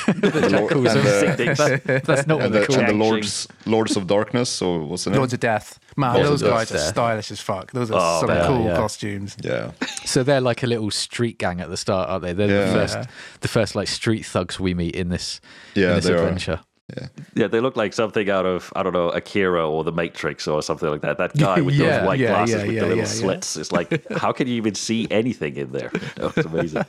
the 0.21 0.41
Jack 0.49 0.51
Lord- 0.51 0.71
calls 0.71 0.86
and 0.88 1.05
them. 1.05 1.38
the- 1.38 1.53
That's, 1.86 2.05
that's 2.07 2.28
not 2.28 2.38
what 2.38 2.45
and 2.45 2.53
the, 2.55 2.65
called. 2.65 2.80
and 2.80 2.88
the 2.89 2.93
lords 2.93 3.47
lords 3.65 3.95
of 3.97 4.07
darkness. 4.07 4.49
So 4.49 4.84
what's 4.86 5.03
the 5.05 5.11
name? 5.11 5.19
Lords 5.19 5.34
of 5.34 5.39
Death. 5.39 5.80
Man, 5.97 6.13
Lords 6.15 6.30
those 6.30 6.41
of 6.41 6.49
Death, 6.49 6.57
guys 6.57 6.71
are 6.73 6.78
stylish 6.89 7.32
as 7.32 7.39
fuck. 7.39 7.71
Those 7.71 7.89
are 7.91 7.99
Oh, 8.01 8.19
some 8.21 8.28
man, 8.30 8.45
cool 8.47 8.65
yeah. 8.65 8.76
costumes. 8.76 9.38
yeah, 9.41 9.71
So 10.03 10.23
they're 10.23 10.41
like 10.41 10.61
a 10.63 10.67
little 10.67 10.91
street 10.91 11.38
gang 11.38 11.61
at 11.61 11.69
the 11.69 11.78
start, 11.78 12.09
aren't 12.09 12.23
they? 12.23 12.34
They're 12.34 12.49
Yeah. 12.49 12.65
the 12.65 12.73
first, 12.73 13.09
the 13.41 13.47
first 13.47 13.76
like 13.76 13.88
street 13.88 14.26
thugs 14.26 14.59
we 14.59 14.73
meet 14.73 14.93
in 14.95 15.07
this, 15.09 15.39
Yeah, 15.73 15.89
in 15.91 15.95
this 15.95 16.05
they 16.05 16.13
are. 16.13 16.59
Adventure. 16.90 17.12
Yeah, 17.36 17.48
they 17.48 17.60
look 17.60 17.76
like 17.76 17.94
something 17.94 18.30
out 18.30 18.46
of 18.46 18.72
I 18.76 18.84
don't 18.84 18.94
know 18.94 19.10
Akira 19.10 19.68
or 19.70 19.84
The 19.84 19.92
Matrix 19.92 20.48
or 20.48 20.62
something 20.62 20.90
like 20.90 21.02
that. 21.02 21.18
That 21.18 21.34
guy 21.38 21.62
with 21.62 21.76
Yeah, 21.76 22.00
those 22.00 22.08
white 22.08 22.20
yeah, 22.20 22.28
glasses 22.30 22.56
yeah, 22.56 22.66
with 22.66 22.76
yeah, 22.76 22.82
the 22.82 22.88
little 22.88 23.04
yeah, 23.04 23.10
yeah. 23.10 23.20
slits. 23.22 23.58
It's 23.58 23.72
like, 23.72 24.12
how 24.18 24.32
can 24.32 24.48
you 24.48 24.56
even 24.56 24.76
see 24.76 25.08
anything 25.12 25.56
in 25.58 25.72
there? 25.72 25.92
Oh, 26.20 26.32
it's 26.36 26.46
amazing. 26.46 26.84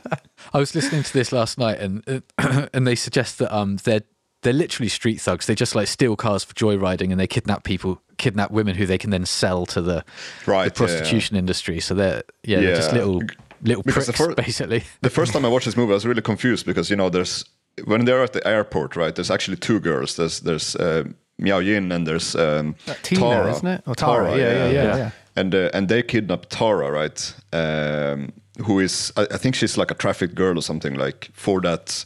I 0.55 0.59
was 0.59 0.75
listening 0.75 1.03
to 1.03 1.13
this 1.13 1.33
last 1.33 1.59
night, 1.59 1.79
and 1.81 2.23
and 2.73 2.87
they 2.87 2.95
suggest 2.95 3.39
that 3.39 3.55
um 3.55 3.77
they're 3.85 4.03
they're 4.43 4.53
literally 4.53 4.89
street 4.89 5.21
thugs. 5.21 5.47
They 5.47 5.55
just 5.55 5.75
like 5.75 5.89
steal 5.89 6.15
cars 6.15 6.45
for 6.45 6.55
joyriding, 6.55 7.11
and 7.11 7.19
they 7.19 7.27
kidnap 7.27 7.65
people, 7.65 8.01
kidnap 8.19 8.51
women 8.53 8.77
who 8.77 8.87
they 8.87 8.99
can 8.99 9.11
then 9.11 9.25
sell 9.27 9.67
to 9.67 9.81
the, 9.83 10.05
Right, 10.47 10.73
the 10.73 10.85
yeah, 10.85 10.89
yeah. 10.91 10.99
prostitution 10.99 11.37
industry. 11.37 11.81
So 11.81 11.95
they're 11.95 12.23
yeah, 12.45 12.61
they're 12.61 12.77
just 12.77 12.93
little 12.93 13.23
little 13.63 13.83
Because 13.83 14.05
pricks 14.05 14.19
the 14.19 14.25
fir- 14.25 14.35
basically. 14.35 14.85
the 15.01 15.11
first 15.11 15.33
time 15.33 15.45
I 15.45 15.49
watched 15.49 15.65
this 15.67 15.77
movie, 15.77 15.93
I 15.93 15.95
was 15.95 16.07
really 16.07 16.23
confused 16.23 16.67
because 16.67 16.91
you 16.91 16.97
know 16.97 17.09
there's 17.09 17.45
when 17.85 18.05
they're 18.05 18.22
at 18.22 18.33
the 18.33 18.47
airport, 18.47 18.97
right? 18.97 19.14
There's 19.14 19.31
actually 19.31 19.57
two 19.57 19.81
girls. 19.81 20.16
There's 20.16 20.41
there's 20.41 20.77
uh, 20.77 21.05
Miao 21.39 21.59
Yin 21.59 21.93
and 21.93 22.07
there's 22.07 22.35
um, 22.35 22.74
Tina, 23.03 23.20
Tara, 23.20 23.51
isn't 23.51 23.66
it? 23.66 23.83
Or 23.87 23.95
Tara, 23.95 24.37
yeah, 24.37 24.53
yeah, 24.53 24.70
yeah, 24.70 24.97
yeah. 24.97 25.11
And 25.37 25.55
uh, 25.55 25.70
and 25.74 25.89
they 25.89 26.03
kidnap 26.03 26.47
Tara, 26.49 26.91
right? 26.91 27.35
Um, 27.53 28.33
who 28.64 28.81
is 28.81 29.12
I, 29.16 29.27
I 29.31 29.37
think 29.37 29.55
she's 29.55 29.77
like 29.77 29.91
a 29.91 29.95
trafficked 29.95 30.35
girl 30.35 30.59
or 30.59 30.62
something 30.62 30.95
like 30.95 31.31
for 31.33 31.61
that 31.61 32.05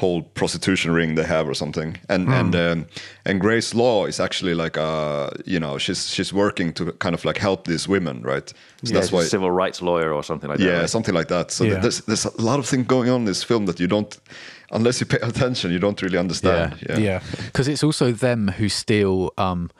whole 0.00 0.22
prostitution 0.22 0.92
ring 0.92 1.16
they 1.16 1.24
have 1.24 1.48
or 1.48 1.54
something. 1.54 1.96
And 2.08 2.28
and 2.28 2.54
um, 2.54 2.86
and 3.24 3.40
Grace 3.40 3.74
Law 3.74 4.06
is 4.06 4.20
actually 4.20 4.54
like 4.54 4.76
uh 4.78 5.30
you 5.44 5.58
know 5.58 5.76
she's 5.78 6.08
she's 6.08 6.32
working 6.32 6.72
to 6.74 6.92
kind 6.92 7.14
of 7.14 7.24
like 7.24 7.38
help 7.38 7.66
these 7.66 7.88
women, 7.88 8.22
right? 8.22 8.52
So 8.84 8.94
that's 8.94 9.10
why 9.12 9.24
civil 9.24 9.50
rights 9.50 9.82
lawyer 9.82 10.12
or 10.12 10.22
something 10.22 10.48
like 10.50 10.58
that. 10.60 10.64
yeah, 10.64 10.78
right? 10.80 10.88
something 10.90 11.14
like 11.14 11.28
that. 11.28 11.50
So 11.50 11.64
Yeah. 11.64 11.80
there's 11.80 12.00
there's 12.02 12.24
a 12.26 12.40
lot 12.40 12.58
of 12.60 12.66
things 12.68 12.86
going 12.86 13.10
on 13.10 13.20
in 13.20 13.24
this 13.26 13.42
film 13.44 13.66
that 13.66 13.80
you 13.80 13.88
don't, 13.88 14.16
unless 14.70 15.00
you 15.00 15.06
pay 15.06 15.18
attention, 15.22 15.72
you 15.72 15.80
don't 15.80 16.00
really 16.00 16.18
understand. 16.18 16.76
Yeah. 16.88 16.98
Yeah. 16.98 17.20
because 17.46 17.66
it's 17.66 17.82
also 17.82 18.12
them 18.12 18.48
who 18.48 18.68
steal. 18.68 19.32
Um, 19.36 19.70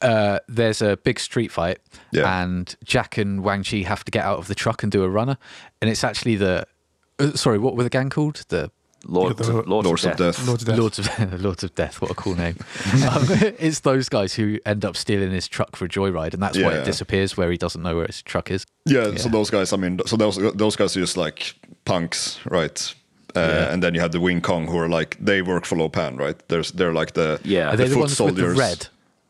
uh, 0.00 0.38
there's 0.48 0.80
a 0.82 0.96
big 0.96 1.18
street 1.20 1.52
fight, 1.52 1.78
Yeah. 2.12 2.42
and 2.42 2.74
Jack 2.82 3.18
and 3.18 3.42
Wang 3.44 3.62
Chi 3.62 3.82
have 3.82 4.04
to 4.04 4.10
get 4.10 4.24
out 4.24 4.38
of 4.38 4.46
the 4.46 4.54
truck 4.54 4.82
and 4.82 4.90
do 4.92 5.02
a 5.04 5.08
runner, 5.10 5.36
and 5.82 5.90
it's 5.90 6.02
actually 6.04 6.36
the. 6.36 6.64
Uh, 7.18 7.32
sorry, 7.34 7.58
what 7.58 7.76
were 7.76 7.82
the 7.84 7.90
gang 7.98 8.10
called? 8.10 8.44
The 8.48 8.70
Lord, 9.08 9.36
The 9.36 9.52
Lords, 9.62 9.86
Lords 9.86 10.04
of 10.04 10.16
Death. 10.16 10.46
Lords 10.46 10.62
of 10.62 10.68
Death. 10.68 10.78
Lords 10.78 10.98
of 11.32 11.40
Lords 11.42 11.62
of 11.64 11.74
Death. 11.74 12.00
What 12.00 12.10
a 12.10 12.14
cool 12.14 12.34
name! 12.34 12.56
um, 13.10 13.24
it's 13.58 13.80
those 13.80 14.08
guys 14.08 14.34
who 14.34 14.58
end 14.66 14.84
up 14.84 14.96
stealing 14.96 15.30
his 15.30 15.46
truck 15.48 15.76
for 15.76 15.84
a 15.84 15.88
joyride, 15.88 16.34
and 16.34 16.42
that's 16.42 16.58
why 16.58 16.72
it 16.74 16.84
disappears 16.84 17.36
where 17.36 17.50
he 17.50 17.56
doesn't 17.56 17.82
know 17.82 17.96
where 17.96 18.06
his 18.06 18.22
truck 18.22 18.50
is. 18.50 18.66
Yeah, 18.84 19.14
so 19.16 19.28
those 19.28 19.50
guys, 19.50 19.72
I 19.72 19.76
mean, 19.76 20.00
so 20.06 20.16
those 20.16 20.36
those 20.54 20.76
guys 20.76 20.96
are 20.96 21.00
just 21.00 21.16
like 21.16 21.54
punks, 21.84 22.38
right? 22.46 22.94
Uh, 23.34 23.40
Yeah. 23.40 23.72
And 23.72 23.82
then 23.82 23.94
you 23.94 24.00
have 24.00 24.12
the 24.12 24.20
Wing 24.20 24.40
Kong, 24.40 24.66
who 24.66 24.78
are 24.78 24.88
like 24.88 25.16
they 25.20 25.42
work 25.42 25.64
for 25.66 25.76
Lo 25.76 25.88
Pan, 25.88 26.16
right? 26.16 26.36
There's 26.48 26.72
they're 26.72 26.94
like 26.94 27.12
the 27.12 27.38
Yeah. 27.44 27.68
Are 27.68 27.76
the 27.76 27.82
they 27.84 27.88
the 27.90 27.94
foot 27.94 28.00
ones 28.00 28.16
soldiers. 28.16 28.36
with 28.48 28.56
the 28.56 28.60
red? 28.60 28.86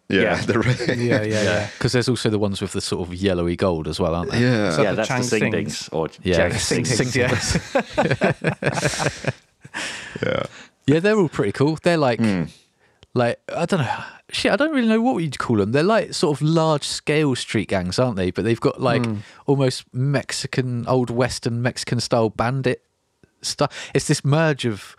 Yeah, 0.09 0.21
Yeah. 0.23 0.41
the 0.47 0.59
red. 0.61 0.99
Yeah, 0.99 1.23
yeah, 1.23 1.43
yeah. 1.43 1.69
Because 1.77 1.91
there's 1.93 2.09
also 2.09 2.31
the 2.31 2.39
ones 2.39 2.61
with 2.63 2.71
the 2.73 2.81
sort 2.81 3.09
of 3.09 3.13
yellowy 3.15 3.57
gold 3.57 3.89
as 3.89 3.99
well, 3.99 4.15
aren't 4.15 4.31
there? 4.31 4.41
yeah. 4.41 4.71
So- 4.71 4.83
yeah, 4.83 4.91
the 4.91 4.97
that's 4.97 5.09
Chang 5.09 5.23
the 5.23 5.27
Sing 5.27 5.51
Dings 5.51 5.89
or 5.91 6.09
Yeah, 6.23 6.37
Jack 6.49 6.61
Sing 6.61 6.85
Sing 6.85 7.11
Dings. 7.11 7.61
Sings. 7.83 9.33
Yeah. 10.23 10.29
yeah. 10.29 10.43
Yeah, 10.87 11.01
they're 11.01 11.19
all 11.19 11.29
pretty 11.29 11.53
cool. 11.53 11.77
They're 11.83 11.97
like, 11.97 12.21
Hmm. 12.21 12.45
like 13.15 13.41
I 13.55 13.65
don't 13.67 13.81
know, 13.81 14.05
shit. 14.31 14.53
I 14.53 14.57
don't 14.57 14.73
really 14.73 14.87
know 14.87 15.01
what 15.03 15.19
you'd 15.19 15.39
call 15.39 15.57
them. 15.57 15.73
They're 15.73 15.83
like 15.83 16.15
sort 16.15 16.37
of 16.39 16.43
large 16.43 16.85
scale 16.85 17.35
street 17.35 17.69
gangs, 17.69 17.99
aren't 17.99 18.17
they? 18.17 18.31
But 18.31 18.45
they've 18.45 18.61
got 18.61 18.81
like 18.81 19.05
Hmm. 19.05 19.17
almost 19.47 19.85
Mexican, 19.93 20.87
old 20.87 21.11
Western 21.11 21.61
Mexican 21.61 21.99
style 22.01 22.31
bandit 22.31 22.83
stuff. 23.43 23.73
It's 23.95 24.07
this 24.07 24.25
merge 24.25 24.65
of 24.65 24.95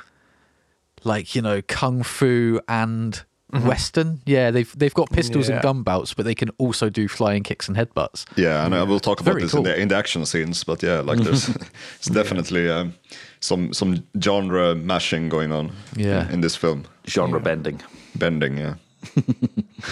like 1.03 1.35
you 1.35 1.41
know 1.41 1.61
kung 1.61 2.03
fu 2.03 2.59
and 2.67 3.23
Western. 3.63 4.19
Yeah, 4.25 4.51
they've 4.51 4.71
they've 4.77 4.93
got 4.93 5.09
pistols 5.11 5.45
Mm-hmm. 5.45 5.51
Yeah. 5.51 5.55
and 5.57 5.63
gun 5.63 5.83
belts, 5.83 6.13
but 6.13 6.25
they 6.25 6.35
can 6.35 6.49
also 6.57 6.89
do 6.89 7.07
flying 7.07 7.43
kicks 7.43 7.69
and 7.69 7.77
headbutts. 7.77 8.25
Yeah, 8.35 8.57
I 8.65 8.67
know 8.67 8.75
and 8.75 8.75
I 8.75 8.83
will 8.83 8.99
talk 8.99 9.21
about 9.21 9.31
Very 9.35 9.43
this 9.43 9.53
in 9.53 9.63
the 9.63 9.79
in 9.79 9.87
the 9.87 9.95
action 9.95 10.25
scenes, 10.25 10.65
but 10.65 10.83
yeah, 10.83 10.99
like 10.99 11.19
there's 11.19 11.47
it's 11.97 12.07
definitely 12.09 12.69
um, 12.69 12.93
some 13.39 13.73
some 13.73 14.03
genre 14.21 14.75
mashing 14.75 15.29
going 15.29 15.51
on 15.51 15.71
Yeah. 15.95 16.27
in, 16.27 16.33
in 16.35 16.41
this 16.41 16.55
film. 16.55 16.85
Genre 17.07 17.39
bending. 17.39 17.81
Bending, 18.15 18.57
yeah. 18.57 18.75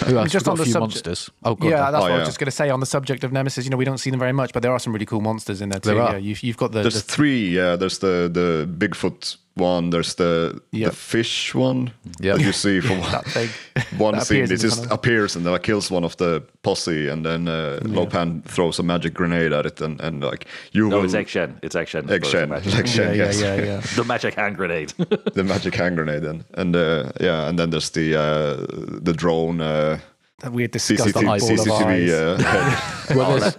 Who 0.04 0.18
else? 0.18 0.30
just 0.32 0.48
on 0.48 0.54
a 0.54 0.58
the 0.58 0.64
few 0.64 0.72
subject- 0.72 1.06
monsters. 1.06 1.30
Oh, 1.44 1.54
God, 1.54 1.68
Yeah, 1.70 1.90
that's 1.90 1.96
Oh, 2.04 2.08
what 2.08 2.12
I 2.12 2.18
was 2.18 2.28
just 2.28 2.38
going 2.38 2.46
to 2.46 2.50
say 2.50 2.70
on 2.70 2.80
the 2.80 2.86
subject 2.86 3.24
of 3.24 3.32
Nemesis. 3.32 3.64
You 3.64 3.70
know, 3.70 3.76
we 3.76 3.84
don't 3.84 3.98
see 3.98 4.10
them 4.10 4.18
very 4.20 4.32
much, 4.32 4.52
but 4.52 4.62
there 4.62 4.72
are 4.72 4.78
some 4.80 4.92
really 4.92 5.06
cool 5.06 5.20
monsters 5.20 5.60
in 5.62 5.68
there 5.68 5.80
too. 5.80 5.90
There 5.90 6.02
are. 6.02 6.12
Yeah, 6.12 6.18
you've, 6.18 6.42
you've 6.42 6.56
got 6.56 6.72
the, 6.72 6.82
There's 6.82 6.94
the 6.94 7.00
three. 7.12 7.48
Yeah, 7.48 7.76
there's 7.76 7.98
the 7.98 8.28
the 8.32 8.68
Bigfoot 8.78 9.36
one. 9.56 9.90
There's 9.90 10.14
the 10.14 10.60
Yep. 10.72 10.90
the 10.90 10.96
fish 10.96 11.54
one 11.54 11.90
Yep. 12.20 12.36
that 12.36 12.44
you 12.44 12.52
see 12.52 12.80
from 12.80 13.00
that 13.12 13.24
thing. 13.26 13.48
one 13.98 14.14
that 14.14 14.26
scene. 14.26 14.44
It 14.44 14.48
just 14.60 14.78
tunnel. 14.82 14.94
appears 14.94 15.36
and 15.36 15.44
then 15.46 15.58
kills 15.60 15.90
one 15.90 16.04
of 16.04 16.16
the 16.16 16.42
posse, 16.62 17.08
and 17.08 17.24
then 17.24 17.48
uh, 17.48 17.78
Lo 17.82 18.06
Pan 18.06 18.42
throws 18.46 18.78
a 18.78 18.82
magic 18.82 19.14
grenade 19.14 19.52
at 19.52 19.66
it, 19.66 19.80
and, 19.80 20.00
and 20.00 20.22
like 20.22 20.46
you 20.72 20.88
No, 20.88 20.96
will 20.98 21.04
it's 21.04 21.14
Egg 21.14 21.28
Shen. 21.28 21.58
It's 21.62 21.74
Egg 21.76 21.88
Shen. 21.88 22.10
Egg 22.10 22.24
Shen, 22.26 22.48
The 22.48 22.54
magic- 22.54 22.74
Egg 22.78 22.88
Shen, 22.88 23.14
yeah, 23.16 23.24
yes. 23.24 23.40
yeah, 23.40 23.54
yeah, 23.56 23.64
yeah. 23.64 23.80
The 23.96 24.04
magic 24.04 24.34
hand 24.34 24.56
grenade. 24.56 24.90
the 25.34 25.44
magic 25.44 25.74
hand 25.74 25.96
grenade, 25.96 26.24
and 26.24 26.44
and 26.54 26.76
uh, 26.76 27.10
yeah, 27.20 27.48
and 27.48 27.58
then 27.58 27.70
there's 27.70 27.90
the 27.90 28.14
uh, 28.16 28.66
the 29.04 29.12
drone. 29.12 29.60
Uh, 29.60 29.98
That 30.40 30.52
weird, 30.52 30.70
disgusting 30.72 31.12
CCTV, 31.14 31.24
ball 31.24 31.34
of 31.34 31.42
CCTV 31.42 31.86
eyes. 31.86 32.12
uh, 32.12 32.36
head. 32.44 33.16
Well, 33.16 33.38
there's, 33.40 33.54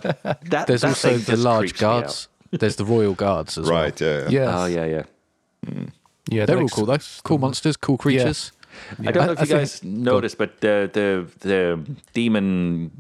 That, 0.52 0.68
there's 0.68 0.82
that 0.82 0.89
also 0.89 1.18
the 1.18 1.36
large 1.38 1.72
creeps 1.74 1.82
me 1.82 1.88
out. 1.88 2.02
guards. 2.02 2.28
There's 2.52 2.76
the 2.76 2.86
royal 2.86 3.16
guards 3.16 3.58
as 3.58 3.66
well. 3.66 3.82
right, 3.84 4.00
yeah, 4.02 4.30
Yes. 4.30 4.50
Oh 4.54 4.66
yeah, 4.68 4.86
yeah. 4.86 5.04
Yeah. 6.30 6.45
They're 6.45 6.60
all 6.60 6.70
cool 6.70 6.86
though. 6.86 6.97
Cool 7.24 7.38
monsters, 7.38 7.78
cool 7.78 7.97
creatures. 7.97 8.51
I 8.99 9.12
don't 9.12 9.26
know 9.26 9.32
if 9.32 9.39
I 9.39 9.41
you 9.41 9.47
think- 9.47 9.60
guys 9.60 9.84
noticed, 9.84 10.38
but 10.38 10.62
the 10.62 10.89
the 10.93 11.28
the 11.39 11.80
demon, 12.14 12.91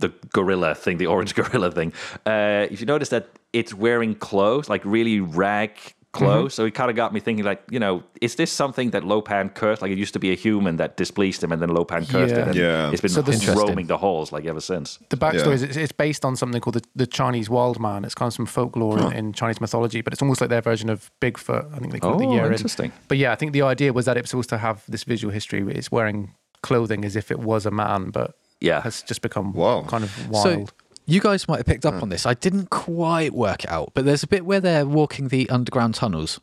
the 0.00 0.12
gorilla 0.32 0.74
thing, 0.74 0.98
the 0.98 1.06
orange 1.06 1.34
gorilla 1.38 1.70
thing. 1.70 1.92
Uh, 2.26 2.66
if 2.70 2.80
you 2.80 2.86
notice 2.86 3.10
that 3.10 3.28
it's 3.52 3.72
wearing 3.72 4.14
clothes, 4.16 4.68
like 4.68 4.84
really 4.84 5.20
rag 5.20 5.70
Mm-hmm. 6.14 6.24
clothes, 6.24 6.54
so 6.54 6.64
it 6.64 6.74
kind 6.74 6.90
of 6.90 6.96
got 6.96 7.12
me 7.12 7.20
thinking, 7.20 7.44
like, 7.44 7.62
you 7.70 7.80
know, 7.80 8.02
is 8.20 8.36
this 8.36 8.52
something 8.52 8.90
that 8.90 9.02
Lo 9.04 9.20
Pan 9.20 9.48
cursed? 9.50 9.82
Like, 9.82 9.90
it 9.90 9.98
used 9.98 10.12
to 10.14 10.18
be 10.20 10.30
a 10.30 10.34
human 10.36 10.76
that 10.76 10.96
displeased 10.96 11.42
him, 11.42 11.50
and 11.52 11.60
then 11.60 11.70
Lo 11.70 11.84
Pan 11.84 12.06
cursed 12.06 12.34
Yeah. 12.34 12.42
it, 12.42 12.48
and 12.48 12.56
Yeah. 12.56 12.90
it's 12.92 13.00
been 13.00 13.10
So 13.10 13.54
roaming 13.54 13.86
the 13.88 13.96
halls 13.98 14.30
like 14.32 14.44
ever 14.46 14.60
since. 14.60 14.98
The 15.10 15.16
backstory 15.16 15.46
Yeah. 15.46 15.52
is 15.54 15.62
it's, 15.62 15.76
it's 15.76 15.92
based 15.92 16.24
on 16.24 16.36
something 16.36 16.60
called 16.60 16.74
the, 16.74 16.84
the 16.94 17.06
Chinese 17.06 17.50
wild 17.50 17.80
man. 17.80 18.04
It's 18.04 18.14
kind 18.14 18.28
of 18.28 18.34
some 18.34 18.46
folklore 18.46 18.98
in, 18.98 19.12
in 19.12 19.32
Chinese 19.32 19.60
mythology, 19.60 20.00
but 20.02 20.12
it's 20.12 20.22
almost 20.22 20.40
like 20.40 20.50
their 20.50 20.62
version 20.62 20.88
of 20.90 21.10
Bigfoot. 21.20 21.64
I 21.74 21.78
think 21.78 21.92
they 21.92 21.98
call 22.00 22.14
it 22.14 22.18
the 22.18 22.26
Oh, 22.26 22.30
Yeren 22.30 22.52
interesting. 22.52 22.92
But 23.08 23.18
yeah, 23.18 23.32
I 23.32 23.34
think 23.34 23.52
the 23.52 23.62
idea 23.62 23.92
was 23.92 24.04
that 24.06 24.16
it 24.16 24.22
was 24.22 24.30
supposed 24.30 24.50
to 24.50 24.58
have 24.58 24.84
this 24.88 25.04
visual 25.04 25.32
history. 25.32 25.60
It's 25.74 25.90
wearing 25.90 26.34
clothing 26.62 27.04
as 27.04 27.16
if 27.16 27.30
it 27.30 27.40
was 27.40 27.66
a 27.66 27.70
man, 27.70 28.10
but 28.10 28.36
Yeah. 28.60 28.80
has 28.82 29.02
just 29.02 29.20
become 29.20 29.52
Wow. 29.52 29.84
kind 29.86 30.04
of 30.04 30.10
So 30.10 30.28
wild. 30.30 30.72
You 31.06 31.20
guys 31.20 31.46
might 31.48 31.58
have 31.58 31.66
picked 31.66 31.86
up 31.86 31.94
hmm. 31.94 32.02
on 32.02 32.08
this. 32.08 32.26
I 32.26 32.34
didn't 32.34 32.70
quite 32.70 33.32
work 33.32 33.64
it 33.64 33.70
out, 33.70 33.92
but 33.94 34.04
there's 34.04 34.22
a 34.22 34.26
bit 34.26 34.44
where 34.44 34.60
they're 34.60 34.86
walking 34.86 35.28
the 35.28 35.48
underground 35.50 35.94
tunnels, 35.94 36.40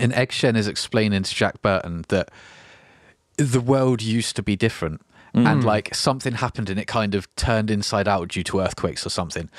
and 0.00 0.12
Egg 0.12 0.32
Shen 0.32 0.56
is 0.56 0.66
explaining 0.66 1.22
to 1.22 1.34
Jack 1.34 1.60
Burton 1.62 2.04
that 2.08 2.30
the 3.36 3.60
world 3.60 4.02
used 4.02 4.36
to 4.36 4.42
be 4.42 4.56
different, 4.56 5.00
and 5.34 5.62
hmm. 5.62 5.66
like 5.66 5.94
something 5.94 6.34
happened 6.34 6.70
and 6.70 6.80
it 6.80 6.86
kind 6.86 7.14
of 7.14 7.34
turned 7.36 7.70
inside 7.70 8.08
out 8.08 8.28
due 8.28 8.42
to 8.44 8.60
earthquakes 8.60 9.06
or 9.06 9.10
something. 9.10 9.50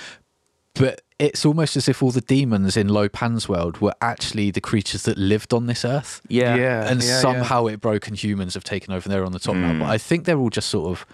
But 0.74 1.02
it's 1.18 1.46
almost 1.46 1.76
as 1.76 1.90
if 1.90 2.02
all 2.02 2.12
the 2.12 2.22
demons 2.22 2.78
in 2.78 2.88
Lo 2.88 3.10
Pan's 3.10 3.50
world 3.50 3.80
were 3.82 3.94
actually 4.02 4.52
the 4.52 4.62
creatures 4.62 5.04
that 5.04 5.18
lived 5.18 5.54
on 5.54 5.68
this 5.68 5.84
earth. 5.84 6.22
Yeah. 6.30 6.56
Yeah. 6.56 6.90
and 6.90 7.04
yeah. 7.04 7.20
somehow 7.20 7.66
it 7.66 7.82
broke 7.82 8.08
and 8.08 8.22
humans 8.22 8.54
have 8.54 8.64
taken 8.64 8.94
over 8.94 9.06
and 9.06 9.14
they're 9.14 9.26
on 9.26 9.34
the 9.34 9.40
top 9.40 9.56
now. 9.56 9.74
But 9.74 9.86
hmm. 9.86 9.92
I 9.92 9.98
think 9.98 10.26
they're 10.26 10.38
all 10.38 10.50
just 10.50 10.70
sort 10.70 10.92
of 10.92 11.06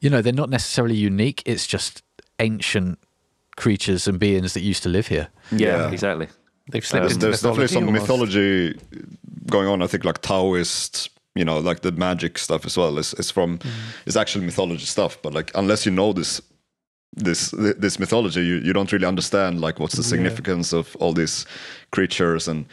you 0.00 0.10
know, 0.10 0.22
they're 0.22 0.32
not 0.32 0.50
necessarily 0.50 0.94
unique. 0.96 1.42
It's 1.46 1.66
just 1.66 2.02
ancient 2.38 2.98
creatures 3.56 4.06
and 4.08 4.18
beings 4.18 4.54
that 4.54 4.60
used 4.62 4.82
to 4.84 4.88
live 4.88 5.08
here. 5.08 5.28
Yeah, 5.52 5.58
Yeah. 5.86 5.90
exactly. 5.90 6.28
They've 6.70 6.86
slipped 6.86 7.02
There's, 7.02 7.12
into 7.14 7.26
there's 7.26 7.42
definitely 7.42 7.66
some 7.68 7.84
almost. 7.86 8.02
mythology 8.02 8.78
going 9.46 9.66
on. 9.68 9.82
I 9.82 9.86
think 9.88 10.04
like 10.04 10.22
Taoist, 10.22 11.10
you 11.34 11.44
know, 11.44 11.58
like 11.58 11.80
the 11.80 11.92
magic 11.92 12.38
stuff 12.38 12.64
as 12.64 12.76
well 12.76 12.96
is, 12.98 13.12
is 13.14 13.30
from 13.30 13.58
Mm-hmm. 13.58 14.08
is 14.08 14.16
actual 14.16 14.42
mythology 14.42 14.84
stuff. 14.86 15.20
But 15.22 15.34
like 15.34 15.50
unless 15.54 15.84
you 15.84 15.92
know 15.92 16.12
this 16.12 16.40
this 17.16 17.50
this 17.56 17.98
mythology, 17.98 18.40
you, 18.42 18.56
you 18.58 18.72
don't 18.72 18.90
really 18.92 19.06
understand 19.06 19.60
like 19.60 19.80
what's 19.80 19.96
the 19.96 20.04
significance 20.04 20.72
of 20.72 20.94
all 21.00 21.12
these 21.12 21.44
creatures 21.90 22.46
and 22.48 22.66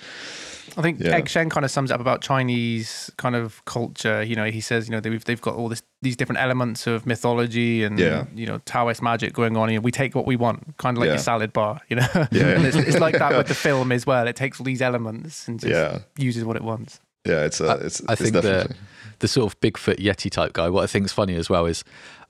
I 0.78 0.82
think 0.84 1.00
Yeah. 1.00 1.16
Egg 1.16 1.28
Shen 1.28 1.50
kind 1.50 1.66
of 1.66 1.72
sums 1.72 1.90
it 1.92 1.96
up 1.96 2.00
about 2.00 2.22
Chinese 2.22 3.12
kind 3.18 3.36
of 3.36 3.66
culture. 3.66 4.22
You 4.22 4.36
know, 4.36 4.46
he 4.52 4.62
says, 4.62 4.88
you 4.88 4.92
know, 4.92 5.00
they've 5.00 5.24
they've 5.26 5.42
got 5.42 5.56
all 5.56 5.70
this 5.70 5.82
these 6.02 6.16
different 6.16 6.40
elements 6.40 6.86
of 6.88 7.06
mythology 7.06 7.84
and 7.84 7.98
Yeah. 8.00 8.26
you 8.36 8.46
know 8.46 8.60
Taoist 8.66 9.02
magic 9.02 9.34
going 9.34 9.58
on. 9.58 9.70
You 9.70 9.76
know, 9.78 9.82
we 9.82 9.92
take 9.92 10.14
what 10.16 10.26
we 10.28 10.36
want, 10.36 10.78
kind 10.78 10.96
of 10.96 11.02
like 11.02 11.08
Yeah. 11.08 11.14
your 11.14 11.20
salad 11.20 11.52
bar. 11.52 11.82
You 11.90 11.96
know, 11.98 12.08
Yeah. 12.32 12.48
and 12.56 12.66
it's, 12.66 12.78
it's 12.78 13.00
like 13.00 13.18
that 13.18 13.36
with 13.36 13.48
the 13.48 13.56
film 13.68 13.92
as 13.92 14.06
well. 14.06 14.28
It 14.28 14.36
takes 14.36 14.60
all 14.60 14.66
these 14.66 14.82
elements 14.82 15.48
and 15.48 15.60
just 15.60 15.72
Yeah. 15.72 16.00
uses 16.18 16.44
what 16.46 16.56
it 16.56 16.64
wants. 16.64 17.00
yeah, 17.26 17.44
it's 17.46 17.60
uh, 17.60 17.78
a 17.82 17.86
it's, 17.86 18.02
I 18.08 18.14
it's 18.14 18.22
think 18.22 18.34
the 18.36 18.42
definitely 18.42 18.78
the 19.20 19.28
sort 19.28 19.52
of 19.52 19.60
Bigfoot 19.60 19.98
Yeti 19.98 20.30
type 20.30 20.54
guy. 20.54 20.70
What 20.70 20.84
I 20.84 20.88
think 20.88 21.06
is 21.06 21.12
funny 21.12 21.36
as 21.36 21.50
well 21.50 21.66
is, 21.66 21.84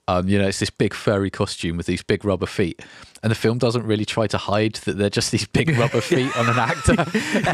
um, 0.08 0.26
you 0.26 0.38
know, 0.38 0.48
it's 0.48 0.58
this 0.58 0.70
big 0.70 0.94
furry 0.94 1.28
costume 1.28 1.76
with 1.76 1.84
these 1.84 2.02
big 2.02 2.24
rubber 2.24 2.46
feet, 2.46 2.80
and 3.22 3.30
the 3.30 3.34
film 3.34 3.58
doesn't 3.58 3.84
really 3.84 4.06
try 4.06 4.26
to 4.26 4.38
hide 4.38 4.74
that 4.86 4.96
they're 4.96 5.10
just 5.10 5.30
these 5.32 5.46
big 5.46 5.68
rubber 5.78 6.00
feet 6.00 6.34
on 6.36 6.48
an 6.48 6.58
actor. 6.58 6.94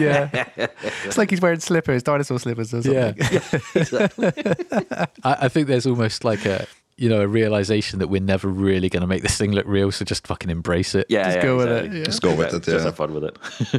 Yeah, 0.00 0.46
it's 1.05 1.18
like 1.18 1.30
he's 1.30 1.40
wearing 1.40 1.59
slippers, 1.59 2.05
dinosaur 2.05 2.38
slippers 2.38 2.72
or 2.72 2.82
something. 2.82 3.16
Yeah. 3.18 5.07
I, 5.24 5.36
I 5.40 5.48
think 5.48 5.66
there's 5.66 5.86
almost 5.86 6.24
like 6.24 6.46
a 6.46 6.66
you 6.97 7.09
know 7.09 7.20
a 7.20 7.26
realization 7.26 7.99
that 7.99 8.09
we're 8.09 8.20
never 8.20 8.49
really 8.49 8.88
going 8.88 9.01
to 9.03 9.07
make 9.07 9.22
this 9.22 9.36
thing 9.36 9.53
look 9.53 9.66
real, 9.66 9.90
so 9.90 10.05
just 10.05 10.26
fucking 10.26 10.51
embrace 10.51 10.95
it. 10.95 11.07
Yeah, 11.09 11.24
Just 11.24 11.36
yeah, 11.36 11.42
go 11.42 11.57
with 11.57 11.68
exactly. 11.68 12.01
it, 12.01 12.05
just 12.05 12.22
go 12.22 12.34
with 12.34 12.55
it. 12.55 12.62
Just 12.62 12.84
have 12.84 12.97
fun 12.97 13.14
with 13.14 13.24
it. 13.24 13.36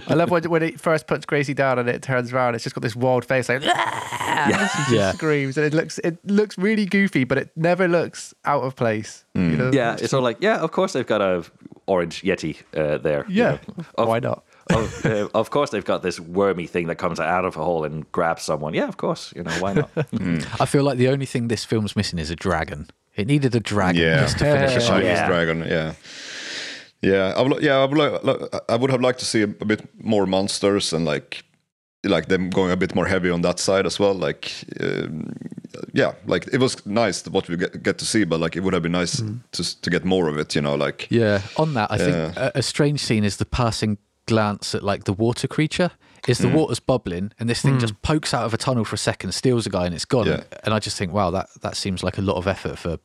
I 0.09 0.13
love 0.15 0.29
when, 0.31 0.43
when 0.49 0.63
it 0.63 0.79
first 0.79 1.07
puts 1.07 1.25
Gracie 1.25 1.53
down 1.53 1.79
and 1.79 1.87
it 1.89 2.01
turns 2.01 2.33
around. 2.33 2.55
It's 2.55 2.63
just 2.63 2.75
got 2.75 2.81
this 2.81 2.95
wild 2.95 3.25
face, 3.25 3.47
like 3.49 3.63
yeah, 3.63 4.67
she 4.67 4.77
just 4.77 4.91
Yeah. 4.91 5.11
screams, 5.13 5.57
and 5.57 5.65
it 5.65 5.73
looks 5.73 5.97
it 5.99 6.17
looks 6.29 6.57
really 6.57 6.85
goofy, 6.85 7.23
but 7.23 7.37
it 7.37 7.51
never 7.55 7.87
looks 7.87 8.33
out 8.45 8.63
of 8.63 8.75
place. 8.75 9.23
You 9.33 9.41
know? 9.57 9.71
Yeah, 9.73 9.97
it's 9.99 10.13
all 10.13 10.21
like, 10.21 10.37
yeah, 10.41 10.59
of 10.59 10.71
course 10.71 10.93
they've 10.93 11.05
got 11.07 11.21
a 11.21 11.43
orange 11.87 12.21
yeti 12.23 12.57
uh, 12.75 12.97
there. 12.97 13.25
you 13.27 13.43
yeah. 13.43 13.51
know. 13.51 13.85
Of- 13.97 14.07
Why 14.07 14.19
not? 14.19 14.43
of, 14.71 15.05
uh, 15.05 15.29
of 15.35 15.51
course 15.51 15.69
they've 15.69 15.85
got 15.85 16.01
this 16.01 16.19
wormy 16.19 16.65
thing 16.65 16.87
that 16.87 16.95
comes 16.95 17.19
out 17.19 17.45
of 17.45 17.55
a 17.55 17.63
hole 17.63 17.83
and 17.83 18.11
grabs 18.11 18.41
someone. 18.41 18.73
Yeah, 18.73 18.87
of 18.87 18.97
course. 18.97 19.31
You 19.35 19.43
know 19.43 19.51
why 19.59 19.73
not? 19.73 19.89
I 20.59 20.65
feel 20.65 20.83
like 20.83 20.97
the 20.97 21.07
only 21.09 21.27
thing 21.27 21.49
this 21.49 21.63
film's 21.63 21.95
missing 21.95 22.17
is 22.17 22.31
a 22.31 22.35
dragon. 22.35 22.87
It 23.15 23.27
needed 23.27 23.55
a 23.55 23.59
dragon 23.59 24.01
Yeah. 24.01 24.21
just 24.21 24.37
to 24.39 24.43
finish 24.45 24.71
the 24.71 24.77
it 24.77 24.83
off. 24.83 24.87
Chinese 24.89 25.05
Yeah. 25.19 25.27
dragon. 25.27 25.59
Yeah, 25.67 25.93
yeah. 27.01 27.33
I 27.37 27.41
would, 27.41 27.63
yeah, 27.63 27.77
I 27.77 27.85
would, 27.85 27.97
li- 27.97 28.19
li- 28.23 28.47
I 28.69 28.75
would 28.75 28.91
have 28.91 29.01
liked 29.01 29.19
to 29.19 29.25
see 29.25 29.41
a, 29.41 29.47
a 29.61 29.65
bit 29.65 29.81
more 30.03 30.25
monsters 30.25 30.93
and 30.93 31.05
like 31.05 31.43
like 32.03 32.27
them 32.27 32.49
going 32.51 32.71
a 32.71 32.77
bit 32.77 32.93
more 32.93 33.07
heavy 33.07 33.31
on 33.31 33.41
that 33.41 33.57
side 33.59 33.85
as 33.87 33.99
well. 33.99 34.13
Like, 34.13 34.51
um, 34.79 35.33
yeah, 35.93 36.11
like 36.27 36.47
it 36.53 36.59
was 36.59 36.85
nice 36.85 37.23
what 37.27 37.49
we 37.49 37.57
get, 37.57 37.81
get 37.81 37.97
to 37.97 38.05
see, 38.05 38.25
but 38.25 38.39
like 38.39 38.55
it 38.55 38.61
would 38.63 38.73
have 38.73 38.83
been 38.83 38.91
nice 38.91 39.23
to 39.51 39.81
to 39.81 39.89
get 39.89 40.05
more 40.05 40.29
of 40.29 40.37
it. 40.37 40.55
You 40.55 40.61
know, 40.61 40.75
like 40.75 41.07
Yeah. 41.09 41.41
On 41.57 41.73
that, 41.73 41.91
I 41.91 41.97
think 41.97 42.15
a, 42.37 42.51
a 42.55 42.61
strange 42.61 42.99
scene 42.99 43.23
is 43.25 43.37
the 43.37 43.45
passing 43.45 43.97
glance 44.27 44.75
at 44.75 44.83
like 44.83 45.03
the 45.05 45.13
water 45.13 45.47
creature. 45.47 45.89
Is 46.27 46.39
the 46.39 46.49
hmm. 46.49 46.55
water's 46.55 46.79
bubbling 46.79 47.31
and 47.39 47.49
this 47.49 47.61
thing 47.61 47.73
hmm. 47.73 47.79
just 47.79 48.01
pokes 48.01 48.33
out 48.33 48.45
of 48.45 48.53
a 48.53 48.57
tunnel 48.57 48.83
for 48.83 48.95
a 48.95 48.97
second, 48.97 49.33
steals 49.33 49.67
a 49.67 49.69
guy, 49.69 49.85
and 49.85 49.93
it's 49.93 50.05
gone. 50.05 50.27
Yeah. 50.27 50.43
And 50.63 50.73
I 50.73 50.79
just 50.79 50.97
think, 50.97 51.13
wow, 51.13 51.29
that 51.31 51.49
that 51.61 51.75
seems 51.75 52.03
like 52.03 52.17
a 52.17 52.21
lot 52.21 52.37
of 52.37 52.47
effort 52.47 52.77
for 52.77 52.97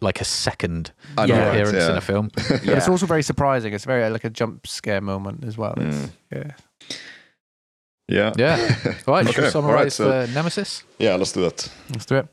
like 0.00 0.20
a 0.20 0.24
second 0.24 0.92
I 1.16 1.26
know, 1.26 1.38
right, 1.38 1.48
appearance 1.48 1.84
in 1.88 1.96
a 1.96 2.00
film. 2.00 2.30
But 2.48 2.64
it's 2.64 2.88
also 2.88 3.06
very 3.06 3.22
surprising. 3.22 3.72
It's 3.72 3.84
very 3.84 4.08
like 4.10 4.24
a 4.24 4.30
jump 4.30 4.66
scare 4.66 5.00
moment 5.00 5.44
as 5.44 5.56
well. 5.56 5.74
It's, 5.76 5.96
hmm. 5.96 6.04
Yeah. 6.32 6.52
yeah, 8.08 8.32
yeah. 8.36 8.94
All 9.06 9.14
right. 9.14 9.26
Should 9.26 9.34
Okay, 9.34 9.42
we 9.44 9.50
summarize 9.50 9.84
right, 9.84 9.92
so- 9.92 10.26
the 10.26 10.32
Nemesis? 10.32 10.84
yeah. 10.98 11.16
Let's 11.16 11.32
do 11.32 11.40
that. 11.42 11.70
Let's 11.90 12.06
do 12.06 12.16
it. 12.16 12.26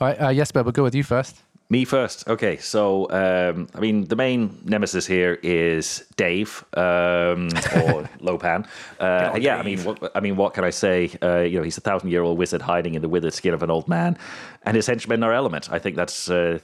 All 0.00 0.08
right, 0.08 0.20
uh, 0.20 0.32
Jesper, 0.32 0.62
we'll 0.62 0.72
go 0.72 0.82
with 0.82 0.94
you 0.94 1.04
first. 1.04 1.36
Me 1.72 1.84
first. 1.84 2.28
Okay, 2.28 2.56
so 2.56 3.08
um, 3.10 3.68
I 3.76 3.78
mean, 3.78 4.04
the 4.06 4.16
main 4.16 4.60
nemesis 4.64 5.06
here 5.06 5.38
is 5.40 6.04
Dave 6.16 6.64
um, 6.76 7.48
or 7.76 8.10
Lo 8.20 8.36
Pan. 8.38 8.66
Uh, 8.98 9.38
yeah, 9.40 9.56
I 9.56 9.62
mean, 9.62 9.78
what, 9.84 10.10
I 10.16 10.18
mean, 10.18 10.34
what 10.36 10.52
can 10.52 10.64
I 10.64 10.70
say? 10.70 11.12
Uh, 11.22 11.42
you 11.42 11.58
know, 11.58 11.62
he's 11.62 11.78
a 11.78 11.80
thousand-year-old 11.80 12.36
wizard 12.36 12.60
hiding 12.60 12.96
in 12.96 13.02
the 13.02 13.08
withered 13.08 13.34
skin 13.34 13.54
of 13.54 13.62
an 13.62 13.70
old 13.70 13.86
man, 13.86 14.18
and 14.64 14.74
his 14.74 14.88
henchmen 14.88 15.22
are 15.22 15.32
Element. 15.32 15.70
I 15.70 15.78
think 15.78 15.94
that's, 15.94 16.28
uh, 16.28 16.58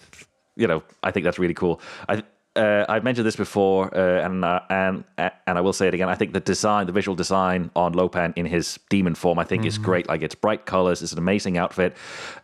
you 0.56 0.66
know, 0.66 0.82
I 1.04 1.12
think 1.12 1.22
that's 1.22 1.38
really 1.38 1.54
cool. 1.54 1.80
I. 2.08 2.24
Uh, 2.56 2.86
I've 2.88 3.04
mentioned 3.04 3.26
this 3.26 3.36
before, 3.36 3.94
uh, 3.96 4.24
and 4.24 4.44
uh, 4.44 4.60
and 4.70 5.04
and 5.18 5.58
I 5.58 5.60
will 5.60 5.72
say 5.72 5.88
it 5.88 5.94
again. 5.94 6.08
I 6.08 6.14
think 6.14 6.32
the 6.32 6.40
design, 6.40 6.86
the 6.86 6.92
visual 6.92 7.14
design 7.14 7.70
on 7.76 7.92
Lo 7.92 8.08
Pan 8.08 8.32
in 8.36 8.46
his 8.46 8.78
demon 8.88 9.14
form, 9.14 9.38
I 9.38 9.44
think 9.44 9.64
is 9.66 9.78
great. 9.78 10.08
Like 10.08 10.22
it's 10.22 10.34
bright 10.34 10.66
colors, 10.66 11.02
it's 11.02 11.12
an 11.12 11.18
amazing 11.18 11.58
outfit, 11.58 11.96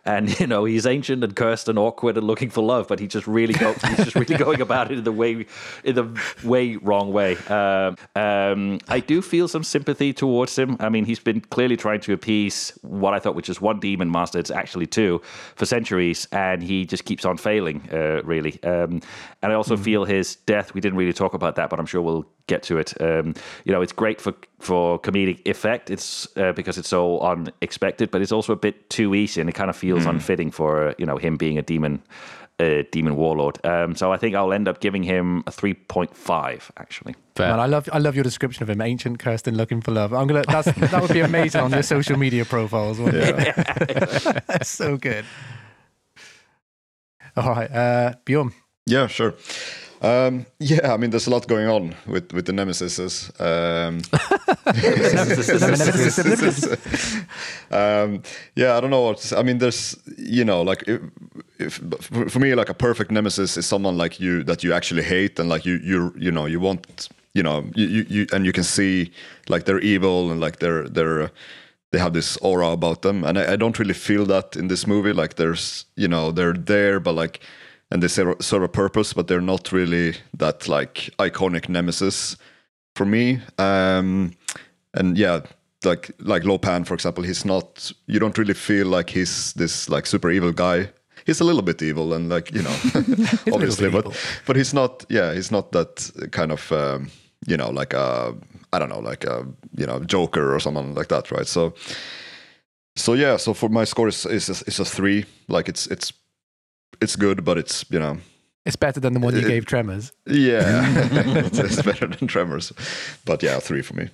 and 0.05 0.39
you 0.39 0.47
know 0.47 0.65
he's 0.65 0.85
ancient 0.85 1.23
and 1.23 1.35
cursed 1.35 1.67
and 1.67 1.79
awkward 1.79 2.17
and 2.17 2.27
looking 2.27 2.49
for 2.49 2.63
love, 2.63 2.87
but 2.87 2.99
he 2.99 3.07
just 3.07 3.27
really 3.27 3.53
go, 3.53 3.73
he's 3.73 3.97
just 3.97 4.15
really 4.15 4.37
going 4.45 4.61
about 4.61 4.91
it 4.91 4.99
in 4.99 5.03
the 5.03 5.11
way 5.11 5.45
in 5.83 5.95
the 5.95 6.21
way 6.43 6.75
wrong 6.75 7.11
way. 7.11 7.35
Um, 7.47 7.97
um, 8.15 8.79
I 8.87 8.99
do 8.99 9.21
feel 9.21 9.47
some 9.47 9.63
sympathy 9.63 10.13
towards 10.13 10.57
him. 10.57 10.77
I 10.79 10.89
mean, 10.89 11.05
he's 11.05 11.19
been 11.19 11.41
clearly 11.41 11.77
trying 11.77 12.01
to 12.01 12.13
appease 12.13 12.77
what 12.81 13.13
I 13.13 13.19
thought 13.19 13.35
was 13.35 13.45
just 13.45 13.61
one 13.61 13.79
demon 13.79 14.11
master. 14.11 14.39
It's 14.39 14.51
actually 14.51 14.85
two 14.85 15.21
for 15.55 15.65
centuries, 15.65 16.27
and 16.31 16.61
he 16.61 16.85
just 16.85 17.05
keeps 17.05 17.25
on 17.25 17.37
failing. 17.37 17.87
Uh, 17.91 18.21
really, 18.23 18.61
um, 18.63 19.01
and 19.41 19.51
I 19.51 19.55
also 19.55 19.75
feel 19.75 20.02
his 20.05 20.35
death. 20.35 20.73
We 20.73 20.81
didn't 20.81 20.97
really 20.97 21.13
talk 21.13 21.33
about 21.33 21.55
that, 21.55 21.69
but 21.69 21.79
I'm 21.79 21.85
sure 21.85 22.01
we'll 22.01 22.25
get 22.47 22.63
to 22.63 22.77
it. 22.77 22.99
Um, 23.01 23.33
you 23.65 23.71
know, 23.71 23.81
it's 23.81 23.93
great 23.93 24.21
for 24.21 24.33
for 24.59 24.99
comedic 24.99 25.45
effect. 25.47 25.89
It's 25.89 26.27
uh, 26.37 26.53
because 26.53 26.77
it's 26.77 26.89
so 26.89 27.19
unexpected, 27.19 28.11
but 28.11 28.21
it's 28.21 28.31
also 28.31 28.53
a 28.53 28.57
bit 28.57 28.89
too 28.89 29.15
easy, 29.15 29.41
and 29.41 29.49
it 29.49 29.53
kind 29.53 29.69
of 29.69 29.75
feels 29.75 30.05
unfitting 30.05 30.51
for 30.51 30.89
uh, 30.89 30.93
you 30.97 31.05
know 31.05 31.17
him 31.17 31.37
being 31.37 31.57
a 31.57 31.61
demon. 31.61 32.01
Uh, 32.59 32.83
demon 32.91 33.15
warlord. 33.15 33.57
Um, 33.65 33.95
so 33.95 34.13
I 34.13 34.17
think 34.17 34.35
I'll 34.35 34.53
end 34.53 34.67
up 34.67 34.79
giving 34.79 35.01
him 35.01 35.39
a 35.47 35.51
3.5 35.51 36.69
actually. 36.77 37.15
Fair. 37.35 37.49
Man, 37.49 37.59
I 37.59 37.65
love 37.65 37.89
I 37.91 37.97
love 37.97 38.13
your 38.15 38.23
description 38.23 38.61
of 38.61 38.69
him, 38.69 38.79
ancient 38.79 39.17
Kirsten 39.17 39.57
looking 39.57 39.81
for 39.81 39.91
love. 39.91 40.13
I'm 40.13 40.27
gonna 40.27 40.43
that's 40.47 40.71
that 40.71 41.01
would 41.01 41.11
be 41.11 41.21
amazing 41.21 41.61
on 41.61 41.71
your 41.71 41.81
social 41.81 42.15
media 42.15 42.45
profiles. 42.45 42.99
Wouldn't 42.99 43.39
it? 43.39 43.55
that's 44.47 44.69
so 44.69 44.97
good. 44.97 45.25
All 47.35 47.49
right, 47.49 47.71
uh, 47.71 48.13
Bjorn. 48.23 48.53
Yeah, 48.85 49.07
sure. 49.07 49.33
Um, 50.03 50.45
yeah, 50.59 50.93
I 50.93 50.97
mean, 50.97 51.11
there's 51.11 51.27
a 51.27 51.29
lot 51.29 51.47
going 51.47 51.67
on 51.67 51.95
with 52.05 52.33
with 52.33 52.45
the 52.45 52.51
nemesis. 52.51 53.31
Um, 53.39 54.01
um, 57.71 58.21
yeah, 58.55 58.75
I 58.75 58.81
don't 58.81 58.89
know 58.89 59.03
what. 59.03 59.31
I 59.35 59.43
mean, 59.43 59.59
there's 59.59 59.97
you 60.17 60.43
know, 60.43 60.61
like 60.61 60.83
if, 60.87 61.01
if 61.57 61.73
for, 62.01 62.29
for 62.29 62.39
me, 62.39 62.53
like 62.53 62.67
a 62.67 62.73
perfect 62.73 63.11
nemesis 63.11 63.55
is 63.55 63.65
someone 63.65 63.97
like 63.97 64.19
you 64.19 64.43
that 64.43 64.61
you 64.61 64.73
actually 64.73 65.03
hate 65.03 65.39
and 65.39 65.47
like 65.47 65.65
you 65.65 65.79
you 65.81 66.13
you 66.17 66.31
know 66.31 66.47
you 66.47 66.59
want 66.59 67.07
you 67.33 67.41
know 67.41 67.63
you 67.73 67.87
you, 67.87 68.05
you 68.09 68.27
and 68.33 68.45
you 68.45 68.51
can 68.51 68.63
see 68.63 69.09
like 69.47 69.63
they're 69.63 69.79
evil 69.79 70.31
and 70.31 70.41
like 70.41 70.59
they're 70.59 70.89
they're 70.89 71.31
they 71.91 71.99
have 71.99 72.13
this 72.13 72.35
aura 72.37 72.71
about 72.71 73.03
them 73.03 73.23
and 73.23 73.37
I, 73.37 73.53
I 73.53 73.55
don't 73.55 73.79
really 73.79 73.93
feel 73.93 74.25
that 74.25 74.55
in 74.55 74.67
this 74.67 74.85
movie 74.85 75.13
like 75.13 75.35
there's 75.35 75.85
you 75.95 76.07
know 76.07 76.31
they're 76.31 76.53
there 76.53 76.99
but 76.99 77.13
like 77.13 77.39
and 77.93 78.01
they 78.01 78.07
serve, 78.07 78.35
serve 78.41 78.63
a 78.63 78.67
purpose 78.67 79.13
but 79.13 79.27
they're 79.27 79.39
not 79.39 79.71
really 79.71 80.15
that 80.35 80.67
like 80.67 81.11
iconic 81.19 81.69
nemesis 81.69 82.35
for 82.95 83.05
me. 83.05 83.39
Um 83.57 84.33
and 84.95 85.17
yeah 85.17 85.41
like 85.85 86.11
like 86.19 86.43
lo 86.43 86.57
pan 86.57 86.83
for 86.85 86.93
example 86.93 87.23
he's 87.23 87.45
not 87.45 87.91
you 88.07 88.19
don't 88.19 88.37
really 88.37 88.53
feel 88.53 88.87
like 88.87 89.09
he's 89.11 89.53
this 89.53 89.89
like 89.89 90.05
super 90.07 90.31
evil 90.31 90.51
guy. 90.51 90.89
He's 91.25 91.39
a 91.39 91.45
little 91.45 91.61
bit 91.61 91.81
evil 91.81 92.13
and 92.13 92.29
like 92.29 92.51
you 92.51 92.63
know 92.63 92.75
obviously 93.53 93.89
but 93.89 94.05
evil. 94.05 94.13
but 94.47 94.55
he's 94.55 94.73
not 94.73 95.05
yeah 95.09 95.33
he's 95.33 95.51
not 95.51 95.71
that 95.71 96.11
kind 96.31 96.51
of 96.51 96.71
um, 96.71 97.09
you 97.47 97.57
know 97.57 97.69
like 97.69 97.93
a 97.93 98.33
i 98.73 98.79
don't 98.79 98.89
know 98.89 98.99
like 98.99 99.23
a 99.23 99.45
you 99.77 99.85
know 99.85 99.99
joker 99.99 100.53
or 100.53 100.59
someone 100.59 100.95
like 100.95 101.09
that 101.09 101.31
right? 101.31 101.47
So 101.47 101.73
so 102.95 103.13
yeah 103.13 103.37
so 103.37 103.53
for 103.53 103.69
my 103.69 103.85
score 103.85 104.07
is 104.07 104.25
is 104.25 104.49
is 104.49 104.79
a 104.79 104.85
three. 104.85 105.25
Like 105.47 105.69
it's 105.69 105.87
it's 105.87 106.13
it's 107.01 107.15
good 107.15 107.43
but 107.43 107.57
it's 107.57 107.85
you 107.89 107.99
know 107.99 108.17
It's 108.65 108.75
better 108.77 108.99
than 108.99 109.13
the 109.13 109.19
one 109.19 109.33
you 109.35 109.41
It- 109.41 109.47
gave 109.47 109.65
Tremors. 109.65 110.11
yeah 110.27 110.83
it's, 111.45 111.59
it's 111.65 111.81
better 111.81 112.07
than 112.07 112.27
tremors 112.27 112.71
but 113.25 113.43
yeah 113.43 113.59
three 113.59 113.81
for 113.81 113.93
me 113.95 114.09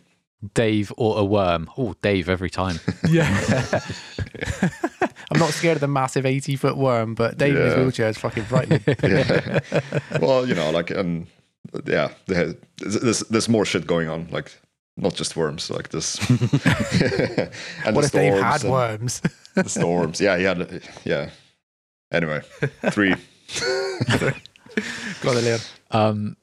Dave 0.53 0.93
or 0.95 1.19
a 1.19 1.25
worm. 1.25 1.69
Oh, 1.77 1.95
Dave 2.01 2.29
every 2.29 2.49
time. 2.49 2.79
Yeah. 3.09 3.27
I'm 5.31 5.37
not 5.39 5.49
scared 5.51 5.75
of 5.75 5.81
the 5.81 5.87
massive 5.87 6.25
80 6.25 6.55
foot 6.55 6.77
worm, 6.77 7.13
but 7.13 7.37
Dave 7.37 7.55
in 7.57 7.61
his 7.65 7.75
wheelchair 7.75 8.07
is 8.09 8.17
fucking 8.17 8.45
frightening. 8.45 8.81
yeah. 9.03 9.59
well 10.21 10.47
you 10.47 10.55
know 10.55 10.71
like 10.71 10.91
and 10.91 11.27
yeah 11.85 12.11
there- 12.27 12.55
there's 12.77 13.19
there's 13.29 13.49
more 13.49 13.65
shit 13.65 13.85
going 13.85 14.07
on 14.09 14.27
like 14.31 14.51
not 14.95 15.13
just 15.13 15.35
worms 15.35 15.69
like 15.69 15.89
this 15.89 16.17
and 16.29 17.95
what 17.95 18.01
the 18.03 18.05
if 18.05 18.11
Dave 18.11 18.33
had 18.41 18.61
and- 18.63 18.71
worms? 18.71 19.21
the 19.55 19.67
storms. 19.69 20.21
Yeah, 20.21 20.37
he 20.37 20.43
had. 20.45 20.81
Yeah. 21.03 21.29
Anyway, 22.11 22.41
three. 22.91 23.15
Go 25.21 25.29
on, 25.29 25.35
then, 25.35 25.59
Leon. 25.91 26.35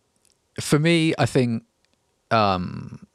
for 0.60 0.78
me, 0.78 1.14
I 1.18 1.26
think, 1.26 1.64
um, 2.30 3.06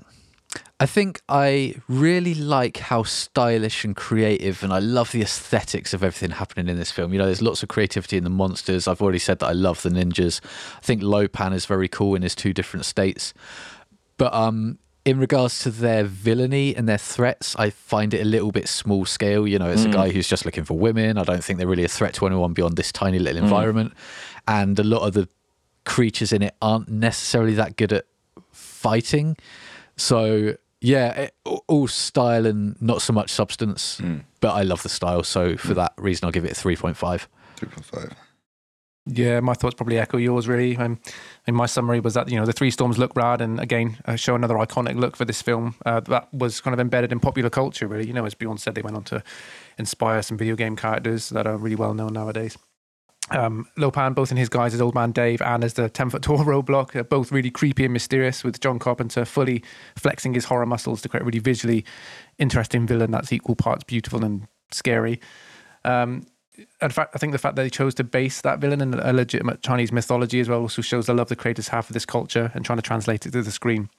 I 0.79 0.85
think 0.85 1.21
I 1.29 1.75
really 1.87 2.33
like 2.33 2.77
how 2.77 3.03
stylish 3.03 3.85
and 3.85 3.95
creative, 3.95 4.63
and 4.63 4.73
I 4.73 4.79
love 4.79 5.11
the 5.11 5.21
aesthetics 5.21 5.93
of 5.93 6.03
everything 6.03 6.31
happening 6.31 6.67
in 6.67 6.77
this 6.77 6.91
film. 6.91 7.13
You 7.13 7.19
know, 7.19 7.25
there's 7.25 7.41
lots 7.41 7.61
of 7.63 7.69
creativity 7.69 8.17
in 8.17 8.23
the 8.23 8.29
monsters. 8.29 8.87
I've 8.87 9.01
already 9.01 9.19
said 9.19 9.39
that 9.39 9.47
I 9.47 9.53
love 9.53 9.81
the 9.83 9.89
ninjas. 9.89 10.41
I 10.77 10.81
think 10.81 11.03
Lo 11.03 11.27
Pan 11.27 11.53
is 11.53 11.65
very 11.65 11.87
cool 11.87 12.15
in 12.15 12.21
his 12.23 12.35
two 12.35 12.51
different 12.51 12.85
states, 12.85 13.33
but 14.17 14.33
um, 14.33 14.79
in 15.03 15.19
regards 15.19 15.59
to 15.63 15.71
their 15.71 16.03
villainy 16.03 16.75
and 16.75 16.87
their 16.87 16.97
threats, 16.97 17.55
I 17.57 17.71
find 17.71 18.13
it 18.13 18.21
a 18.21 18.25
little 18.25 18.51
bit 18.51 18.67
small 18.67 19.05
scale. 19.05 19.47
You 19.47 19.57
know, 19.57 19.69
it's 19.69 19.83
a 19.83 19.85
hmm. 19.85 19.91
guy 19.91 20.09
who's 20.09 20.27
just 20.27 20.45
looking 20.45 20.63
for 20.63 20.77
women. 20.77 21.17
I 21.17 21.23
don't 21.23 21.43
think 21.43 21.57
they're 21.57 21.67
really 21.67 21.83
a 21.83 21.89
threat 21.89 22.13
to 22.15 22.27
anyone 22.27 22.53
beyond 22.53 22.77
this 22.77 22.91
tiny 22.91 23.19
little 23.19 23.39
hmm. 23.39 23.45
environment, 23.45 23.93
and 24.47 24.77
a 24.79 24.83
lot 24.83 25.07
of 25.07 25.13
the 25.13 25.27
creatures 25.85 26.31
in 26.31 26.43
it 26.43 26.55
aren't 26.61 26.89
necessarily 26.89 27.53
that 27.55 27.75
good 27.77 27.91
at 27.91 28.05
fighting. 28.51 29.37
So 29.97 30.55
yeah, 30.81 31.11
it, 31.13 31.35
all 31.67 31.87
style 31.87 32.45
and 32.45 32.79
not 32.81 33.01
so 33.01 33.13
much 33.13 33.31
substance. 33.31 33.97
Hmm. 33.97 34.17
But 34.39 34.53
I 34.53 34.63
love 34.63 34.83
the 34.83 34.89
style, 34.89 35.23
so 35.23 35.55
for 35.55 35.73
that 35.75 35.93
reason, 35.97 36.25
I'll 36.25 36.31
give 36.31 36.45
it 36.45 36.51
a 36.51 36.55
three 36.55 36.75
point 36.75 36.97
five. 36.97 37.27
3.5. 37.59 38.13
Yeah, 39.07 39.39
my 39.39 39.55
thoughts 39.55 39.73
probably 39.73 39.97
echo 39.97 40.17
yours. 40.17 40.47
Really, 40.47 40.77
um, 40.77 40.99
and 41.47 41.55
my 41.55 41.65
summary 41.65 41.99
was 41.99 42.13
that 42.13 42.29
you 42.29 42.39
know 42.39 42.45
the 42.45 42.53
three 42.53 42.69
storms 42.69 42.99
look 42.99 43.15
rad, 43.15 43.41
and 43.41 43.59
again 43.59 43.97
uh, 44.05 44.15
show 44.15 44.35
another 44.35 44.55
iconic 44.55 44.95
look 44.95 45.15
for 45.15 45.25
this 45.25 45.41
film 45.41 45.75
uh, 45.85 46.01
that 46.01 46.31
was 46.31 46.61
kind 46.61 46.73
of 46.73 46.79
embedded 46.79 47.11
in 47.11 47.19
popular 47.19 47.49
culture. 47.49 47.87
Really, 47.87 48.05
you 48.05 48.13
know, 48.13 48.25
as 48.25 48.35
Bjorn 48.35 48.59
said, 48.59 48.75
they 48.75 48.83
went 48.83 48.95
on 48.95 49.03
to 49.05 49.23
inspire 49.79 50.21
some 50.21 50.37
video 50.37 50.55
game 50.55 50.75
characters 50.75 51.29
that 51.29 51.47
are 51.47 51.57
really 51.57 51.75
well 51.75 51.95
known 51.95 52.13
nowadays. 52.13 52.57
Um, 53.31 53.67
Lo 53.77 53.89
Pan, 53.91 54.13
both 54.13 54.29
in 54.29 54.37
his 54.37 54.49
guise 54.49 54.73
as 54.73 54.81
Old 54.81 54.93
Man 54.93 55.11
Dave 55.11 55.41
and 55.41 55.63
as 55.63 55.75
the 55.75 55.89
10 55.89 56.09
foot 56.09 56.21
tall 56.21 56.37
roadblock, 56.39 56.95
are 56.95 57.03
both 57.03 57.31
really 57.31 57.49
creepy 57.49 57.85
and 57.85 57.93
mysterious, 57.93 58.43
with 58.43 58.59
John 58.59 58.77
Carpenter 58.77 59.25
fully 59.25 59.63
flexing 59.95 60.33
his 60.33 60.45
horror 60.45 60.65
muscles 60.65 61.01
to 61.01 61.09
create 61.09 61.21
a 61.21 61.25
really 61.25 61.39
visually 61.39 61.85
interesting 62.37 62.85
villain 62.85 63.11
that's 63.11 63.31
equal 63.31 63.55
parts 63.55 63.83
beautiful 63.83 64.23
and 64.23 64.47
scary. 64.71 65.21
Um, 65.85 66.25
in 66.81 66.89
fact, 66.89 67.15
I 67.15 67.17
think 67.17 67.31
the 67.31 67.37
fact 67.37 67.55
that 67.55 67.63
they 67.63 67.69
chose 67.69 67.95
to 67.95 68.03
base 68.03 68.41
that 68.41 68.59
villain 68.59 68.81
in 68.81 68.93
a 68.93 69.13
legitimate 69.13 69.61
Chinese 69.61 69.91
mythology 69.91 70.39
as 70.39 70.49
well 70.49 70.61
also 70.61 70.81
shows 70.81 71.05
the 71.05 71.13
love 71.13 71.29
the 71.29 71.35
creators 71.35 71.69
have 71.69 71.85
for 71.85 71.93
this 71.93 72.05
culture 72.05 72.51
and 72.53 72.65
trying 72.65 72.77
to 72.77 72.83
translate 72.83 73.25
it 73.25 73.31
to 73.31 73.41
the 73.41 73.51
screen. 73.51 73.89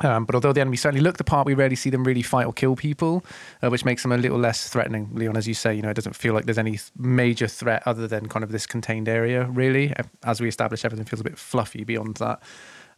Um, 0.00 0.26
but 0.26 0.34
although 0.34 0.52
the 0.52 0.60
enemy 0.60 0.76
certainly 0.76 1.02
look 1.02 1.16
the 1.16 1.24
part, 1.24 1.46
we 1.46 1.54
rarely 1.54 1.74
see 1.74 1.90
them 1.90 2.04
really 2.04 2.22
fight 2.22 2.46
or 2.46 2.52
kill 2.52 2.76
people, 2.76 3.24
uh, 3.62 3.68
which 3.68 3.84
makes 3.84 4.02
them 4.02 4.12
a 4.12 4.18
little 4.18 4.38
less 4.38 4.68
threatening. 4.68 5.10
Leon, 5.12 5.36
as 5.36 5.48
you 5.48 5.54
say, 5.54 5.74
you 5.74 5.82
know, 5.82 5.90
it 5.90 5.94
doesn't 5.94 6.14
feel 6.14 6.34
like 6.34 6.44
there's 6.44 6.58
any 6.58 6.78
major 6.96 7.48
threat 7.48 7.82
other 7.84 8.06
than 8.06 8.28
kind 8.28 8.44
of 8.44 8.52
this 8.52 8.66
contained 8.66 9.08
area, 9.08 9.46
really. 9.46 9.92
As 10.22 10.40
we 10.40 10.48
establish, 10.48 10.84
everything 10.84 11.06
feels 11.06 11.20
a 11.20 11.24
bit 11.24 11.38
fluffy 11.38 11.84
beyond 11.84 12.18
that. 12.18 12.40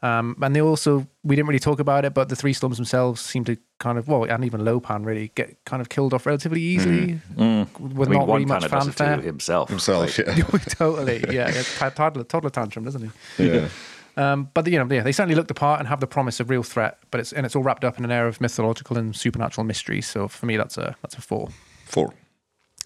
Um, 0.02 0.36
and 0.40 0.56
they 0.56 0.62
also, 0.62 1.06
we 1.22 1.36
didn't 1.36 1.48
really 1.48 1.58
talk 1.58 1.78
about 1.78 2.06
it, 2.06 2.14
but 2.14 2.30
the 2.30 2.36
three 2.36 2.54
storms 2.54 2.76
themselves 2.76 3.20
seem 3.20 3.44
to 3.44 3.58
kind 3.78 3.98
of, 3.98 4.08
well, 4.08 4.24
and 4.24 4.44
even 4.44 4.64
Lo 4.64 4.80
Pan 4.80 5.04
really 5.04 5.30
get 5.34 5.62
kind 5.66 5.82
of 5.82 5.90
killed 5.90 6.14
off 6.14 6.24
relatively 6.24 6.62
easily 6.62 7.20
with 7.36 7.38
I 7.38 7.42
mean, 7.42 8.18
not 8.18 8.26
one 8.26 8.28
really 8.28 8.44
much 8.46 8.62
kind 8.62 8.64
of 8.64 8.70
does 8.70 8.88
it 8.88 8.92
fanfare. 8.94 9.16
to 9.16 9.22
himself. 9.22 9.68
Himself, 9.68 10.18
yeah. 10.18 10.34
totally, 10.68 11.22
yeah. 11.30 11.48
It's 11.48 11.82
a 11.82 11.90
toddler, 11.90 12.24
toddler 12.24 12.50
tantrum, 12.50 12.84
doesn't 12.84 13.10
he? 13.36 13.46
yeah. 13.46 13.68
Um, 14.16 14.50
but 14.52 14.66
you 14.66 14.76
know, 14.76 14.92
yeah, 14.92 15.02
they 15.02 15.12
certainly 15.12 15.36
look 15.36 15.48
the 15.48 15.54
part 15.54 15.78
and 15.78 15.88
have 15.88 16.00
the 16.00 16.06
promise 16.06 16.40
of 16.40 16.50
real 16.50 16.64
threat. 16.64 16.98
But 17.10 17.20
it's 17.20 17.32
and 17.32 17.46
it's 17.46 17.54
all 17.54 17.62
wrapped 17.62 17.84
up 17.84 17.96
in 17.96 18.04
an 18.04 18.10
air 18.10 18.26
of 18.26 18.40
mythological 18.40 18.98
and 18.98 19.14
supernatural 19.14 19.64
mystery. 19.64 20.02
So 20.02 20.28
for 20.28 20.46
me, 20.46 20.56
that's 20.56 20.76
a 20.76 20.96
that's 21.00 21.14
a 21.14 21.22
four. 21.22 21.48
Four. 21.86 22.12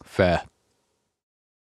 Fair. 0.05 0.43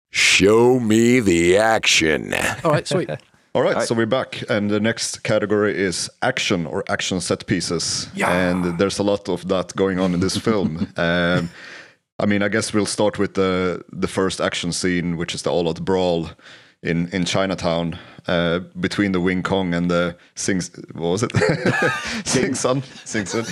Show 0.10 0.80
me 0.80 1.20
the 1.20 1.58
action. 1.58 2.34
All 2.64 2.72
right, 2.72 2.88
sweet. 2.88 3.10
All 3.54 3.62
right, 3.62 3.86
so 3.86 3.94
we're 3.94 4.06
back, 4.06 4.50
and 4.50 4.70
the 4.70 4.80
next 4.80 5.24
category 5.24 5.78
is 5.78 6.10
action 6.22 6.66
or 6.66 6.86
action 6.88 7.20
set 7.20 7.46
pieces. 7.48 8.08
Yeah. 8.16 8.32
And 8.32 8.78
there's 8.80 8.98
a 8.98 9.04
lot 9.04 9.28
of 9.28 9.46
that 9.50 9.76
going 9.76 10.00
on 10.00 10.14
in 10.14 10.22
this 10.22 10.38
film. 10.38 10.88
Um, 10.98 11.50
I 12.20 12.28
mean, 12.28 12.44
I 12.44 12.50
guess 12.50 12.72
we'll 12.74 12.86
start 12.86 13.18
with 13.18 13.34
the 13.34 13.84
the 13.92 14.08
first 14.08 14.40
action 14.40 14.72
scene, 14.72 15.18
which 15.18 15.34
is 15.34 15.42
the 15.42 15.50
all-out 15.50 15.84
brawl 15.84 16.30
in 16.84 17.08
in 17.12 17.26
Chinatown 17.26 17.98
uh, 18.28 18.60
between 18.80 19.12
the 19.12 19.20
Wing 19.20 19.44
Kong 19.44 19.74
and 19.74 19.90
the 19.90 20.16
Sing. 20.36 20.62
What 20.94 21.10
was 21.10 21.24
it? 21.24 21.32
Sing 22.26 22.56
Sun. 22.56 22.84
Sing 23.06 23.26
Sun. 23.26 23.46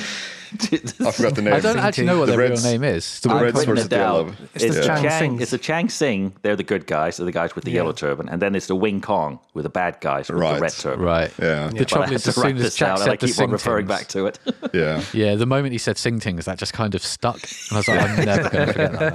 I 0.51 1.11
forgot 1.11 1.35
the 1.35 1.41
name. 1.43 1.53
I 1.53 1.59
don't 1.59 1.77
actually 1.77 2.05
know 2.05 2.19
what 2.19 2.25
The 2.25 2.31
their 2.31 2.39
Reds- 2.49 2.63
real 2.63 2.71
name 2.73 2.83
is. 2.83 3.19
the 3.19 3.29
I've 3.29 3.41
Reds 3.41 3.65
versus 3.65 3.87
the. 3.89 3.95
Yellow. 3.95 4.33
It's 4.53 4.63
the 4.63 4.69
the 4.71 4.83
Chang 4.85 5.03
Chang, 5.03 5.19
Sings. 5.19 5.41
it's 5.41 5.51
the 5.51 5.57
Chang 5.57 5.89
Sing. 5.89 6.33
They're 6.41 6.55
the 6.55 6.63
good 6.63 6.87
guys. 6.87 7.17
They're 7.17 7.25
the 7.25 7.31
guys 7.31 7.55
with 7.55 7.65
the 7.65 7.71
yellow 7.71 7.91
turban, 7.91 8.29
and 8.29 8.41
then 8.41 8.55
it's 8.55 8.67
the 8.67 8.75
Wing 8.75 9.01
Kong 9.01 9.39
with 9.53 9.63
the 9.63 9.69
bad 9.69 9.99
guys 10.01 10.29
with 10.29 10.39
Right. 10.39 10.55
the 10.55 10.61
red 10.61 10.71
turban. 10.71 11.05
Right. 11.05 11.31
Yeah, 11.39 11.69
The 11.69 11.85
trouble 11.85 12.13
is, 12.13 12.23
to 12.23 12.29
as 12.29 12.35
soon 12.35 12.57
as 12.57 12.63
this 12.63 12.75
Jack 12.75 12.87
down, 12.87 12.93
and 12.95 13.03
said 13.03 13.09
I 13.11 13.15
the 13.17 13.27
keep 13.27 13.39
on 13.39 13.51
referring 13.51 13.87
things- 13.87 13.99
back 13.99 14.07
to 14.09 14.25
it. 14.27 14.39
yeah. 14.73 15.03
Yeah, 15.13 15.35
the 15.35 15.45
moment 15.45 15.71
he 15.73 15.77
said 15.77 15.97
sing 15.97 16.19
things, 16.19 16.45
that 16.45 16.57
just 16.57 16.73
kind 16.73 16.95
of 16.95 17.03
stuck. 17.03 17.35
And 17.35 17.73
I 17.73 17.75
was 17.77 17.87
like, 17.87 18.01
I'm 18.01 18.25
never 18.25 18.49
going 18.49 18.67
to 18.67 18.73
forget 18.73 18.91
that 18.99 19.13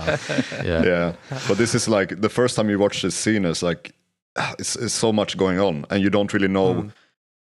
now. 0.61 0.65
Yeah. 0.65 0.83
yeah 0.85 1.13
but 1.49 1.59
this 1.59 1.75
is 1.75 1.89
like 1.89 2.21
the 2.21 2.29
first 2.29 2.57
time 2.57 2.71
you 2.71 2.79
watch 2.79 3.03
this 3.03 3.15
scene 3.15 3.45
is 3.45 3.63
like 3.63 3.93
ah, 4.37 4.55
it's, 4.59 4.77
it's 4.77 4.95
so 4.95 5.13
much 5.13 5.37
going 5.37 5.59
on 5.59 5.85
and 5.91 6.03
you 6.03 6.11
don't 6.11 6.33
really 6.33 6.49
know 6.49 6.75
mm. 6.75 6.93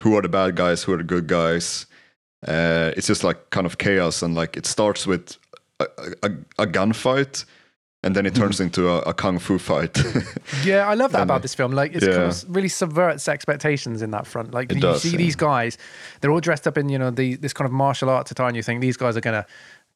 who 0.02 0.16
are 0.16 0.22
the 0.22 0.28
bad 0.28 0.54
guys 0.56 0.82
who 0.84 0.92
are 0.92 0.96
the 0.96 1.02
good 1.04 1.26
guys 1.26 1.86
uh, 2.46 2.92
it's 2.96 3.06
just 3.06 3.24
like 3.24 3.50
kind 3.50 3.66
of 3.66 3.78
chaos 3.78 4.22
and 4.22 4.34
like 4.34 4.56
it 4.56 4.66
starts 4.66 5.06
with 5.06 5.36
a, 5.78 5.86
a, 6.22 6.30
a 6.58 6.66
gunfight 6.66 7.44
and 8.02 8.16
then 8.16 8.24
it 8.24 8.34
turns 8.34 8.60
into 8.60 8.88
a, 8.88 9.00
a 9.00 9.12
kung 9.12 9.38
fu 9.38 9.58
fight 9.58 9.98
Yeah, 10.64 10.88
I 10.88 10.94
love 10.94 11.12
that 11.12 11.22
about 11.28 11.42
this 11.42 11.54
film. 11.54 11.72
Like, 11.72 11.94
it 11.94 12.02
yeah. 12.02 12.12
kind 12.12 12.22
of 12.32 12.44
really 12.56 12.68
subverts 12.68 13.28
expectations 13.28 14.00
in 14.00 14.10
that 14.12 14.26
front. 14.26 14.54
Like, 14.54 14.70
It 14.72 14.76
you 14.76 14.80
does, 14.80 15.02
see 15.02 15.10
yeah. 15.10 15.18
these 15.18 15.36
guys, 15.36 15.76
they're 16.20 16.30
all 16.30 16.40
dressed 16.40 16.66
up 16.66 16.78
in 16.78 16.88
you 16.88 16.98
know 16.98 17.10
the 17.10 17.36
this 17.36 17.52
kind 17.52 17.66
of 17.66 17.72
martial 17.72 18.08
arts 18.08 18.30
attire, 18.30 18.48
and 18.48 18.56
you 18.56 18.62
think 18.62 18.80
these 18.80 18.96
guys 18.96 19.16
are 19.18 19.20
gonna 19.20 19.44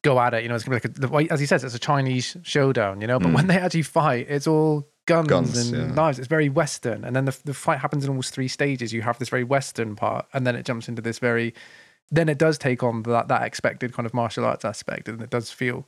go 0.03 0.19
at 0.19 0.35
it. 0.35 0.43
You 0.43 0.49
know, 0.49 0.55
it's 0.55 0.63
gonna 0.63 0.79
be 0.79 1.05
like 1.07 1.27
a, 1.29 1.33
as 1.33 1.39
he 1.39 1.47
says, 1.47 1.63
it's 1.63 1.73
a 1.73 1.79
Chinese 1.79 2.37
showdown. 2.43 3.01
You 3.01 3.07
know, 3.07 3.17
but 3.19 3.33
when 3.33 3.47
they 3.47 3.57
actually 3.57 3.81
fight, 3.81 4.27
it's 4.29 4.45
all 4.45 4.87
guns, 5.07 5.27
Mm. 5.27 5.29
Guns, 5.29 5.71
and 5.71 5.89
yeah. 5.89 5.95
knives. 5.95 6.19
It's 6.19 6.27
very 6.27 6.47
Western, 6.49 7.03
and 7.05 7.15
then 7.15 7.25
the 7.25 7.35
the 7.43 7.55
fight 7.55 7.79
happens 7.79 8.03
in 8.03 8.09
almost 8.09 8.33
three 8.35 8.47
stages. 8.47 8.93
You 8.93 9.01
have 9.01 9.17
this 9.17 9.29
very 9.29 9.43
Western 9.43 9.95
part, 9.95 10.27
and 10.31 10.45
then 10.45 10.55
it 10.55 10.63
jumps 10.63 10.87
into 10.87 11.01
this 11.01 11.17
very. 11.17 11.55
Then 12.11 12.29
it 12.29 12.37
does 12.37 12.57
take 12.57 12.83
on 12.83 13.03
that 13.03 13.27
that 13.29 13.43
expected 13.43 13.93
kind 13.93 14.05
of 14.05 14.13
martial 14.13 14.45
arts 14.45 14.63
aspect, 14.65 15.09
and 15.09 15.21
it 15.21 15.29
does 15.29 15.51
feel 15.51 15.87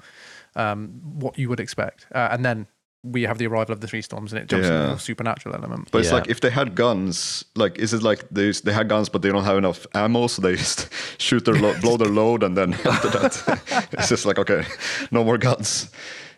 um, 0.55 0.89
what 1.19 1.37
you 1.37 1.49
would 1.49 1.59
expect. 1.59 2.07
Uh, 2.13 2.29
and 2.31 2.43
then 2.43 2.67
we 3.03 3.21
have 3.23 3.37
the 3.37 3.45
arrival 3.47 3.71
of 3.73 3.79
the 3.79 3.87
three 3.87 4.01
storms, 4.01 4.33
and 4.33 4.41
it 4.41 4.49
jumps 4.49 4.67
into 4.67 4.77
Yeah. 4.79 4.93
the 4.93 4.97
supernatural 4.99 5.55
element. 5.55 5.89
but 5.91 5.99
it's 5.99 6.09
Yeah. 6.09 6.15
like 6.15 6.27
if 6.29 6.39
they 6.41 6.49
had 6.49 6.73
guns 6.75 7.45
like 7.55 7.77
is 7.77 7.93
it 7.93 8.01
like 8.03 8.25
they, 8.31 8.51
they 8.51 8.73
had 8.73 8.89
guns 8.89 9.07
but 9.09 9.21
they 9.21 9.29
don't 9.29 9.43
have 9.45 9.57
enough 9.57 9.85
ammo 9.93 10.27
so 10.27 10.41
they 10.41 10.55
just 10.55 10.89
shoot 11.21 11.45
their 11.45 11.53
lo- 11.55 11.75
blow 11.79 11.95
their 11.97 12.09
load 12.09 12.43
and 12.43 12.57
then 12.57 12.73
after 12.85 13.09
that 13.09 13.87
it's 13.93 14.09
just 14.09 14.25
like 14.25 14.39
okay 14.39 14.63
no 15.11 15.23
more 15.23 15.37
guns 15.37 15.89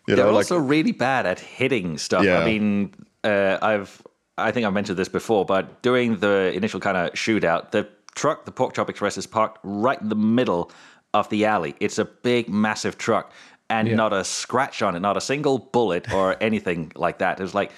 you 0.08 0.16
They're 0.16 0.26
know 0.26 0.32
like 0.32 0.52
also 0.52 0.58
really 0.58 0.92
bad 0.92 1.26
at 1.26 1.40
hitting 1.40 1.98
stuff. 1.98 2.24
Yeah. 2.26 2.40
I 2.40 2.46
mean, 2.46 2.94
uh, 3.24 3.58
I've 3.62 4.02
I 4.38 4.52
think 4.52 4.66
I 4.66 4.70
mentioned 4.70 4.98
this 4.98 5.10
before, 5.10 5.46
but 5.46 5.82
during 5.82 6.18
the 6.20 6.52
initial 6.56 6.80
kind 6.80 6.98
of 6.98 7.12
shootout, 7.14 7.72
the 7.72 7.88
truck, 8.16 8.46
the 8.46 8.52
Pork 8.52 8.74
Chop 8.74 8.90
Express, 8.90 9.18
is 9.18 9.28
parked 9.28 9.60
right 9.64 10.00
in 10.02 10.10
the 10.10 10.16
middle 10.16 10.72
of 11.14 11.30
the 11.30 11.46
alley. 11.46 11.76
It's 11.80 11.98
a 12.00 12.06
big, 12.06 12.50
massive 12.50 12.98
truck, 12.98 13.32
and 13.70 13.96
not 13.96 14.14
a 14.14 14.24
scratch 14.24 14.82
on 14.82 14.96
it, 14.96 15.00
not 15.00 15.18
a 15.18 15.22
single 15.22 15.58
bullet 15.60 16.12
or 16.14 16.36
anything 16.42 16.92
like 16.96 17.20
that. 17.20 17.40
It's 17.40 17.54
like. 17.54 17.72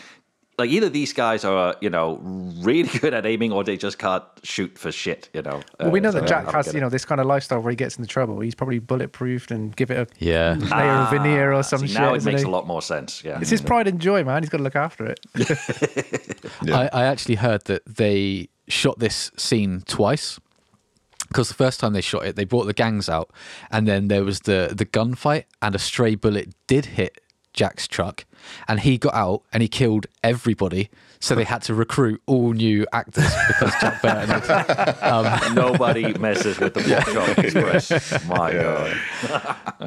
Like 0.59 0.69
either 0.69 0.89
these 0.89 1.11
guys 1.11 1.43
are, 1.43 1.75
you 1.81 1.89
know, 1.89 2.19
really 2.59 2.89
good 2.99 3.15
at 3.15 3.25
aiming, 3.25 3.51
or 3.51 3.63
they 3.63 3.77
just 3.77 3.97
can't 3.97 4.23
shoot 4.43 4.77
for 4.77 4.91
shit, 4.91 5.27
you 5.33 5.41
know. 5.41 5.61
Well, 5.79 5.89
we 5.89 5.99
Uh, 5.99 6.03
know 6.03 6.11
so 6.11 6.19
that 6.19 6.23
I 6.25 6.27
Jack 6.43 6.53
has, 6.53 6.71
you 6.73 6.79
know, 6.81 6.89
this 6.89 7.03
kind 7.03 7.19
of 7.19 7.25
lifestyle 7.25 7.61
where 7.61 7.71
he 7.71 7.75
gets 7.75 7.97
into 7.97 8.07
trouble. 8.07 8.39
He's 8.41 8.53
probably 8.53 8.79
bulletproofed 8.79 9.49
and 9.49 9.75
give 9.75 9.89
it 9.89 9.97
a 9.97 10.07
Yeah. 10.23 10.57
layer 10.59 10.91
of 10.91 11.09
veneer 11.09 11.51
or 11.53 11.63
some 11.63 11.79
See, 11.79 11.87
shit. 11.87 11.97
now 11.97 12.13
it 12.13 12.17
isn't 12.17 12.31
makes 12.31 12.43
he? 12.43 12.47
a 12.47 12.51
lot 12.51 12.67
more 12.67 12.81
sense. 12.83 13.23
Yeah, 13.23 13.39
It's 13.39 13.49
his 13.49 13.61
pride 13.61 13.87
and 13.87 13.99
joy, 13.99 14.23
man. 14.23 14.43
He's 14.43 14.49
got 14.49 14.57
to 14.57 14.63
look 14.63 14.75
after 14.75 15.05
it. 15.05 15.19
I, 16.71 16.89
I 16.93 17.03
actually 17.05 17.35
heard 17.35 17.63
that 17.65 17.81
they 17.87 18.49
shot 18.71 18.99
this 18.99 19.31
scene 19.37 19.83
twice. 19.85 20.39
Because 21.27 21.47
the 21.47 21.53
first 21.53 21.79
time 21.79 21.93
they 21.93 22.01
shot 22.01 22.25
it, 22.25 22.35
they 22.35 22.43
brought 22.43 22.65
the 22.65 22.73
gangs 22.73 23.07
out, 23.07 23.31
and 23.69 23.87
then 23.87 24.09
there 24.09 24.25
was 24.25 24.41
the 24.41 24.73
the 24.75 24.85
gunfight, 24.85 25.45
and 25.61 25.73
a 25.75 25.79
stray 25.79 26.15
bullet 26.15 26.49
did 26.67 26.87
hit 26.87 27.21
Jack's 27.53 27.87
truck, 27.87 28.25
and 28.67 28.81
he 28.81 28.97
got 28.97 29.13
out 29.13 29.43
and 29.53 29.61
he 29.61 29.69
killed 29.69 30.07
everybody. 30.23 30.89
So 31.23 31.35
they 31.35 31.43
had 31.43 31.61
to 31.63 31.75
recruit 31.75 32.19
all 32.25 32.53
new 32.53 32.85
actors 32.93 33.31
because 33.47 33.71
Jack 33.79 34.01
Burton 34.01 34.27
had 34.29 35.53
Nobody 35.55 36.13
messes 36.17 36.59
with 36.59 36.73
the 36.73 36.81
Pork 36.81 37.05
Chop 37.13 37.37
Express. 37.37 38.25
My 38.27 38.51
God. 38.51 38.97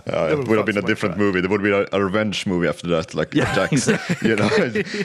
Uh, 0.06 0.28
it 0.39 0.48
would 0.48 0.56
have 0.59 0.66
been 0.66 0.78
a 0.78 0.82
different 0.82 1.16
movie. 1.19 1.40
There 1.40 1.51
would 1.51 1.62
be 1.62 1.73
a, 1.73 1.86
a 1.93 2.02
revenge 2.05 2.47
movie 2.47 2.69
after 2.69 2.86
that, 2.89 3.15
like 3.15 3.32
Jack, 3.32 3.73
you 4.23 4.36
know, 4.36 4.48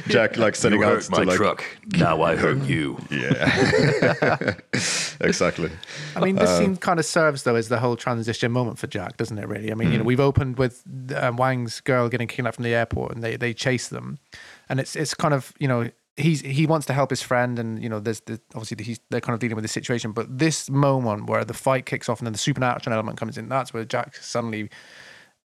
Jack 0.07 0.37
like 0.37 0.55
setting 0.55 0.83
out 0.83 1.01
to 1.01 1.23
like, 1.23 1.35
truck. 1.35 1.63
Now 1.97 2.21
I 2.21 2.35
hurt 2.35 2.61
you. 2.63 2.97
yeah, 3.09 4.53
exactly. 5.21 5.71
I 6.15 6.19
mean, 6.19 6.35
this 6.35 6.57
scene 6.57 6.77
kind 6.77 6.99
of 6.99 7.05
serves 7.05 7.43
though 7.43 7.55
as 7.55 7.69
the 7.69 7.79
whole 7.79 7.95
transition 7.95 8.51
moment 8.51 8.77
for 8.79 8.87
Jack, 8.87 9.17
doesn't 9.17 9.37
it? 9.37 9.47
Really. 9.47 9.71
I 9.71 9.75
mean, 9.75 9.89
you 9.91 9.95
Mm. 9.95 9.97
know, 9.99 10.05
we've 10.05 10.19
opened 10.19 10.57
with 10.57 10.83
um, 11.15 11.37
Wang's 11.37 11.81
girl 11.81 12.07
getting 12.09 12.27
kidnapped 12.27 12.55
from 12.55 12.63
the 12.63 12.75
airport, 12.75 13.13
and 13.13 13.23
they 13.23 13.35
they 13.35 13.53
chase 13.53 13.87
them, 13.87 14.19
and 14.69 14.79
it's 14.79 14.95
it's 14.95 15.13
kind 15.13 15.33
of 15.33 15.53
you 15.59 15.67
know 15.67 15.89
he's 16.19 16.41
he 16.41 16.65
wants 16.65 16.85
to 16.87 16.93
help 16.93 17.09
his 17.09 17.21
friend, 17.21 17.57
and 17.59 17.81
you 17.81 17.89
know, 17.89 17.99
there's 17.99 18.19
the, 18.21 18.39
obviously 18.53 18.83
he's 18.83 18.99
they're 19.09 19.21
kind 19.21 19.33
of 19.33 19.39
dealing 19.39 19.55
with 19.55 19.63
the 19.63 19.69
situation. 19.69 20.11
But 20.11 20.37
this 20.37 20.69
moment 20.69 21.27
where 21.27 21.45
the 21.45 21.53
fight 21.53 21.85
kicks 21.85 22.09
off 22.09 22.19
and 22.19 22.27
then 22.27 22.33
the 22.33 22.39
supernatural 22.39 22.93
element 22.93 23.17
comes 23.17 23.37
in, 23.37 23.49
that's 23.49 23.73
where 23.73 23.85
Jack 23.85 24.15
suddenly 24.17 24.69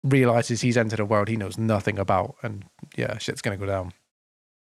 realizes 0.03 0.61
he's 0.61 0.77
entered 0.77 0.99
a 0.99 1.05
world 1.05 1.29
he 1.29 1.37
knows 1.37 1.57
nothing 1.57 1.99
about, 1.99 2.35
and 2.43 2.65
yeah, 2.95 3.17
shit's 3.17 3.41
gonna 3.41 3.57
go 3.57 3.65
down. 3.65 3.93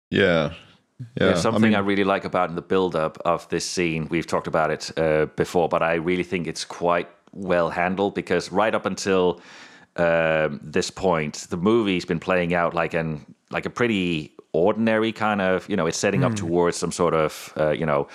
Yeah. 0.09 0.53
Yeah. 0.99 1.25
There's 1.25 1.41
something 1.41 1.75
I, 1.75 1.79
mean, 1.79 1.87
really 1.87 2.03
like 2.03 2.23
about 2.23 2.49
in 2.49 2.55
the 2.55 2.61
build-up 2.61 3.17
of 3.25 3.49
this 3.49 3.65
scene. 3.65 4.07
We've 4.09 4.27
talked 4.27 4.47
about 4.47 4.71
it 4.71 4.91
uh, 4.97 5.25
before, 5.35 5.67
but 5.67 5.81
I 5.81 5.95
really 5.95 6.23
think 6.23 6.47
it's 6.47 6.63
quite 6.63 7.09
well 7.33 7.69
handled 7.69 8.13
because 8.13 8.51
right 8.51 8.73
up 8.73 8.85
until 8.85 9.41
um, 9.95 10.59
this 10.63 10.89
point, 10.89 11.47
the 11.49 11.57
movie's 11.57 12.05
been 12.05 12.19
playing 12.19 12.53
out 12.53 12.73
like 12.73 12.93
an 12.93 13.25
like 13.51 13.65
a 13.65 13.69
pretty 13.69 14.32
ordinary 14.53 15.11
kind 15.11 15.41
of 15.41 15.67
you 15.69 15.75
know 15.75 15.85
it's 15.87 15.97
setting 15.97 16.23
up 16.23 16.35
towards 16.35 16.77
some 16.77 16.91
sort 16.91 17.13
of 17.13 17.53
uh, 17.57 17.71
you 17.71 17.85
know 17.85 18.07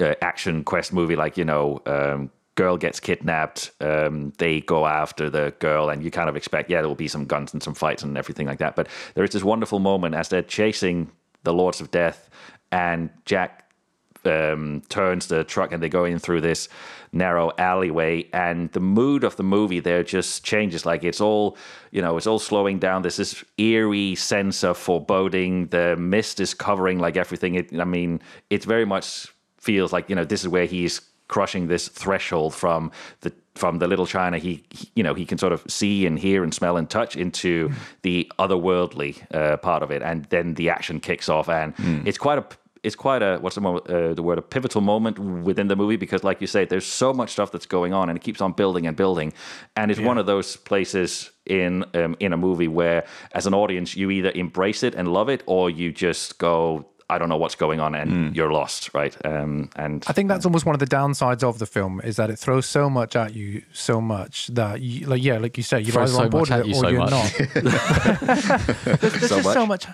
uh, 0.00 0.14
action 0.22 0.64
quest 0.64 0.92
movie 0.92 1.16
like 1.16 1.36
you 1.36 1.44
know 1.44 1.82
um, 1.86 2.30
girl 2.54 2.76
gets 2.76 2.98
kidnapped 2.98 3.70
um, 3.80 4.32
they 4.38 4.60
go 4.60 4.86
after 4.86 5.30
the 5.30 5.54
girl 5.58 5.90
and 5.90 6.02
you 6.02 6.10
kind 6.10 6.28
of 6.28 6.36
expect 6.36 6.70
yeah 6.70 6.80
there 6.80 6.88
will 6.88 6.94
be 6.94 7.08
some 7.08 7.24
guns 7.24 7.52
and 7.52 7.62
some 7.62 7.74
fights 7.74 8.02
and 8.02 8.16
everything 8.16 8.46
like 8.46 8.58
that. 8.58 8.74
But 8.74 8.88
there 9.14 9.24
is 9.24 9.30
this 9.30 9.44
wonderful 9.44 9.78
moment 9.78 10.14
as 10.14 10.28
they're 10.28 10.42
chasing 10.42 11.10
the 11.44 11.52
lords 11.52 11.80
of 11.80 11.90
death 11.90 12.28
and 12.72 13.10
jack 13.24 13.67
um, 14.24 14.82
turns 14.88 15.26
the 15.26 15.44
truck 15.44 15.72
and 15.72 15.82
they 15.82 15.88
go 15.88 16.04
in 16.04 16.18
through 16.18 16.40
this 16.40 16.68
narrow 17.12 17.50
alleyway 17.58 18.28
and 18.32 18.70
the 18.72 18.80
mood 18.80 19.24
of 19.24 19.36
the 19.36 19.42
movie 19.42 19.80
there 19.80 20.02
just 20.02 20.44
changes. 20.44 20.84
Like 20.84 21.04
it's 21.04 21.20
all 21.20 21.56
you 21.90 22.02
know 22.02 22.16
it's 22.16 22.26
all 22.26 22.38
slowing 22.38 22.78
down. 22.78 23.02
There's 23.02 23.16
this 23.16 23.44
eerie 23.56 24.14
sense 24.14 24.62
of 24.64 24.76
foreboding. 24.76 25.68
The 25.68 25.96
mist 25.96 26.40
is 26.40 26.54
covering 26.54 26.98
like 26.98 27.16
everything. 27.16 27.54
It, 27.54 27.78
i 27.80 27.84
mean 27.84 28.20
it 28.50 28.64
very 28.64 28.84
much 28.84 29.28
feels 29.58 29.92
like 29.92 30.08
you 30.08 30.16
know 30.16 30.24
this 30.24 30.42
is 30.42 30.48
where 30.48 30.66
he's 30.66 31.00
crushing 31.28 31.68
this 31.68 31.88
threshold 31.88 32.54
from 32.54 32.90
the 33.20 33.32
from 33.54 33.78
the 33.78 33.86
little 33.88 34.06
china 34.06 34.38
he, 34.38 34.64
he 34.70 34.90
you 34.94 35.02
know 35.02 35.14
he 35.14 35.26
can 35.26 35.36
sort 35.36 35.52
of 35.52 35.62
see 35.68 36.06
and 36.06 36.18
hear 36.18 36.42
and 36.42 36.54
smell 36.54 36.76
and 36.76 36.88
touch 36.88 37.16
into 37.16 37.70
the 38.02 38.30
otherworldly 38.38 39.22
uh, 39.34 39.56
part 39.58 39.82
of 39.82 39.90
it. 39.90 40.02
And 40.02 40.24
then 40.26 40.54
the 40.54 40.70
action 40.70 41.00
kicks 41.00 41.28
off 41.28 41.48
and 41.48 41.74
it's 42.06 42.18
quite 42.18 42.38
a 42.38 42.46
it's 42.82 42.94
quite 42.96 43.22
a 43.22 43.38
what's 43.40 43.54
the, 43.54 43.60
mo- 43.60 43.78
uh, 43.78 44.14
the 44.14 44.22
word 44.22 44.38
a 44.38 44.42
pivotal 44.42 44.80
moment 44.80 45.18
within 45.18 45.68
the 45.68 45.76
movie 45.76 45.96
because 45.96 46.22
like 46.24 46.40
you 46.40 46.46
say 46.46 46.64
there's 46.64 46.86
so 46.86 47.12
much 47.12 47.30
stuff 47.30 47.50
that's 47.50 47.66
going 47.66 47.92
on 47.92 48.08
and 48.08 48.16
it 48.16 48.22
keeps 48.22 48.40
on 48.40 48.52
building 48.52 48.86
and 48.86 48.96
building 48.96 49.32
and 49.76 49.90
it's 49.90 50.00
one 50.00 50.18
of 50.18 50.26
those 50.26 50.56
places 50.56 51.30
in 51.46 51.84
um, 51.94 52.16
in 52.20 52.32
a 52.32 52.36
movie 52.36 52.68
where 52.68 53.04
as 53.32 53.46
an 53.46 53.54
audience 53.54 53.96
you 53.96 54.10
either 54.10 54.30
embrace 54.34 54.82
it 54.82 54.94
and 54.94 55.08
love 55.08 55.28
it 55.28 55.42
or 55.46 55.70
you 55.70 55.90
just 55.92 56.38
go 56.38 56.86
I 57.10 57.16
don't 57.16 57.30
know 57.30 57.38
what's 57.38 57.54
going 57.54 57.80
on 57.80 57.94
and 57.94 58.36
you're 58.36 58.52
lost 58.52 58.90
right 58.92 59.16
um, 59.24 59.70
and 59.76 60.04
I 60.06 60.12
think 60.12 60.28
that's 60.28 60.44
almost 60.44 60.66
one 60.66 60.74
of 60.74 60.78
the 60.78 60.86
downsides 60.86 61.42
of 61.42 61.58
the 61.58 61.64
film 61.66 62.02
is 62.04 62.16
that 62.16 62.28
it 62.28 62.36
throws 62.38 62.66
so 62.66 62.90
much 62.90 63.16
at 63.16 63.34
you, 63.34 63.62
so 63.72 63.98
much 64.00 64.48
that 64.48 64.82
you, 64.82 65.06
like 65.06 65.22
yeah, 65.24 65.38
like 65.38 65.56
you 65.56 65.62
say, 65.62 65.80
you're 65.80 65.92
Throws 65.94 66.14
either 66.14 66.24
on 66.24 66.26
so 66.26 66.30
board 66.30 66.50
with 66.50 66.60
it 66.60 66.66
you 66.66 66.74
or 66.74 66.80
so 66.80 66.88
you're 66.88 67.00
much. 67.00 67.10
not. 67.10 67.32
there's 69.00 69.12
there's 69.14 69.28
So 69.28 69.36
just 69.40 69.52
so 69.54 69.66
much? 69.66 69.86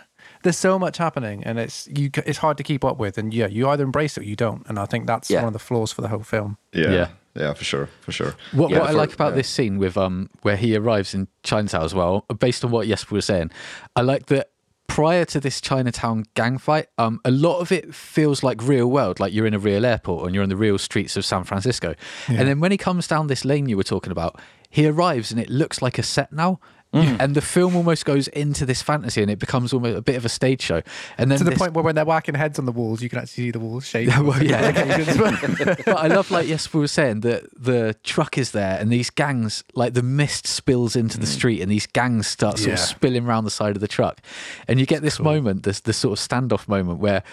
Much. 0.45 0.55
There's 0.55 0.57
so 0.57 0.79
much 0.79 0.99
happening, 0.99 1.43
and 1.45 1.59
it's 1.59 1.89
you. 1.89 2.11
It's 2.27 2.39
hard 2.39 2.57
to 2.59 2.63
keep 2.63 2.85
up 2.85 2.99
with, 2.99 3.19
and 3.19 3.33
yeah, 3.35 3.47
you 3.49 3.69
either 3.69 3.85
embrace 3.85 4.17
it 4.17 4.21
or 4.21 4.25
you 4.25 4.37
don't. 4.37 4.67
And 4.69 4.79
I 4.79 4.87
think 4.87 5.07
that's 5.07 5.31
Yeah. 5.31 5.41
one 5.41 5.49
of 5.49 5.53
the 5.53 5.59
flaws 5.59 5.93
for 5.93 6.03
the 6.03 6.09
whole 6.09 6.23
film. 6.23 6.57
yeah. 6.73 6.91
Yeah. 6.91 7.09
yeah. 7.35 7.55
for 7.55 7.65
sure. 7.65 7.89
For 8.01 8.13
sure. 8.13 8.35
What, 8.53 8.71
Yeah, 8.71 8.81
what 8.81 8.91
I 8.91 8.93
like 8.93 9.13
about 9.13 9.33
yeah. 9.33 9.37
this 9.37 9.49
scene 9.49 9.79
with 9.79 9.97
um 9.97 10.31
where 10.43 10.57
he 10.57 10.77
arrives 10.77 11.15
in 11.15 11.29
Chinatown 11.43 11.83
as 11.85 11.95
well, 11.95 12.25
based 12.39 12.65
on 12.65 12.71
what 12.71 12.87
Jesper 12.87 13.15
was 13.17 13.25
saying, 13.25 13.51
I 13.97 14.03
like 14.03 14.27
that 14.27 14.51
prior 14.87 15.25
to 15.25 15.41
this 15.41 15.61
Chinatown 15.61 16.25
gang 16.35 16.59
fight, 16.59 16.87
um, 16.99 17.19
a 17.25 17.31
lot 17.31 17.59
of 17.59 17.73
it 17.73 17.95
feels 17.95 18.43
like 18.45 18.63
real 18.63 18.89
world, 18.89 19.19
like 19.19 19.33
you're 19.33 19.47
in 19.47 19.55
a 19.55 19.59
real 19.59 19.85
airport 19.85 20.27
and 20.27 20.35
you're 20.35 20.45
in 20.45 20.51
the 20.51 20.57
real 20.57 20.79
streets 20.79 21.17
of 21.17 21.25
San 21.25 21.43
Francisco. 21.43 21.95
And 22.29 22.47
then 22.47 22.61
when 22.61 22.71
he 22.71 22.77
comes 22.77 23.09
down 23.09 23.27
this 23.27 23.45
lane 23.45 23.69
you 23.69 23.77
were 23.77 23.83
talking 23.83 24.13
about, 24.13 24.39
he 24.71 24.87
arrives 24.87 25.33
and 25.33 25.41
it 25.41 25.49
looks 25.49 25.81
like 25.83 25.99
a 25.99 26.03
set 26.03 26.33
now. 26.33 26.61
Mm. 26.95 27.17
And 27.19 27.35
the 27.35 27.41
film 27.41 27.75
almost 27.75 28.05
goes 28.05 28.29
into 28.29 28.65
this 28.65 28.81
fantasy 28.81 29.21
and 29.21 29.31
it 29.31 29.41
becomes 29.41 29.73
almost 29.73 29.99
a 29.99 30.01
bit 30.03 30.15
of 30.15 30.25
a 30.25 30.29
stage 30.29 30.63
show. 30.63 30.81
And 31.19 31.29
then 31.31 31.39
To 31.39 31.45
the 31.45 31.51
this- 31.51 31.59
point 31.59 31.73
where 31.73 31.83
when 31.83 31.97
they're 31.97 32.05
whacking 32.05 32.37
heads 32.37 32.59
on 32.59 32.67
the 32.67 32.73
walls, 32.73 33.03
you 33.03 33.09
can 33.09 33.19
actually 33.19 33.45
see 33.47 33.51
the 33.51 33.59
walls 33.59 33.87
shake. 33.87 34.09
well, 34.21 34.41
yeah. 34.43 34.71
but 35.85 35.99
I 35.99 36.07
love, 36.07 36.31
like 36.31 36.47
Jesper 36.47 36.79
was 36.79 36.93
saying, 36.93 37.21
that 37.21 37.45
the 37.61 37.97
truck 38.05 38.39
is 38.39 38.53
there 38.53 38.79
and 38.81 38.91
these 38.93 39.11
gangs, 39.11 39.65
like 39.75 39.95
the 39.95 40.03
mist 40.03 40.47
spills 40.47 40.95
into 40.95 41.19
the 41.19 41.27
street 41.27 41.61
and 41.61 41.71
these 41.71 41.87
gangs 41.87 42.29
start 42.29 42.59
sort 42.59 42.75
of 42.75 42.79
spilling 42.79 43.27
around 43.27 43.45
the 43.45 43.51
side 43.51 43.75
of 43.75 43.81
the 43.81 43.89
truck. 43.89 44.21
And 44.69 44.79
you 44.79 44.87
get 44.87 45.03
this 45.03 45.19
moment, 45.19 45.65
this, 45.65 45.81
this 45.81 45.97
sort 45.97 46.17
of 46.19 46.25
standoff 46.25 46.69
moment 46.69 47.01
where 47.01 47.25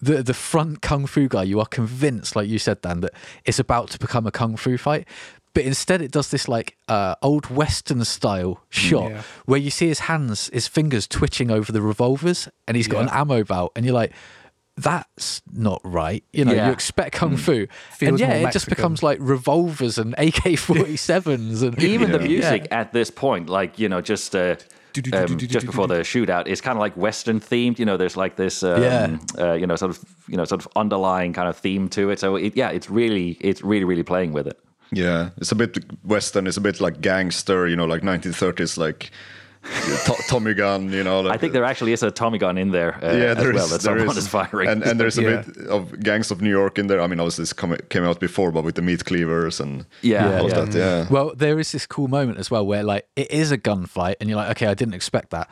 the, 0.00 0.22
the 0.22 0.34
front 0.34 0.82
kung 0.82 1.06
fu 1.06 1.28
guy, 1.28 1.44
you 1.44 1.60
are 1.60 1.66
convinced, 1.66 2.36
like 2.36 2.48
you 2.48 2.58
said, 2.58 2.80
Dan, 2.82 3.00
that 3.00 3.12
it's 3.44 3.58
about 3.58 3.90
to 3.90 3.98
become 3.98 4.26
a 4.26 4.30
kung 4.30 4.56
fu 4.56 4.76
fight. 4.76 5.06
But 5.54 5.64
instead, 5.64 6.02
it 6.02 6.10
does 6.10 6.30
this 6.30 6.48
like 6.48 6.76
uh, 6.88 7.14
old 7.22 7.46
Western 7.48 8.04
style 8.04 8.60
shot 8.70 9.10
Yeah. 9.12 9.22
where 9.46 9.58
you 9.60 9.70
see 9.70 9.86
his 9.88 10.00
hands, 10.00 10.50
his 10.52 10.66
fingers 10.68 11.06
twitching 11.06 11.50
over 11.50 11.70
the 11.72 11.80
revolvers, 11.80 12.48
and 12.66 12.76
he's 12.76 12.88
got 12.88 13.02
an 13.02 13.08
ammo 13.12 13.44
belt, 13.44 13.70
and 13.76 13.84
you're 13.86 13.94
like, 13.94 14.12
that's 14.76 15.40
not 15.52 15.80
right. 15.84 16.24
You 16.32 16.44
know, 16.44 16.52
Yeah. 16.52 16.66
you 16.66 16.72
expect 16.72 17.14
kung 17.14 17.36
fu, 17.36 17.68
and 18.00 18.18
yeah, 18.18 18.26
more 18.40 18.48
it 18.48 18.52
just 18.52 18.68
becomes 18.68 19.02
like 19.04 19.18
revolvers 19.20 19.98
and 19.98 20.14
AK 20.18 20.56
47s, 20.58 21.62
and 21.62 21.78
even 21.82 22.10
the 22.10 22.18
Yeah. 22.20 22.26
music 22.26 22.66
at 22.72 22.92
this 22.92 23.10
point, 23.10 23.48
like 23.48 23.78
you 23.78 23.88
know, 23.88 24.00
just 24.00 24.34
uh, 24.34 24.56
um, 25.12 25.38
just 25.38 25.66
before 25.66 25.86
the 25.86 26.00
shootout, 26.00 26.48
is 26.48 26.60
kind 26.60 26.76
of 26.76 26.80
like 26.80 26.96
Western 26.96 27.38
themed. 27.38 27.78
You 27.78 27.84
know, 27.84 27.96
there's 27.96 28.16
like 28.16 28.34
this, 28.34 28.62
um, 28.64 28.82
Yeah. 28.82 29.16
uh, 29.38 29.52
you 29.54 29.66
know, 29.68 29.76
sort 29.76 29.90
of, 29.92 30.04
you 30.28 30.36
know, 30.36 30.44
sort 30.44 30.64
of 30.64 30.68
underlying 30.74 31.32
kind 31.32 31.48
of 31.48 31.56
theme 31.56 31.88
to 31.90 32.10
it. 32.10 32.18
So 32.18 32.34
it, 32.36 32.56
yeah, 32.56 32.70
it's 32.70 32.90
really, 32.90 33.36
it's 33.40 33.62
really, 33.62 33.84
really 33.84 34.02
playing 34.02 34.32
with 34.32 34.46
it. 34.48 34.58
Yeah, 34.96 35.30
it's 35.36 35.52
a 35.52 35.56
bit 35.56 35.78
western. 36.04 36.46
It's 36.46 36.56
a 36.56 36.60
bit 36.60 36.80
like 36.80 37.00
gangster, 37.00 37.66
you 37.68 37.76
know, 37.76 37.84
like 37.86 38.02
1930s, 38.02 38.76
like 38.78 39.10
to- 40.04 40.22
Tommy 40.28 40.52
gun, 40.54 40.92
you 40.92 41.02
know. 41.02 41.22
Like, 41.22 41.34
I 41.34 41.38
think 41.38 41.52
there 41.54 41.64
actually 41.64 41.92
is 41.94 42.02
a 42.02 42.10
Tommy 42.10 42.36
gun 42.38 42.58
in 42.58 42.70
there 42.70 42.96
uh, 43.02 43.12
yeah, 43.16 43.32
as 43.32 43.36
well 43.38 43.56
is- 43.64 43.70
that 43.70 43.80
there 43.82 43.98
someone 43.98 44.16
is. 44.18 44.24
is 44.24 44.28
firing. 44.28 44.68
and 44.68 44.82
and 44.82 45.00
there's 45.00 45.16
a 45.18 45.22
Yeah. 45.30 45.42
bit 45.42 45.66
of 45.68 45.98
gangs 46.00 46.30
of 46.30 46.40
New 46.42 46.50
York 46.50 46.78
in 46.78 46.86
there. 46.88 47.00
I 47.00 47.06
mean, 47.06 47.18
obviously 47.20 47.42
this 47.42 47.52
come, 47.54 47.74
came 47.88 48.04
out 48.04 48.20
before, 48.20 48.52
but 48.52 48.62
with 48.64 48.74
the 48.74 48.82
meat 48.82 49.04
cleavers 49.04 49.60
and 49.60 49.86
Yeah, 50.02 50.40
all 50.40 50.48
yeah. 50.50 50.60
that. 50.64 50.74
Yeah, 50.74 51.06
Well, 51.10 51.32
there 51.34 51.58
is 51.58 51.72
this 51.72 51.86
cool 51.86 52.08
moment 52.08 52.38
as 52.38 52.50
well 52.50 52.66
where 52.66 52.82
like 52.82 53.06
it 53.16 53.30
is 53.30 53.50
a 53.52 53.58
gunfight, 53.58 54.16
and 54.20 54.28
you're 54.28 54.36
like, 54.36 54.50
okay, 54.50 54.66
I 54.66 54.74
didn't 54.74 54.94
expect 54.94 55.30
that. 55.30 55.48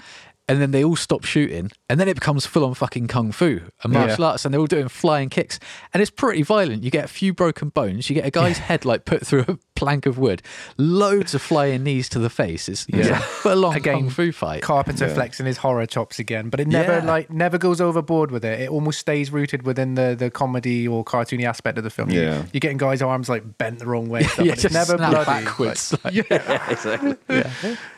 And 0.52 0.60
then 0.60 0.70
they 0.70 0.84
all 0.84 0.96
stop 0.96 1.24
shooting, 1.24 1.70
and 1.88 1.98
then 1.98 2.08
it 2.08 2.14
becomes 2.14 2.44
full 2.44 2.66
on 2.66 2.74
fucking 2.74 3.06
kung 3.06 3.32
fu 3.32 3.60
and 3.82 3.90
martial 3.90 4.24
arts, 4.24 4.44
and 4.44 4.52
they're 4.52 4.60
all 4.60 4.66
doing 4.66 4.88
flying 4.88 5.30
kicks, 5.30 5.58
and 5.94 6.02
it's 6.02 6.10
pretty 6.10 6.42
violent. 6.42 6.82
You 6.82 6.90
get 6.90 7.06
a 7.06 7.08
few 7.08 7.32
broken 7.32 7.70
bones, 7.70 8.10
you 8.10 8.14
get 8.14 8.26
a 8.26 8.30
guy's 8.30 8.58
head 8.58 8.84
like 8.84 9.06
put 9.06 9.26
through 9.26 9.46
a 9.48 9.58
plank 9.82 10.06
of 10.06 10.18
wood, 10.18 10.42
loads 10.78 11.34
of 11.34 11.42
flying 11.42 11.82
knees 11.84 12.08
to 12.10 12.18
the 12.18 12.30
face. 12.30 12.68
It's, 12.68 12.86
it's 12.88 13.08
a 13.08 13.16
full 13.16 13.66
on 13.66 13.76
Again, 13.76 13.94
kung 13.94 14.10
fu 14.10 14.32
fight. 14.32 14.62
Carpenter 14.62 15.08
flexing 15.08 15.46
his 15.46 15.56
horror 15.58 15.86
chops 15.86 16.18
again, 16.18 16.48
but 16.50 16.60
it 16.60 16.68
never 16.68 16.98
Yeah. 16.98 17.04
like 17.04 17.30
never 17.30 17.58
goes 17.58 17.80
overboard 17.80 18.30
with 18.30 18.44
it. 18.44 18.60
It 18.60 18.68
almost 18.70 18.98
stays 19.00 19.30
rooted 19.30 19.64
within 19.64 19.94
the 19.94 20.14
the 20.18 20.30
comedy 20.30 20.86
or 20.86 21.04
cartoony 21.04 21.44
aspect 21.44 21.78
of 21.78 21.84
the 21.84 21.90
film. 21.90 22.10
Yeah. 22.10 22.44
you're 22.52 22.60
getting 22.60 22.78
guys' 22.78 23.02
arms 23.02 23.28
like 23.28 23.58
bent 23.58 23.78
the 23.80 23.86
wrong 23.86 24.08
way. 24.08 24.22
Stuff, 24.32 24.46
yeah, 24.46 24.52
but 24.52 24.58
just 24.60 24.64
it's 24.66 24.74
never 24.74 24.96
snap 24.96 25.10
bloody. 25.10 25.44
backwards. 25.44 25.94
like- 26.04 26.14
yeah, 26.30 26.70
exactly. 26.70 27.16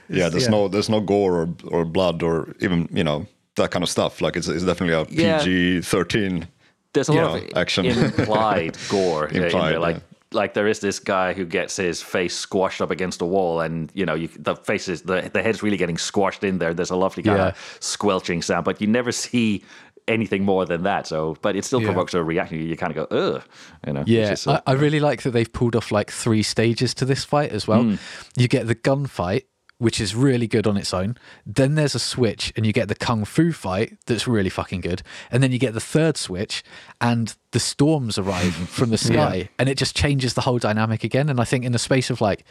yeah. 0.09 0.29
There's 0.29 0.45
yeah. 0.45 0.51
no 0.51 0.69
there's 0.69 0.89
no 0.89 1.01
gore 1.01 1.43
or 1.43 1.49
or 1.69 1.85
blood 1.85 2.23
or 2.23 2.55
even 2.61 2.89
you 2.93 3.05
know 3.05 3.27
that 3.57 3.71
kind 3.71 3.83
of 3.83 3.89
stuff. 3.89 4.21
Like 4.21 4.37
it's 4.37 4.49
it's 4.49 4.65
definitely 4.65 4.95
a 4.95 5.07
Yeah. 5.11 5.39
PG 5.39 5.83
13. 5.83 6.49
There's 6.93 7.09
a 7.09 7.15
Yeah, 7.15 7.27
lot 7.27 7.43
of 7.43 7.57
action. 7.57 7.87
implied 7.87 8.77
gore 8.89 9.25
uh, 9.25 9.31
in 9.31 9.43
Implied, 9.45 9.73
there. 9.73 9.79
Like, 9.81 9.97
yeah. 9.97 10.03
Like 10.35 10.55
there 10.55 10.67
is 10.67 10.81
this 10.81 10.99
guy 10.99 11.33
who 11.33 11.45
gets 11.45 11.77
his 11.77 12.03
face 12.03 12.37
squashed 12.37 12.81
up 12.81 12.91
against 12.91 13.23
a 13.23 13.27
wall, 13.27 13.61
and 13.61 13.91
you 13.95 14.05
know, 14.05 14.15
you, 14.15 14.29
the 14.39 14.57
face 14.57 14.89
is 14.89 15.03
the 15.03 15.31
the 15.33 15.43
head's 15.43 15.63
really 15.63 15.77
getting 15.77 15.97
squashed 15.99 16.45
in 16.45 16.59
there. 16.59 16.75
There's 16.75 16.91
a 16.91 16.97
lovely 16.97 17.23
kind 17.23 17.39
Yeah. 17.39 17.49
of 17.49 17.77
squelching 17.81 18.43
sound, 18.43 18.65
but 18.65 18.81
you 18.81 18.87
never 18.87 19.13
see 19.13 19.63
anything 20.07 20.45
more 20.45 20.67
than 20.67 20.83
that. 20.83 21.07
So, 21.07 21.37
but 21.41 21.57
it 21.57 21.65
still 21.65 21.81
Yeah. 21.81 21.87
provokes 21.87 22.13
a 22.15 22.23
reaction. 22.23 22.59
You 22.61 22.77
kind 22.77 22.95
of 22.95 23.09
go, 23.09 23.17
ugh, 23.17 23.43
you 23.87 23.93
know. 23.95 24.05
Yeah, 24.07 24.35
uh, 24.47 24.61
I, 24.67 24.73
I 24.73 24.75
really 24.75 25.01
like 25.01 25.23
that 25.23 25.31
they've 25.31 25.51
pulled 25.51 25.75
off 25.75 25.91
like 25.91 26.11
three 26.11 26.43
stages 26.43 26.93
to 26.95 27.05
this 27.07 27.25
fight 27.25 27.53
as 27.53 27.67
well. 27.67 27.83
Hmm. 27.85 27.95
You 28.37 28.47
get 28.49 28.67
the 28.67 28.75
gunfight, 28.75 29.45
which 29.79 30.01
is 30.01 30.15
really 30.15 30.47
good 30.47 30.67
on 30.67 30.77
its 30.77 30.95
own. 30.95 31.17
Then 31.45 31.75
there's 31.75 31.95
a 31.95 31.99
switch, 31.99 32.53
and 32.57 32.65
you 32.65 32.73
get 32.73 32.89
the 32.89 32.95
kung 32.95 33.25
fu 33.25 33.53
fight 33.53 33.99
that's 34.07 34.27
really 34.27 34.51
fucking 34.51 34.81
good. 34.81 35.03
And 35.31 35.43
then 35.43 35.53
you 35.53 35.59
get 35.59 35.75
the 35.75 35.81
third 35.81 36.17
switch, 36.17 36.63
and 37.01 37.35
the 37.51 37.61
storms 37.61 38.19
arrive 38.19 38.55
from 38.69 38.91
the 38.91 38.99
sky, 38.99 39.49
and 39.59 39.69
it 39.69 39.77
just 39.77 39.97
changes 39.97 40.35
the 40.35 40.43
whole 40.43 40.59
dynamic 40.59 41.05
again. 41.05 41.29
And 41.29 41.41
I 41.41 41.45
think 41.45 41.65
in 41.65 41.73
the 41.73 41.79
space 41.79 42.11
of 42.11 42.21
like, 42.21 42.45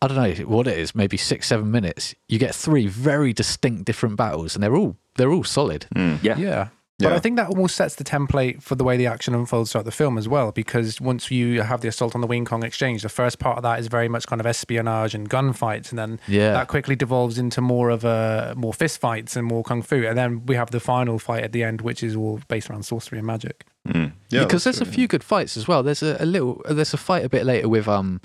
I 0.00 0.06
don't 0.06 0.16
know 0.16 0.44
what 0.46 0.66
it 0.68 0.78
is, 0.78 0.94
maybe 0.94 1.16
six, 1.16 1.48
seven 1.48 1.70
minutes, 1.70 2.14
you 2.28 2.38
get 2.38 2.54
three 2.54 2.86
very 2.86 3.32
distinct 3.32 3.84
different 3.84 4.16
battles, 4.16 4.54
and 4.54 4.62
they're 4.62 4.76
all 4.76 4.96
they're 5.16 5.32
all 5.32 5.44
solid. 5.44 5.86
Mm. 5.94 6.22
yeah, 6.22 6.36
Yeah. 6.38 6.68
But 6.98 7.10
Yeah. 7.10 7.14
I 7.14 7.20
think 7.20 7.36
that 7.36 7.48
almost 7.48 7.76
sets 7.76 7.94
the 7.94 8.02
template 8.02 8.60
for 8.60 8.74
the 8.74 8.82
way 8.82 8.96
the 8.96 9.06
action 9.06 9.32
unfolds 9.32 9.70
throughout 9.70 9.84
the 9.84 9.92
film 9.92 10.18
as 10.18 10.26
well, 10.28 10.50
because 10.50 11.00
once 11.00 11.30
you 11.30 11.62
have 11.62 11.80
the 11.80 11.86
assault 11.86 12.16
on 12.16 12.20
the 12.20 12.26
Wing 12.26 12.44
Kong 12.44 12.64
exchange, 12.64 13.02
the 13.02 13.08
first 13.08 13.38
part 13.38 13.56
of 13.56 13.62
that 13.62 13.78
is 13.78 13.86
very 13.86 14.08
much 14.08 14.26
kind 14.26 14.40
of 14.40 14.46
espionage 14.46 15.14
and 15.14 15.30
gunfights, 15.30 15.90
and 15.90 15.98
then 15.98 16.18
Yeah. 16.26 16.52
that 16.54 16.66
quickly 16.66 16.96
devolves 16.96 17.38
into 17.38 17.60
more 17.60 17.90
of 17.90 18.04
a 18.04 18.52
more 18.56 18.74
fist 18.74 18.98
fights 19.00 19.36
and 19.36 19.46
more 19.46 19.62
kung 19.62 19.80
fu, 19.80 20.04
and 20.04 20.18
then 20.18 20.44
we 20.46 20.56
have 20.56 20.72
the 20.72 20.80
final 20.80 21.20
fight 21.20 21.44
at 21.44 21.52
the 21.52 21.62
end, 21.62 21.82
which 21.82 22.02
is 22.02 22.16
all 22.16 22.40
based 22.48 22.68
around 22.68 22.82
sorcery 22.82 23.18
and 23.18 23.26
magic. 23.28 23.64
Mm. 23.88 24.12
Yeah, 24.30 24.42
because 24.42 24.64
there's 24.64 24.78
true, 24.78 24.86
a 24.88 24.90
few 24.90 25.06
good 25.06 25.22
fights 25.22 25.56
as 25.56 25.68
well. 25.68 25.84
There's 25.84 26.02
a, 26.02 26.16
a 26.18 26.26
little, 26.26 26.60
there's 26.68 26.92
a 26.92 26.98
fight 26.98 27.24
a 27.24 27.28
bit 27.28 27.46
later 27.46 27.68
with 27.68 27.86
um, 27.86 28.20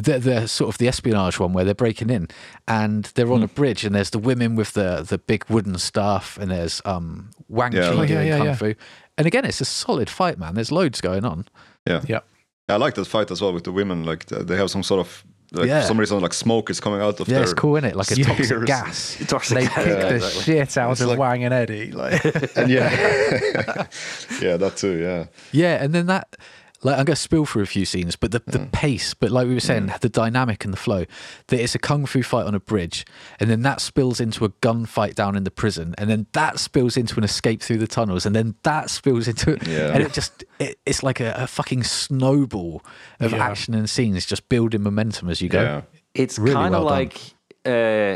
the, 0.00 0.18
the 0.18 0.46
sort 0.48 0.68
of 0.68 0.78
the 0.78 0.88
espionage 0.88 1.38
one 1.38 1.52
where 1.52 1.64
they're 1.64 1.74
breaking 1.74 2.10
in 2.10 2.28
and 2.68 3.04
they're 3.14 3.26
Hmm. 3.26 3.32
on 3.34 3.42
a 3.42 3.48
bridge 3.48 3.84
and 3.84 3.94
there's 3.94 4.10
the 4.10 4.18
women 4.18 4.56
with 4.56 4.72
the 4.72 5.04
the 5.08 5.18
big 5.18 5.44
wooden 5.48 5.78
staff 5.78 6.38
and 6.40 6.50
there's 6.50 6.80
um 6.84 7.30
Wang 7.48 7.72
Yeah, 7.72 7.82
Chi 7.82 7.90
like- 7.94 8.08
doing 8.08 8.26
Yeah, 8.26 8.32
yeah, 8.32 8.38
kung 8.38 8.46
yeah. 8.46 8.54
fu. 8.54 8.74
And 9.18 9.26
again, 9.26 9.44
it's 9.44 9.60
a 9.60 9.64
solid 9.66 10.08
fight, 10.08 10.38
man. 10.38 10.54
There's 10.54 10.72
loads 10.72 11.00
going 11.00 11.24
on. 11.24 11.44
Yeah. 11.86 12.00
Yeah. 12.08 12.20
I 12.68 12.76
like 12.76 12.94
that 12.94 13.06
fight 13.06 13.30
as 13.30 13.40
well 13.42 13.52
with 13.52 13.64
the 13.64 13.72
women. 13.72 14.04
Like 14.04 14.26
they 14.26 14.56
have 14.56 14.70
some 14.70 14.82
sort 14.82 15.00
of 15.00 15.24
like 15.52 15.66
Yeah. 15.66 15.80
for 15.80 15.88
some 15.88 15.98
reason 16.00 16.20
like 16.20 16.32
smoke 16.32 16.70
is 16.70 16.78
coming 16.80 17.00
out 17.00 17.18
of 17.20 17.26
Yeah, 17.28 17.34
their 17.34 17.42
it's 17.42 17.52
cool, 17.54 17.74
isn't 17.76 17.90
it? 17.90 17.96
Like 17.96 18.10
a 18.12 18.14
toxic 18.16 18.44
Spears. 18.46 18.64
gas. 18.64 19.16
Toxic 19.28 19.58
They 19.58 19.64
gas, 19.66 19.74
kick 19.74 19.86
yeah, 19.86 20.08
the 20.08 20.14
exactly. 20.14 20.42
shit 20.42 20.78
out 20.78 20.92
It's 20.92 21.00
of 21.00 21.08
like- 21.08 21.18
Wang 21.18 21.42
and 21.44 21.52
Eddie. 21.52 21.90
Like, 21.90 22.24
And 22.56 22.70
yeah, 22.70 22.88
yeah, 24.40 24.56
that 24.56 24.74
too. 24.76 24.96
Yeah, 24.98 25.24
Yeah, 25.52 25.82
and 25.82 25.92
then 25.92 26.06
that 26.06 26.36
like 26.82 26.98
I'm 26.98 27.04
gonna 27.04 27.16
spill 27.16 27.44
through 27.44 27.62
a 27.62 27.66
few 27.66 27.84
scenes, 27.84 28.16
but 28.16 28.30
the, 28.32 28.42
the 28.46 28.68
pace, 28.72 29.12
but 29.14 29.30
like 29.30 29.46
we 29.46 29.54
were 29.54 29.60
saying, 29.60 29.92
the 30.00 30.08
dynamic 30.08 30.64
and 30.64 30.72
the 30.72 30.78
flow, 30.78 31.04
that 31.48 31.60
it's 31.60 31.74
a 31.74 31.78
kung 31.78 32.06
fu 32.06 32.22
fight 32.22 32.46
on 32.46 32.54
a 32.54 32.60
bridge, 32.60 33.04
and 33.38 33.50
then 33.50 33.62
that 33.62 33.80
spills 33.80 34.20
into 34.20 34.44
a 34.44 34.48
gunfight 34.48 35.14
down 35.14 35.36
in 35.36 35.44
the 35.44 35.50
prison, 35.50 35.94
and 35.98 36.08
then 36.08 36.26
that 36.32 36.58
spills 36.58 36.96
into 36.96 37.16
an 37.18 37.24
escape 37.24 37.62
through 37.62 37.78
the 37.78 37.86
tunnels, 37.86 38.24
and 38.24 38.34
then 38.34 38.54
that 38.62 38.88
spills 38.90 39.28
into 39.28 39.58
Yeah. 39.66 39.92
and 39.92 40.02
it 40.02 40.12
just 40.12 40.44
it, 40.58 40.78
it's 40.86 41.02
like 41.02 41.20
a, 41.20 41.34
a 41.36 41.46
fucking 41.46 41.82
snowball 41.84 42.82
of 43.20 43.32
Yeah. 43.32 43.44
action 43.46 43.74
and 43.74 43.88
scenes 43.88 44.24
just 44.26 44.48
building 44.48 44.82
momentum 44.82 45.28
as 45.28 45.40
you 45.42 45.48
go. 45.48 45.62
yeah. 45.62 45.82
It's 46.14 46.38
Really 46.38 46.54
kind 46.54 46.74
of 46.74 46.84
well 46.84 46.88
done. 46.90 46.98
like, 46.98 47.20
uh, 47.66 47.68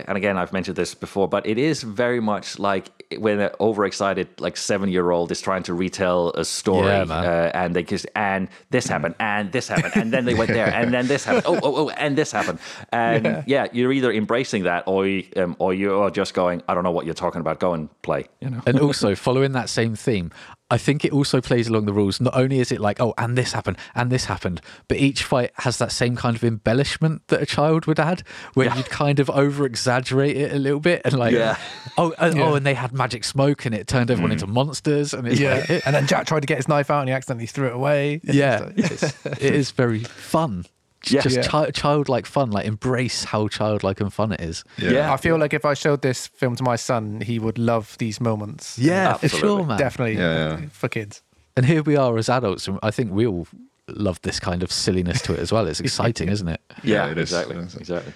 and 0.08 0.16
again, 0.16 0.36
I've 0.38 0.52
mentioned 0.52 0.76
this 0.76 0.94
before, 0.94 1.28
but 1.28 1.46
it 1.46 1.58
is 1.58 1.82
very 1.82 2.20
much 2.20 2.58
like 2.58 2.88
when 3.18 3.40
an 3.40 3.50
overexcited, 3.60 4.28
like 4.40 4.56
seven 4.56 4.88
year 4.88 5.10
old 5.10 5.30
is 5.32 5.40
trying 5.40 5.62
to 5.64 5.74
retell 5.74 6.30
a 6.30 6.44
story, 6.44 6.86
Yeah, 6.88 7.04
man. 7.04 7.24
uh, 7.24 7.50
and 7.54 7.74
they 7.76 7.82
just, 7.82 8.06
and 8.14 8.48
this 8.70 8.86
happened, 8.86 9.14
and 9.20 9.52
this 9.52 9.68
happened, 9.68 9.92
and 9.96 10.12
then 10.12 10.24
they 10.24 10.34
went 10.34 10.50
there, 10.50 10.66
and 10.72 10.92
then 10.92 11.06
this 11.06 11.24
happened, 11.24 11.44
oh, 11.46 11.58
oh, 11.62 11.76
oh, 11.76 11.88
and 11.90 12.16
this 12.16 12.32
happened. 12.32 12.58
And 12.92 13.44
yeah, 13.46 13.66
you're 13.72 13.92
either 13.92 14.12
embracing 14.12 14.64
that 14.64 14.84
or, 14.86 15.06
you, 15.06 15.24
um, 15.36 15.56
or 15.58 15.74
you're 15.74 16.10
just 16.10 16.34
going, 16.34 16.62
I 16.68 16.74
don't 16.74 16.84
know 16.84 16.90
what 16.92 17.04
you're 17.06 17.14
talking 17.14 17.40
about, 17.40 17.60
go 17.60 17.74
and 17.74 17.88
play, 18.02 18.26
you 18.40 18.50
know? 18.50 18.62
And 18.66 18.78
also, 18.80 19.14
following 19.14 19.52
that 19.52 19.68
same 19.68 19.94
theme, 19.96 20.30
I 20.70 20.78
think 20.78 21.04
it 21.04 21.12
also 21.12 21.40
plays 21.42 21.68
along 21.68 21.84
the 21.84 21.92
rules. 21.92 22.20
Not 22.20 22.34
only 22.34 22.58
is 22.58 22.72
it 22.72 22.80
like, 22.80 22.98
oh, 23.00 23.12
and 23.18 23.36
this 23.36 23.52
happened, 23.52 23.76
and 23.94 24.10
this 24.10 24.24
happened, 24.24 24.60
but 24.88 24.96
each 24.96 25.22
fight 25.22 25.50
has 25.58 25.76
that 25.78 25.92
same 25.92 26.16
kind 26.16 26.34
of 26.36 26.42
embellishment 26.42 27.22
that 27.28 27.42
a 27.42 27.46
child 27.46 27.86
would 27.86 28.00
add, 28.00 28.22
where 28.54 28.66
Yeah. 28.66 28.76
you'd 28.76 28.88
kind 28.88 29.20
of 29.20 29.28
over 29.30 29.66
exaggerate 29.66 30.36
it 30.36 30.52
a 30.52 30.58
little 30.58 30.80
bit. 30.80 31.02
And 31.04 31.18
like, 31.18 31.32
Yeah. 31.34 31.58
oh, 31.98 32.14
and, 32.18 32.36
Yeah. 32.36 32.44
oh, 32.44 32.54
and 32.54 32.64
they 32.66 32.74
had 32.74 32.92
magic 33.04 33.22
smoke 33.22 33.66
and 33.66 33.74
it 33.74 33.86
turned 33.86 34.10
everyone 34.10 34.32
into 34.32 34.46
hmm. 34.46 34.54
monsters. 34.54 35.12
And 35.12 35.28
it's 35.28 35.38
yeah. 35.38 35.56
like, 35.56 35.70
and 35.86 35.94
then 35.94 36.06
Jack 36.06 36.26
tried 36.26 36.40
to 36.40 36.46
get 36.46 36.56
his 36.56 36.68
knife 36.68 36.90
out 36.90 37.00
and 37.00 37.08
he 37.08 37.14
accidentally 37.14 37.46
threw 37.46 37.66
it 37.66 37.74
away. 37.74 38.20
yeah, 38.24 38.70
it's, 38.76 39.02
it 39.26 39.54
is 39.54 39.70
very 39.72 40.04
fun. 40.04 40.64
Yeah. 41.06 41.20
Just 41.20 41.36
Yeah. 41.36 41.42
chi- 41.42 41.70
childlike 41.70 42.24
fun. 42.24 42.50
Like, 42.50 42.64
embrace 42.66 43.24
how 43.24 43.48
childlike 43.48 44.00
and 44.00 44.10
fun 44.10 44.32
it 44.32 44.40
is. 44.40 44.64
Yeah. 44.78 45.12
I 45.12 45.18
feel 45.18 45.36
like 45.36 45.52
if 45.52 45.66
I 45.66 45.74
showed 45.74 46.00
this 46.00 46.28
film 46.28 46.56
to 46.56 46.62
my 46.62 46.76
son, 46.76 47.20
he 47.20 47.38
would 47.38 47.58
love 47.58 47.96
these 47.98 48.22
moments. 48.22 48.78
Yeah, 48.78 49.12
for 49.18 49.28
sure, 49.28 49.64
man. 49.66 49.78
Definitely 49.78 50.16
Yeah, 50.16 50.60
yeah. 50.60 50.66
for 50.70 50.88
kids. 50.88 51.22
And 51.56 51.66
here 51.66 51.82
we 51.82 51.96
are 51.96 52.16
as 52.16 52.30
adults, 52.30 52.66
and 52.68 52.78
I 52.82 52.90
think 52.90 53.12
we 53.12 53.26
all 53.26 53.46
love 53.86 54.18
this 54.22 54.40
kind 54.40 54.62
of 54.62 54.72
silliness 54.72 55.20
to 55.22 55.34
it 55.34 55.40
as 55.40 55.52
well. 55.52 55.68
It's 55.68 55.80
exciting, 55.88 56.30
isn't 56.30 56.48
it? 56.48 56.60
Yeah, 56.82 57.04
Yeah, 57.04 57.10
it 57.12 57.18
is. 57.18 57.32
exactly, 57.32 57.58
exactly. 57.58 58.12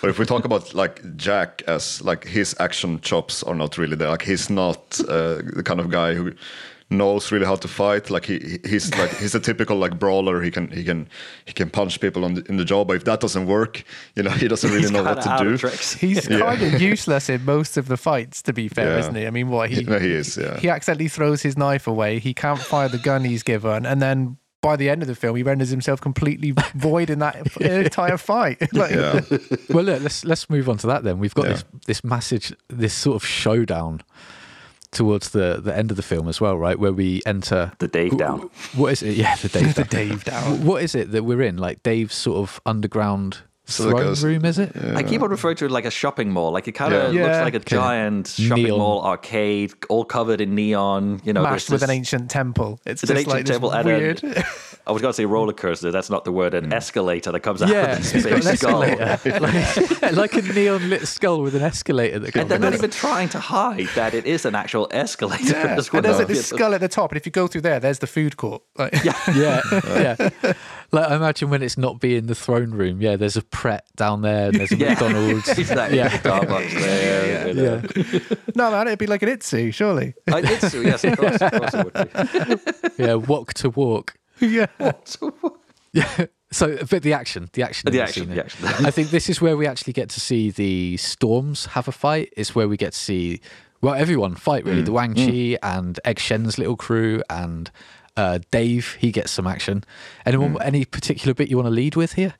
But 0.00 0.10
if 0.10 0.18
we 0.18 0.26
talk 0.26 0.44
about 0.44 0.74
like 0.74 1.16
Jack 1.16 1.62
as 1.66 2.02
like 2.02 2.24
his 2.26 2.54
action 2.60 3.00
chops 3.00 3.42
are 3.42 3.54
not 3.54 3.78
really 3.78 3.96
there. 3.96 4.10
Like 4.10 4.22
he's 4.22 4.50
not 4.50 5.00
uh, 5.08 5.40
the 5.54 5.62
kind 5.64 5.80
of 5.80 5.90
guy 5.90 6.14
who 6.14 6.32
knows 6.90 7.32
really 7.32 7.46
how 7.46 7.56
to 7.56 7.66
fight. 7.68 8.10
Like 8.10 8.26
he 8.26 8.58
he's 8.64 8.94
like 8.98 9.10
he's 9.16 9.34
a 9.34 9.40
typical 9.40 9.76
like 9.78 9.98
brawler. 9.98 10.42
He 10.42 10.50
can 10.50 10.68
he 10.68 10.84
can 10.84 11.08
he 11.46 11.52
can 11.52 11.70
punch 11.70 11.98
people 12.00 12.24
on 12.24 12.34
the, 12.34 12.44
in 12.48 12.58
the 12.58 12.64
jaw. 12.64 12.84
But 12.84 12.96
if 12.96 13.04
that 13.04 13.20
doesn't 13.20 13.46
work, 13.46 13.84
you 14.16 14.22
know 14.22 14.30
he 14.42 14.48
doesn't 14.48 14.68
really 14.68 14.82
He's 14.82 14.90
know 14.90 15.02
what 15.02 15.22
to 15.22 15.30
out 15.30 15.46
of 15.46 15.52
do. 15.52 15.56
tricks. 15.58 15.94
He's 15.94 16.28
Yeah. 16.30 16.40
kind 16.40 16.62
of 16.62 16.80
useless 16.80 17.28
in 17.30 17.44
most 17.44 17.76
of 17.78 17.88
the 17.88 17.96
fights, 17.96 18.42
to 18.42 18.52
be 18.52 18.68
fair, 18.68 18.92
Yeah. 18.92 18.98
isn't 18.98 19.14
he? 19.14 19.26
I 19.26 19.30
mean, 19.30 19.48
what 19.48 19.70
he 19.70 19.82
No, 19.84 19.98
he 19.98 20.12
is. 20.12 20.36
Yeah. 20.36 20.58
he 20.60 20.68
accidentally 20.68 21.08
throws 21.08 21.40
his 21.42 21.56
knife 21.56 21.86
away. 21.86 22.18
He 22.18 22.34
can't 22.34 22.60
fire 22.60 22.88
the 22.88 22.98
gun 22.98 23.24
he's 23.24 23.42
given, 23.42 23.86
and 23.86 24.02
then 24.02 24.36
by 24.66 24.76
the 24.76 24.88
end 24.90 25.00
of 25.02 25.08
the 25.08 25.14
film, 25.14 25.36
he 25.36 25.42
renders 25.42 25.70
himself 25.70 26.00
completely 26.00 26.52
void 26.74 27.08
in 27.10 27.20
that 27.20 27.34
entire 27.60 28.16
fight. 28.18 28.58
like, 28.72 28.90
yeah. 28.90 29.20
Well, 29.70 29.84
look, 29.84 30.02
let's 30.02 30.24
let's 30.24 30.50
move 30.50 30.68
on 30.68 30.76
to 30.78 30.86
that 30.88 31.04
then. 31.04 31.18
We've 31.18 31.34
got 31.34 31.46
Yeah. 31.46 31.52
this 31.52 31.64
this 31.86 32.04
massive 32.04 32.56
this 32.68 32.92
sort 32.94 33.16
of 33.16 33.24
showdown 33.26 34.02
towards 34.92 35.30
the 35.30 35.60
the 35.62 35.76
end 35.76 35.90
of 35.90 35.96
the 35.96 36.02
film 36.02 36.26
as 36.28 36.40
well, 36.40 36.56
right? 36.56 36.78
Where 36.78 36.92
we 36.92 37.22
enter 37.26 37.72
The 37.78 37.88
Dave 37.88 38.16
down. 38.16 38.50
What 38.74 38.92
is 38.92 39.02
it? 39.02 39.16
Yeah, 39.16 39.36
the 39.36 39.48
Dave 39.48 39.74
the 39.80 39.84
down. 39.84 40.08
Dave 40.08 40.24
down. 40.24 40.64
What 40.64 40.82
is 40.82 40.94
it 40.94 41.12
that 41.12 41.24
we're 41.24 41.42
in? 41.42 41.56
Like 41.58 41.82
Dave's 41.82 42.14
sort 42.14 42.38
of 42.38 42.60
underground 42.66 43.38
So 43.68 43.90
throne 43.90 44.06
a- 44.16 44.20
room, 44.26 44.44
is 44.44 44.58
it? 44.60 44.72
I 44.76 45.02
keep 45.02 45.22
on 45.22 45.30
referring 45.30 45.56
to 45.56 45.64
it 45.64 45.70
like 45.72 45.84
a 45.86 45.90
shopping 45.90 46.30
mall. 46.30 46.52
Like 46.52 46.68
it 46.68 46.72
kind 46.72 46.94
of 46.94 47.12
Yeah. 47.12 47.24
looks 47.24 47.38
like 47.38 47.54
a 47.54 47.58
Okay. 47.58 47.76
giant 47.76 48.28
shopping 48.28 48.64
Neon. 48.64 48.78
mall 48.78 49.04
arcade, 49.04 49.72
all 49.88 50.04
covered 50.04 50.40
in 50.40 50.54
neon. 50.54 51.20
You 51.24 51.32
know, 51.32 51.42
Mashed 51.42 51.68
there's 51.68 51.80
with 51.82 51.90
an 51.90 51.94
ancient 51.94 52.30
temple. 52.30 52.78
It's, 52.86 53.02
It's 53.02 53.10
an 53.10 53.16
just 53.16 53.26
ancient 53.26 53.34
like 53.34 53.44
this 53.46 53.54
temple 53.54 53.72
and 53.72 53.86
weird. 53.86 54.22
a, 54.24 54.44
I 54.86 54.92
was 54.92 55.02
going 55.02 55.10
to 55.10 55.16
say 55.16 55.24
roller 55.24 55.52
mm. 55.52 55.56
coaster. 55.56 55.90
That's 55.90 56.10
not 56.10 56.24
the 56.24 56.30
word. 56.32 56.54
An 56.54 56.70
mm. 56.70 56.72
escalator 56.72 57.32
that 57.32 57.40
comes 57.40 57.60
out 57.60 57.68
Yeah, 57.70 57.96
of 57.96 58.12
this 58.12 58.22
big 58.24 58.32
an 58.32 58.56
skull. 58.56 58.82
escalator, 58.84 59.40
like, 59.40 60.12
like 60.12 60.34
a 60.34 60.42
neon 60.42 60.88
lit 60.88 61.08
skull 61.08 61.42
with 61.42 61.54
an 61.56 61.62
escalator 61.62 62.18
that 62.20 62.26
And 62.26 62.34
goes. 62.34 62.48
they're 62.48 62.58
not 62.58 62.74
even 62.74 62.90
trying 62.90 63.28
to 63.30 63.40
hide 63.40 63.88
that 63.96 64.14
it 64.14 64.26
is 64.26 64.44
an 64.44 64.54
actual 64.54 64.86
escalator. 64.92 65.44
Yeah. 65.56 65.74
as 65.76 65.88
And 65.88 66.04
there's 66.04 66.12
well. 66.12 66.18
like 66.18 66.28
this 66.28 66.46
skull 66.46 66.74
at 66.74 66.80
the 66.80 66.88
top, 66.88 67.10
and 67.10 67.16
if 67.16 67.26
you 67.26 67.32
go 67.32 67.46
through 67.48 67.62
there, 67.62 67.80
there's 67.80 67.98
the 67.98 68.06
food 68.06 68.36
court. 68.36 68.62
Like, 68.78 68.92
yeah. 69.04 69.16
yeah, 69.34 69.60
yeah. 69.72 70.52
Like 70.92 71.10
I 71.10 71.16
imagine 71.16 71.50
when 71.50 71.62
it's 71.62 71.76
not 71.76 71.98
being 72.00 72.26
the 72.26 72.34
throne 72.36 72.70
room. 72.70 73.00
Yeah, 73.00 73.16
there's 73.16 73.36
a 73.36 73.42
Pret 73.42 73.84
down 73.96 74.22
there. 74.22 74.48
And 74.50 74.54
there's 74.60 74.70
a 74.72 74.76
Yeah. 74.76 74.90
McDonald's. 74.90 75.48
exactly. 75.58 75.98
Yeah. 75.98 76.10
Starbucks 76.18 76.72
there. 76.80 77.54
know. 77.54 77.82
Yeah, 77.82 78.36
No, 78.54 78.70
man, 78.70 78.86
it'd 78.86 78.98
be 79.00 79.06
like 79.06 79.22
an 79.22 79.30
Itsu, 79.30 79.72
surely. 79.74 80.14
I 80.32 80.40
did 80.42 80.60
so, 80.60 80.80
yes, 80.80 81.02
of 81.04 81.18
course. 81.18 81.40
Of 81.40 81.50
course 81.52 81.74
it 81.74 81.84
would 81.84 82.96
be. 82.96 83.02
yeah. 83.02 83.14
Wok 83.14 83.52
to 83.54 83.70
Walk. 83.70 84.14
yeah. 84.40 84.66
Yeah. 85.92 86.26
So, 86.50 86.76
but 86.90 87.02
the 87.02 87.14
action, 87.14 87.48
the 87.54 87.62
action, 87.62 87.90
The 87.90 88.02
action, 88.02 88.28
the 88.28 88.44
action. 88.44 88.66
I 88.86 88.90
think 88.90 89.08
this 89.08 89.30
is 89.30 89.40
where 89.40 89.56
we 89.56 89.66
actually 89.66 89.94
get 89.94 90.10
to 90.10 90.20
see 90.20 90.50
the 90.50 90.98
storms 90.98 91.66
have 91.66 91.88
a 91.88 91.92
fight. 91.92 92.34
It's 92.36 92.54
where 92.54 92.68
we 92.68 92.76
get 92.76 92.92
to 92.92 92.98
see 92.98 93.40
well 93.80 93.94
everyone 93.94 94.34
fight 94.34 94.66
really. 94.66 94.82
Mm. 94.82 94.86
The 94.86 94.92
Wang 94.92 95.14
Chi 95.14 95.58
and 95.62 95.98
Egg 96.04 96.18
Shen's 96.18 96.58
little 96.58 96.76
crew 96.76 97.22
and 97.30 97.70
uh, 98.14 98.40
Dave. 98.50 98.96
He 99.00 99.10
gets 99.10 99.30
some 99.30 99.46
action. 99.46 99.84
Anyone? 100.26 100.54
Mm. 100.56 100.64
Any 100.66 100.84
particular 100.84 101.32
bit 101.32 101.48
you 101.48 101.56
want 101.56 101.66
to 101.68 101.70
lead 101.74 101.96
with 101.96 102.12
here? 102.12 102.34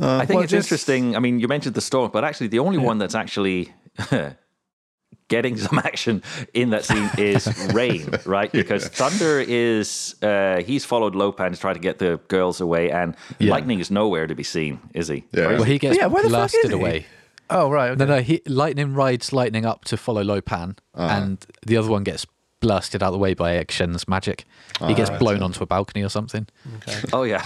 Uh, 0.00 0.18
I 0.18 0.26
think 0.26 0.36
Well, 0.36 0.44
it's 0.44 0.50
just- 0.52 0.66
interesting. 0.66 1.16
I 1.16 1.20
mean, 1.20 1.40
you 1.40 1.48
mentioned 1.48 1.74
the 1.74 1.80
storm, 1.80 2.10
but 2.12 2.22
actually, 2.22 2.48
the 2.48 2.58
only 2.58 2.78
one 2.78 2.98
that's 2.98 3.14
actually 3.14 3.72
getting 5.28 5.56
some 5.66 5.78
action 5.80 6.22
in 6.54 6.70
that 6.70 6.84
scene 6.84 7.10
is 7.18 7.46
Rain, 7.74 8.08
right? 8.26 8.50
Because 8.50 8.88
Thunder 8.88 9.40
is 9.46 10.16
uh, 10.22 10.62
he's 10.62 10.84
followed 10.84 11.14
Lo 11.14 11.32
Pan 11.32 11.52
to 11.52 11.58
try 11.58 11.72
to 11.72 11.78
get 11.78 11.98
the 11.98 12.18
girls 12.28 12.60
away, 12.60 12.90
and 12.90 13.14
Yeah. 13.38 13.50
Lightning 13.52 13.78
is 13.80 13.90
nowhere 13.90 14.26
to 14.26 14.34
be 14.34 14.42
seen, 14.44 14.80
is 14.94 15.08
he? 15.08 15.24
Yeah. 15.32 15.50
Is 15.50 15.58
Well, 15.58 15.62
he? 15.64 15.72
he 15.74 15.78
gets 15.78 15.96
Yeah, 15.98 16.06
where 16.06 16.22
the 16.22 16.30
fuck 16.30 16.38
blasted 16.50 16.64
is 16.64 16.70
he? 16.70 16.76
away. 16.76 17.06
Oh, 17.50 17.70
right. 17.70 17.90
Okay. 17.92 18.04
No, 18.04 18.16
no. 18.16 18.20
He, 18.20 18.42
Lightning 18.46 18.92
rides 18.94 19.32
Lightning 19.32 19.64
up 19.64 19.84
to 19.86 19.96
follow 19.96 20.22
Lo 20.22 20.40
Pan, 20.40 20.76
Uh-huh. 20.94 21.14
and 21.14 21.46
the 21.66 21.76
other 21.76 21.88
one 21.88 22.04
gets 22.04 22.26
blasted 22.60 23.02
out 23.02 23.08
of 23.08 23.12
the 23.12 23.18
way 23.18 23.34
by 23.34 23.54
Egg 23.54 23.70
Shen's 23.70 24.08
magic. 24.08 24.44
He 24.86 24.92
gets 24.94 25.08
Ah, 25.10 25.12
right, 25.14 25.20
blown 25.20 25.38
yeah. 25.38 25.44
onto 25.44 25.62
a 25.62 25.66
balcony 25.66 26.02
or 26.04 26.08
something. 26.10 26.46
Oh 27.12 27.22
yeah, 27.22 27.44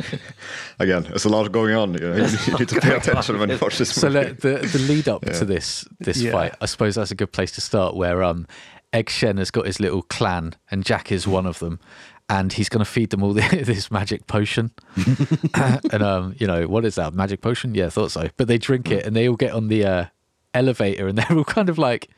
Again, 0.78 1.02
there's 1.04 1.24
a 1.24 1.28
lot 1.28 1.50
going 1.52 1.74
on. 1.74 1.94
You, 1.94 2.00
know, 2.00 2.16
you 2.46 2.58
need 2.58 2.68
to 2.68 2.80
pay 2.80 2.94
attention 2.96 3.38
when 3.38 3.50
you 3.50 3.58
watch 3.60 3.78
this 3.78 3.94
So 3.94 4.08
movie. 4.08 4.32
the, 4.32 4.48
the 4.58 4.66
the 4.66 4.78
lead 4.92 5.08
up 5.08 5.22
to 5.24 5.44
this 5.44 5.84
this 5.98 6.20
Yeah. 6.22 6.32
fight, 6.32 6.54
I 6.60 6.66
suppose 6.66 6.94
that's 6.94 7.10
a 7.10 7.14
good 7.14 7.32
place 7.32 7.52
to 7.52 7.60
start. 7.60 7.96
Where 7.96 8.22
um, 8.22 8.46
Egg 8.92 9.10
Shen 9.10 9.36
has 9.38 9.50
got 9.50 9.66
his 9.66 9.80
little 9.80 10.02
clan, 10.02 10.54
and 10.70 10.84
Jack 10.84 11.12
is 11.12 11.26
one 11.26 11.46
of 11.46 11.58
them, 11.58 11.78
and 12.28 12.52
he's 12.52 12.68
going 12.68 12.84
to 12.84 12.90
feed 12.90 13.10
them 13.10 13.22
all 13.22 13.32
this 13.34 13.90
magic 13.90 14.26
potion. 14.26 14.70
and 15.54 16.02
um, 16.02 16.34
you 16.38 16.46
know 16.46 16.66
what 16.66 16.84
is 16.84 16.94
that 16.96 17.14
magic 17.14 17.40
potion? 17.40 17.74
Yeah, 17.74 17.86
I 17.86 17.90
thought 17.90 18.10
so. 18.10 18.28
But 18.36 18.48
they 18.48 18.58
drink 18.58 18.90
it, 18.90 19.04
and 19.06 19.14
they 19.14 19.28
all 19.28 19.36
get 19.36 19.52
on 19.52 19.68
the 19.68 19.84
uh, 19.84 20.04
elevator, 20.54 21.08
and 21.08 21.16
they're 21.18 21.36
all 21.36 21.44
kind 21.44 21.68
of 21.68 21.78
like 21.78 22.08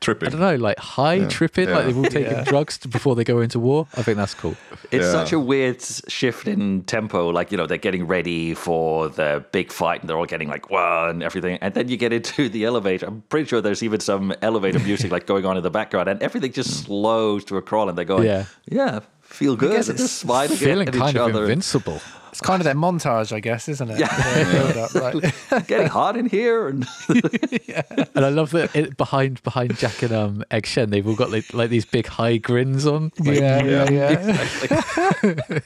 tripping. 0.00 0.28
I 0.28 0.30
don't 0.30 0.40
know, 0.40 0.54
like 0.56 0.78
high 0.78 1.24
tripping, 1.26 1.70
like 1.70 1.86
they've 1.86 1.96
all 1.96 2.04
taken 2.04 2.32
Yeah. 2.32 2.44
drugs 2.44 2.78
to, 2.78 2.88
before 2.88 3.14
they 3.16 3.24
go 3.24 3.40
into 3.40 3.58
war. 3.58 3.86
I 3.96 4.02
think 4.02 4.16
that's 4.18 4.34
cool. 4.34 4.54
It's 4.90 5.04
Yeah. 5.06 5.12
such 5.12 5.32
a 5.32 5.40
weird 5.40 5.80
shift 6.08 6.46
in 6.46 6.82
tempo. 6.84 7.28
Like, 7.30 7.50
you 7.50 7.56
know, 7.58 7.66
they're 7.66 7.78
getting 7.78 8.06
ready 8.06 8.54
for 8.54 9.08
the 9.08 9.44
big 9.52 9.72
fight 9.72 10.00
and 10.00 10.08
they're 10.08 10.18
all 10.18 10.26
getting 10.26 10.48
like, 10.48 10.70
wow, 10.70 11.08
and 11.08 11.22
everything. 11.22 11.58
And 11.60 11.74
then 11.74 11.88
you 11.88 11.96
get 11.96 12.12
into 12.12 12.48
the 12.48 12.64
elevator. 12.64 13.06
I'm 13.06 13.22
pretty 13.28 13.48
sure 13.48 13.60
there's 13.60 13.82
even 13.82 14.00
some 14.00 14.34
elevator 14.42 14.78
music 14.80 15.10
like 15.10 15.26
going 15.26 15.44
on 15.46 15.56
in 15.56 15.62
the 15.62 15.70
background 15.70 16.08
and 16.08 16.22
everything 16.22 16.52
just 16.52 16.70
mm. 16.70 16.84
slows 16.86 17.44
to 17.46 17.56
a 17.56 17.62
crawl 17.62 17.88
and 17.88 17.96
they're 17.96 18.04
going, 18.04 18.24
Yeah. 18.24 18.44
yeah, 18.70 19.00
feel 19.22 19.56
good. 19.56 19.72
guess 19.72 19.86
they're 19.86 19.96
it's 19.96 20.10
smiling 20.12 20.56
Feeling 20.56 20.88
at 20.88 20.94
kind 20.94 21.10
each 21.10 21.16
of 21.16 21.30
other. 21.34 21.42
invincible. 21.44 22.00
It's 22.36 22.42
kind 22.42 22.60
of 22.60 22.64
their 22.66 22.74
montage, 22.74 23.32
I 23.32 23.40
guess, 23.40 23.66
isn't 23.66 23.92
it? 23.92 23.98
Yeah. 23.98 24.88
right. 24.94 25.34
getting 25.66 25.86
hot 25.86 26.18
in 26.18 26.26
here. 26.26 26.68
And 26.68 26.86
yeah. 27.66 27.80
And 28.14 28.26
I 28.26 28.28
love 28.28 28.50
that 28.50 28.76
it, 28.76 28.98
behind 28.98 29.42
behind 29.42 29.78
Jack 29.78 30.02
and 30.02 30.12
um, 30.12 30.44
Egg 30.50 30.66
Shen, 30.66 30.90
they've 30.90 31.06
all 31.08 31.14
got 31.14 31.30
like, 31.30 31.54
like 31.54 31.70
these 31.70 31.86
big 31.86 32.06
high 32.06 32.36
grins 32.36 32.86
on. 32.86 33.10
Like, 33.20 33.38
yeah, 33.38 33.64
yeah, 33.64 33.90
yeah. 33.90 34.36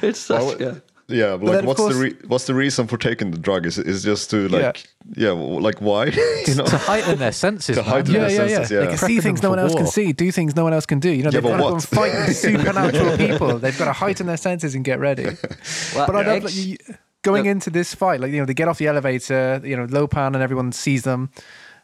it's 0.00 0.20
such, 0.20 0.58
yeah. 0.58 0.76
Yeah, 1.08 1.36
then, 1.36 1.40
like 1.46 1.64
what's 1.64 1.78
course- 1.80 1.94
the 1.94 2.00
re- 2.00 2.16
what's 2.26 2.46
the 2.46 2.54
reason 2.54 2.88
for 2.88 2.96
taking 2.96 3.30
the 3.30 3.38
drug? 3.38 3.64
Is 3.64 3.78
is 3.78 4.02
just 4.02 4.28
to 4.30 4.48
like 4.48 4.88
yeah, 5.14 5.28
w 5.28 5.60
like 5.60 5.80
why? 5.80 6.06
you 6.46 6.54
know, 6.56 6.64
to 6.64 6.76
heighten 6.78 7.18
their 7.18 7.30
senses, 7.32 7.76
To 7.76 7.82
heighten 7.84 8.12
Yeah, 8.14 8.20
their 8.22 8.30
yeah, 8.30 8.36
yeah. 8.42 8.48
senses, 8.56 8.70
yeah. 8.72 8.80
They 8.80 8.86
can 8.88 8.98
see 8.98 9.20
things 9.20 9.40
no 9.42 9.50
one 9.50 9.58
for 9.58 9.62
else 9.64 9.74
can 9.76 9.86
see, 9.86 10.12
do 10.12 10.32
things 10.32 10.56
no 10.56 10.64
one 10.64 10.72
else 10.72 10.84
can 10.86 10.98
do. 10.98 11.10
You 11.10 11.22
know, 11.22 11.30
they've 11.30 11.42
but 11.42 11.50
got 11.50 11.56
to 11.58 11.62
go 11.62 11.74
and 11.74 11.84
fight 11.84 12.12
with 12.12 12.36
supernatural 12.46 13.16
people. 13.16 13.58
They've 13.58 13.78
got 13.78 13.84
to 13.84 13.92
heighten 13.92 14.26
their 14.26 14.36
senses 14.36 14.74
and 14.74 14.84
get 14.84 14.98
ready. 14.98 15.26
Well, 15.94 16.06
But 16.08 16.16
I 16.16 16.18
love 16.18 16.26
Eggs- 16.28 16.44
that 16.44 16.60
you, 16.60 16.76
going 17.22 17.44
Look- 17.44 17.50
into 17.52 17.70
this 17.70 17.94
fight, 17.94 18.18
like 18.20 18.32
you 18.32 18.38
know, 18.40 18.46
they 18.46 18.54
get 18.54 18.66
off 18.66 18.78
the 18.78 18.88
elevator. 18.88 19.60
You 19.64 19.76
know, 19.76 19.86
Lo 19.88 20.08
Pan 20.08 20.34
and 20.34 20.42
everyone 20.42 20.72
sees 20.72 21.02
them, 21.04 21.30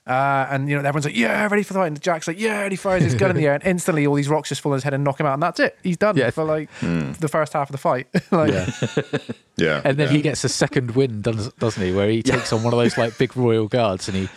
uh, 0.07 0.47
and 0.51 0.69
you 0.69 0.74
know, 0.74 0.81
everyone's 0.81 1.05
like, 1.05 1.16
"Yeah, 1.16 1.47
ready 1.49 1.62
for 1.62 1.73
the 1.74 1.79
fight." 1.79 1.87
And 1.87 2.01
Jack's 2.01 2.27
like, 2.27 2.39
"Yeah," 2.41 2.62
and 2.62 2.73
he 2.73 2.77
fires 2.77 3.03
his 3.05 3.15
gun 3.15 3.31
in 3.31 3.37
the 3.37 3.47
air, 3.47 3.55
and 3.55 3.62
instantly 3.65 4.07
all 4.07 4.15
these 4.15 4.29
rocks 4.29 4.49
just 4.49 4.61
fall 4.61 4.73
on 4.73 4.77
his 4.77 4.85
head 4.85 4.95
and 4.95 5.05
knock 5.05 5.20
him 5.20 5.27
out, 5.27 5.35
and 5.35 5.43
that's 5.43 5.61
it. 5.61 5.77
He's 5.83 5.97
done 5.97 6.16
Yeah. 6.16 6.31
for 6.31 6.45
like 6.45 6.69
the 6.81 7.29
first 7.31 7.53
half 7.53 7.69
of 7.69 7.73
the 7.73 7.79
fight. 7.79 8.09
like, 8.33 8.53
Yeah. 8.53 8.70
yeah, 9.57 9.83
And 9.85 9.97
then 9.97 10.09
yeah. 10.09 10.12
he 10.12 10.23
gets 10.23 10.43
a 10.45 10.49
second 10.49 10.93
win, 10.93 11.23
does- 11.23 11.53
doesn't 11.55 11.83
he? 11.83 11.93
Where 11.93 12.09
he 12.09 12.23
takes 12.23 12.53
on 12.53 12.62
one 12.62 12.73
of 12.73 12.79
those 12.81 12.99
like 12.99 13.16
big 13.19 13.37
royal 13.37 13.69
guards, 13.69 14.09
and 14.09 14.16
he 14.16 14.29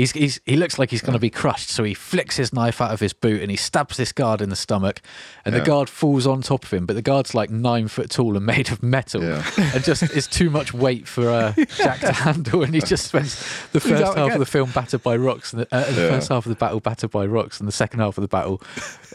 he's, 0.00 0.12
he's 0.12 0.40
he 0.46 0.56
looks 0.56 0.78
like 0.78 0.90
he's 0.90 1.02
going 1.02 1.12
to 1.12 1.18
be 1.20 1.30
crushed. 1.30 1.68
So 1.70 1.84
he 1.84 1.94
flicks 1.94 2.36
his 2.36 2.52
knife 2.52 2.80
out 2.80 2.90
of 2.92 3.00
his 3.00 3.12
boot 3.12 3.42
and 3.42 3.50
he 3.50 3.56
stabs 3.56 3.96
this 3.96 4.12
guard 4.12 4.40
in 4.40 4.48
the 4.48 4.56
stomach, 4.56 5.00
and 5.44 5.54
the 5.54 5.60
guard 5.60 5.88
falls 5.88 6.26
on 6.26 6.42
top 6.42 6.64
of 6.64 6.72
him. 6.72 6.86
But 6.86 6.94
the 6.94 7.02
guard's 7.02 7.34
like 7.34 7.50
nine 7.50 7.88
foot 7.88 8.10
tall 8.10 8.36
and 8.36 8.44
made 8.54 8.70
of 8.72 8.82
metal, 8.82 9.22
Yeah. 9.22 9.44
and 9.74 9.84
just 9.84 10.02
is 10.02 10.26
too 10.26 10.50
much 10.50 10.72
weight 10.74 11.06
for 11.06 11.28
uh, 11.28 11.52
Jack 11.76 12.00
to 12.00 12.12
handle. 12.12 12.62
And 12.62 12.74
he 12.74 12.80
just 12.80 13.06
spends 13.08 13.36
the 13.72 13.80
first 13.80 14.02
half 14.02 14.12
again. 14.16 14.32
of 14.32 14.38
the 14.38 14.46
film 14.46 14.70
battered 14.72 15.02
by 15.02 15.16
rocks, 15.16 15.52
and 15.52 15.62
the, 15.62 15.68
uh, 15.74 15.90
the 15.92 16.02
Yeah. 16.02 16.08
first 16.08 16.28
half 16.30 16.46
of 16.46 16.50
the 16.50 16.56
battle 16.56 16.80
battered 16.80 17.10
by 17.10 17.26
rocks, 17.26 17.60
and 17.60 17.68
the 17.68 17.72
second 17.72 18.00
half 18.00 18.16
of 18.18 18.22
the 18.22 18.28
battle 18.28 18.60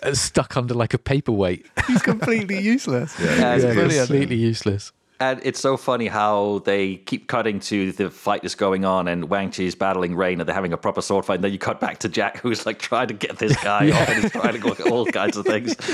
uh, 0.03 0.13
stuck 0.13 0.55
under 0.55 0.73
like 0.73 0.93
a 0.93 0.97
paperweight. 0.99 1.65
he's 1.87 2.01
completely 2.01 2.59
useless. 2.61 3.15
yeah, 3.19 3.25
Yeah, 3.25 3.39
yeah, 3.39 3.55
it's 3.55 3.63
brilliant. 3.75 4.07
completely 4.07 4.35
useless. 4.37 4.91
And 5.19 5.39
it's 5.43 5.61
so 5.61 5.77
funny 5.77 6.07
how 6.07 6.59
they 6.65 6.97
keep 6.97 7.27
cutting 7.27 7.61
to 7.61 7.93
the 7.93 8.09
fight 8.09 8.41
that's 8.41 8.55
going 8.55 8.83
on 8.83 9.07
and 9.07 9.29
Wang 9.29 9.49
Chi's 9.49 9.73
battling 9.73 10.13
Rain 10.13 10.41
and 10.41 10.47
they're 10.47 10.53
having 10.53 10.73
a 10.73 10.77
proper 10.77 11.01
sword 11.01 11.23
fight. 11.23 11.35
And 11.35 11.43
then 11.45 11.53
you 11.53 11.57
cut 11.57 11.79
back 11.79 11.99
to 11.99 12.09
Jack 12.09 12.37
who's 12.39 12.65
like 12.65 12.79
trying 12.79 13.07
to 13.07 13.13
get 13.13 13.37
this 13.37 13.55
guy 13.63 13.91
off 13.91 14.09
and 14.09 14.23
he's 14.23 14.31
trying 14.31 14.53
to 14.53 14.59
go 14.59 14.71
at 14.71 14.81
all 14.91 15.05
kinds 15.05 15.37
of 15.37 15.45
things. 15.45 15.75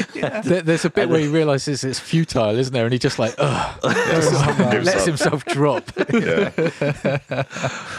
There, 0.41 0.61
there's 0.61 0.85
a 0.85 0.89
bit 0.89 1.09
where 1.09 1.19
he 1.19 1.27
realizes 1.27 1.83
it's 1.83 1.99
futile, 1.99 2.57
isn't 2.57 2.73
there? 2.73 2.85
And 2.85 2.93
he 2.93 2.99
just 2.99 3.19
like, 3.19 3.33
ugh, 3.37 3.79
just 3.83 4.85
lets 4.85 5.01
up. 5.01 5.05
himself 5.05 5.45
drop. 5.45 5.91
yeah, 6.11 6.51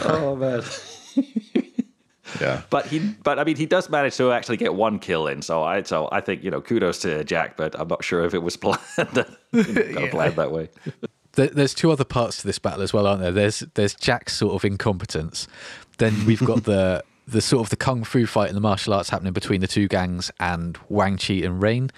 oh, 0.05 0.37
man. 0.37 0.63
yeah. 2.41 2.63
But 2.71 2.87
he, 2.87 2.99
but 3.23 3.39
I 3.39 3.45
mean, 3.45 3.57
he 3.57 3.67
does 3.67 3.89
manage 3.91 4.17
to 4.17 4.33
actually 4.33 4.57
get 4.57 4.75
one 4.75 4.99
kill 4.99 5.27
in. 5.27 5.43
So 5.43 5.63
I, 5.63 5.83
so 5.83 6.09
I 6.13 6.21
think 6.21 6.43
you 6.45 6.51
know, 6.51 6.61
kudos 6.61 7.01
to 7.01 7.25
Jack. 7.25 7.57
But 7.57 7.79
I'm 7.79 7.89
not 7.89 8.05
sure 8.05 8.25
if 8.25 8.35
it 8.35 8.43
was 8.43 8.57
planned, 8.57 8.81
kind 8.97 9.17
of 9.17 10.11
planned 10.11 10.37
that 10.37 10.53
way. 10.53 10.69
There, 11.35 11.49
there's 11.49 11.75
two 11.75 11.91
other 11.91 12.05
parts 12.05 12.39
to 12.39 12.47
this 12.47 12.59
battle 12.59 12.83
as 12.83 12.93
well, 12.93 13.07
aren't 13.07 13.23
there? 13.23 13.33
There's 13.33 13.61
there's 13.75 13.95
Jack's 13.95 14.35
sort 14.35 14.55
of 14.55 14.65
incompetence. 14.65 15.49
Then 15.99 16.27
we've 16.27 16.45
got 16.45 16.65
the 16.65 17.05
the 17.27 17.41
sort 17.41 17.65
of 17.65 17.71
the 17.71 17.77
kung 17.77 18.05
fu 18.05 18.27
fight 18.27 18.49
and 18.49 18.57
the 18.57 18.61
martial 18.61 18.93
arts 18.93 19.09
happening 19.11 19.33
between 19.33 19.61
the 19.61 19.67
two 19.67 19.89
gangs 19.89 20.31
and 20.41 20.79
Wang 20.89 21.17
Chi 21.17 21.35
and 21.35 21.63
Rain, 21.63 21.91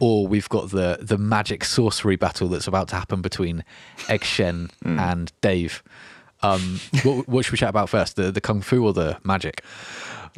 or 0.00 0.26
we've 0.26 0.48
got 0.48 0.70
the 0.70 0.98
the 1.00 1.18
magic 1.18 1.64
sorcery 1.64 2.16
battle 2.16 2.48
that's 2.48 2.66
about 2.66 2.88
to 2.88 2.96
happen 2.96 3.20
between 3.20 3.64
Egg 4.08 4.24
Shen 4.24 4.70
and 4.84 5.32
Dave. 5.40 5.82
Um, 6.40 6.80
what, 7.02 7.28
what 7.28 7.44
should 7.44 7.52
we 7.52 7.58
chat 7.58 7.70
about 7.70 7.88
first? 7.88 8.16
The 8.16 8.30
the 8.30 8.40
kung 8.40 8.60
fu 8.62 8.84
or 8.84 8.92
the 8.92 9.18
magic? 9.24 9.62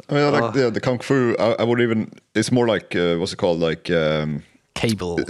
I 0.09 0.13
mean, 0.13 0.23
I 0.23 0.29
like 0.29 0.53
the, 0.53 0.71
the 0.71 0.81
kung 0.81 0.99
fu. 0.99 1.35
I, 1.39 1.55
I 1.59 1.63
would 1.63 1.79
even. 1.79 2.11
It's 2.33 2.51
more 2.51 2.67
like 2.67 2.95
uh, 2.95 3.17
what's 3.17 3.33
it 3.33 3.37
called? 3.37 3.59
Like 3.59 3.89
um, 3.91 4.43
Cable. 4.89 5.17
no, 5.17 5.25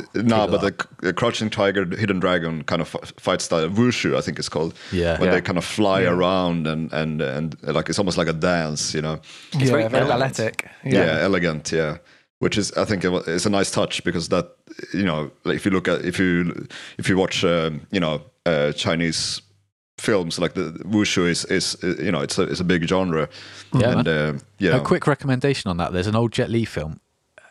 cable 0.45 0.48
but 0.48 0.61
the, 0.61 0.88
the 1.07 1.14
crouching 1.14 1.49
tiger, 1.49 1.86
hidden 1.86 2.19
dragon 2.19 2.64
kind 2.64 2.82
of 2.82 2.94
f- 2.95 3.14
fight 3.18 3.41
style, 3.41 3.68
wushu, 3.69 4.15
I 4.18 4.22
think 4.22 4.40
it's 4.40 4.49
called. 4.49 4.73
Yeah. 4.91 5.19
when 5.19 5.28
Yeah. 5.30 5.36
they 5.36 5.41
kind 5.41 5.57
of 5.57 5.65
fly 5.65 6.03
around 6.03 6.68
and 6.68 6.91
and 6.94 7.22
and 7.22 7.56
uh, 7.68 7.73
like 7.73 7.90
it's 7.90 7.99
almost 7.99 8.18
like 8.18 8.28
a 8.30 8.34
dance, 8.34 8.94
you 8.95 9.02
know. 9.02 9.19
yeah, 9.53 9.65
very 9.72 9.88
very, 9.88 10.03
elegant. 10.10 10.11
athletic. 10.32 10.68
yeah. 10.84 11.18
elegant 11.22 11.72
yeah 11.72 11.98
which 12.40 12.57
is 12.57 12.72
i 12.76 12.86
think 12.86 13.03
it's 13.28 13.45
a 13.45 13.49
nice 13.49 13.69
touch 13.69 14.03
because 14.03 14.30
that 14.30 14.45
you 14.95 15.03
know 15.06 15.30
like 15.45 15.56
if 15.56 15.64
you 15.65 15.72
look 15.72 15.88
at 15.88 16.03
if 16.03 16.18
you 16.18 16.65
if 16.98 17.07
you 17.10 17.15
watch 17.15 17.44
um, 17.44 17.82
you 17.91 17.99
know 17.99 18.19
uh, 18.48 18.72
chinese 18.73 19.41
films 19.99 20.40
like 20.40 20.53
the 20.56 20.72
wushu 20.90 21.28
is 21.30 21.45
is 21.45 21.78
uh, 21.84 21.88
you 22.03 22.11
know 22.11 22.22
it's 22.22 22.40
a 22.40 22.44
it's 22.44 22.60
a 22.60 22.64
big 22.64 22.88
genre 22.88 23.28
Yeah, 23.73 23.91
and 23.99 24.07
uh, 24.07 24.34
yeah 24.57 24.78
A 24.78 24.80
quick 24.80 25.06
recommendation 25.07 25.69
on 25.69 25.78
that. 25.78 25.91
There's 25.94 26.07
an 26.07 26.15
old 26.15 26.32
Jet 26.32 26.49
Li 26.49 26.65
film, 26.65 26.99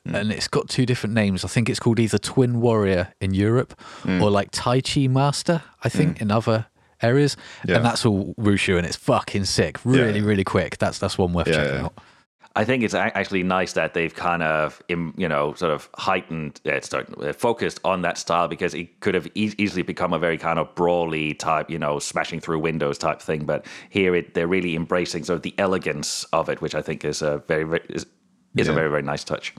and 0.05 0.33
it's 0.33 0.49
got 0.49 0.69
two 0.69 0.87
different 0.87 1.15
names. 1.15 1.45
I 1.45 1.49
think 1.49 1.69
it's 1.69 1.81
called 1.81 2.01
either 2.01 2.19
Twin 2.19 2.61
Warrior 2.61 3.13
in 3.21 3.35
Europe 3.35 3.79
or 4.07 4.31
like 4.31 4.49
Tai 4.53 4.81
Chi 4.81 5.07
Master, 5.07 5.63
I 5.83 5.89
think, 5.89 6.21
in 6.21 6.31
other 6.31 6.67
areas. 7.03 7.37
Yeah. 7.67 7.77
And 7.77 7.85
that's 7.85 8.05
all 8.07 8.35
Wushu, 8.39 8.77
and 8.77 8.87
it's 8.87 8.97
fucking 8.97 9.45
sick. 9.47 9.79
Really, 9.85 10.21
Yeah. 10.21 10.27
really 10.27 10.45
quick. 10.45 10.79
That's 10.79 10.99
that's 10.99 11.17
one 11.19 11.33
worth 11.33 11.49
Yeah, 11.49 11.55
checking 11.55 11.75
yeah. 11.75 11.85
out. 11.85 11.95
I 12.57 12.65
think 12.65 12.83
it's 12.83 12.95
actually 12.95 13.45
nice 13.45 13.75
that 13.75 13.95
they've 13.95 14.13
kind 14.13 14.43
of, 14.43 14.83
you 14.89 15.29
know, 15.29 15.55
sort 15.55 15.73
of 15.73 15.89
heightened, 15.97 16.61
uh, 16.67 16.81
start, 16.81 17.07
uh, 17.23 17.33
focused 17.33 17.79
on 17.85 18.03
that 18.03 18.19
style 18.19 18.49
because 18.49 18.75
it 18.75 18.99
could 18.99 19.15
have 19.15 19.29
e- 19.37 19.55
easily 19.57 19.83
become 19.83 20.13
a 20.13 20.19
very 20.19 20.37
kind 20.37 20.59
of 20.59 20.75
brawly 20.75 21.33
type, 21.33 21.71
you 21.71 21.79
know, 21.79 22.01
smashing 22.01 22.41
through 22.41 22.59
windows 22.59 22.99
type 22.99 23.23
thing. 23.23 23.45
But 23.45 23.67
here, 23.89 24.17
it 24.17 24.35
they're 24.35 24.49
really 24.49 24.75
embracing 24.75 25.23
sort 25.25 25.37
of 25.37 25.43
the 25.43 25.55
elegance 25.59 26.25
of 26.33 26.49
it, 26.49 26.61
which 26.61 26.75
I 26.75 26.83
think 26.83 27.05
is 27.05 27.23
a 27.23 27.41
very, 27.47 27.63
very 27.63 27.83
is, 27.89 28.05
is 28.57 28.69
a 28.69 28.73
very, 28.73 28.91
very 28.91 29.03
nice 29.03 29.25
touch. 29.25 29.55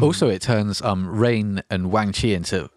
Also, 0.00 0.28
it 0.28 0.42
turns 0.42 0.82
um, 0.82 1.06
Rain 1.08 1.62
and 1.70 1.90
Wang 1.90 2.12
Chi 2.12 2.28
into 2.28 2.68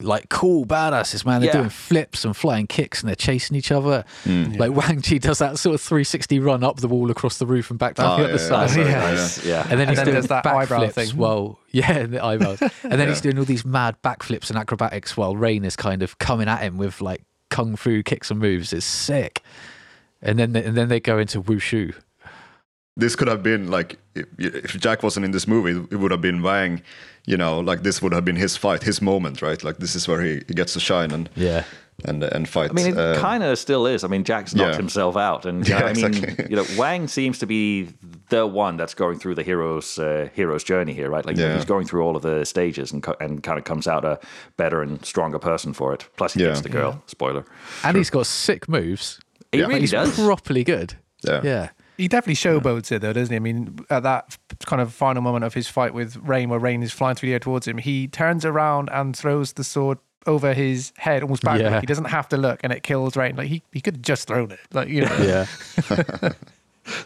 like 0.00 0.28
cool 0.28 0.66
badasses, 0.66 1.24
man. 1.24 1.40
They're 1.40 1.48
Yeah. 1.48 1.56
doing 1.58 1.70
flips 1.70 2.24
and 2.26 2.36
flying 2.36 2.66
kicks, 2.66 3.00
and 3.00 3.08
they're 3.08 3.16
chasing 3.16 3.56
each 3.56 3.72
other. 3.72 4.04
Like 4.26 4.72
Wang 4.72 5.00
Chi 5.00 5.16
does 5.18 5.38
that 5.38 5.58
sort 5.58 5.74
of 5.74 5.80
360 5.80 6.38
run 6.38 6.62
up 6.62 6.80
the 6.80 6.88
wall 6.88 7.10
across 7.10 7.38
the 7.38 7.46
roof 7.46 7.70
and 7.70 7.78
back 7.78 7.94
down 7.94 8.20
Oh, 8.20 8.22
the 8.22 8.24
other 8.34 8.42
yeah, 8.42 8.66
side. 8.66 8.76
yeah, 8.78 8.84
yeah. 8.88 8.98
Nice, 9.10 9.44
yeah. 9.46 9.66
And 9.70 9.80
then 9.80 9.88
he's 9.88 9.96
then 9.96 10.04
doing 10.06 10.14
there's 10.16 10.26
that 10.26 10.46
eyebrow 10.46 10.80
backflips 10.80 10.92
thing. 10.92 11.16
while 11.16 11.58
yeah, 11.70 12.04
the 12.04 12.22
eyebrows. 12.22 12.60
And 12.82 12.92
then 13.00 13.08
he's 13.08 13.22
doing 13.22 13.38
all 13.38 13.44
these 13.46 13.64
mad 13.64 13.96
backflips 14.04 14.50
and 14.50 14.58
acrobatics 14.58 15.16
while 15.16 15.34
Rain 15.34 15.64
is 15.64 15.76
kind 15.76 16.02
of 16.02 16.18
coming 16.18 16.46
at 16.46 16.60
him 16.60 16.76
with 16.76 17.00
like 17.00 17.22
kung 17.48 17.74
fu 17.76 18.02
kicks 18.02 18.30
and 18.30 18.38
moves. 18.38 18.74
It's 18.74 18.84
sick. 18.84 19.42
And 20.20 20.38
then 20.38 20.54
and 20.56 20.76
then 20.76 20.88
they 20.88 21.00
go 21.00 21.18
into 21.18 21.40
wushu. 21.42 21.94
this 22.96 23.16
could 23.16 23.28
have 23.28 23.42
been 23.42 23.70
like 23.70 23.98
if, 24.16 24.64
if 24.64 24.80
jack 24.80 25.02
wasn't 25.02 25.24
in 25.24 25.30
this 25.32 25.46
movie 25.46 25.72
it 25.90 25.96
would 25.96 26.10
have 26.10 26.20
been 26.20 26.42
wang 26.42 26.82
you 27.26 27.36
know 27.36 27.60
like 27.60 27.82
this 27.82 28.00
would 28.02 28.12
have 28.12 28.24
been 28.24 28.36
his 28.36 28.56
fight 28.56 28.82
his 28.82 29.00
moment 29.02 29.42
right 29.42 29.62
like 29.64 29.78
this 29.78 29.94
is 29.94 30.08
where 30.08 30.20
he, 30.22 30.42
he 30.48 30.54
gets 30.54 30.72
to 30.72 30.80
shine 30.80 31.10
and 31.12 31.28
Yeah. 31.34 31.64
and 32.04 32.22
and 32.24 32.48
fight 32.48 32.70
I 32.70 32.72
mean, 32.74 32.86
it 32.88 32.98
Uh, 32.98 33.18
kind 33.18 33.42
of 33.42 33.58
still 33.58 33.86
is. 33.86 34.04
I 34.04 34.08
mean, 34.08 34.22
Jack's 34.22 34.54
knocked 34.54 34.72
yeah. 34.72 34.76
himself 34.76 35.16
out, 35.16 35.46
and 35.46 35.66
Yeah, 35.70 35.78
I 35.88 35.92
mean, 35.94 36.04
exactly. 36.06 36.46
you 36.50 36.56
know, 36.56 36.66
Wang 36.76 37.08
seems 37.08 37.38
to 37.38 37.46
be 37.46 37.88
the 38.28 38.46
one 38.46 38.76
that's 38.76 38.92
going 38.94 39.18
through 39.18 39.34
the 39.36 39.42
hero's 39.42 39.98
uh, 39.98 40.28
hero's 40.34 40.62
journey 40.62 40.92
here, 40.92 41.08
right? 41.08 41.24
Like 41.24 41.38
Yeah. 41.38 41.54
he's 41.54 41.64
going 41.64 41.86
through 41.86 42.02
all 42.06 42.14
of 42.14 42.22
the 42.22 42.44
stages 42.44 42.92
and 42.92 43.02
co- 43.02 43.16
and 43.18 43.42
kind 43.42 43.58
of 43.58 43.64
comes 43.64 43.86
out 43.88 44.04
a 44.04 44.18
better 44.58 44.82
and 44.82 45.02
stronger 45.06 45.38
person 45.38 45.72
for 45.72 45.94
it. 45.94 46.06
Plus, 46.18 46.34
he 46.34 46.40
Yeah. 46.42 46.48
gets 46.48 46.60
the 46.60 46.68
girl. 46.68 47.02
Spoiler. 47.06 47.44
And 47.82 47.96
he's 47.96 48.10
got 48.10 48.26
sick 48.26 48.68
moves. 48.68 49.18
He 49.52 49.58
Yeah. 49.60 49.66
really 49.68 49.80
he's 49.80 49.92
does. 49.92 50.14
properly 50.14 50.64
good. 50.64 50.94
Yeah. 51.24 51.40
Yeah. 51.44 51.68
He 51.96 52.08
definitely 52.08 52.34
showboats 52.34 52.92
it 52.92 53.00
though, 53.00 53.12
doesn't 53.12 53.32
he? 53.32 53.36
I 53.36 53.38
mean, 53.38 53.78
at 53.90 54.02
that 54.02 54.36
kind 54.66 54.82
of 54.82 54.92
final 54.92 55.22
moment 55.22 55.44
of 55.44 55.54
his 55.54 55.68
fight 55.68 55.94
with 55.94 56.16
Rain, 56.16 56.48
where 56.50 56.58
Rain 56.58 56.82
is 56.82 56.92
flying 56.92 57.16
through 57.16 57.28
the 57.28 57.32
air 57.34 57.38
towards 57.38 57.66
him, 57.66 57.78
he 57.78 58.06
turns 58.08 58.44
around 58.44 58.90
and 58.92 59.16
throws 59.16 59.54
the 59.54 59.64
sword 59.64 59.98
over 60.26 60.52
his 60.54 60.92
head, 60.96 61.22
almost 61.22 61.42
backward. 61.42 61.70
Yeah. 61.70 61.80
He 61.80 61.86
doesn't 61.86 62.06
have 62.06 62.28
to 62.30 62.36
look, 62.36 62.60
and 62.64 62.72
it 62.72 62.82
kills 62.82 63.16
Rain. 63.16 63.36
Like 63.36 63.48
he, 63.48 63.62
he 63.72 63.80
could 63.80 63.94
have 63.94 64.02
just 64.02 64.28
thrown 64.28 64.50
it. 64.50 64.60
Like 64.72 64.88
you 64.88 65.02
know, 65.02 65.16
Yeah. 65.20 65.46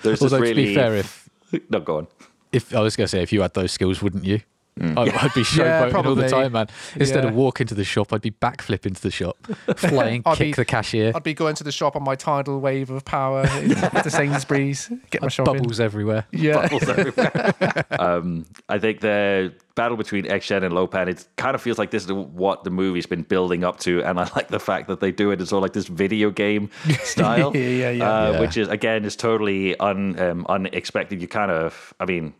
There's 0.02 0.20
this 0.20 0.32
really 0.32 0.48
to 0.48 0.54
be 0.54 0.74
fair, 0.74 0.96
if 0.96 1.28
no, 1.70 1.80
go 1.80 1.98
on. 1.98 2.06
if 2.52 2.74
I 2.74 2.80
was 2.80 2.96
gonna 2.96 3.08
say 3.08 3.22
if 3.22 3.32
you 3.32 3.42
had 3.42 3.54
those 3.54 3.72
skills, 3.72 4.02
wouldn't 4.02 4.24
you? 4.24 4.40
I, 4.80 4.84
I'd 5.02 5.34
be 5.34 5.40
Yeah, 5.40 5.90
showboating 5.90 6.06
all 6.06 6.14
the 6.14 6.28
time, 6.28 6.52
man. 6.52 6.68
Instead 6.96 7.24
of 7.24 7.34
walking 7.34 7.66
to 7.66 7.74
the 7.74 7.84
shop, 7.84 8.12
I'd 8.12 8.22
be 8.22 8.30
backflipping 8.30 8.86
into 8.86 9.02
the 9.02 9.10
shop, 9.10 9.36
flying, 9.76 10.22
I'd 10.24 10.36
kick 10.38 10.48
be- 10.48 10.52
the 10.52 10.64
cashier, 10.64 11.12
I'd 11.14 11.22
be 11.22 11.34
going 11.34 11.54
to 11.56 11.64
the 11.64 11.72
shop 11.72 11.96
on 11.96 12.02
my 12.02 12.14
tidal 12.14 12.60
wave 12.60 12.88
of 12.90 13.04
power 13.04 13.46
to 14.02 14.10
Sainsbury's, 14.10 14.90
get 15.10 15.22
my 15.22 15.28
shopping. 15.28 15.54
bubbles 15.58 15.80
everywhere. 15.80 16.26
Yeah. 16.32 16.62
bubbles 16.62 16.88
everywhere. 16.88 17.84
um, 17.98 18.46
I 18.68 18.78
think 18.78 19.00
the 19.00 19.52
battle 19.74 19.96
between 19.96 20.26
Egg 20.26 20.42
Shen 20.42 20.62
and 20.64 20.74
Lo 20.74 20.86
Pan, 20.86 21.08
it 21.08 21.26
kind 21.36 21.54
of 21.54 21.60
feels 21.62 21.78
like 21.78 21.90
this 21.90 22.04
is 22.04 22.12
what 22.12 22.64
the 22.64 22.70
movie's 22.70 23.06
been 23.06 23.22
building 23.22 23.64
up 23.64 23.80
to, 23.80 24.02
and 24.02 24.18
I 24.18 24.30
like 24.34 24.48
the 24.48 24.60
fact 24.60 24.88
that 24.88 25.00
they 25.00 25.12
do 25.12 25.30
it 25.30 25.40
in 25.40 25.46
all 25.54 25.60
like 25.60 25.72
this 25.74 25.86
video 25.88 26.30
game 26.30 26.70
style, 27.02 27.54
Yeah, 27.54 27.60
yeah, 27.68 27.90
yeah. 27.90 28.10
Uh, 28.10 28.32
Yeah. 28.32 28.40
which 28.40 28.56
is 28.56 28.68
again 28.68 29.04
is 29.04 29.16
totally 29.16 29.78
un, 29.78 30.18
um, 30.18 30.46
unexpected. 30.48 31.20
You 31.20 31.28
kind 31.28 31.50
of, 31.50 31.92
I 32.00 32.06
mean. 32.06 32.32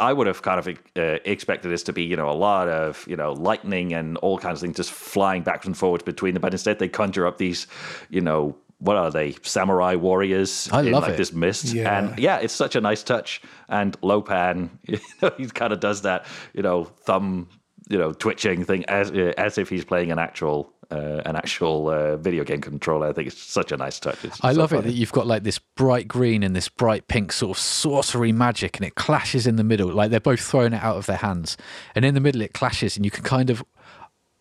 I 0.00 0.12
would 0.12 0.26
have 0.26 0.42
kind 0.42 0.58
of 0.58 0.68
uh, 0.96 1.18
expected 1.24 1.68
this 1.68 1.82
to 1.84 1.92
be, 1.92 2.02
you 2.02 2.16
know, 2.16 2.30
a 2.30 2.32
lot 2.32 2.68
of, 2.68 3.04
you 3.06 3.16
know, 3.16 3.32
lightning 3.32 3.92
and 3.92 4.16
all 4.18 4.38
kinds 4.38 4.58
of 4.58 4.62
things 4.62 4.76
just 4.76 4.90
flying 4.90 5.42
backwards 5.42 5.66
and 5.66 5.76
forwards 5.76 6.02
between 6.02 6.34
them. 6.34 6.40
But 6.40 6.54
instead, 6.54 6.78
they 6.78 6.88
conjure 6.88 7.26
up 7.26 7.38
these, 7.38 7.66
you 8.08 8.20
know, 8.20 8.56
what 8.78 8.96
are 8.96 9.10
they? 9.10 9.36
Samurai 9.42 9.94
warriors 9.94 10.68
I 10.72 10.80
in 10.80 10.92
love 10.92 11.02
like 11.02 11.12
it. 11.12 11.16
this 11.18 11.32
mist. 11.32 11.74
Yeah. 11.74 11.98
And 11.98 12.18
yeah, 12.18 12.38
it's 12.38 12.54
such 12.54 12.74
a 12.76 12.80
nice 12.80 13.02
touch. 13.02 13.42
And 13.68 13.96
Lo 14.02 14.22
Pan, 14.22 14.70
you 14.86 14.98
know, 15.22 15.30
he 15.36 15.46
kind 15.46 15.72
of 15.72 15.80
does 15.80 16.02
that, 16.02 16.26
you 16.54 16.62
know, 16.62 16.84
thumb, 16.84 17.48
you 17.88 17.98
know, 17.98 18.12
twitching 18.12 18.64
thing 18.64 18.84
as 18.86 19.10
uh, 19.10 19.32
as 19.36 19.58
if 19.58 19.68
he's 19.68 19.84
playing 19.84 20.10
an 20.10 20.18
actual 20.18 20.72
uh, 20.90 21.22
an 21.24 21.36
actual 21.36 21.88
uh, 21.88 22.16
video 22.16 22.44
game 22.44 22.60
controller. 22.60 23.08
I 23.08 23.12
think 23.12 23.28
it's 23.28 23.38
such 23.40 23.72
a 23.72 23.76
nice 23.76 24.00
touch. 24.00 24.24
It's 24.24 24.38
I 24.42 24.52
so 24.52 24.60
love 24.60 24.72
it 24.72 24.84
that 24.84 24.92
you've 24.92 25.12
got 25.12 25.26
like 25.26 25.42
this 25.44 25.58
bright 25.76 26.08
green 26.08 26.42
and 26.42 26.54
this 26.56 26.68
bright 26.68 27.06
pink 27.08 27.32
sort 27.32 27.56
of 27.56 27.60
sorcery 27.62 28.32
magic, 28.32 28.76
and 28.76 28.86
it 28.86 28.94
clashes 28.94 29.46
in 29.46 29.56
the 29.56 29.64
middle. 29.64 29.92
Like 29.92 30.10
they're 30.10 30.20
both 30.20 30.40
throwing 30.40 30.72
it 30.72 30.82
out 30.82 30.96
of 30.96 31.06
their 31.06 31.18
hands, 31.18 31.56
and 31.94 32.04
in 32.04 32.14
the 32.14 32.20
middle 32.20 32.42
it 32.42 32.52
clashes, 32.52 32.96
and 32.96 33.04
you 33.04 33.10
can 33.10 33.24
kind 33.24 33.50
of. 33.50 33.62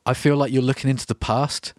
I 0.06 0.14
feel 0.14 0.38
like 0.38 0.52
you're 0.52 0.64
looking 0.64 0.90
into 0.90 1.06
the 1.06 1.14
past, 1.14 1.74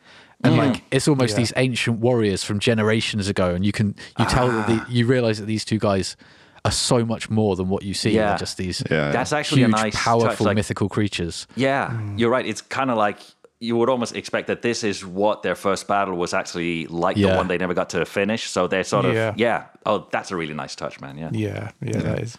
and 0.44 0.56
like 0.56 0.82
it's 0.92 1.08
almost 1.08 1.32
Yeah. 1.32 1.38
these 1.38 1.52
ancient 1.56 1.98
warriors 1.98 2.44
from 2.44 2.60
generations 2.60 3.28
ago, 3.28 3.54
and 3.54 3.64
you 3.66 3.72
can 3.72 3.96
you 4.18 4.24
tell 4.26 4.48
that 4.48 4.66
the, 4.68 4.92
you 4.92 5.06
realize 5.06 5.40
that 5.40 5.46
these 5.46 5.64
two 5.64 5.78
guys 5.78 6.16
are 6.64 6.70
so 6.70 7.04
much 7.06 7.30
more 7.30 7.56
than 7.56 7.68
what 7.70 7.82
you 7.82 7.94
see. 7.94 8.12
They're 8.12 8.26
Yeah. 8.32 8.36
just 8.36 8.56
these 8.58 8.82
Yeah. 8.90 9.10
That's 9.10 9.32
actually 9.32 9.62
huge, 9.62 9.68
a 9.70 9.82
nice 9.82 9.96
powerful. 9.96 10.44
Like, 10.46 10.56
mythical 10.56 10.88
creatures. 10.90 11.46
Yeah, 11.56 11.98
you're 12.16 12.30
right. 12.30 12.44
It's 12.46 12.60
kind 12.60 12.90
of 12.90 12.98
like 12.98 13.18
you 13.62 13.76
would 13.76 13.88
almost 13.90 14.16
expect 14.16 14.46
that 14.46 14.62
this 14.62 14.82
is 14.82 15.04
what 15.04 15.42
their 15.42 15.54
first 15.54 15.86
battle 15.86 16.16
was 16.16 16.32
actually 16.32 16.86
like 16.86 17.16
the 17.16 17.26
one 17.28 17.46
they 17.46 17.58
never 17.58 17.74
got 17.74 17.90
to 17.90 18.04
finish. 18.06 18.48
So 18.48 18.66
they're 18.66 18.84
sort 18.84 19.04
of 19.04 19.14
Yeah. 19.14 19.34
yeah. 19.36 19.64
Oh, 19.84 20.08
that's 20.10 20.30
a 20.30 20.36
really 20.36 20.54
nice 20.54 20.74
touch, 20.74 20.98
man. 21.00 21.18
Yeah. 21.18 21.28
Yeah, 21.32 21.70
yeah, 21.82 21.98
that 22.00 22.18
is. 22.20 22.38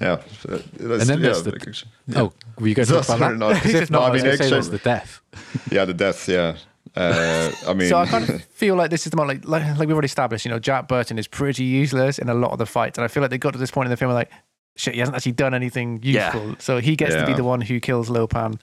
Yeah. 0.00 0.16
that's- 0.44 0.68
And 0.80 1.00
then 1.02 1.08
yeah, 1.08 1.16
there's 1.24 1.42
the- 1.44 1.52
like- 1.52 2.16
Oh, 2.16 2.32
were 2.58 2.66
you 2.68 2.74
going 2.74 2.86
to 2.88 2.94
talk 2.94 3.04
about 3.08 3.18
that? 3.18 3.36
not- 3.38 3.62
'Cause 3.62 3.74
if 3.74 3.90
No, 3.90 3.98
not, 4.00 4.06
I 4.06 4.08
I 4.08 4.12
mean, 4.14 4.22
going 4.24 4.36
say 4.36 4.44
actually- 4.44 4.50
there's 4.50 4.70
the 4.70 4.78
death. 4.78 5.20
yeah, 5.70 5.84
the 5.84 5.94
death. 5.94 6.28
Yeah. 6.28 6.56
Uh, 6.96 7.52
I 7.68 7.74
mean, 7.74 7.88
So 7.88 7.98
I 7.98 8.06
kind 8.06 8.28
of 8.28 8.42
feel 8.50 8.74
like 8.74 8.90
this 8.90 9.06
is 9.06 9.10
the 9.10 9.16
moment, 9.16 9.44
like, 9.46 9.62
like 9.62 9.78
like 9.78 9.86
we've 9.86 9.92
already 9.94 10.06
established. 10.06 10.44
You 10.44 10.50
know, 10.50 10.58
Jack 10.58 10.88
Burton 10.88 11.18
is 11.18 11.28
pretty 11.28 11.62
useless 11.62 12.18
in 12.18 12.28
a 12.28 12.34
lot 12.34 12.50
of 12.50 12.58
the 12.58 12.66
fights, 12.66 12.98
and 12.98 13.04
I 13.04 13.08
feel 13.08 13.20
like 13.22 13.30
they 13.30 13.38
got 13.38 13.52
to 13.52 13.58
this 13.58 13.70
point 13.70 13.86
in 13.86 13.90
the 13.90 13.96
film 13.96 14.12
like, 14.12 14.30
shit, 14.76 14.94
he 14.94 15.00
hasn't 15.00 15.14
actually 15.16 15.32
done 15.32 15.54
anything 15.54 16.00
Yeah. 16.02 16.32
useful. 16.34 16.56
So 16.58 16.78
he 16.80 16.96
gets 16.96 17.14
to 17.14 17.24
be 17.26 17.34
the 17.34 17.44
one 17.44 17.60
who 17.60 17.78
kills 17.78 18.10
Lo 18.10 18.26
Pan. 18.26 18.58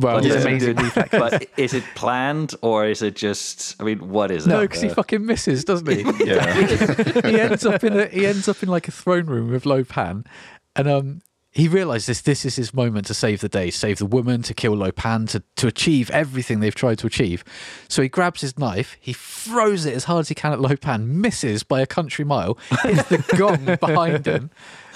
Well, 0.00 0.16
But 0.16 0.24
Is 0.26 0.34
it's 0.36 0.44
it- 0.44 0.48
amazing 0.48 0.76
reflex. 0.76 1.10
but 1.10 1.46
is 1.56 1.74
it 1.74 1.84
planned 1.94 2.54
or 2.62 2.86
is 2.86 3.02
it 3.02 3.16
just? 3.16 3.80
I 3.80 3.84
mean, 3.84 4.08
what 4.08 4.30
is 4.30 4.46
it? 4.46 4.50
No, 4.50 4.62
because 4.62 4.80
he 4.82 4.88
fucking 4.88 5.24
misses, 5.24 5.64
doesn't 5.64 5.88
he? 5.88 6.02
yeah. 6.24 6.54
he 7.28 7.40
ends 7.40 7.66
up 7.66 7.84
in 7.84 7.98
a 7.98 8.06
he 8.06 8.26
ends 8.26 8.48
up 8.48 8.62
in 8.62 8.68
like 8.68 8.88
a 8.88 8.92
throne 8.92 9.26
room 9.26 9.50
with 9.50 9.66
Lo 9.66 9.84
Pan, 9.84 10.24
and 10.76 10.88
um 10.88 11.20
he 11.52 11.66
realizes 11.66 12.22
this 12.22 12.44
is 12.44 12.54
his 12.54 12.72
moment 12.72 13.06
to 13.06 13.12
save 13.14 13.40
the 13.40 13.48
day, 13.48 13.70
save 13.70 13.98
the 13.98 14.06
woman, 14.06 14.40
to 14.42 14.54
kill 14.54 14.72
Lo 14.74 14.92
Pan, 14.92 15.26
to 15.26 15.42
to 15.56 15.66
achieve 15.66 16.08
everything 16.12 16.60
they've 16.60 16.74
tried 16.74 16.98
to 17.00 17.08
achieve. 17.08 17.42
So 17.88 18.02
he 18.02 18.08
grabs 18.08 18.40
his 18.40 18.56
knife, 18.56 18.96
he 19.00 19.12
throws 19.12 19.84
it 19.84 19.92
as 19.94 20.04
hard 20.04 20.20
as 20.20 20.28
he 20.28 20.34
can 20.36 20.52
at 20.52 20.60
Lo 20.60 20.76
Pan, 20.76 21.20
misses 21.20 21.64
by 21.64 21.80
a 21.80 21.86
country 21.86 22.24
mile, 22.24 22.56
hits 22.84 23.08
the 23.08 23.18
gong 23.36 23.76
behind 23.80 24.26
him. 24.26 24.50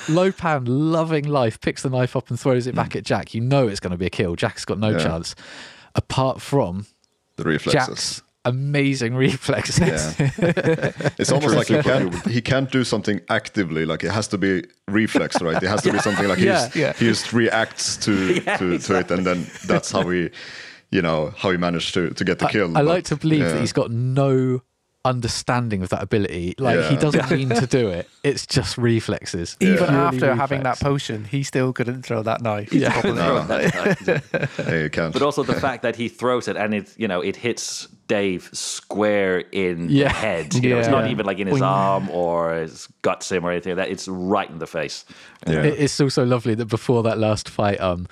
Lo 0.08 0.32
Pan, 0.32 0.64
loving 0.64 1.24
life, 1.26 1.60
picks 1.60 1.82
the 1.82 1.90
knife 1.90 2.16
up 2.16 2.30
and 2.30 2.38
throws 2.38 2.66
it 2.66 2.74
back 2.74 2.92
hmm. 2.92 2.98
at 2.98 3.04
Jack. 3.04 3.34
You 3.34 3.40
know 3.40 3.68
it's 3.68 3.80
going 3.80 3.92
to 3.92 3.96
be 3.98 4.06
a 4.06 4.10
kill. 4.10 4.36
Jack's 4.36 4.64
got 4.64 4.78
no 4.78 4.90
Yeah. 4.90 4.98
chance, 4.98 5.34
apart 5.94 6.40
from 6.40 6.86
the 7.36 7.44
reflexes. 7.44 7.72
Jack's 7.72 8.22
amazing 8.44 9.14
reflexes. 9.26 9.78
Yeah. 10.18 10.92
It's 11.18 11.32
almost 11.32 11.54
like 11.56 11.68
he 11.68 11.80
can't 11.82 12.26
he 12.26 12.40
can't 12.40 12.70
do 12.70 12.84
something 12.84 13.20
actively. 13.30 13.86
Like 13.86 14.04
it 14.04 14.10
has 14.10 14.28
to 14.28 14.38
be 14.38 14.64
reflex, 14.88 15.40
right? 15.40 15.62
It 15.62 15.68
has 15.68 15.82
to 15.82 15.92
be 15.92 15.98
something 16.06 16.28
like 16.28 16.38
Yeah, 16.38 16.44
he 16.44 16.64
just, 16.64 16.76
yeah. 16.76 16.92
he 16.92 17.06
just 17.06 17.32
reacts 17.32 17.96
to 17.98 18.34
Yeah, 18.34 18.56
to, 18.58 18.78
to 18.78 18.98
it, 18.98 19.10
and 19.10 19.24
then 19.26 19.46
that's 19.66 19.90
how 19.90 20.08
he, 20.10 20.30
you 20.90 21.02
know, 21.02 21.32
how 21.36 21.50
he 21.50 21.56
managed 21.56 21.94
to 21.94 22.10
to 22.10 22.24
get 22.24 22.38
the 22.38 22.46
I- 22.46 22.52
kill. 22.52 22.70
I, 22.76 22.82
But, 22.82 22.84
like 22.84 23.04
to 23.04 23.16
believe 23.16 23.40
yeah. 23.40 23.52
that 23.52 23.60
he's 23.60 23.72
got 23.72 23.90
no 23.90 24.60
understanding 25.04 25.82
of 25.82 25.90
that 25.90 26.02
ability. 26.02 26.54
Like 26.58 26.84
he 26.90 26.96
doesn't 26.96 27.30
mean 27.30 27.50
to 27.50 27.66
do 27.66 27.88
it. 27.88 28.08
It's 28.22 28.46
just 28.46 28.78
reflexes. 28.78 29.56
Even 29.60 29.76
Purely 29.78 29.94
after 29.96 30.34
having 30.34 30.62
that 30.62 30.80
potion, 30.80 31.24
he 31.24 31.42
still 31.42 31.72
couldn't 31.72 32.02
throw 32.04 32.22
that 32.22 32.40
knife. 32.40 32.72
Yeah. 32.72 32.92
Properly. 32.92 33.16
No. 33.16 33.44
Yeah, 34.58 34.82
you 34.82 34.90
can't. 34.90 35.12
But 35.12 35.22
also 35.22 35.42
the 35.42 35.54
fact 35.60 35.82
that 35.82 35.96
he 35.96 36.08
throws 36.08 36.48
it 36.48 36.56
and 36.56 36.74
it, 36.74 36.94
you 36.96 37.06
know, 37.08 37.20
it 37.20 37.36
hits 37.36 37.86
Dave 38.06 38.48
square 38.52 39.38
in 39.52 39.88
Yeah. 39.90 40.04
the 40.08 40.14
head. 40.14 40.54
You 40.54 40.70
know, 40.70 40.78
it's 40.78 40.88
not 40.88 41.04
Yeah. 41.04 41.10
even 41.10 41.26
like 41.26 41.38
in 41.38 41.46
his 41.48 41.58
Boing. 41.60 41.66
arm 41.66 42.10
or 42.10 42.54
his 42.54 42.88
guts 43.02 43.30
him 43.30 43.44
or 43.44 43.50
anything 43.50 43.76
like 43.76 43.86
that. 43.86 43.92
It's 43.92 44.08
right 44.08 44.48
in 44.48 44.58
the 44.58 44.66
face. 44.66 45.04
yeah. 45.46 45.62
It- 45.62 45.80
It's 45.80 46.00
also 46.00 46.24
lovely 46.24 46.54
that 46.54 46.66
before 46.66 47.02
that 47.02 47.18
last 47.18 47.48
fight, 47.48 47.80
um, 47.80 48.06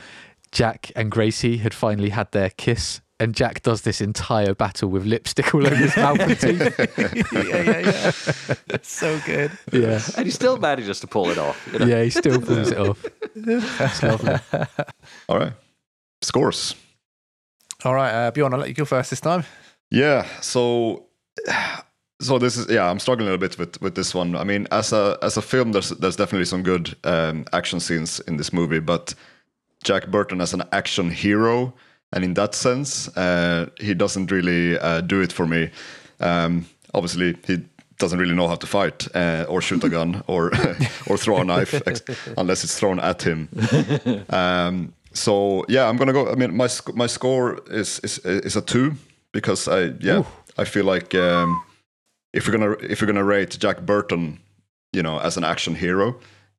Jack 0.50 0.92
and 0.94 1.10
Gracie 1.10 1.56
had 1.58 1.72
finally 1.72 2.10
had 2.10 2.30
their 2.32 2.50
kiss. 2.50 3.00
And 3.22 3.36
Jack 3.36 3.62
does 3.62 3.82
this 3.82 4.00
entire 4.00 4.52
battle 4.52 4.88
with 4.88 5.04
lipstick 5.04 5.54
all 5.54 5.64
over 5.64 5.76
his 5.76 5.96
mouth 5.96 6.18
and 6.18 6.40
teeth. 6.40 6.76
yeah, 7.32 7.62
yeah, 7.62 7.78
yeah. 7.78 8.10
That's 8.66 8.90
so 8.90 9.16
good. 9.24 9.52
Yeah. 9.72 10.00
And 10.16 10.26
he 10.26 10.32
still 10.32 10.56
manages 10.56 10.98
to 11.00 11.06
pull 11.06 11.30
it 11.30 11.38
off. 11.38 11.68
You 11.72 11.78
know? 11.78 11.86
Yeah, 11.86 12.02
he 12.02 12.10
still 12.10 12.40
pulls 12.40 12.72
it 12.72 12.78
off. 12.78 13.04
It's 13.36 14.02
lovely. 14.02 14.34
All 15.28 15.38
right. 15.38 15.52
Scores. 16.20 16.74
All 17.84 17.94
right, 17.94 18.10
uh, 18.10 18.30
Bjorn, 18.32 18.54
I'll 18.54 18.58
let 18.58 18.68
you 18.68 18.74
go 18.74 18.84
first 18.84 19.10
this 19.10 19.20
time. 19.20 19.44
Yeah. 19.88 20.26
So, 20.40 21.06
so 22.20 22.40
this 22.40 22.56
is 22.56 22.68
yeah. 22.68 22.90
I'm 22.90 22.98
struggling 22.98 23.28
a 23.28 23.30
little 23.30 23.48
bit 23.48 23.56
with 23.56 23.80
with 23.80 23.94
this 23.94 24.16
one. 24.16 24.34
I 24.34 24.42
mean, 24.42 24.66
as 24.72 24.92
a 24.92 25.16
as 25.22 25.36
a 25.36 25.42
film, 25.42 25.70
there's 25.70 25.90
there's 25.90 26.16
definitely 26.16 26.46
some 26.46 26.64
good 26.64 26.96
um, 27.04 27.44
action 27.52 27.78
scenes 27.78 28.18
in 28.20 28.36
this 28.36 28.52
movie, 28.52 28.80
but 28.80 29.14
Jack 29.84 30.08
Burton 30.08 30.40
as 30.40 30.54
an 30.54 30.64
action 30.72 31.08
hero, 31.08 31.72
and 32.12 32.24
in 32.24 32.34
that 32.34 32.54
sense, 32.54 33.08
uh, 33.16 33.66
he 33.80 33.94
doesn't 33.94 34.30
really 34.30 34.78
uh, 34.78 35.00
do 35.00 35.20
it 35.22 35.32
for 35.32 35.46
me. 35.46 35.70
Um, 36.20 36.66
obviously, 36.94 37.36
he 37.46 37.62
doesn't 37.98 38.18
really 38.18 38.34
know 38.34 38.48
how 38.48 38.56
to 38.56 38.66
fight 38.66 39.08
uh, 39.14 39.44
or 39.48 39.60
shoot 39.62 39.84
a 39.84 39.88
gun 39.88 40.22
or 40.26 40.50
or 41.06 41.16
throw 41.16 41.38
a 41.38 41.44
knife 41.44 41.74
ex- 41.86 42.02
unless 42.36 42.64
it's 42.64 42.78
thrown 42.78 43.00
at 43.00 43.22
him. 43.22 43.48
Um, 44.30 44.92
so 45.14 45.64
yeah, 45.68 45.88
I'm 45.88 45.96
gonna 45.96 46.12
go. 46.12 46.30
I 46.32 46.34
mean, 46.34 46.56
my 46.56 46.68
sc- 46.68 46.94
my 46.94 47.06
score 47.08 47.60
is 47.70 47.98
is 48.00 48.18
is 48.24 48.56
a 48.56 48.62
two 48.62 48.94
because 49.32 49.68
I 49.68 49.92
yeah 50.00 50.24
I 50.56 50.64
feel 50.64 50.84
like 50.84 51.14
um, 51.14 51.62
if 52.32 52.46
we're 52.46 52.58
gonna 52.58 52.76
if 52.80 53.00
we're 53.00 53.06
gonna 53.12 53.24
rate 53.24 53.58
Jack 53.60 53.80
Burton, 53.86 54.38
you 54.92 55.02
know, 55.02 55.18
as 55.18 55.36
an 55.36 55.44
action 55.44 55.74
hero, 55.74 56.14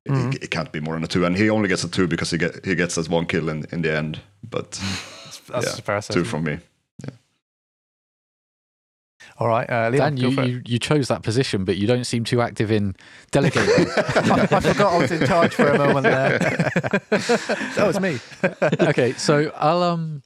it, 0.06 0.42
it 0.44 0.50
can't 0.50 0.70
be 0.72 0.80
more 0.80 0.94
than 0.94 1.04
a 1.04 1.08
two, 1.08 1.24
and 1.24 1.36
he 1.36 1.50
only 1.50 1.68
gets 1.68 1.84
a 1.84 1.88
two 1.88 2.06
because 2.06 2.30
he 2.30 2.38
get 2.38 2.64
he 2.64 2.74
gets 2.76 2.96
us 2.98 3.08
one 3.08 3.26
kill 3.26 3.48
in 3.48 3.64
in 3.72 3.82
the 3.82 3.92
end. 3.96 4.20
But 4.50 4.80
That's 5.46 5.66
yeah, 5.66 5.78
a 5.78 5.82
fair 5.82 6.00
two 6.02 6.24
from 6.24 6.44
me. 6.44 6.58
All 9.38 9.48
right, 9.48 9.68
uh, 9.68 9.90
Liam, 9.90 9.98
Dan, 9.98 10.16
you, 10.16 10.28
you, 10.28 10.62
you 10.64 10.78
chose 10.78 11.08
that 11.08 11.22
position, 11.24 11.64
but 11.64 11.76
you 11.76 11.88
don't 11.88 12.04
seem 12.04 12.22
too 12.22 12.40
active 12.40 12.70
in 12.70 12.94
delegating. 13.32 13.86
I, 13.96 14.48
I 14.52 14.60
forgot 14.60 14.92
I 14.92 14.98
was 14.98 15.10
in 15.10 15.26
charge 15.26 15.54
for 15.54 15.66
a 15.66 15.76
moment 15.76 16.04
there. 16.04 16.38
that 16.38 17.84
was 17.84 17.98
me. 17.98 18.20
okay, 18.88 19.12
so 19.14 19.50
I'll 19.56 19.82
um, 19.82 20.22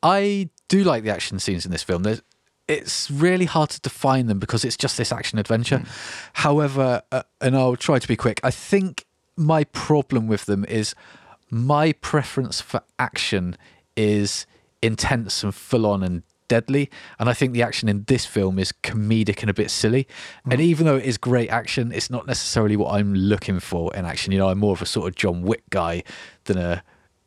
I 0.00 0.48
do 0.68 0.84
like 0.84 1.02
the 1.02 1.10
action 1.10 1.40
scenes 1.40 1.64
in 1.64 1.72
this 1.72 1.82
film. 1.82 2.04
There's, 2.04 2.22
it's 2.68 3.10
really 3.10 3.46
hard 3.46 3.70
to 3.70 3.80
define 3.80 4.26
them 4.26 4.38
because 4.38 4.64
it's 4.64 4.76
just 4.76 4.96
this 4.96 5.10
action 5.10 5.40
adventure. 5.40 5.82
However, 6.34 7.02
uh, 7.10 7.24
and 7.40 7.56
I'll 7.56 7.76
try 7.76 7.98
to 7.98 8.08
be 8.08 8.16
quick. 8.16 8.40
I 8.44 8.52
think 8.52 9.06
my 9.36 9.64
problem 9.64 10.28
with 10.28 10.46
them 10.46 10.64
is 10.66 10.94
my 11.50 11.92
preference 11.92 12.60
for 12.60 12.82
action 12.98 13.56
is 13.96 14.46
intense 14.82 15.42
and 15.42 15.54
full 15.54 15.86
on 15.86 16.02
and 16.02 16.22
deadly. 16.48 16.90
And 17.18 17.30
I 17.30 17.32
think 17.32 17.54
the 17.54 17.62
action 17.62 17.88
in 17.88 18.04
this 18.04 18.26
film 18.26 18.58
is 18.58 18.72
comedic 18.82 19.40
and 19.40 19.48
a 19.48 19.54
bit 19.54 19.70
silly. 19.70 20.06
And 20.44 20.60
mm. 20.60 20.64
even 20.64 20.84
though 20.84 20.96
it 20.96 21.04
is 21.04 21.16
great 21.16 21.48
action, 21.48 21.92
it's 21.92 22.10
not 22.10 22.26
necessarily 22.26 22.76
what 22.76 22.92
I'm 22.92 23.14
looking 23.14 23.58
for 23.58 23.94
in 23.94 24.04
action. 24.04 24.32
You 24.32 24.38
know, 24.38 24.48
I'm 24.48 24.58
more 24.58 24.74
of 24.74 24.82
a 24.82 24.86
sort 24.86 25.08
of 25.08 25.14
John 25.14 25.42
Wick 25.42 25.62
guy 25.70 26.02
than 26.44 26.58
a 26.58 26.82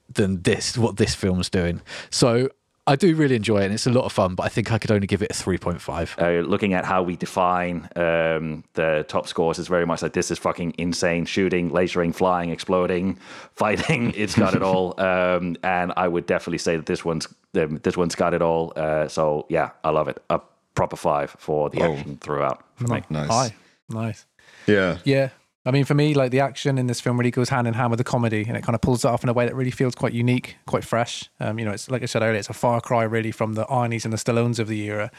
than 0.08 0.44
this 0.44 0.78
what 0.78 0.98
this 0.98 1.16
film's 1.16 1.50
doing. 1.50 1.82
So 2.12 2.50
I 2.88 2.96
do 2.96 3.16
really 3.16 3.36
enjoy 3.36 3.62
it, 3.62 3.66
and 3.66 3.74
it's 3.74 3.88
a 3.88 3.92
lot 3.92 4.06
of 4.06 4.12
fun. 4.14 4.36
But 4.36 4.44
I 4.44 4.50
think 4.50 4.72
I 4.72 4.78
could 4.78 4.92
only 4.92 5.08
give 5.08 5.24
it 5.24 5.32
a 5.32 5.34
three 5.34 5.58
point 5.58 5.82
five. 5.82 6.16
uh, 6.20 6.42
looking 6.42 6.74
at 6.74 6.86
how 6.86 7.02
we 7.02 7.16
define 7.16 7.90
um, 7.96 8.64
the 8.74 9.04
top 9.08 9.28
scores 9.28 9.58
is 9.58 9.68
very 9.68 9.86
much 9.88 10.02
like 10.04 10.14
this 10.14 10.30
is 10.30 10.38
fucking 10.38 10.76
insane 10.78 11.26
shooting, 11.26 11.72
lasering, 11.72 12.14
flying, 12.14 12.52
exploding, 12.52 13.16
fighting. 13.56 14.14
It's 14.16 14.36
got 14.38 14.54
it 14.54 14.62
all, 14.62 15.00
um, 15.02 15.56
and 15.64 15.94
I 15.98 16.08
would 16.08 16.28
definitely 16.28 16.60
say 16.60 16.76
that 16.78 16.86
this 16.86 17.04
one's 17.04 17.28
um, 17.56 17.80
this 17.84 17.98
one's 17.98 18.14
got 18.16 18.34
it 18.36 18.42
all. 18.44 18.72
Uh, 18.76 19.08
so 19.08 19.46
yeah, 19.50 19.72
I 19.84 19.90
love 19.90 20.08
it. 20.08 20.22
A 20.30 20.40
proper 20.76 20.96
five 20.96 21.36
for 21.40 21.70
the 21.72 21.82
Oh. 21.82 21.94
action 21.94 22.18
throughout 22.22 22.64
for 22.76 22.88
me. 22.94 23.02
Nice. 23.10 23.30
Hi. 23.30 23.56
Nice. 23.90 24.26
Yeah. 24.68 24.98
Yeah. 25.06 25.30
I 25.68 25.72
mean, 25.72 25.84
for 25.84 25.96
me, 25.96 26.14
like 26.14 26.30
the 26.30 26.42
action 26.42 26.78
in 26.78 26.86
this 26.86 27.02
film 27.02 27.18
really 27.18 27.32
goes 27.32 27.50
hand 27.50 27.68
in 27.68 27.74
hand 27.74 27.90
with 27.90 27.98
the 27.98 28.04
comedy, 28.04 28.46
and 28.48 28.56
it 28.56 28.62
kind 28.64 28.76
of 28.76 28.82
pulls 28.82 29.04
it 29.04 29.08
off 29.08 29.24
in 29.24 29.30
a 29.30 29.34
way 29.34 29.46
that 29.46 29.56
really 29.56 29.72
feels 29.72 29.96
quite 29.96 30.14
unique, 30.14 30.58
quite 30.68 30.84
fresh. 30.84 31.28
Um, 31.40 31.58
you 31.58 31.66
know, 31.66 31.72
it's 31.72 31.90
like 31.90 32.04
I 32.04 32.06
said 32.06 32.22
earlier, 32.22 32.38
it's 32.38 32.50
a 32.50 32.54
far 32.54 32.80
cry 32.82 33.04
really 33.04 33.32
from 33.32 33.54
the 33.54 33.66
Arnies 33.66 34.04
and 34.06 34.14
the 34.14 34.18
Stallones 34.18 34.60
of 34.60 34.68
the 34.68 34.80
era. 34.84 35.10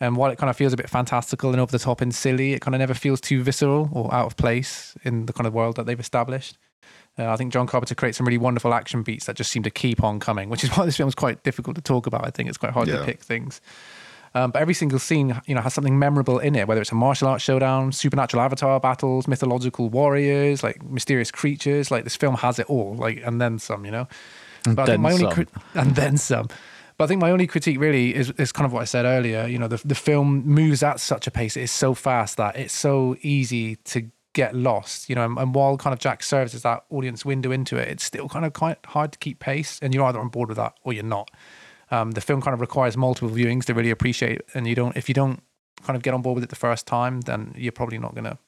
And 0.00 0.16
while 0.16 0.30
it 0.30 0.36
kind 0.36 0.50
of 0.50 0.56
feels 0.56 0.72
a 0.74 0.76
bit 0.76 0.90
fantastical 0.90 1.52
and 1.52 1.60
over 1.60 1.72
the 1.72 1.78
top 1.78 2.00
and 2.02 2.14
silly, 2.14 2.52
it 2.52 2.60
kind 2.60 2.74
of 2.74 2.80
never 2.80 2.92
feels 2.94 3.20
too 3.20 3.42
visceral 3.42 3.88
or 3.92 4.12
out 4.12 4.26
of 4.26 4.36
place 4.36 4.94
in 5.04 5.24
the 5.26 5.32
kind 5.32 5.46
of 5.46 5.54
world 5.54 5.76
that 5.76 5.86
they've 5.86 5.98
established. 6.00 6.58
Uh, 7.16 7.30
I 7.30 7.36
think 7.36 7.52
John 7.52 7.66
Carpenter 7.66 7.94
creates 7.94 8.18
some 8.18 8.26
really 8.26 8.38
wonderful 8.38 8.74
action 8.74 9.02
beats 9.04 9.26
that 9.26 9.36
just 9.36 9.50
seem 9.52 9.62
to 9.62 9.70
keep 9.70 10.02
on 10.02 10.18
coming, 10.20 10.48
which 10.50 10.64
is 10.64 10.70
why 10.76 10.84
this 10.84 10.96
film 10.96 11.08
is 11.08 11.14
quite 11.14 11.42
difficult 11.44 11.76
to 11.76 11.82
talk 11.82 12.06
about. 12.06 12.26
I 12.26 12.30
think 12.30 12.48
it's 12.48 12.58
quite 12.58 12.72
hard 12.72 12.88
Yeah. 12.88 12.98
to 12.98 13.04
pick 13.04 13.22
things. 13.22 13.60
Um, 14.36 14.50
but 14.50 14.60
every 14.60 14.74
single 14.74 14.98
scene, 14.98 15.40
you 15.46 15.54
know, 15.54 15.60
has 15.60 15.74
something 15.74 15.98
memorable 15.98 16.40
in 16.40 16.56
it. 16.56 16.66
Whether 16.66 16.80
it's 16.80 16.90
a 16.90 16.96
martial 16.96 17.28
arts 17.28 17.44
showdown, 17.44 17.92
supernatural 17.92 18.42
avatar 18.42 18.80
battles, 18.80 19.28
mythological 19.28 19.88
warriors, 19.90 20.62
like 20.62 20.82
mysterious 20.82 21.30
creatures. 21.30 21.90
Like 21.90 22.02
this 22.04 22.16
film 22.16 22.34
has 22.36 22.58
it 22.58 22.66
all, 22.68 22.94
like 22.96 23.22
and 23.24 23.40
then 23.40 23.58
some. 23.58 23.84
You 23.84 23.92
know. 23.92 24.08
And 24.66 24.74
But 24.76 24.82
I 24.82 24.86
then 24.86 24.94
think 24.94 25.02
my 25.02 25.12
only 25.12 25.24
some. 25.24 25.32
crit- 25.32 25.48
and 25.74 25.94
then 25.94 26.16
some. 26.16 26.48
But 26.96 27.04
I 27.04 27.06
think 27.08 27.20
my 27.20 27.30
only 27.30 27.46
critique 27.46 27.78
really 27.80 28.14
is, 28.14 28.30
is 28.38 28.52
kind 28.52 28.66
of 28.66 28.72
what 28.72 28.80
I 28.82 28.84
said 28.84 29.04
earlier. 29.04 29.46
You 29.46 29.58
know, 29.58 29.68
the 29.68 29.80
the 29.84 29.94
film 29.94 30.44
moves 30.46 30.82
at 30.82 31.00
such 31.00 31.26
a 31.26 31.30
pace; 31.30 31.56
it 31.56 31.62
is 31.62 31.70
so 31.70 31.94
fast 31.94 32.36
that 32.36 32.56
it's 32.56 32.74
so 32.74 33.16
easy 33.22 33.76
to 33.76 34.10
get 34.32 34.54
lost. 34.56 35.08
You 35.08 35.14
know, 35.14 35.24
and, 35.24 35.38
and 35.38 35.54
while 35.54 35.76
kind 35.76 35.92
of 35.94 36.00
Jack 36.00 36.22
serves 36.24 36.54
as 36.54 36.62
that 36.62 36.84
audience 36.90 37.24
window 37.24 37.52
into 37.52 37.76
it, 37.76 37.88
it's 37.88 38.04
still 38.04 38.28
kind 38.28 38.44
of 38.44 38.52
quite 38.52 38.78
hard 38.86 39.12
to 39.12 39.18
keep 39.18 39.38
pace, 39.38 39.78
and 39.80 39.94
you're 39.94 40.04
either 40.04 40.18
on 40.20 40.28
board 40.28 40.48
with 40.48 40.56
that 40.56 40.74
or 40.82 40.92
you're 40.92 41.04
not. 41.04 41.30
Um, 41.94 42.12
the 42.12 42.20
film 42.20 42.40
kind 42.40 42.54
of 42.54 42.60
requires 42.60 42.96
multiple 42.96 43.30
viewings 43.30 43.64
to 43.64 43.74
really 43.74 43.90
appreciate, 43.90 44.36
it, 44.38 44.46
and 44.54 44.66
you 44.66 44.74
don't 44.74 44.96
if 44.96 45.08
you 45.08 45.14
don't 45.14 45.40
kind 45.86 45.96
of 45.96 46.02
get 46.02 46.14
on 46.14 46.22
board 46.22 46.34
with 46.34 46.44
it 46.44 46.50
the 46.50 46.56
first 46.68 46.86
time, 46.86 47.20
then 47.22 47.54
you're 47.56 47.72
probably 47.72 47.98
not 47.98 48.14
going 48.14 48.30
to 48.30 48.38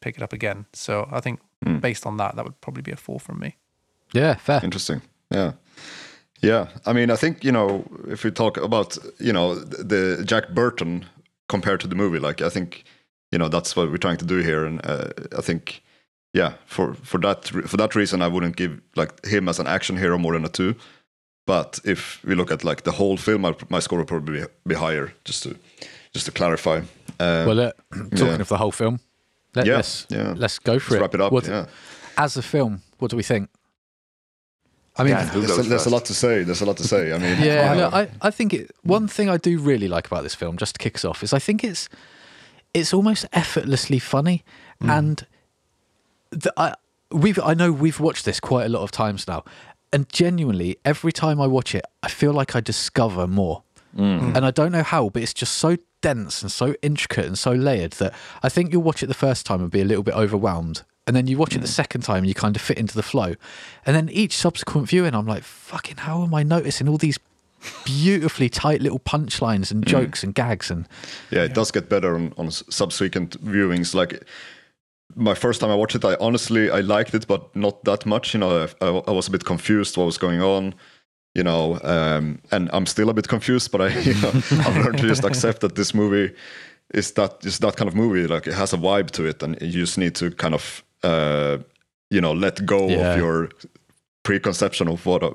pick 0.00 0.16
it 0.16 0.22
up 0.22 0.32
again. 0.32 0.64
So 0.72 1.06
I 1.12 1.20
think 1.20 1.40
based 1.80 2.06
on 2.06 2.16
that, 2.16 2.36
that 2.36 2.44
would 2.44 2.60
probably 2.60 2.82
be 2.82 2.92
a 2.92 2.96
four 2.96 3.20
from 3.20 3.38
me. 3.38 3.56
Yeah, 4.14 4.34
fair. 4.36 4.60
Interesting. 4.64 5.02
Yeah. 5.30 5.52
Yeah. 6.42 6.68
I 6.86 6.92
mean, 6.92 7.10
I 7.10 7.16
think, 7.16 7.44
you 7.44 7.52
know, 7.52 7.84
if 8.08 8.24
we 8.24 8.30
talk 8.30 8.56
about, 8.56 8.98
you 9.18 9.32
know, 9.32 9.54
the 9.54 10.24
Jack 10.24 10.54
Burton 10.54 11.04
compared 11.48 11.80
to 11.80 11.88
the 11.88 11.94
movie, 11.94 12.18
like, 12.18 12.40
I 12.40 12.48
think, 12.48 12.84
you 13.30 13.38
know, 13.38 13.48
that's 13.48 13.76
what 13.76 13.90
we're 13.90 13.98
trying 13.98 14.18
to 14.18 14.24
do 14.24 14.38
here. 14.38 14.64
And 14.64 14.80
uh, 14.84 15.08
I 15.38 15.42
think, 15.42 15.82
yeah, 16.32 16.54
for, 16.66 16.94
for 16.94 17.20
that 17.20 17.48
for 17.66 17.76
that 17.76 17.94
reason, 17.94 18.22
I 18.22 18.28
wouldn't 18.28 18.56
give 18.56 18.80
like 18.96 19.26
him 19.26 19.48
as 19.48 19.58
an 19.58 19.66
action 19.66 19.98
hero 19.98 20.18
more 20.18 20.32
than 20.32 20.44
a 20.44 20.48
two. 20.48 20.74
But 21.50 21.80
if 21.84 22.20
we 22.24 22.34
look 22.36 22.50
at 22.52 22.62
like 22.64 22.82
the 22.82 22.92
whole 22.92 23.16
film, 23.16 23.40
my, 23.40 23.54
my 23.68 23.80
score 23.80 23.98
would 23.98 24.06
probably 24.08 24.40
be, 24.40 24.46
be 24.66 24.74
higher. 24.76 25.12
Just 25.24 25.42
to 25.42 25.56
just 26.12 26.26
to 26.26 26.32
clarify. 26.32 26.76
Um, 27.18 27.46
Well, 27.46 27.60
uh, 27.60 27.72
talking 27.92 28.26
yeah. 28.26 28.40
of 28.40 28.48
the 28.48 28.56
whole 28.56 28.72
film, 28.72 29.00
let, 29.56 29.66
Yeah, 29.66 29.78
us 29.78 30.06
yeah. 30.10 30.34
let's 30.36 30.60
go 30.60 30.78
for 30.78 30.94
let's 30.94 30.98
it. 30.98 31.00
wrap 31.02 31.14
it 31.14 31.20
up. 31.20 31.32
What- 31.32 31.48
yeah. 31.48 31.66
As 32.16 32.36
a 32.36 32.42
film, 32.42 32.82
what 32.98 33.10
do 33.10 33.16
we 33.16 33.22
think? 33.24 33.48
I 34.96 35.02
mean, 35.04 35.12
Yeah, 35.12 35.24
There's, 35.34 35.58
a, 35.58 35.62
there's 35.62 35.86
a 35.86 35.90
lot 35.90 36.04
to 36.04 36.14
say. 36.14 36.44
There's 36.44 36.60
a 36.62 36.66
lot 36.66 36.76
to 36.76 36.84
say. 36.84 37.12
I 37.12 37.18
mean, 37.18 37.42
Yeah, 37.42 37.74
look, 37.74 37.94
I, 37.94 38.08
I 38.28 38.30
think 38.30 38.52
it, 38.54 38.70
one 38.82 39.08
thing 39.08 39.28
I 39.28 39.36
do 39.36 39.58
really 39.58 39.88
like 39.88 40.06
about 40.06 40.22
this 40.22 40.34
film, 40.36 40.56
just 40.56 40.74
to 40.74 40.78
kick 40.78 40.94
us 40.96 41.04
off, 41.04 41.22
is 41.22 41.32
I 41.32 41.38
think 41.40 41.64
it's 41.64 41.88
it's 42.74 42.94
almost 42.94 43.26
effortlessly 43.32 43.98
funny, 43.98 44.44
and 44.80 45.26
the, 46.30 46.52
I 46.56 46.74
we've 47.10 47.38
I 47.42 47.54
know 47.54 47.72
we've 47.72 47.98
watched 48.00 48.24
this 48.24 48.40
quite 48.40 48.66
a 48.66 48.68
lot 48.68 48.82
of 48.82 48.90
times 48.90 49.26
now, 49.26 49.42
and 49.92 50.08
genuinely 50.08 50.78
every 50.84 51.12
time 51.12 51.40
I 51.40 51.46
watch 51.46 51.74
it, 51.74 51.84
I 52.02 52.08
feel 52.08 52.32
like 52.32 52.54
I 52.56 52.60
discover 52.60 53.26
more, 53.26 53.62
mm. 53.96 54.34
and 54.34 54.44
I 54.44 54.50
don't 54.50 54.72
know 54.72 54.82
how, 54.82 55.08
but 55.10 55.22
it's 55.22 55.34
just 55.34 55.54
so 55.54 55.76
dense 56.00 56.42
and 56.42 56.50
so 56.50 56.74
intricate 56.82 57.26
and 57.26 57.38
so 57.38 57.52
layered 57.52 57.92
that 57.92 58.14
I 58.42 58.48
think 58.48 58.72
you'll 58.72 58.82
watch 58.82 59.02
it 59.02 59.06
the 59.06 59.14
first 59.14 59.46
time 59.46 59.60
and 59.60 59.70
be 59.70 59.80
a 59.80 59.84
little 59.84 60.02
bit 60.02 60.14
overwhelmed. 60.14 60.82
And 61.06 61.16
then 61.16 61.26
you 61.26 61.38
watch 61.38 61.56
it 61.56 61.60
the 61.60 61.66
mm. 61.66 61.70
second 61.70 62.02
time 62.02 62.18
and 62.18 62.26
you 62.28 62.34
kind 62.34 62.54
of 62.54 62.62
fit 62.62 62.78
into 62.78 62.94
the 62.94 63.02
flow. 63.02 63.34
And 63.84 63.96
then 63.96 64.08
each 64.10 64.36
subsequent 64.36 64.88
viewing, 64.88 65.14
I'm 65.14 65.26
like, 65.26 65.42
fucking, 65.42 65.98
how 65.98 66.22
am 66.22 66.34
I 66.34 66.42
noticing 66.42 66.88
all 66.88 66.98
these 66.98 67.18
beautifully 67.84 68.48
tight 68.48 68.80
little 68.80 69.00
punchlines 69.00 69.70
and 69.70 69.84
mm. 69.84 69.88
jokes 69.88 70.22
and 70.22 70.34
gags 70.34 70.70
and 70.70 70.88
yeah, 71.30 71.42
it 71.42 71.54
does 71.54 71.70
get 71.70 71.88
better 71.88 72.14
on, 72.14 72.32
on 72.38 72.50
subsequent 72.50 73.42
viewings. 73.44 73.94
Like 73.94 74.24
my 75.16 75.34
first 75.34 75.60
time 75.60 75.70
I 75.70 75.74
watched 75.74 75.94
it, 75.96 76.04
I 76.04 76.16
honestly 76.20 76.70
I 76.70 76.80
liked 76.80 77.14
it, 77.14 77.26
but 77.26 77.54
not 77.54 77.84
that 77.84 78.06
much. 78.06 78.34
You 78.34 78.40
know, 78.40 78.68
I, 78.80 78.86
I 78.86 79.10
was 79.10 79.28
a 79.28 79.30
bit 79.30 79.44
confused 79.44 79.96
what 79.96 80.04
was 80.06 80.18
going 80.18 80.40
on. 80.42 80.74
You 81.34 81.44
know, 81.44 81.78
um, 81.84 82.40
and 82.50 82.68
I'm 82.72 82.86
still 82.86 83.08
a 83.08 83.14
bit 83.14 83.28
confused, 83.28 83.70
but 83.70 83.80
I 83.80 83.88
you 84.00 84.14
know, 84.14 84.30
I've 84.34 84.76
learned 84.84 84.98
to 84.98 85.06
just 85.08 85.24
accept 85.24 85.60
that 85.60 85.74
this 85.76 85.94
movie 85.94 86.34
is 86.92 87.12
that 87.12 87.44
is 87.44 87.58
that 87.60 87.76
kind 87.76 87.88
of 87.88 87.94
movie. 87.94 88.26
Like 88.26 88.46
it 88.48 88.54
has 88.54 88.72
a 88.72 88.76
vibe 88.76 89.10
to 89.12 89.24
it, 89.26 89.42
and 89.42 89.56
you 89.60 89.80
just 89.80 89.96
need 89.98 90.14
to 90.16 90.30
kind 90.32 90.54
of 90.54 90.82
uh, 91.04 91.58
you 92.10 92.20
know 92.20 92.32
let 92.32 92.66
go 92.66 92.88
Yeah. 92.88 93.12
of 93.12 93.18
your 93.18 93.48
preconception 94.22 94.88
of 94.88 95.06
what 95.06 95.22
a 95.22 95.32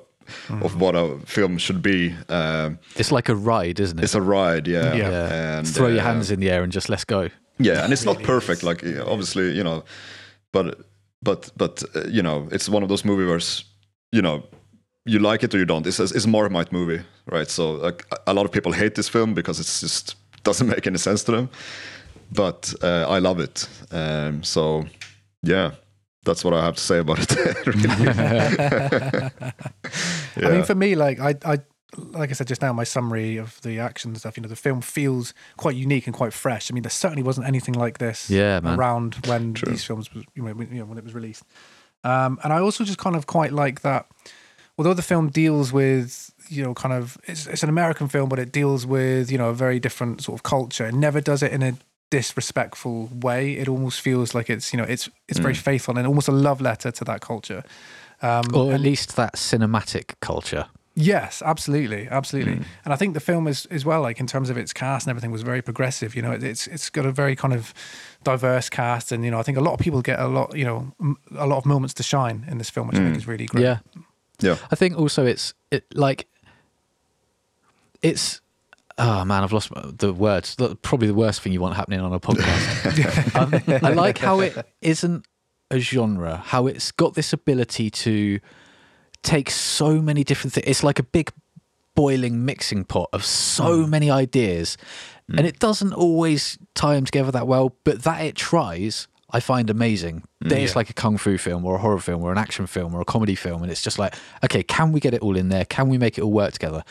of 0.50 0.80
what 0.82 0.96
a 0.96 1.20
film 1.26 1.58
should 1.58 1.82
be. 1.82 2.14
Um, 2.30 2.80
it's 2.96 3.12
like 3.12 3.30
a 3.30 3.36
ride, 3.36 3.80
isn't 3.80 4.00
it? 4.00 4.04
it's 4.04 4.16
a 4.16 4.22
ride, 4.22 4.68
yeah. 4.68 4.94
Yeah. 4.96 5.58
And, 5.60 5.68
Throw 5.68 5.88
your 5.88 6.00
uh, 6.02 6.04
hands 6.04 6.32
in 6.32 6.40
the 6.40 6.50
air 6.50 6.64
and 6.64 6.72
just 6.74 6.90
let's 6.90 7.06
go. 7.06 7.30
Yeah 7.58 7.84
and 7.84 7.94
it's 7.94 8.06
not 8.06 8.22
perfect 8.24 8.64
like 8.64 8.82
you 8.84 8.96
know, 8.96 9.06
obviously 9.08 9.56
you 9.58 9.64
know 9.64 9.84
but 10.52 10.80
but 11.22 11.52
but 11.58 11.84
uh, 11.96 12.04
you 12.10 12.22
know 12.22 12.48
it's 12.52 12.70
one 12.70 12.84
of 12.84 12.90
those 12.90 13.06
movies 13.06 13.28
where 13.28 13.40
you 14.12 14.22
know 14.22 14.44
you 15.08 15.20
like 15.20 15.44
it 15.46 15.54
or 15.54 15.60
you 15.60 15.66
don't. 15.66 15.86
It's 15.88 16.00
a, 16.00 16.04
it's 16.04 16.26
a 16.26 16.30
marmite 16.30 16.72
movie 16.72 17.04
right? 17.32 17.50
So 17.50 17.72
like 17.74 18.06
a- 18.12 18.32
a 18.32 18.34
lot 18.34 18.46
of 18.46 18.52
people 18.52 18.72
hate 18.72 18.96
this 18.96 19.10
film 19.10 19.34
because 19.34 19.60
it's 19.60 19.82
just 19.82 20.16
doesn't 20.44 20.68
make 20.68 20.88
any 20.88 20.98
sense 20.98 21.24
to 21.24 21.32
them 21.32 21.50
but 22.32 22.74
uh, 22.84 23.06
i 23.08 23.20
love 23.20 23.40
it. 23.40 23.68
Um, 23.92 24.44
so 24.44 24.86
yeah 25.44 25.72
that's 26.26 26.44
what 26.44 26.54
i 26.56 26.62
have 26.66 26.74
to 26.76 26.82
say 26.82 26.98
about 27.00 27.20
it 27.20 27.68
really. 27.68 28.08
I 30.48 30.52
mean, 30.52 30.64
for 30.64 30.74
me, 30.76 30.96
like 30.96 31.20
I, 31.20 31.36
I, 31.54 31.58
like 31.98 32.30
I 32.30 32.34
said 32.34 32.48
just 32.48 32.62
now, 32.62 32.74
my 32.74 32.84
summary 32.84 33.38
of 33.38 33.62
the 33.62 33.80
action 33.80 34.12
and 34.12 34.18
stuff. 34.18 34.38
You 34.38 34.44
know, 34.44 34.50
the 34.50 34.56
film 34.56 34.82
feels 34.82 35.34
quite 35.58 35.76
unique 35.76 36.08
and 36.08 36.16
quite 36.16 36.34
fresh. 36.34 36.72
I 36.72 36.74
mean, 36.74 36.84
there 36.84 36.90
certainly 36.90 37.24
wasn't 37.24 37.48
anything 37.48 37.74
like 37.76 37.98
this 37.98 38.30
Yeah, 38.30 38.60
man. 38.60 38.78
around 38.80 39.16
when 39.28 39.54
these 39.54 39.84
films, 39.84 40.14
was, 40.14 40.26
you 40.34 40.44
know, 40.44 40.54
when, 40.54 40.70
you 40.72 40.80
know, 40.80 40.86
when 40.86 40.98
it 40.98 41.04
was 41.04 41.14
released. 41.14 41.44
Um, 42.04 42.40
and 42.44 42.54
I 42.54 42.60
also 42.60 42.84
just 42.84 42.98
kind 43.00 43.16
of 43.16 43.26
quite 43.28 43.52
like 43.52 43.82
that. 43.82 44.08
Although 44.78 44.94
the 44.94 45.02
film 45.02 45.30
deals 45.30 45.72
with, 45.72 46.32
you 46.50 46.62
know, 46.64 46.74
kind 46.74 46.94
of 46.94 47.18
it's, 47.24 47.48
it's 47.48 47.64
an 47.64 47.70
American 47.70 48.08
film, 48.10 48.30
but 48.30 48.40
it 48.40 48.52
deals 48.52 48.86
with 48.86 49.32
you 49.32 49.38
know 49.38 49.50
a 49.50 49.54
very 49.54 49.80
different 49.80 50.22
sort 50.22 50.38
of 50.38 50.44
culture. 50.44 50.86
It 50.86 50.94
never 50.94 51.22
does 51.22 51.42
it 51.42 51.52
in 51.52 51.64
a 51.64 51.74
disrespectful 52.12 53.10
way. 53.22 53.54
It 53.54 53.68
almost 53.68 54.02
feels 54.02 54.36
like 54.36 54.50
it's 54.50 54.74
you 54.74 54.78
know 54.78 54.84
it's 54.84 55.10
it's 55.30 55.40
very 55.40 55.54
faithful 55.54 55.98
and 55.98 56.06
almost 56.06 56.28
a 56.28 56.32
love 56.34 56.62
letter 56.62 56.92
to 56.92 57.04
that 57.06 57.22
culture. 57.22 57.64
Um, 58.22 58.44
Or 58.54 58.74
at 58.74 58.80
least 58.82 59.16
that 59.16 59.36
cinematic 59.36 60.14
culture. 60.22 60.66
Yes, 60.98 61.42
absolutely, 61.46 62.08
absolutely. 62.10 62.54
And 62.86 62.94
I 62.94 62.96
think 62.96 63.16
the 63.16 63.20
film 63.20 63.48
is 63.48 63.66
as 63.66 63.84
well, 63.84 64.02
like 64.02 64.18
in 64.22 64.28
terms 64.28 64.50
of 64.50 64.58
its 64.58 64.72
cast 64.72 65.06
and 65.06 65.10
everything, 65.12 65.30
was 65.30 65.42
very 65.42 65.62
progressive. 65.62 66.16
You 66.16 66.22
know, 66.22 66.32
it, 66.32 66.42
it's 66.42 66.68
it's 66.68 66.90
got 66.90 67.06
a 67.06 67.12
very 67.12 67.36
kind 67.36 67.54
of 67.54 67.74
diverse 68.24 68.70
cast, 68.70 69.12
and 69.12 69.26
you 69.26 69.30
know, 69.30 69.38
I 69.38 69.44
think 69.44 69.58
a 69.58 69.62
lot 69.62 69.74
of 69.74 69.80
people 69.80 70.02
get 70.02 70.20
a 70.20 70.28
lot, 70.28 70.56
you 70.56 70.64
know, 70.64 70.94
m- 71.02 71.18
a 71.38 71.46
lot 71.46 71.58
of 71.58 71.66
moments 71.66 71.94
to 71.96 72.04
shine 72.04 72.46
in 72.50 72.60
this 72.60 72.70
film, 72.70 72.88
which 72.88 72.96
I 72.96 73.00
think 73.04 73.18
is 73.18 73.28
really 73.28 73.46
great. 73.46 73.64
Yeah. 73.64 73.80
yeah 74.40 74.58
I 74.72 74.76
think 74.76 74.98
also 74.98 75.26
it's 75.26 75.54
it 75.70 75.84
like 75.94 76.28
it's 78.02 78.40
oh 78.98 79.26
man 79.26 79.44
I've 79.44 79.52
lost 79.52 79.72
the 79.76 80.14
words 80.14 80.56
The- 80.56 80.76
probably 80.78 81.08
the 81.08 81.14
worst 81.14 81.42
thing 81.42 81.52
you 81.52 81.60
want 81.62 81.76
happening 81.76 82.00
on 82.00 82.14
a 82.14 82.20
podcast. 82.22 83.36
um, 83.80 83.84
I 83.86 83.90
like 83.90 84.18
how 84.18 84.40
it 84.40 84.66
isn't 84.82 85.26
a 85.72 85.80
genre 85.80 86.38
how 86.46 86.68
it's 86.68 86.92
got 86.92 87.16
this 87.16 87.34
ability 87.34 87.90
to 87.90 88.40
take 89.26 89.50
so 89.50 90.02
many 90.02 90.24
different 90.24 90.54
things 90.54 90.68
it's 90.68 90.84
like 90.84 91.00
a 91.00 91.04
big 91.04 91.32
boiling 91.96 92.46
mixing 92.46 92.84
pot 92.84 93.10
of 93.14 93.24
so 93.24 93.84
hmm. 93.84 93.90
many 93.90 94.10
ideas 94.12 94.78
and 95.30 95.42
hmm. 95.42 95.46
it 95.46 95.60
doesn't 95.60 95.94
always 95.94 96.58
tie 96.74 96.96
them 96.96 97.06
together 97.06 97.32
that 97.32 97.48
well 97.48 97.76
but 97.84 98.04
that 98.04 98.22
it 98.22 98.36
tries 98.36 99.08
I 99.32 99.40
find 99.42 99.70
amazing. 99.70 100.24
Hmm, 100.42 100.50
that 100.50 100.60
it's 100.60 100.76
like 100.78 100.90
a 100.90 100.94
kung 100.94 101.18
fu 101.18 101.38
film 101.38 101.66
or 101.66 101.76
a 101.76 101.78
horror 101.80 102.00
film 102.00 102.24
or 102.24 102.32
an 102.32 102.38
action 102.38 102.68
film 102.68 102.94
or 102.94 103.02
a 103.02 103.06
comedy 103.06 103.36
film, 103.36 103.64
and 103.64 103.72
it's 103.72 103.82
just 103.82 104.00
like, 104.00 104.16
okay, 104.46 104.64
can 104.64 104.94
we 104.94 105.02
get 105.02 105.14
it 105.14 105.22
all 105.22 105.36
in 105.36 105.50
there? 105.50 105.66
Can 105.66 105.90
we 105.90 105.98
make 105.98 106.18
it 106.18 106.22
all 106.22 106.32
work 106.32 106.54
together? 106.54 106.84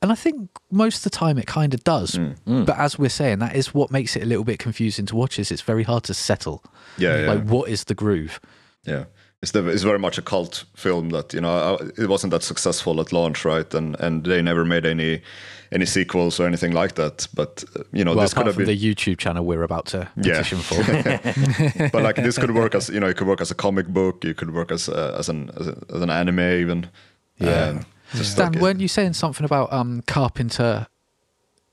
And 0.00 0.12
I 0.12 0.14
think 0.14 0.50
most 0.70 0.98
of 0.98 1.02
the 1.04 1.16
time 1.16 1.38
it 1.38 1.46
kind 1.46 1.74
of 1.74 1.82
does. 1.84 2.16
But 2.64 2.78
as 2.78 2.98
we're 2.98 3.08
saying, 3.08 3.40
that 3.40 3.56
is 3.56 3.74
what 3.74 3.90
makes 3.90 4.16
it 4.16 4.22
a 4.22 4.26
little 4.26 4.44
bit 4.44 4.58
confusing 4.58 5.06
to 5.06 5.16
watch. 5.16 5.38
Is 5.38 5.50
it's 5.50 5.62
very 5.62 5.82
hard 5.82 6.04
to 6.04 6.14
settle. 6.14 6.62
Yeah, 6.98 7.22
yeah. 7.22 7.32
Like, 7.32 7.44
what 7.44 7.68
is 7.68 7.84
the 7.84 7.94
groove? 7.94 8.40
Yeah. 8.84 9.04
It's 9.40 9.52
the, 9.52 9.66
it's 9.68 9.84
very 9.84 9.98
much 9.98 10.18
a 10.18 10.22
cult 10.22 10.64
film 10.74 11.10
that 11.10 11.32
you 11.32 11.40
know 11.40 11.50
uh, 11.50 11.88
it 11.96 12.08
wasn't 12.08 12.32
that 12.32 12.42
successful 12.42 13.00
at 13.00 13.12
launch, 13.12 13.44
right? 13.44 13.72
And 13.74 13.96
and 14.00 14.24
they 14.24 14.42
never 14.42 14.64
made 14.64 14.84
any 14.84 15.22
any 15.70 15.86
sequels 15.86 16.40
or 16.40 16.46
anything 16.46 16.72
like 16.72 16.94
that. 16.96 17.28
But 17.34 17.64
uh, 17.76 17.84
you 17.92 18.04
know, 18.04 18.14
well, 18.14 18.22
this 18.24 18.34
could 18.34 18.46
have 18.46 18.56
been. 18.56 18.66
the 18.66 18.76
YouTube 18.76 19.18
channel 19.18 19.44
we're 19.44 19.62
about 19.62 19.86
to 19.86 20.08
Yeah. 20.16 20.42
for. 20.42 20.82
but 21.92 22.02
like 22.02 22.16
this 22.16 22.36
could 22.36 22.54
work 22.54 22.74
as 22.74 22.88
you 22.88 22.98
know, 22.98 23.08
it 23.08 23.16
could 23.16 23.28
work 23.28 23.40
as 23.40 23.50
a 23.50 23.54
comic 23.54 23.86
book. 23.86 24.24
It 24.24 24.36
could 24.36 24.52
work 24.52 24.72
as 24.72 24.88
uh, 24.88 25.14
as 25.18 25.28
an 25.28 25.50
as, 25.58 25.68
a, 25.68 25.78
as 25.94 26.02
an 26.02 26.10
anime 26.10 26.40
even. 26.40 26.90
Yeah. 27.38 27.64
Um, 27.68 27.86
just 28.14 28.36
Dan, 28.36 28.52
like, 28.52 28.62
weren't 28.62 28.80
you 28.80 28.88
saying 28.88 29.12
something 29.12 29.44
about 29.44 29.72
um, 29.72 30.02
Carpenter? 30.06 30.88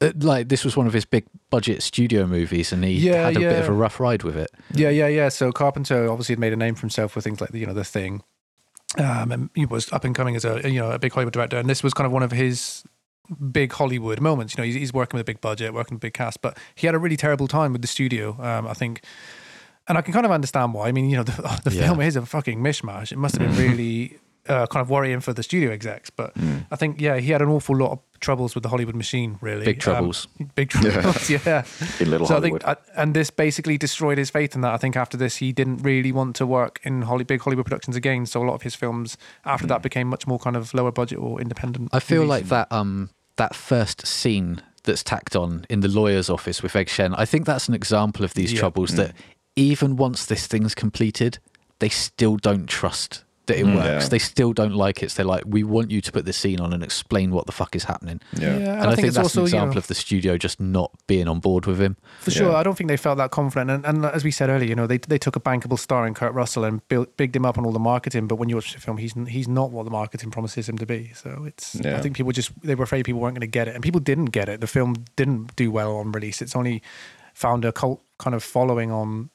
Uh, 0.02 0.12
Like 0.20 0.50
this 0.50 0.64
was 0.66 0.76
one 0.78 0.88
of 0.88 0.94
his 0.94 1.06
big 1.06 1.26
budget 1.50 1.82
studio 1.84 2.26
movies, 2.28 2.72
and 2.74 2.84
he 2.84 2.92
Yeah, 2.94 3.24
had 3.24 3.38
a 3.38 3.40
bit 3.40 3.60
of 3.60 3.70
a 3.70 3.74
rough 3.74 4.00
ride 4.00 4.24
with 4.24 4.36
it. 4.38 4.50
Yeah, 4.74 4.90
yeah, 4.90 5.08
yeah. 5.08 5.30
So 5.30 5.52
Carpenter 5.52 6.10
obviously 6.10 6.34
had 6.34 6.40
made 6.40 6.54
a 6.54 6.58
name 6.58 6.76
for 6.76 6.82
himself 6.82 7.16
with 7.16 7.24
things 7.24 7.40
like 7.42 7.52
the, 7.52 7.60
you 7.60 7.66
know 7.66 7.74
the 7.74 7.84
Thing, 7.84 8.24
um, 8.98 9.32
and 9.32 9.50
he 9.56 9.66
was 9.66 9.92
up 9.94 10.04
and 10.04 10.16
coming 10.16 10.36
as 10.36 10.46
a 10.46 10.62
you 10.70 10.80
know 10.80 10.92
a 10.92 11.00
big 11.00 11.14
Hollywood 11.14 11.34
director, 11.34 11.58
and 11.58 11.70
this 11.70 11.84
was 11.84 11.94
kind 11.94 12.06
of 12.06 12.12
one 12.12 12.24
of 12.24 12.32
his 12.32 12.84
big 13.52 13.72
Hollywood 13.74 14.22
moments. 14.22 14.54
You 14.54 14.62
know, 14.62 14.66
he's, 14.66 14.76
he's 14.76 14.94
working 14.94 15.18
with 15.18 15.22
a 15.22 15.26
big 15.32 15.42
budget, 15.42 15.74
working 15.74 15.96
with 15.96 16.02
a 16.04 16.06
big 16.08 16.14
cast, 16.14 16.42
but 16.42 16.58
he 16.76 16.88
had 16.88 16.94
a 16.96 17.00
really 17.00 17.18
terrible 17.18 17.48
time 17.48 17.72
with 17.72 17.82
the 17.82 17.88
studio. 17.88 18.38
Um, 18.40 18.68
I 18.68 18.74
think, 18.74 19.02
and 19.88 19.98
I 19.98 20.02
can 20.02 20.14
kind 20.14 20.26
of 20.26 20.32
understand 20.32 20.74
why. 20.76 20.90
I 20.90 20.92
mean, 20.92 21.10
you 21.10 21.18
know, 21.18 21.24
the, 21.24 21.62
the 21.64 21.72
Yeah. 21.72 21.88
film 21.88 22.02
is 22.02 22.16
a 22.16 22.26
fucking 22.26 22.60
mishmash. 22.60 23.12
It 23.12 23.18
must 23.18 23.36
have 23.36 23.40
been 23.40 23.56
really. 23.68 24.20
Uh, 24.48 24.68
kind 24.68 24.82
of 24.82 24.92
worrying 24.92 25.20
for 25.22 25.34
the 25.34 25.42
studio 25.42 25.72
execs, 25.72 26.12
but 26.12 26.32
I 26.70 26.76
think 26.76 27.02
yeah, 27.02 27.18
he 27.18 27.32
had 27.32 27.42
an 27.42 27.50
awful 27.50 27.76
lot 27.76 27.92
of 27.94 28.00
troubles 28.20 28.54
with 28.54 28.62
the 28.62 28.70
Hollywood 28.70 28.94
machine. 28.96 29.40
Really, 29.42 29.66
Big 29.66 29.78
Um, 29.78 29.80
troubles. 29.80 30.28
big 30.54 30.70
troubles. 30.70 31.30
Yeah, 31.30 31.64
In 32.00 32.12
Little 32.12 32.28
so 32.28 32.36
Hollywood. 32.36 32.64
I 32.64 32.76
think, 32.76 32.88
I, 32.96 33.02
and 33.02 33.16
this 33.16 33.32
basically 33.32 33.78
destroyed 33.80 34.20
his 34.20 34.30
faith 34.30 34.54
in 34.54 34.62
that. 34.62 34.72
I 34.72 34.78
think 34.78 34.96
after 34.96 35.18
this, 35.18 35.38
he 35.38 35.52
didn't 35.52 35.78
really 35.78 36.12
want 36.12 36.36
to 36.36 36.46
work 36.46 36.80
in 36.84 37.02
Holly, 37.02 37.24
big 37.24 37.42
Hollywood 37.42 37.66
productions 37.66 37.96
again. 37.96 38.28
So 38.28 38.44
a 38.44 38.46
lot 38.46 38.54
of 38.54 38.62
his 38.62 38.76
films 38.76 39.18
after 39.46 39.66
that 39.66 39.82
became 39.82 40.08
much 40.08 40.28
more 40.28 40.38
kind 40.38 40.56
of 40.56 40.72
lower 40.76 40.92
budget 40.92 41.18
or 41.18 41.42
independent. 41.42 41.90
I 41.92 42.00
feel 42.00 42.20
movies. 42.24 42.30
like 42.30 42.46
that 42.50 42.72
um 42.72 43.10
that 43.38 43.56
first 43.56 44.06
scene 44.06 44.62
that's 44.84 45.02
tacked 45.04 45.36
on 45.36 45.66
in 45.72 45.80
the 45.80 45.88
lawyer's 45.90 46.30
office 46.30 46.62
with 46.62 46.76
Egg 46.76 46.88
Shen. 46.90 47.16
I 47.16 47.26
think 47.26 47.48
that's 47.48 47.68
an 47.68 47.74
example 47.74 48.24
of 48.24 48.36
these 48.36 48.54
Yeah. 48.54 48.60
troubles 48.60 48.96
that 48.96 49.14
even 49.56 49.96
once 49.98 50.26
this 50.28 50.46
thing's 50.48 50.76
completed, 50.76 51.40
they 51.80 51.90
still 51.90 52.38
don't 52.38 52.68
trust 52.68 53.24
that 53.48 53.58
it 53.58 53.66
mm. 53.66 53.76
works. 53.76 54.06
Yeah. 54.06 54.10
They 54.10 54.20
still 54.20 54.54
don't 54.54 54.74
like 54.74 55.04
it. 55.04 55.12
So 55.12 55.18
they're 55.18 55.26
like, 55.26 55.44
we 55.46 55.64
want 55.64 55.92
you 55.92 56.02
to 56.02 56.12
put 56.12 56.26
this 56.26 56.38
scene 56.38 56.60
on 56.60 56.74
and 56.74 56.84
explain 56.84 57.32
what 57.32 57.46
the 57.46 57.52
fuck 57.52 57.76
is 57.76 57.84
happening. 57.84 58.22
yeah. 58.34 58.50
and, 58.50 58.64
And, 58.64 58.82
I, 58.90 58.96
think, 58.96 59.08
it's 59.08 59.18
that's 59.18 59.26
also 59.26 59.42
an 59.42 59.48
you 59.48 59.52
know, 59.52 59.58
example 59.58 59.78
of 59.78 59.88
the 59.88 59.96
studio 59.96 60.38
just 60.38 60.60
not 60.60 60.92
being 61.08 61.28
on 61.28 61.40
board 61.40 61.66
with 61.66 61.80
him. 61.80 61.98
for 62.20 62.32
sure. 62.32 62.52
Yeah. 62.52 62.58
I 62.58 62.64
don't 62.64 62.78
think 62.78 62.88
they 62.88 62.98
felt 62.98 63.18
that 63.18 63.32
confident. 63.32 63.72
And, 63.72 63.86
and 63.86 64.06
as 64.06 64.24
we 64.24 64.32
said 64.32 64.50
earlier, 64.50 64.70
you 64.70 64.76
know, 64.76 64.88
they 64.88 64.98
they 64.98 65.18
took 65.18 65.36
a 65.36 65.40
bankable 65.40 65.80
star 65.80 66.08
in 66.08 66.14
Kurt 66.14 66.34
Russell 66.34 66.64
and 66.64 66.88
built, 66.88 67.16
bigged 67.18 67.36
him 67.36 67.46
up 67.46 67.58
on 67.58 67.66
all 67.66 67.72
the 67.72 67.80
marketing. 67.80 68.28
But 68.28 68.36
when 68.36 68.50
you 68.50 68.56
watch 68.56 68.74
the 68.74 68.80
film, 68.80 68.98
he's 68.98 69.14
he's 69.28 69.48
not 69.48 69.72
what 69.72 69.84
the 69.84 69.92
marketing 69.92 70.32
promises 70.32 70.68
him 70.70 70.78
to 70.78 70.86
be. 70.86 71.12
So 71.14 71.46
it's 71.46 71.76
I 71.86 72.02
think 72.02 72.16
people 72.16 72.32
just 72.32 72.52
they 72.62 72.76
were 72.76 72.84
afraid 72.84 73.06
people 73.06 73.22
weren't 73.22 73.36
going 73.36 73.42
to 73.42 73.48
get 73.48 73.68
it, 73.68 73.76
and 73.76 73.84
people 73.84 74.00
didn't 74.00 74.26
get 74.32 74.50
it. 74.50 74.62
The 74.62 74.68
film 74.68 75.06
didn't 75.16 75.56
do 75.56 75.72
well 75.72 75.98
on 75.98 76.12
release. 76.12 76.42
It's 76.42 76.56
only 76.56 76.82
found 77.34 77.66
a 77.66 77.72
cult 77.72 78.02
kind 78.18 78.34
of 78.34 78.44
following 78.44 78.92
on 78.92 79.30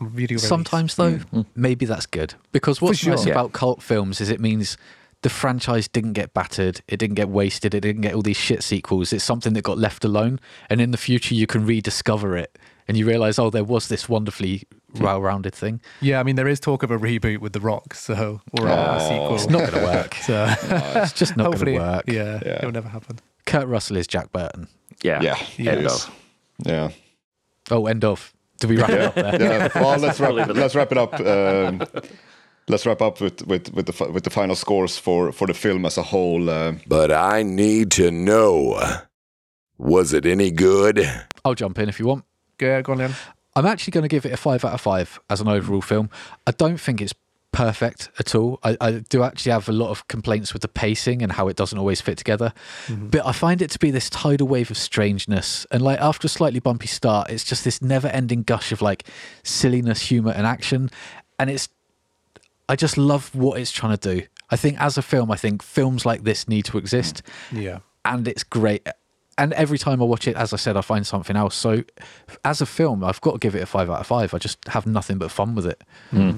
on 0.00 0.10
video. 0.10 0.36
release. 0.36 0.48
Sometimes 0.48 0.94
though, 0.96 1.12
mm-hmm. 1.14 1.42
maybe 1.54 1.84
that's 1.86 2.06
good 2.06 2.34
because 2.52 2.80
what's 2.80 2.98
sure. 2.98 3.14
nice 3.16 3.26
Yeah. 3.26 3.32
about 3.32 3.52
cult 3.52 3.82
films 3.82 4.20
is 4.20 4.28
it 4.30 4.40
means 4.40 4.76
the 5.22 5.28
franchise 5.30 5.86
didn't 5.88 6.14
get 6.14 6.34
battered, 6.34 6.80
it 6.88 6.96
didn't 6.98 7.14
get 7.14 7.28
wasted, 7.28 7.74
it 7.74 7.80
didn't 7.80 8.02
get 8.02 8.14
all 8.14 8.22
these 8.22 8.36
shit 8.36 8.62
sequels. 8.62 9.12
It's 9.12 9.22
something 9.24 9.52
that 9.52 9.62
got 9.62 9.78
left 9.78 10.04
alone, 10.04 10.40
and 10.68 10.80
in 10.80 10.90
the 10.90 10.98
future 10.98 11.34
you 11.34 11.46
can 11.46 11.64
rediscover 11.64 12.36
it, 12.36 12.58
and 12.88 12.96
you 12.96 13.06
realize, 13.06 13.38
oh, 13.38 13.48
there 13.48 13.62
was 13.62 13.86
this 13.86 14.08
wonderfully 14.08 14.64
hmm. 14.96 15.02
well-rounded 15.04 15.54
thing. 15.54 15.80
Yeah, 16.00 16.18
I 16.18 16.24
mean, 16.24 16.34
there 16.34 16.48
is 16.48 16.58
talk 16.58 16.82
of 16.82 16.90
a 16.90 16.98
reboot 16.98 17.38
with 17.38 17.52
The 17.52 17.60
Rock, 17.60 17.94
so 17.94 18.40
or 18.58 18.66
a, 18.66 18.72
a 18.96 19.00
sequel. 19.00 19.34
It's 19.36 19.48
not 19.48 19.70
going 19.70 19.80
to 19.84 19.92
work. 19.92 20.14
So 20.22 20.46
It's 20.96 21.12
just 21.12 21.36
not 21.36 21.44
going 21.44 21.52
hopefully, 21.52 21.72
to 21.74 21.78
work. 21.78 22.04
yeah, 22.08 22.40
Yeah. 22.44 22.56
it'll 22.58 22.72
never 22.72 22.88
happen. 22.88 23.20
Kurt 23.46 23.68
Russell 23.68 23.96
is 23.98 24.06
Jack 24.08 24.32
Burton. 24.32 24.66
yeah. 25.02 25.22
Yeah, 25.22 25.36
End 25.58 25.80
it 25.82 25.86
is. 25.86 25.92
of. 26.04 26.10
Yeah. 26.64 26.90
Oh, 27.70 27.86
end 27.86 28.04
of. 28.04 28.32
Do 28.62 28.68
we 28.68 28.76
wrap 28.76 28.90
it 28.90 29.00
up 29.00 29.14
there? 29.16 29.42
yeah. 29.42 29.68
Well, 29.74 29.98
let's 29.98 30.20
wrap, 30.20 30.34
it 30.48 30.54
let's 30.56 30.74
wrap 30.76 30.92
it 30.92 30.98
up. 30.98 31.12
Um, 31.20 31.82
let's 32.68 32.86
wrap 32.86 33.02
up 33.02 33.20
with, 33.20 33.44
with, 33.46 33.72
with 33.74 33.86
the 33.86 34.10
with 34.12 34.22
the 34.22 34.30
final 34.30 34.54
scores 34.54 34.96
for, 34.96 35.32
for 35.32 35.48
the 35.48 35.54
film 35.54 35.84
as 35.84 35.98
a 35.98 36.02
whole. 36.04 36.48
Uh, 36.48 36.74
But 36.86 37.10
I 37.10 37.42
need 37.42 37.90
to 37.92 38.12
know 38.12 38.80
was 39.78 40.12
it 40.12 40.24
any 40.26 40.52
good? 40.52 41.04
I'll 41.44 41.56
jump 41.56 41.78
in 41.80 41.88
if 41.88 41.98
you 41.98 42.06
want. 42.06 42.24
Go, 42.58 42.80
go 42.82 42.92
on, 42.92 42.98
Liam. 42.98 43.14
I'm 43.56 43.66
actually 43.66 43.90
going 43.90 44.02
to 44.02 44.08
give 44.08 44.24
it 44.24 44.32
a 44.32 44.36
five 44.36 44.64
out 44.64 44.74
of 44.74 44.80
five 44.80 45.18
as 45.28 45.40
an 45.40 45.48
overall 45.48 45.82
film. 45.82 46.08
I 46.46 46.52
don't 46.52 46.78
think 46.78 47.00
it's 47.00 47.14
perfect 47.52 48.10
at 48.18 48.34
all. 48.34 48.58
I, 48.62 48.76
I 48.80 48.90
do 49.08 49.22
actually 49.22 49.52
have 49.52 49.68
a 49.68 49.72
lot 49.72 49.90
of 49.90 50.08
complaints 50.08 50.52
with 50.52 50.62
the 50.62 50.68
pacing 50.68 51.22
and 51.22 51.32
how 51.32 51.48
it 51.48 51.56
doesn't 51.56 51.78
always 51.78 52.00
fit 52.00 52.18
together. 52.18 52.52
Mm-hmm. 52.86 53.08
But 53.08 53.26
I 53.26 53.32
find 53.32 53.60
it 53.62 53.70
to 53.70 53.78
be 53.78 53.90
this 53.90 54.08
tidal 54.10 54.48
wave 54.48 54.70
of 54.70 54.76
strangeness. 54.78 55.66
And 55.70 55.82
like 55.82 56.00
after 56.00 56.26
a 56.26 56.28
slightly 56.30 56.60
bumpy 56.60 56.86
start, 56.88 57.30
it's 57.30 57.44
just 57.44 57.64
this 57.64 57.80
never 57.82 58.08
ending 58.08 58.42
gush 58.42 58.72
of 58.72 58.82
like 58.82 59.06
silliness, 59.42 60.00
humor, 60.02 60.32
and 60.32 60.46
action. 60.46 60.90
And 61.38 61.50
it's, 61.50 61.68
I 62.68 62.74
just 62.76 62.96
love 62.96 63.34
what 63.34 63.60
it's 63.60 63.70
trying 63.70 63.96
to 63.96 64.14
do. 64.16 64.26
I 64.50 64.56
think 64.56 64.80
as 64.80 64.96
a 64.98 65.02
film, 65.02 65.30
I 65.30 65.36
think 65.36 65.62
films 65.62 66.04
like 66.06 66.24
this 66.24 66.48
need 66.48 66.64
to 66.66 66.78
exist 66.78 67.22
Yeah. 67.50 67.78
and 68.04 68.26
it's 68.28 68.44
great. 68.44 68.86
And 69.38 69.52
every 69.54 69.78
time 69.78 70.02
I 70.02 70.04
watch 70.04 70.28
it, 70.28 70.36
as 70.36 70.52
I 70.52 70.56
said, 70.56 70.76
I 70.76 70.82
find 70.82 71.06
something 71.06 71.36
else. 71.36 71.54
So, 71.54 71.84
as 72.44 72.60
a 72.60 72.66
film, 72.66 73.02
I've 73.02 73.20
got 73.22 73.32
to 73.32 73.38
give 73.38 73.54
it 73.54 73.62
a 73.62 73.66
five 73.66 73.88
out 73.88 74.00
of 74.00 74.06
five. 74.06 74.34
I 74.34 74.38
just 74.38 74.58
have 74.68 74.86
nothing 74.86 75.16
but 75.16 75.30
fun 75.30 75.54
with 75.54 75.66
it. 75.66 75.82
Yes, 76.12 76.34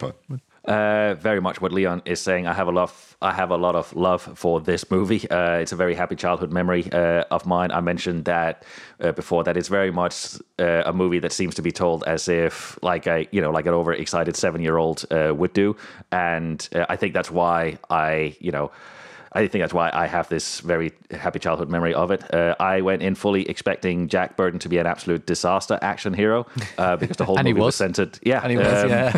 but 0.00 0.16
but- 0.28 0.40
Uh, 0.62 1.14
very 1.14 1.40
much 1.40 1.60
what 1.62 1.72
Leon 1.72 2.02
is 2.04 2.20
saying. 2.20 2.46
I 2.46 2.52
have 2.52 2.68
a 2.68 2.70
lot. 2.70 2.92
I 3.22 3.32
have 3.32 3.50
a 3.50 3.56
lot 3.56 3.74
of 3.74 3.94
love 3.96 4.22
for 4.34 4.60
this 4.60 4.84
movie. 4.90 5.22
Uh, 5.30 5.62
it's 5.62 5.72
a 5.72 5.76
very 5.76 5.94
happy 5.94 6.16
childhood 6.16 6.52
memory 6.52 6.84
uh, 6.92 7.24
of 7.30 7.46
mine. 7.46 7.70
I 7.72 7.80
mentioned 7.80 8.24
that 8.26 8.54
uh, 9.00 9.12
before. 9.12 9.42
That 9.44 9.56
it's 9.56 9.68
very 9.68 9.90
much 9.90 10.14
uh, 10.58 10.82
a 10.84 10.92
movie 10.92 11.18
that 11.20 11.32
seems 11.32 11.54
to 11.54 11.62
be 11.62 11.72
told 11.72 12.04
as 12.06 12.28
if, 12.28 12.78
like 12.82 13.06
a 13.06 13.26
you 13.32 13.40
know, 13.40 13.50
like 13.56 13.66
an 13.68 13.74
overexcited 13.74 14.36
seven 14.36 14.60
year 14.60 14.76
old 14.76 15.04
uh, 15.10 15.32
would 15.34 15.54
do. 15.54 15.76
And 16.12 16.68
uh, 16.74 16.84
I 16.92 16.96
think 16.96 17.14
that's 17.14 17.30
why 17.30 17.78
I 17.88 18.36
you 18.40 18.52
know. 18.52 18.70
I 19.32 19.46
think 19.46 19.62
that's 19.62 19.74
why 19.74 19.90
I 19.92 20.06
have 20.06 20.28
this 20.28 20.58
very 20.60 20.92
happy 21.12 21.38
childhood 21.38 21.68
memory 21.68 21.94
of 21.94 22.10
it. 22.10 22.34
Uh, 22.34 22.56
I 22.58 22.80
went 22.80 23.02
in 23.02 23.14
fully 23.14 23.48
expecting 23.48 24.08
Jack 24.08 24.36
Burton 24.36 24.58
to 24.60 24.68
be 24.68 24.78
an 24.78 24.86
absolute 24.86 25.24
disaster 25.24 25.78
action 25.82 26.12
hero 26.14 26.46
uh, 26.78 26.96
because 27.02 27.16
the 27.16 27.24
whole 27.24 27.36
movie 27.36 27.52
was 27.52 27.66
was. 27.66 27.76
centered. 27.76 28.18
Yeah, 28.22 28.40
and 28.42 28.50
he 28.50 28.56
was, 28.56 28.84
um, 28.84 28.90
yeah. 28.90 29.12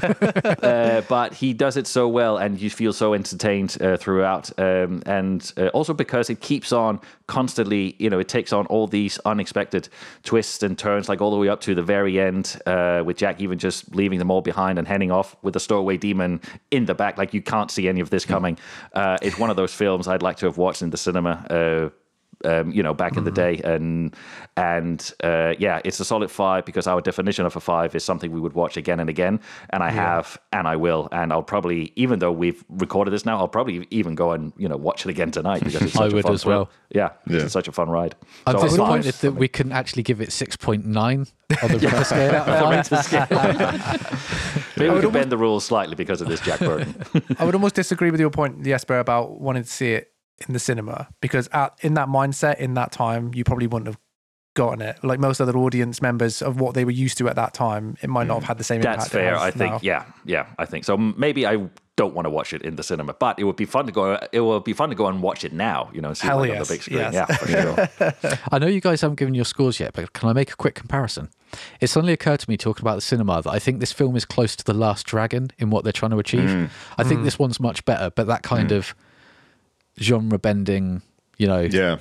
uh, 0.62 1.01
but 1.09 1.32
he 1.32 1.55
does 1.55 1.78
it 1.78 1.86
so 1.86 2.09
well, 2.09 2.36
and 2.36 2.60
you 2.60 2.68
feel 2.68 2.93
so 2.93 3.14
entertained 3.14 3.78
uh, 3.80 3.97
throughout. 3.97 4.51
Um, 4.59 5.02
and 5.06 5.51
uh, 5.56 5.68
also 5.68 5.94
because 5.94 6.28
it 6.28 6.40
keeps 6.40 6.72
on 6.72 7.01
constantly, 7.26 7.97
you 7.98 8.10
know, 8.10 8.18
it 8.18 8.28
takes 8.28 8.52
on 8.52 8.66
all 8.66 8.86
these 8.86 9.18
unexpected 9.24 9.89
twists 10.24 10.62
and 10.62 10.78
turns, 10.78 11.09
like 11.09 11.22
all 11.22 11.30
the 11.30 11.39
way 11.39 11.48
up 11.48 11.62
to 11.62 11.74
the 11.74 11.82
very 11.82 12.20
end, 12.20 12.60
uh, 12.66 13.02
with 13.05 13.16
Jack 13.16 13.40
even 13.40 13.59
just 13.59 13.94
leaving 13.94 14.18
them 14.18 14.30
all 14.30 14.43
behind 14.43 14.78
and 14.78 14.86
heading 14.86 15.10
off 15.10 15.36
with 15.40 15.55
the 15.55 15.60
stowaway 15.60 15.97
demon 15.97 16.39
in 16.70 16.84
the 16.84 16.94
back. 16.94 17.16
Like 17.16 17.32
you 17.32 17.40
can't 17.40 17.70
see 17.70 17.89
any 17.89 18.01
of 18.01 18.10
this 18.10 18.26
coming. 18.26 18.59
Uh, 18.93 19.16
it's 19.22 19.39
one 19.39 19.48
of 19.48 19.56
those 19.56 19.72
films 19.72 20.01
I'd 20.08 20.22
like 20.22 20.36
to 20.38 20.46
have 20.46 20.56
watched 20.56 20.82
in 20.82 20.90
the 20.90 20.96
cinema. 20.96 21.46
Uh, 21.50 21.90
um, 22.44 22.70
you 22.73 22.82
know, 22.82 22.94
back 22.94 23.16
in 23.16 23.24
the 23.24 23.31
day, 23.31 23.60
and 23.64 24.14
and 24.56 25.12
uh, 25.23 25.55
yeah, 25.59 25.81
it's 25.85 26.01
a 26.01 26.05
solid 26.05 26.31
five 26.31 26.64
because 26.64 26.86
our 26.86 27.01
definition 27.01 27.47
of 27.47 27.56
a 27.56 27.60
five 27.60 27.94
is 27.94 28.05
something 28.05 28.32
we 28.32 28.40
would 28.40 28.52
watch 28.55 28.77
again 28.77 29.01
and 29.01 29.09
again, 29.10 29.40
and 29.70 29.82
I 29.82 29.90
have, 29.90 30.39
and 30.52 30.66
I 30.69 30.77
will, 30.77 31.09
and 31.12 31.32
I'll 31.32 31.43
probably, 31.43 31.93
even 31.97 32.19
though 32.19 32.32
we've 32.32 32.64
recorded 32.69 33.10
this 33.12 33.24
now, 33.24 33.39
I'll 33.39 33.48
probably 33.48 33.86
even 33.90 34.14
go 34.14 34.32
and 34.32 34.52
you 34.56 34.69
know 34.69 34.77
watch 34.77 35.06
it 35.06 35.10
again 35.10 35.31
tonight 35.31 35.64
because 35.64 35.82
it's 35.82 35.93
such 36.02 36.12
a 36.12 36.14
would 36.14 36.24
fun 36.24 36.35
as 36.35 36.43
film. 36.43 36.55
well. 36.55 36.70
Yeah, 36.90 37.10
Yeah. 37.27 37.43
it's 37.43 37.52
such 37.52 37.69
a 37.69 37.73
fun 37.73 37.89
ride. 37.89 38.14
I'm 38.47 38.52
So 38.59 38.59
a 38.59 38.60
five 38.62 39.02
disappointed 39.02 39.14
that 39.14 39.32
we 39.32 39.48
couldn't 39.48 39.73
actually 39.73 40.02
give 40.02 40.20
it 40.20 40.28
6.9 40.28 40.85
on 40.85 41.27
the 41.70 41.78
Richter 41.78 42.05
scale 42.05 42.35
out 42.35 42.48
of 42.48 42.97
five. 42.98 44.77
Maybe 44.77 44.94
we 44.94 45.01
can 45.01 45.10
bend 45.10 45.31
the 45.32 45.36
rules 45.39 45.64
slightly 45.64 45.94
because 45.94 46.20
of 46.20 46.28
this 46.28 46.40
Jack 46.40 46.60
Burton. 46.60 46.94
I 47.39 47.44
would 47.44 47.55
almost 47.55 47.74
disagree 47.74 48.10
with 48.10 48.20
your 48.20 48.31
point, 48.31 48.62
Jesper, 48.64 48.98
about 48.98 49.40
wanting 49.40 49.62
to 49.62 49.69
see 49.69 49.93
it 49.93 50.11
in 50.47 50.52
the 50.52 50.59
cinema 50.59 51.09
because 51.20 51.48
at, 51.52 51.77
in 51.81 51.94
that 51.94 52.09
mindset, 52.09 52.59
in 52.59 52.74
that 52.74 52.93
time, 52.93 53.32
you 53.35 53.44
probably 53.44 53.66
wouldn't 53.66 53.86
have 53.86 53.98
gotten 54.55 54.82
it. 54.82 55.02
Like 55.02 55.19
most 55.19 55.40
other 55.40 55.56
audience 55.56 56.02
members 56.02 56.43
of 56.43 56.60
what 56.60 56.74
they 56.74 56.85
were 56.85 56.90
used 56.90 57.19
to 57.19 57.28
at 57.28 57.36
that 57.36 57.55
time, 57.55 57.97
it 58.02 58.10
might 58.10 58.27
not 58.27 58.35
hmm. 58.35 58.40
have 58.40 58.48
had 58.48 58.59
the 58.59 58.64
same 58.64 58.81
Mm. 58.81 58.85
That's 58.85 59.06
impact. 59.06 59.14
it 59.14 59.19
fair. 59.19 59.36
I 59.39 59.51
think. 59.51 59.73
now. 59.73 59.81
Yeah, 59.82 60.05
yeah. 60.24 60.47
I 60.59 60.64
think 60.64 60.85
so. 60.85 60.97
Maybe 60.97 61.47
I 61.47 61.69
don't 61.97 62.14
want 62.14 62.24
to 62.27 62.31
watch 62.31 62.52
it 62.52 62.62
in 62.62 62.77
the 62.77 62.82
cinema, 62.82 63.14
but 63.14 63.39
it 63.39 63.44
would 63.44 63.56
be 63.56 63.64
fun 63.64 63.86
to 63.86 63.93
go. 63.93 64.19
It 64.32 64.40
would 64.40 64.64
be 64.64 64.73
fun 64.73 64.89
to 64.89 64.94
go 64.94 65.06
and 65.06 65.23
watch 65.23 65.44
it 65.44 65.52
now. 65.52 65.90
You 65.93 66.01
know, 66.01 66.14
see 66.14 66.27
Hell 66.27 66.43
it 66.43 66.48
like 66.48 66.59
on 66.59 66.64
the 66.64 66.69
big 66.69 66.82
screen. 66.82 66.98
yes. 66.98 67.14
Yeah, 67.14 67.27
for 67.27 67.48
sure. 67.48 68.39
I 68.51 68.59
know 68.59 68.66
you 68.66 68.81
guys 68.81 69.01
haven't 69.01 69.16
given 69.16 69.35
your 69.35 69.44
scores 69.44 69.78
yet, 69.78 69.93
but 69.93 70.12
can 70.12 70.28
I 70.28 70.32
make 70.32 70.51
a 70.51 70.56
quick 70.56 70.74
comparison? 70.74 71.31
It 71.81 71.89
suddenly 71.89 72.12
occurred 72.12 72.40
to 72.40 72.51
me 72.51 72.56
talking 72.56 72.82
about 72.82 72.94
the 72.94 73.02
cinema 73.02 73.43
that 73.43 73.51
I 73.51 73.59
think 73.59 73.81
this 73.81 73.93
film 73.93 74.16
is 74.16 74.24
close 74.24 74.56
to 74.56 74.64
The 74.64 74.74
Last 74.74 75.06
Dragon 75.06 75.51
in 75.59 75.70
what 75.70 75.85
they're 75.85 75.93
trying 75.93 76.12
to 76.12 76.19
achieve. 76.19 76.51
Hmm. 76.51 76.64
I 76.97 77.05
think 77.05 77.20
hmm. 77.20 77.24
this 77.24 77.39
one's 77.39 77.60
much 77.60 77.85
better, 77.85 78.10
but 78.10 78.27
that 78.27 78.43
kind 78.43 78.73
of 78.73 78.94
genre 80.01 80.39
bending, 80.39 81.02
you 81.39 81.47
know, 81.47 81.60
yeah. 81.60 81.98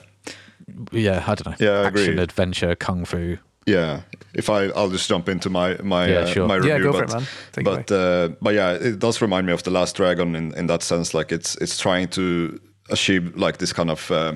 yeah, 0.91 1.23
I 1.27 1.35
don't 1.35 1.47
know, 1.47 1.55
Yeah, 1.59 1.81
I 1.81 1.85
action, 1.87 2.09
agree. 2.13 2.23
adventure, 2.23 2.75
kung 2.75 3.05
fu. 3.05 3.37
yeah, 3.67 4.01
if 4.33 4.49
I 4.49 4.65
I'll 4.75 4.89
just 4.89 5.09
jump 5.09 5.27
into 5.29 5.49
my 5.49 5.77
my 5.83 6.07
Yeah, 6.07 6.19
uh, 6.19 6.25
sure. 6.25 6.47
my 6.47 6.55
Yeah, 6.55 6.75
review. 6.75 6.91
go 6.91 6.93
for 6.93 7.05
but, 7.05 7.09
it, 7.09 7.13
man. 7.15 7.27
Take 7.51 7.65
but 7.65 7.91
uh, 7.91 8.29
but 8.41 8.53
yeah, 8.53 8.71
it 8.73 8.99
does 8.99 9.21
remind 9.21 9.45
me 9.45 9.53
of 9.53 9.61
the 9.63 9.71
Last 9.71 9.95
Dragon 9.97 10.35
in 10.35 10.53
in 10.57 10.67
that 10.67 10.83
sense. 10.83 11.13
Like 11.17 11.31
it's 11.35 11.55
it's 11.61 11.77
trying 11.77 12.07
to 12.09 12.59
achieve 12.89 13.31
like 13.35 13.57
this 13.57 13.73
kind 13.73 13.89
of 13.91 14.09
uh, 14.11 14.33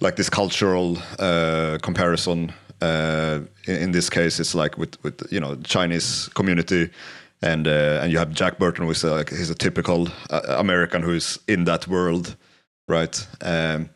like 0.00 0.16
this 0.16 0.30
cultural 0.30 0.98
uh, 1.18 1.78
comparison. 1.82 2.52
Uh, 2.80 3.40
in, 3.66 3.76
in 3.82 3.90
this 3.92 4.08
case, 4.10 4.38
it's 4.38 4.54
like 4.54 4.78
with 4.78 4.96
with 5.02 5.20
you 5.32 5.40
know 5.40 5.56
Chinese 5.64 6.28
community. 6.34 6.90
And 7.42 7.68
uh, 7.68 8.00
and 8.02 8.10
you 8.10 8.18
have 8.18 8.32
Jack 8.32 8.58
Burton, 8.58 8.86
who's 8.86 9.04
uh, 9.04 9.14
like 9.14 9.30
he's 9.30 9.50
a 9.50 9.54
typical 9.54 10.08
uh, 10.30 10.40
American 10.58 11.02
who 11.02 11.12
is 11.12 11.38
in 11.46 11.64
that 11.64 11.86
world, 11.86 12.36
right? 12.88 13.26
Um, 13.40 13.90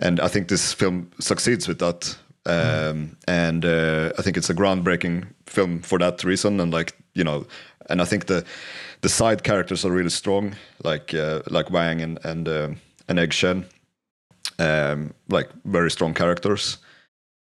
and 0.00 0.18
I 0.18 0.28
think 0.28 0.48
this 0.48 0.72
film 0.72 1.10
succeeds 1.20 1.68
with 1.68 1.78
that. 1.78 2.16
Um, 2.44 3.16
and 3.28 3.64
uh, 3.64 4.10
I 4.18 4.22
think 4.22 4.36
it's 4.36 4.50
a 4.50 4.54
groundbreaking 4.54 5.26
film 5.46 5.80
for 5.82 5.98
that 6.00 6.24
reason. 6.24 6.58
And 6.58 6.72
like 6.72 6.96
you 7.14 7.22
know, 7.22 7.46
and 7.88 8.02
I 8.02 8.04
think 8.04 8.26
the 8.26 8.44
the 9.02 9.08
side 9.08 9.44
characters 9.44 9.84
are 9.84 9.92
really 9.92 10.10
strong, 10.10 10.56
like 10.82 11.14
uh, 11.14 11.42
like 11.50 11.70
Wang 11.70 12.00
and 12.00 12.18
and 12.24 12.48
um 12.48 12.80
and 13.08 13.18
Egg 13.18 13.32
Shen, 13.32 13.64
um, 14.58 15.14
like 15.28 15.50
very 15.64 15.90
strong 15.90 16.14
characters. 16.14 16.78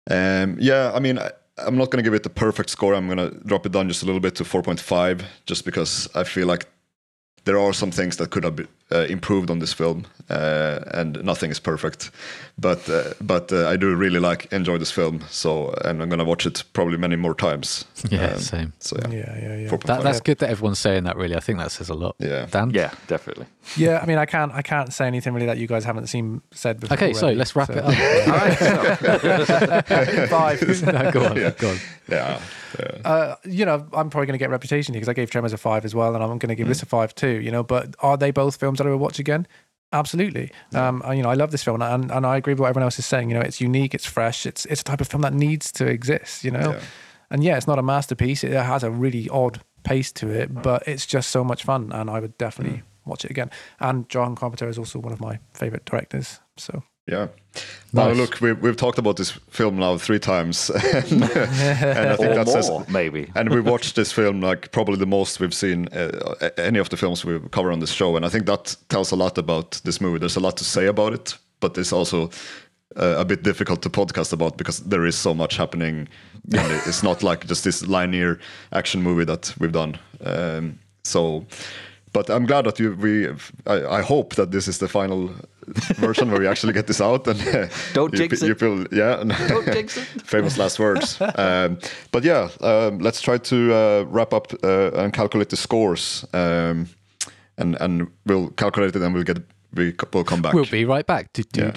Um, 0.10 0.58
yeah, 0.60 0.92
I 0.94 1.00
mean, 1.00 1.20
I, 1.20 1.32
I'm 1.58 1.78
not 1.78 1.90
going 1.90 1.98
to 1.98 2.04
give 2.04 2.14
it 2.14 2.24
the 2.24 2.30
perfect 2.30 2.70
score. 2.70 2.94
I'm 2.94 3.08
going 3.08 3.18
to 3.18 3.38
drop 3.46 3.66
it 3.66 3.72
down 3.72 3.88
just 3.88 4.04
a 4.04 4.06
little 4.06 4.22
bit 4.22 4.36
to 4.36 4.44
4.5, 4.44 5.24
just 5.46 5.66
because 5.66 6.08
I 6.14 6.24
feel 6.24 6.48
like 6.48 6.68
there 7.46 7.60
are 7.60 7.74
some 7.74 7.92
things 7.92 8.18
that 8.18 8.30
could 8.30 8.44
have 8.44 8.56
uh, 8.92 9.06
improved 9.10 9.50
on 9.50 9.60
this 9.60 9.74
film, 9.74 10.06
uh, 10.30 10.80
and 10.94 11.22
nothing 11.24 11.52
is 11.52 11.60
perfect. 11.60 12.10
But 12.60 12.90
uh, 12.90 13.14
but 13.22 13.52
uh, 13.52 13.68
I 13.68 13.78
do 13.78 13.94
really 13.96 14.20
like 14.20 14.52
enjoy 14.54 14.78
this 14.80 14.92
film. 14.92 15.22
So 15.30 15.74
and 15.86 16.02
I'm 16.02 16.10
going 16.10 16.20
to 16.20 16.26
watch 16.26 16.46
it 16.46 16.64
probably 16.74 16.98
many 16.98 17.16
more 17.16 17.34
times. 17.36 17.86
Yeah, 18.10 18.34
Um, 18.34 18.40
same. 18.40 18.74
So 18.80 18.96
yeah, 19.02 19.10
Yeah, 19.10 19.40
yeah, 19.42 19.56
yeah. 19.58 19.78
That, 19.86 20.04
that's 20.04 20.22
good 20.22 20.38
that 20.40 20.50
everyone's 20.50 20.80
saying 20.80 21.04
that. 21.04 21.18
Really, 21.18 21.36
I 21.36 21.40
think 21.42 21.60
that 21.60 21.72
says 21.72 21.90
a 21.90 21.94
lot. 21.94 22.16
Yeah. 22.20 22.46
Dan. 22.50 22.72
Yeah, 22.72 22.92
definitely. 23.08 23.46
Yeah, 23.76 24.00
I 24.02 24.06
mean, 24.06 24.18
I 24.18 24.26
can't, 24.26 24.52
I 24.54 24.62
can't 24.62 24.94
say 24.94 25.06
anything 25.08 25.34
really 25.34 25.46
that 25.48 25.58
you 25.58 25.68
guys 25.68 25.84
haven't 25.84 26.08
seen 26.08 26.42
said 26.52 26.80
before. 26.80 26.96
Okay, 26.96 27.14
so 27.14 27.32
let's 27.32 27.56
wrap 27.56 27.68
so- 27.68 27.74
it 27.74 27.84
up. 27.84 27.94
Five. 30.30 30.62
no, 30.86 31.12
go 31.12 31.26
on, 31.26 31.54
go 31.58 31.70
on. 31.70 31.78
yeah. 32.10 32.40
Uh, 33.06 33.36
you 33.46 33.66
know, 33.66 33.88
I'm 33.94 34.10
probably 34.10 34.28
going 34.28 34.34
to 34.34 34.38
get 34.38 34.50
reputation 34.50 34.94
here 34.94 35.00
because 35.00 35.10
I 35.10 35.14
gave 35.14 35.30
Tremors 35.30 35.54
a 35.54 35.58
five 35.58 35.84
as 35.86 35.96
well, 35.96 36.14
and 36.16 36.24
I'm 36.24 36.38
going 36.38 36.50
to 36.50 36.56
give 36.56 36.66
Mm. 36.68 36.70
this 36.70 36.84
a 36.84 36.86
five 36.86 37.14
too. 37.16 37.40
You 37.42 37.52
know, 37.52 37.64
but 37.64 37.96
are 38.00 38.18
they 38.18 38.32
both 38.32 38.58
films 38.58 38.77
that 38.78 38.88
I 38.88 38.90
would 38.92 39.00
watch 39.00 39.20
again? 39.20 39.48
Absolutely. 39.94 40.52
Um, 40.74 41.02
and, 41.06 41.18
you 41.18 41.24
know, 41.24 41.30
I 41.30 41.36
love 41.36 41.52
this 41.52 41.64
film, 41.64 41.82
and, 41.82 42.12
and 42.12 42.26
I 42.26 42.36
agree 42.36 42.54
with 42.54 42.60
what 42.60 42.68
everyone 42.70 42.84
else 42.84 43.00
is 43.00 43.06
saying. 43.06 43.30
You 43.30 43.36
know, 43.36 43.42
it's 43.42 43.62
unique, 43.62 43.94
it's 43.94 44.06
fresh, 44.06 44.46
it's 44.46 44.66
it's 44.66 44.82
a 44.82 44.84
type 44.84 45.00
of 45.02 45.08
film 45.08 45.22
that 45.22 45.34
needs 45.34 45.72
to 45.74 45.86
exist. 45.88 46.44
You 46.44 46.52
know, 46.52 46.72
Yeah. 46.72 46.80
and 47.32 47.44
yeah, 47.44 47.56
it's 47.58 47.68
not 47.68 47.80
a 47.80 47.84
masterpiece. 47.84 48.44
It 48.44 48.52
has 48.52 48.84
a 48.84 48.92
really 48.92 49.30
odd 49.30 49.62
pace 49.84 50.12
to 50.14 50.30
it, 50.30 50.54
but 50.62 50.86
it's 50.88 51.06
just 51.06 51.30
so 51.32 51.44
much 51.44 51.64
fun, 51.64 51.92
and 51.94 52.10
I 52.10 52.20
would 52.20 52.38
definitely 52.38 52.84
watch 53.06 53.24
it 53.24 53.32
again. 53.32 53.50
And 53.80 54.10
John 54.10 54.36
Carpenter 54.36 54.68
is 54.68 54.78
also 54.78 55.00
one 55.00 55.14
of 55.14 55.22
my 55.22 55.40
favorite 55.54 55.86
directors. 55.86 56.42
So 56.58 56.84
Yeah. 57.08 57.28
Now 57.94 58.10
Nice. 58.10 58.18
look, 58.18 58.42
we've 58.42 58.62
we've 58.62 58.76
talked 58.76 59.00
about 59.00 59.16
this 59.16 59.32
film 59.50 59.78
now 59.78 59.98
three 59.98 60.20
times, 60.20 60.70
and, 60.94 61.24
and 61.24 61.24
I 61.24 62.16
think 62.16 62.32
Or 62.32 62.36
that 62.36 62.50
says 62.50 62.70
more, 62.70 62.86
maybe. 62.90 63.32
and 63.36 63.50
we 63.50 63.62
watched 63.72 63.96
this 63.96 64.12
film 64.12 64.42
like 64.42 64.72
probably 64.72 64.98
the 64.98 65.06
most 65.06 65.40
we've 65.40 65.54
seen 65.54 65.88
uh, 65.88 66.50
any 66.58 66.80
of 66.80 66.90
the 66.90 66.98
films 66.98 67.26
we 67.26 67.40
cover 67.52 67.72
on 67.72 67.80
this 67.80 67.92
show, 67.92 68.16
and 68.16 68.26
I 68.26 68.30
think 68.30 68.46
that 68.46 68.76
tells 68.90 69.12
a 69.12 69.16
lot 69.16 69.38
about 69.38 69.82
this 69.84 70.02
movie. 70.02 70.20
There's 70.20 70.36
a 70.36 70.42
lot 70.42 70.58
to 70.58 70.64
say 70.66 70.88
about 70.88 71.14
it, 71.14 71.38
but 71.60 71.78
it's 71.78 71.94
also 71.94 72.30
uh, 72.98 73.16
a 73.18 73.26
bit 73.26 73.44
difficult 73.44 73.82
to 73.84 73.90
podcast 73.90 74.34
about 74.34 74.58
because 74.58 74.80
there 74.82 75.06
is 75.06 75.16
so 75.16 75.34
much 75.34 75.58
happening. 75.58 76.08
And 76.54 76.72
it's 76.86 77.04
not 77.04 77.24
like 77.24 77.46
just 77.48 77.64
this 77.64 77.86
linear 77.88 78.40
action 78.72 79.02
movie 79.02 79.26
that 79.26 79.54
we've 79.60 79.74
done. 79.74 79.98
Um, 80.24 80.80
so, 81.04 81.46
but 82.14 82.30
I'm 82.30 82.46
glad 82.46 82.66
that 82.66 82.80
you 82.80 82.96
we. 82.96 83.28
I, 83.66 84.00
I 84.00 84.02
hope 84.02 84.36
that 84.36 84.52
this 84.52 84.68
is 84.68 84.78
the 84.78 84.88
final 84.88 85.32
version 85.96 86.32
where 86.32 86.40
we 86.40 86.48
actually 86.48 86.74
get 86.74 86.88
this 86.88 87.02
out 87.02 87.28
and 87.28 87.40
uh, 87.42 87.68
Don't 87.94 88.14
you, 88.14 88.20
jinx 88.20 88.42
you 88.42 88.52
it. 88.52 88.60
feel 88.60 88.86
yeah. 88.92 89.24
Don't 89.48 89.66
jinx 89.66 89.98
it. 89.98 90.04
famous 90.24 90.58
last 90.58 90.80
words. 90.80 91.20
Um, 91.36 91.78
but 92.12 92.24
yeah, 92.24 92.50
um, 92.62 93.00
let's 93.00 93.22
try 93.22 93.38
to 93.38 93.74
uh, 93.74 94.06
wrap 94.10 94.34
up 94.34 94.54
uh, 94.64 94.92
and 94.92 95.14
calculate 95.14 95.50
the 95.50 95.58
scores, 95.58 96.26
um, 96.34 96.88
and 97.58 97.76
and 97.80 98.08
we'll 98.26 98.50
calculate 98.52 98.96
it 98.96 99.02
and 99.02 99.14
we'll 99.14 99.24
get 99.24 99.38
we 99.74 99.94
will 100.14 100.24
come 100.24 100.42
back. 100.42 100.54
We'll 100.54 100.66
be 100.66 100.86
right 100.86 101.06
back. 101.06 101.30
Yeah. 101.54 101.72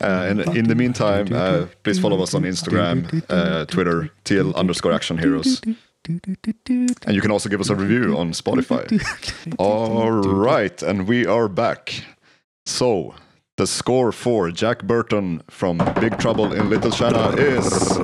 Uh, 0.00 0.26
and 0.28 0.40
in 0.56 0.68
the 0.68 0.74
meantime, 0.74 1.28
uh, 1.32 1.66
please 1.82 1.98
follow 1.98 2.22
us 2.22 2.34
on 2.34 2.42
Instagram, 2.42 3.22
uh, 3.28 3.64
Twitter, 3.66 4.10
TL 4.24 4.54
underscore 4.54 4.92
Action 4.92 5.18
Heroes, 5.18 5.60
and 6.08 7.14
you 7.14 7.20
can 7.20 7.30
also 7.30 7.48
give 7.48 7.60
us 7.60 7.68
a 7.68 7.74
review 7.74 8.16
on 8.16 8.32
Spotify. 8.32 8.84
All 9.58 10.10
right, 10.10 10.82
and 10.82 11.08
we 11.08 11.26
are 11.26 11.48
back. 11.48 12.04
So 12.64 13.14
the 13.56 13.66
score 13.66 14.12
for 14.12 14.50
Jack 14.50 14.84
Burton 14.84 15.42
from 15.48 15.78
Big 16.00 16.18
Trouble 16.18 16.52
in 16.52 16.70
Little 16.70 16.90
China 16.90 17.30
is 17.36 17.98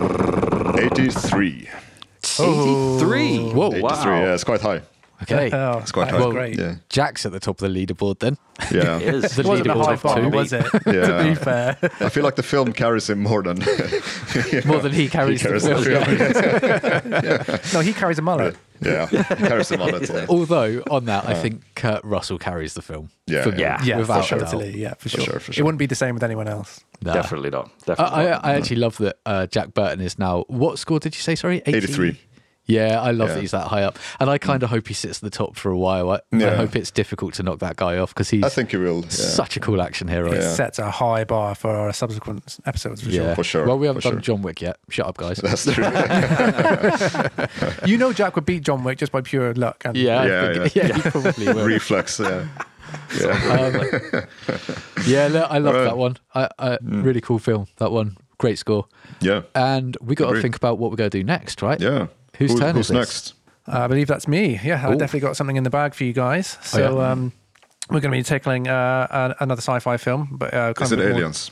83. 0.79 1.69
83. 2.25 3.53
Whoa, 3.53 3.69
83, 3.69 3.83
wow. 3.83 4.05
yeah, 4.05 4.35
it's 4.35 4.45
quite 4.45 4.61
high. 4.61 4.83
Okay. 5.23 5.51
oh, 5.53 5.79
It's 5.79 5.93
quite 5.93 6.11
that 6.11 6.19
Well, 6.21 6.33
great. 6.33 6.59
Yeah, 6.59 6.77
Jack's 6.89 7.25
at 7.27 7.33
the 7.33 7.41
top 7.41 7.61
of 7.63 7.73
the 7.73 7.87
leaderboard 7.87 8.19
then. 8.19 8.37
yeah. 8.71 8.99
It 9.01 9.15
is. 9.15 9.35
The 9.37 9.43
It 9.43 9.47
wasn't 9.47 9.69
a 9.69 9.75
leaderboard 9.75 9.85
high 9.87 9.93
of 9.95 10.03
bar, 10.03 10.21
two. 10.21 10.29
was 10.31 10.53
it? 10.53 10.65
Yeah. 10.87 11.07
to 11.23 11.25
be 11.25 11.35
fair. 11.35 11.77
I 12.01 12.09
feel 12.09 12.25
like 12.25 12.37
the 12.37 12.43
film 12.43 12.73
carries 12.73 13.09
him 13.09 13.21
more 13.23 13.43
than 13.43 13.59
More 14.67 14.81
than 14.81 14.93
he 14.93 15.09
carries, 15.09 15.43
carries 15.43 15.63
the 15.65 15.75
the 15.75 15.83
film. 15.83 17.61
film. 17.61 17.63
no, 17.75 17.81
he 17.81 17.93
carries 17.93 18.19
a 18.19 18.23
mullet. 18.23 18.57
yeah, 18.81 19.07
he 19.07 19.17
carries 19.47 19.71
a 19.71 19.81
on 19.81 19.95
it. 19.95 20.09
Yeah. 20.11 20.27
Although 20.29 20.83
on 20.91 21.05
that, 21.07 21.27
I 21.27 21.35
think 21.35 21.63
Kurt 21.75 22.03
Russell 22.05 22.39
carries 22.39 22.75
the 22.75 22.83
film. 22.83 23.11
Yeah, 23.27 23.43
For- 23.43 23.55
yeah. 23.55 23.81
Yeah, 23.85 23.99
without 23.99 24.23
for 24.23 24.27
sure. 24.27 24.39
a 24.39 24.41
doubt. 24.43 24.51
Totally, 24.53 24.77
yeah, 24.81 24.95
for 24.95 25.09
sure. 25.09 25.21
for 25.25 25.31
sure, 25.31 25.41
for 25.41 25.53
It 25.53 25.63
wouldn't 25.63 25.79
be 25.79 25.87
the 25.87 25.95
same 25.95 26.15
with 26.15 26.25
anyone 26.25 26.49
else. 26.49 26.81
Nah. 27.03 27.13
Definitely 27.15 27.51
not. 27.51 27.67
I, 27.67 27.85
Definitely 27.87 28.17
I, 28.27 28.31
not. 28.31 28.45
I 28.45 28.55
actually 28.55 28.77
love 28.77 28.97
that 28.99 29.19
uh, 29.27 29.47
Jack 29.47 29.75
Burton 29.75 30.01
is 30.01 30.19
now. 30.19 30.45
What 30.49 30.79
score 30.79 30.99
did 31.01 31.15
you 31.15 31.21
say? 31.21 31.35
Sorry, 31.35 31.63
80? 31.67 31.77
83. 31.77 32.21
Yeah, 32.67 33.01
I 33.01 33.11
love 33.11 33.29
Yeah. 33.29 33.35
that 33.35 33.41
he's 33.41 33.51
that 33.51 33.67
high 33.67 33.83
up, 33.83 33.99
and 34.21 34.31
I 34.31 34.39
kind 34.39 34.63
of 34.63 34.71
hope 34.71 34.87
he 34.87 34.95
sits 34.95 35.19
at 35.19 35.23
the 35.25 35.37
top 35.37 35.57
for 35.57 35.71
a 35.71 35.77
while. 35.77 36.11
I, 36.13 36.21
I 36.33 36.55
hope 36.55 36.77
it's 36.77 36.93
difficult 36.93 37.35
to 37.35 37.43
knock 37.43 37.59
that 37.59 37.75
guy 37.77 37.99
off 37.99 38.15
because 38.15 38.31
he's 38.31 38.45
I 38.45 38.49
think 38.49 38.71
he 38.71 38.77
will. 38.77 39.01
Yeah. 39.03 39.09
such 39.09 39.57
a 39.57 39.61
cool 39.61 39.83
action 39.83 40.07
hero. 40.07 40.33
Yeah. 40.33 40.55
Sets 40.55 40.79
a 40.79 40.89
high 40.91 41.25
bar 41.25 41.57
for 41.57 41.71
our 41.71 41.93
subsequent 41.93 42.59
episodes 42.65 43.03
for 43.03 43.11
Yeah, 43.11 43.35
For 43.35 43.43
sure, 43.43 43.67
Well, 43.67 43.79
we 43.79 43.89
haven't 43.89 44.03
for 44.03 44.11
done 44.11 44.23
sure. 44.23 44.37
John 44.37 44.43
Wick 44.43 44.61
yet. 44.63 44.77
Shut 44.91 45.07
up, 45.07 45.17
guys. 45.17 45.39
That's 45.39 45.65
true. 45.73 45.85
You 47.87 47.99
know, 47.99 48.13
Jack 48.13 48.37
would 48.37 48.47
beat 48.47 48.63
John 48.63 48.85
Wick 48.85 48.99
just 48.99 49.11
by 49.13 49.21
pure 49.23 49.53
luck. 49.55 49.83
And 49.85 49.97
Yeah, 49.97 50.21
I 50.21 50.27
Yeah, 50.27 50.53
think- 50.69 50.75
yeah, 50.77 50.95
he 50.95 51.01
probably 51.11 51.47
will. 51.53 51.67
Reflex. 51.67 52.21
Yeah. 52.21 52.47
Yeah. 53.19 53.31
Um, 53.31 54.23
yeah, 55.07 55.29
look, 55.29 55.51
I 55.51 55.57
love 55.59 55.75
Alright. 55.75 55.89
that 55.91 55.97
one. 55.97 56.17
I, 56.35 56.49
I, 56.59 56.79
Really 56.83 57.23
cool 57.23 57.39
film. 57.39 57.67
That 57.79 57.91
one, 57.91 58.19
great 58.37 58.59
score. 58.59 58.87
Yeah. 59.21 59.43
And 59.55 59.97
we 60.03 60.15
got 60.15 60.31
to 60.33 60.43
think 60.43 60.57
about 60.57 60.77
what 60.79 60.91
we're 60.91 60.99
going 60.99 61.09
to 61.09 61.19
do 61.19 61.25
next, 61.25 61.63
right? 61.63 61.81
Yeah. 61.81 62.09
Whose 62.43 62.53
Who- 62.53 62.59
turn 62.61 62.75
who's 62.77 62.87
is 62.91 62.97
this? 62.97 62.97
next? 62.97 63.35
Uh, 63.69 63.81
I 63.85 63.87
believe 63.87 64.07
that's 64.09 64.27
me. 64.27 64.59
Yeah, 64.63 64.81
I 64.87 64.91
Ooh. 64.93 64.97
definitely 64.99 65.21
got 65.21 65.37
something 65.37 65.57
in 65.57 65.63
the 65.65 65.71
bag 65.71 65.95
for 65.95 66.05
you 66.05 66.13
guys. 66.13 66.59
So 66.63 66.83
Oh, 66.83 67.01
yeah. 67.01 67.11
um, 67.13 67.33
we're 67.91 68.01
going 68.01 68.11
to 68.13 68.19
be 68.19 68.23
tackling 68.25 68.67
uh, 68.69 69.07
an- 69.11 69.35
another 69.41 69.61
sci-fi 69.61 69.97
film, 69.99 70.29
but 70.33 70.53
uh, 70.53 70.73
kind 70.75 70.87
Is 70.87 70.93
of 70.93 70.99
it 70.99 71.03
a 71.03 71.05
bit 71.07 71.11
more- 71.13 71.19
aliens? 71.21 71.51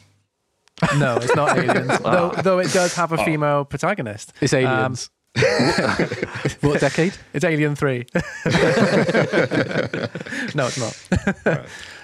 No, 0.98 1.16
it's 1.16 1.34
not 1.36 1.56
aliens. 1.58 1.98
though, 2.02 2.30
though 2.42 2.58
it 2.58 2.72
does 2.72 2.94
have 2.94 3.12
a 3.12 3.18
female 3.24 3.64
protagonist. 3.64 4.32
It's 4.40 4.52
Um, 4.54 4.60
aliens. 4.64 5.10
what 6.62 6.80
decade? 6.80 7.12
It's 7.32 7.44
Alien 7.44 7.76
Three. 7.76 8.06
no, 10.54 10.66
it's 10.66 10.78
not. 10.78 10.98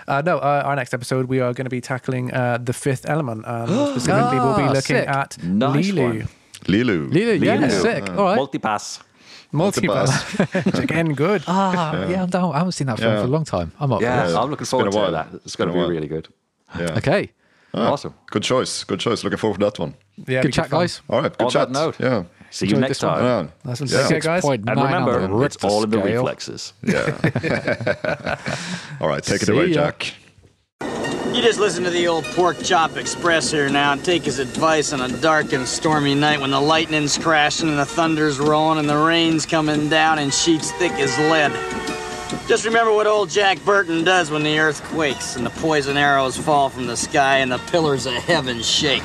Uh, 0.06 0.22
no, 0.24 0.38
uh, 0.38 0.62
our 0.64 0.76
next 0.76 0.94
episode 0.94 1.26
we 1.26 1.40
are 1.40 1.52
going 1.52 1.64
to 1.64 1.70
be 1.70 1.80
tackling 1.80 2.32
uh, 2.32 2.58
the 2.62 2.72
Fifth 2.72 3.08
Element, 3.08 3.44
and 3.46 3.70
more 3.70 3.88
specifically 3.98 4.38
we'll 4.38 4.56
be 4.56 4.62
Ah, 4.62 4.66
looking 4.68 4.96
sick. 4.96 5.08
at 5.08 5.42
Nice 5.42 5.90
Leeloo. 5.90 6.18
one. 6.20 6.28
Leeloo. 6.68 7.12
Lilo, 7.12 7.32
yeah, 7.32 7.56
Lilo. 7.56 7.68
sick. 7.82 8.09
All 8.10 8.24
right. 8.24 8.38
Multipass. 8.38 9.01
Multiverse. 9.52 10.78
Again, 10.82 11.14
good. 11.14 11.43
Ah, 11.47 12.06
yeah, 12.09 12.24
I'm. 12.24 12.52
I 12.52 12.59
haven't 12.59 12.72
seen 12.72 12.88
that 12.88 12.98
film 12.98 13.12
Yeah. 13.12 13.20
for 13.20 13.26
a 13.26 13.30
long 13.30 13.44
time. 13.44 13.72
I'm 13.80 13.93
up. 13.93 14.01
Yeah, 14.02 14.22
for 14.22 14.28
this. 14.28 14.36
I'm 14.36 14.51
looking 14.51 14.66
forward 14.66 14.93
to 14.93 15.10
that. 15.12 15.28
It's 15.34 15.44
It's 15.47 15.56
going 15.56 15.68
to 15.70 15.74
be 15.74 15.80
really 15.80 16.09
good. 16.09 16.28
Yeah. 16.78 16.97
Okay. 16.98 17.30
Ah, 17.72 17.93
Awesome. 17.93 18.14
Good 18.30 18.43
choice. 18.43 18.84
Good 18.84 19.01
choice. 19.01 19.22
Looking 19.24 19.38
forward 19.38 19.60
to 19.60 19.64
that 19.66 19.78
one. 19.78 19.94
Yeah, 20.26 20.43
Good 20.43 20.52
chat, 20.52 20.70
guys. 20.70 21.01
All 21.09 21.22
right. 21.22 21.36
Good 21.36 21.44
On 21.44 21.51
chat. 21.51 21.70
note. 21.70 21.97
Yeah. 22.01 22.24
See 22.51 22.66
you 22.66 22.76
next 22.76 22.98
time. 22.98 23.22
Yeah. 23.22 23.47
Nice 23.64 23.80
one. 23.80 23.88
Yeah. 23.90 24.09
Take 24.09 24.22
guys. 24.22 24.44
And 24.44 24.66
remember, 24.68 25.44
it's 25.44 25.56
all 25.64 25.84
in 25.84 25.90
the 25.90 25.98
reflexes. 25.98 26.72
Yeah. 26.82 27.16
All 29.01 29.09
right. 29.09 29.22
Take 29.22 29.43
it 29.43 29.48
away, 29.48 29.66
ya. 29.66 29.74
Jack. 29.74 30.14
You 31.36 31.42
just 31.42 31.60
listen 31.60 31.84
to 31.84 31.90
the 31.90 32.08
old 32.08 32.24
Pork 32.24 32.56
Chop 32.62 32.96
Express 32.96 33.50
here 33.50 33.68
now 33.68 33.92
and 33.92 34.02
take 34.02 34.22
his 34.22 34.38
advice 34.38 34.94
on 34.94 35.02
a 35.02 35.20
dark 35.20 35.52
and 35.52 35.68
stormy 35.68 36.14
night 36.14 36.40
when 36.40 36.50
the 36.50 36.60
lightning's 36.62 37.18
crashing 37.18 37.68
and 37.68 37.78
the 37.78 37.84
thunder's 37.84 38.38
rolling 38.38 38.78
and 38.78 38.88
the 38.88 38.96
rain's 38.96 39.44
coming 39.44 39.90
down 39.90 40.18
in 40.18 40.30
sheets 40.30 40.72
thick 40.72 40.92
as 40.92 41.14
lead. 41.18 41.52
Just 42.48 42.64
remember 42.64 42.90
what 42.90 43.06
old 43.06 43.28
Jack 43.28 43.62
Burton 43.66 44.02
does 44.02 44.30
when 44.30 44.44
the 44.44 44.58
earth 44.58 44.82
quakes 44.84 45.36
and 45.36 45.44
the 45.44 45.50
poison 45.50 45.98
arrows 45.98 46.38
fall 46.38 46.70
from 46.70 46.86
the 46.86 46.96
sky 46.96 47.40
and 47.40 47.52
the 47.52 47.58
pillars 47.70 48.06
of 48.06 48.14
heaven 48.14 48.62
shake. 48.62 49.04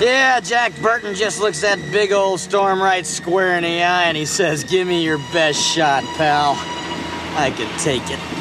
Yeah, 0.00 0.38
Jack 0.38 0.80
Burton 0.80 1.16
just 1.16 1.40
looks 1.40 1.60
that 1.62 1.80
big 1.90 2.12
old 2.12 2.38
storm 2.38 2.80
right 2.80 3.04
square 3.04 3.56
in 3.56 3.64
the 3.64 3.82
eye 3.82 4.04
and 4.04 4.16
he 4.16 4.26
says, 4.26 4.62
Give 4.62 4.86
me 4.86 5.02
your 5.02 5.18
best 5.32 5.60
shot, 5.60 6.04
pal. 6.16 6.52
I 7.36 7.52
can 7.56 7.76
take 7.80 8.08
it. 8.12 8.39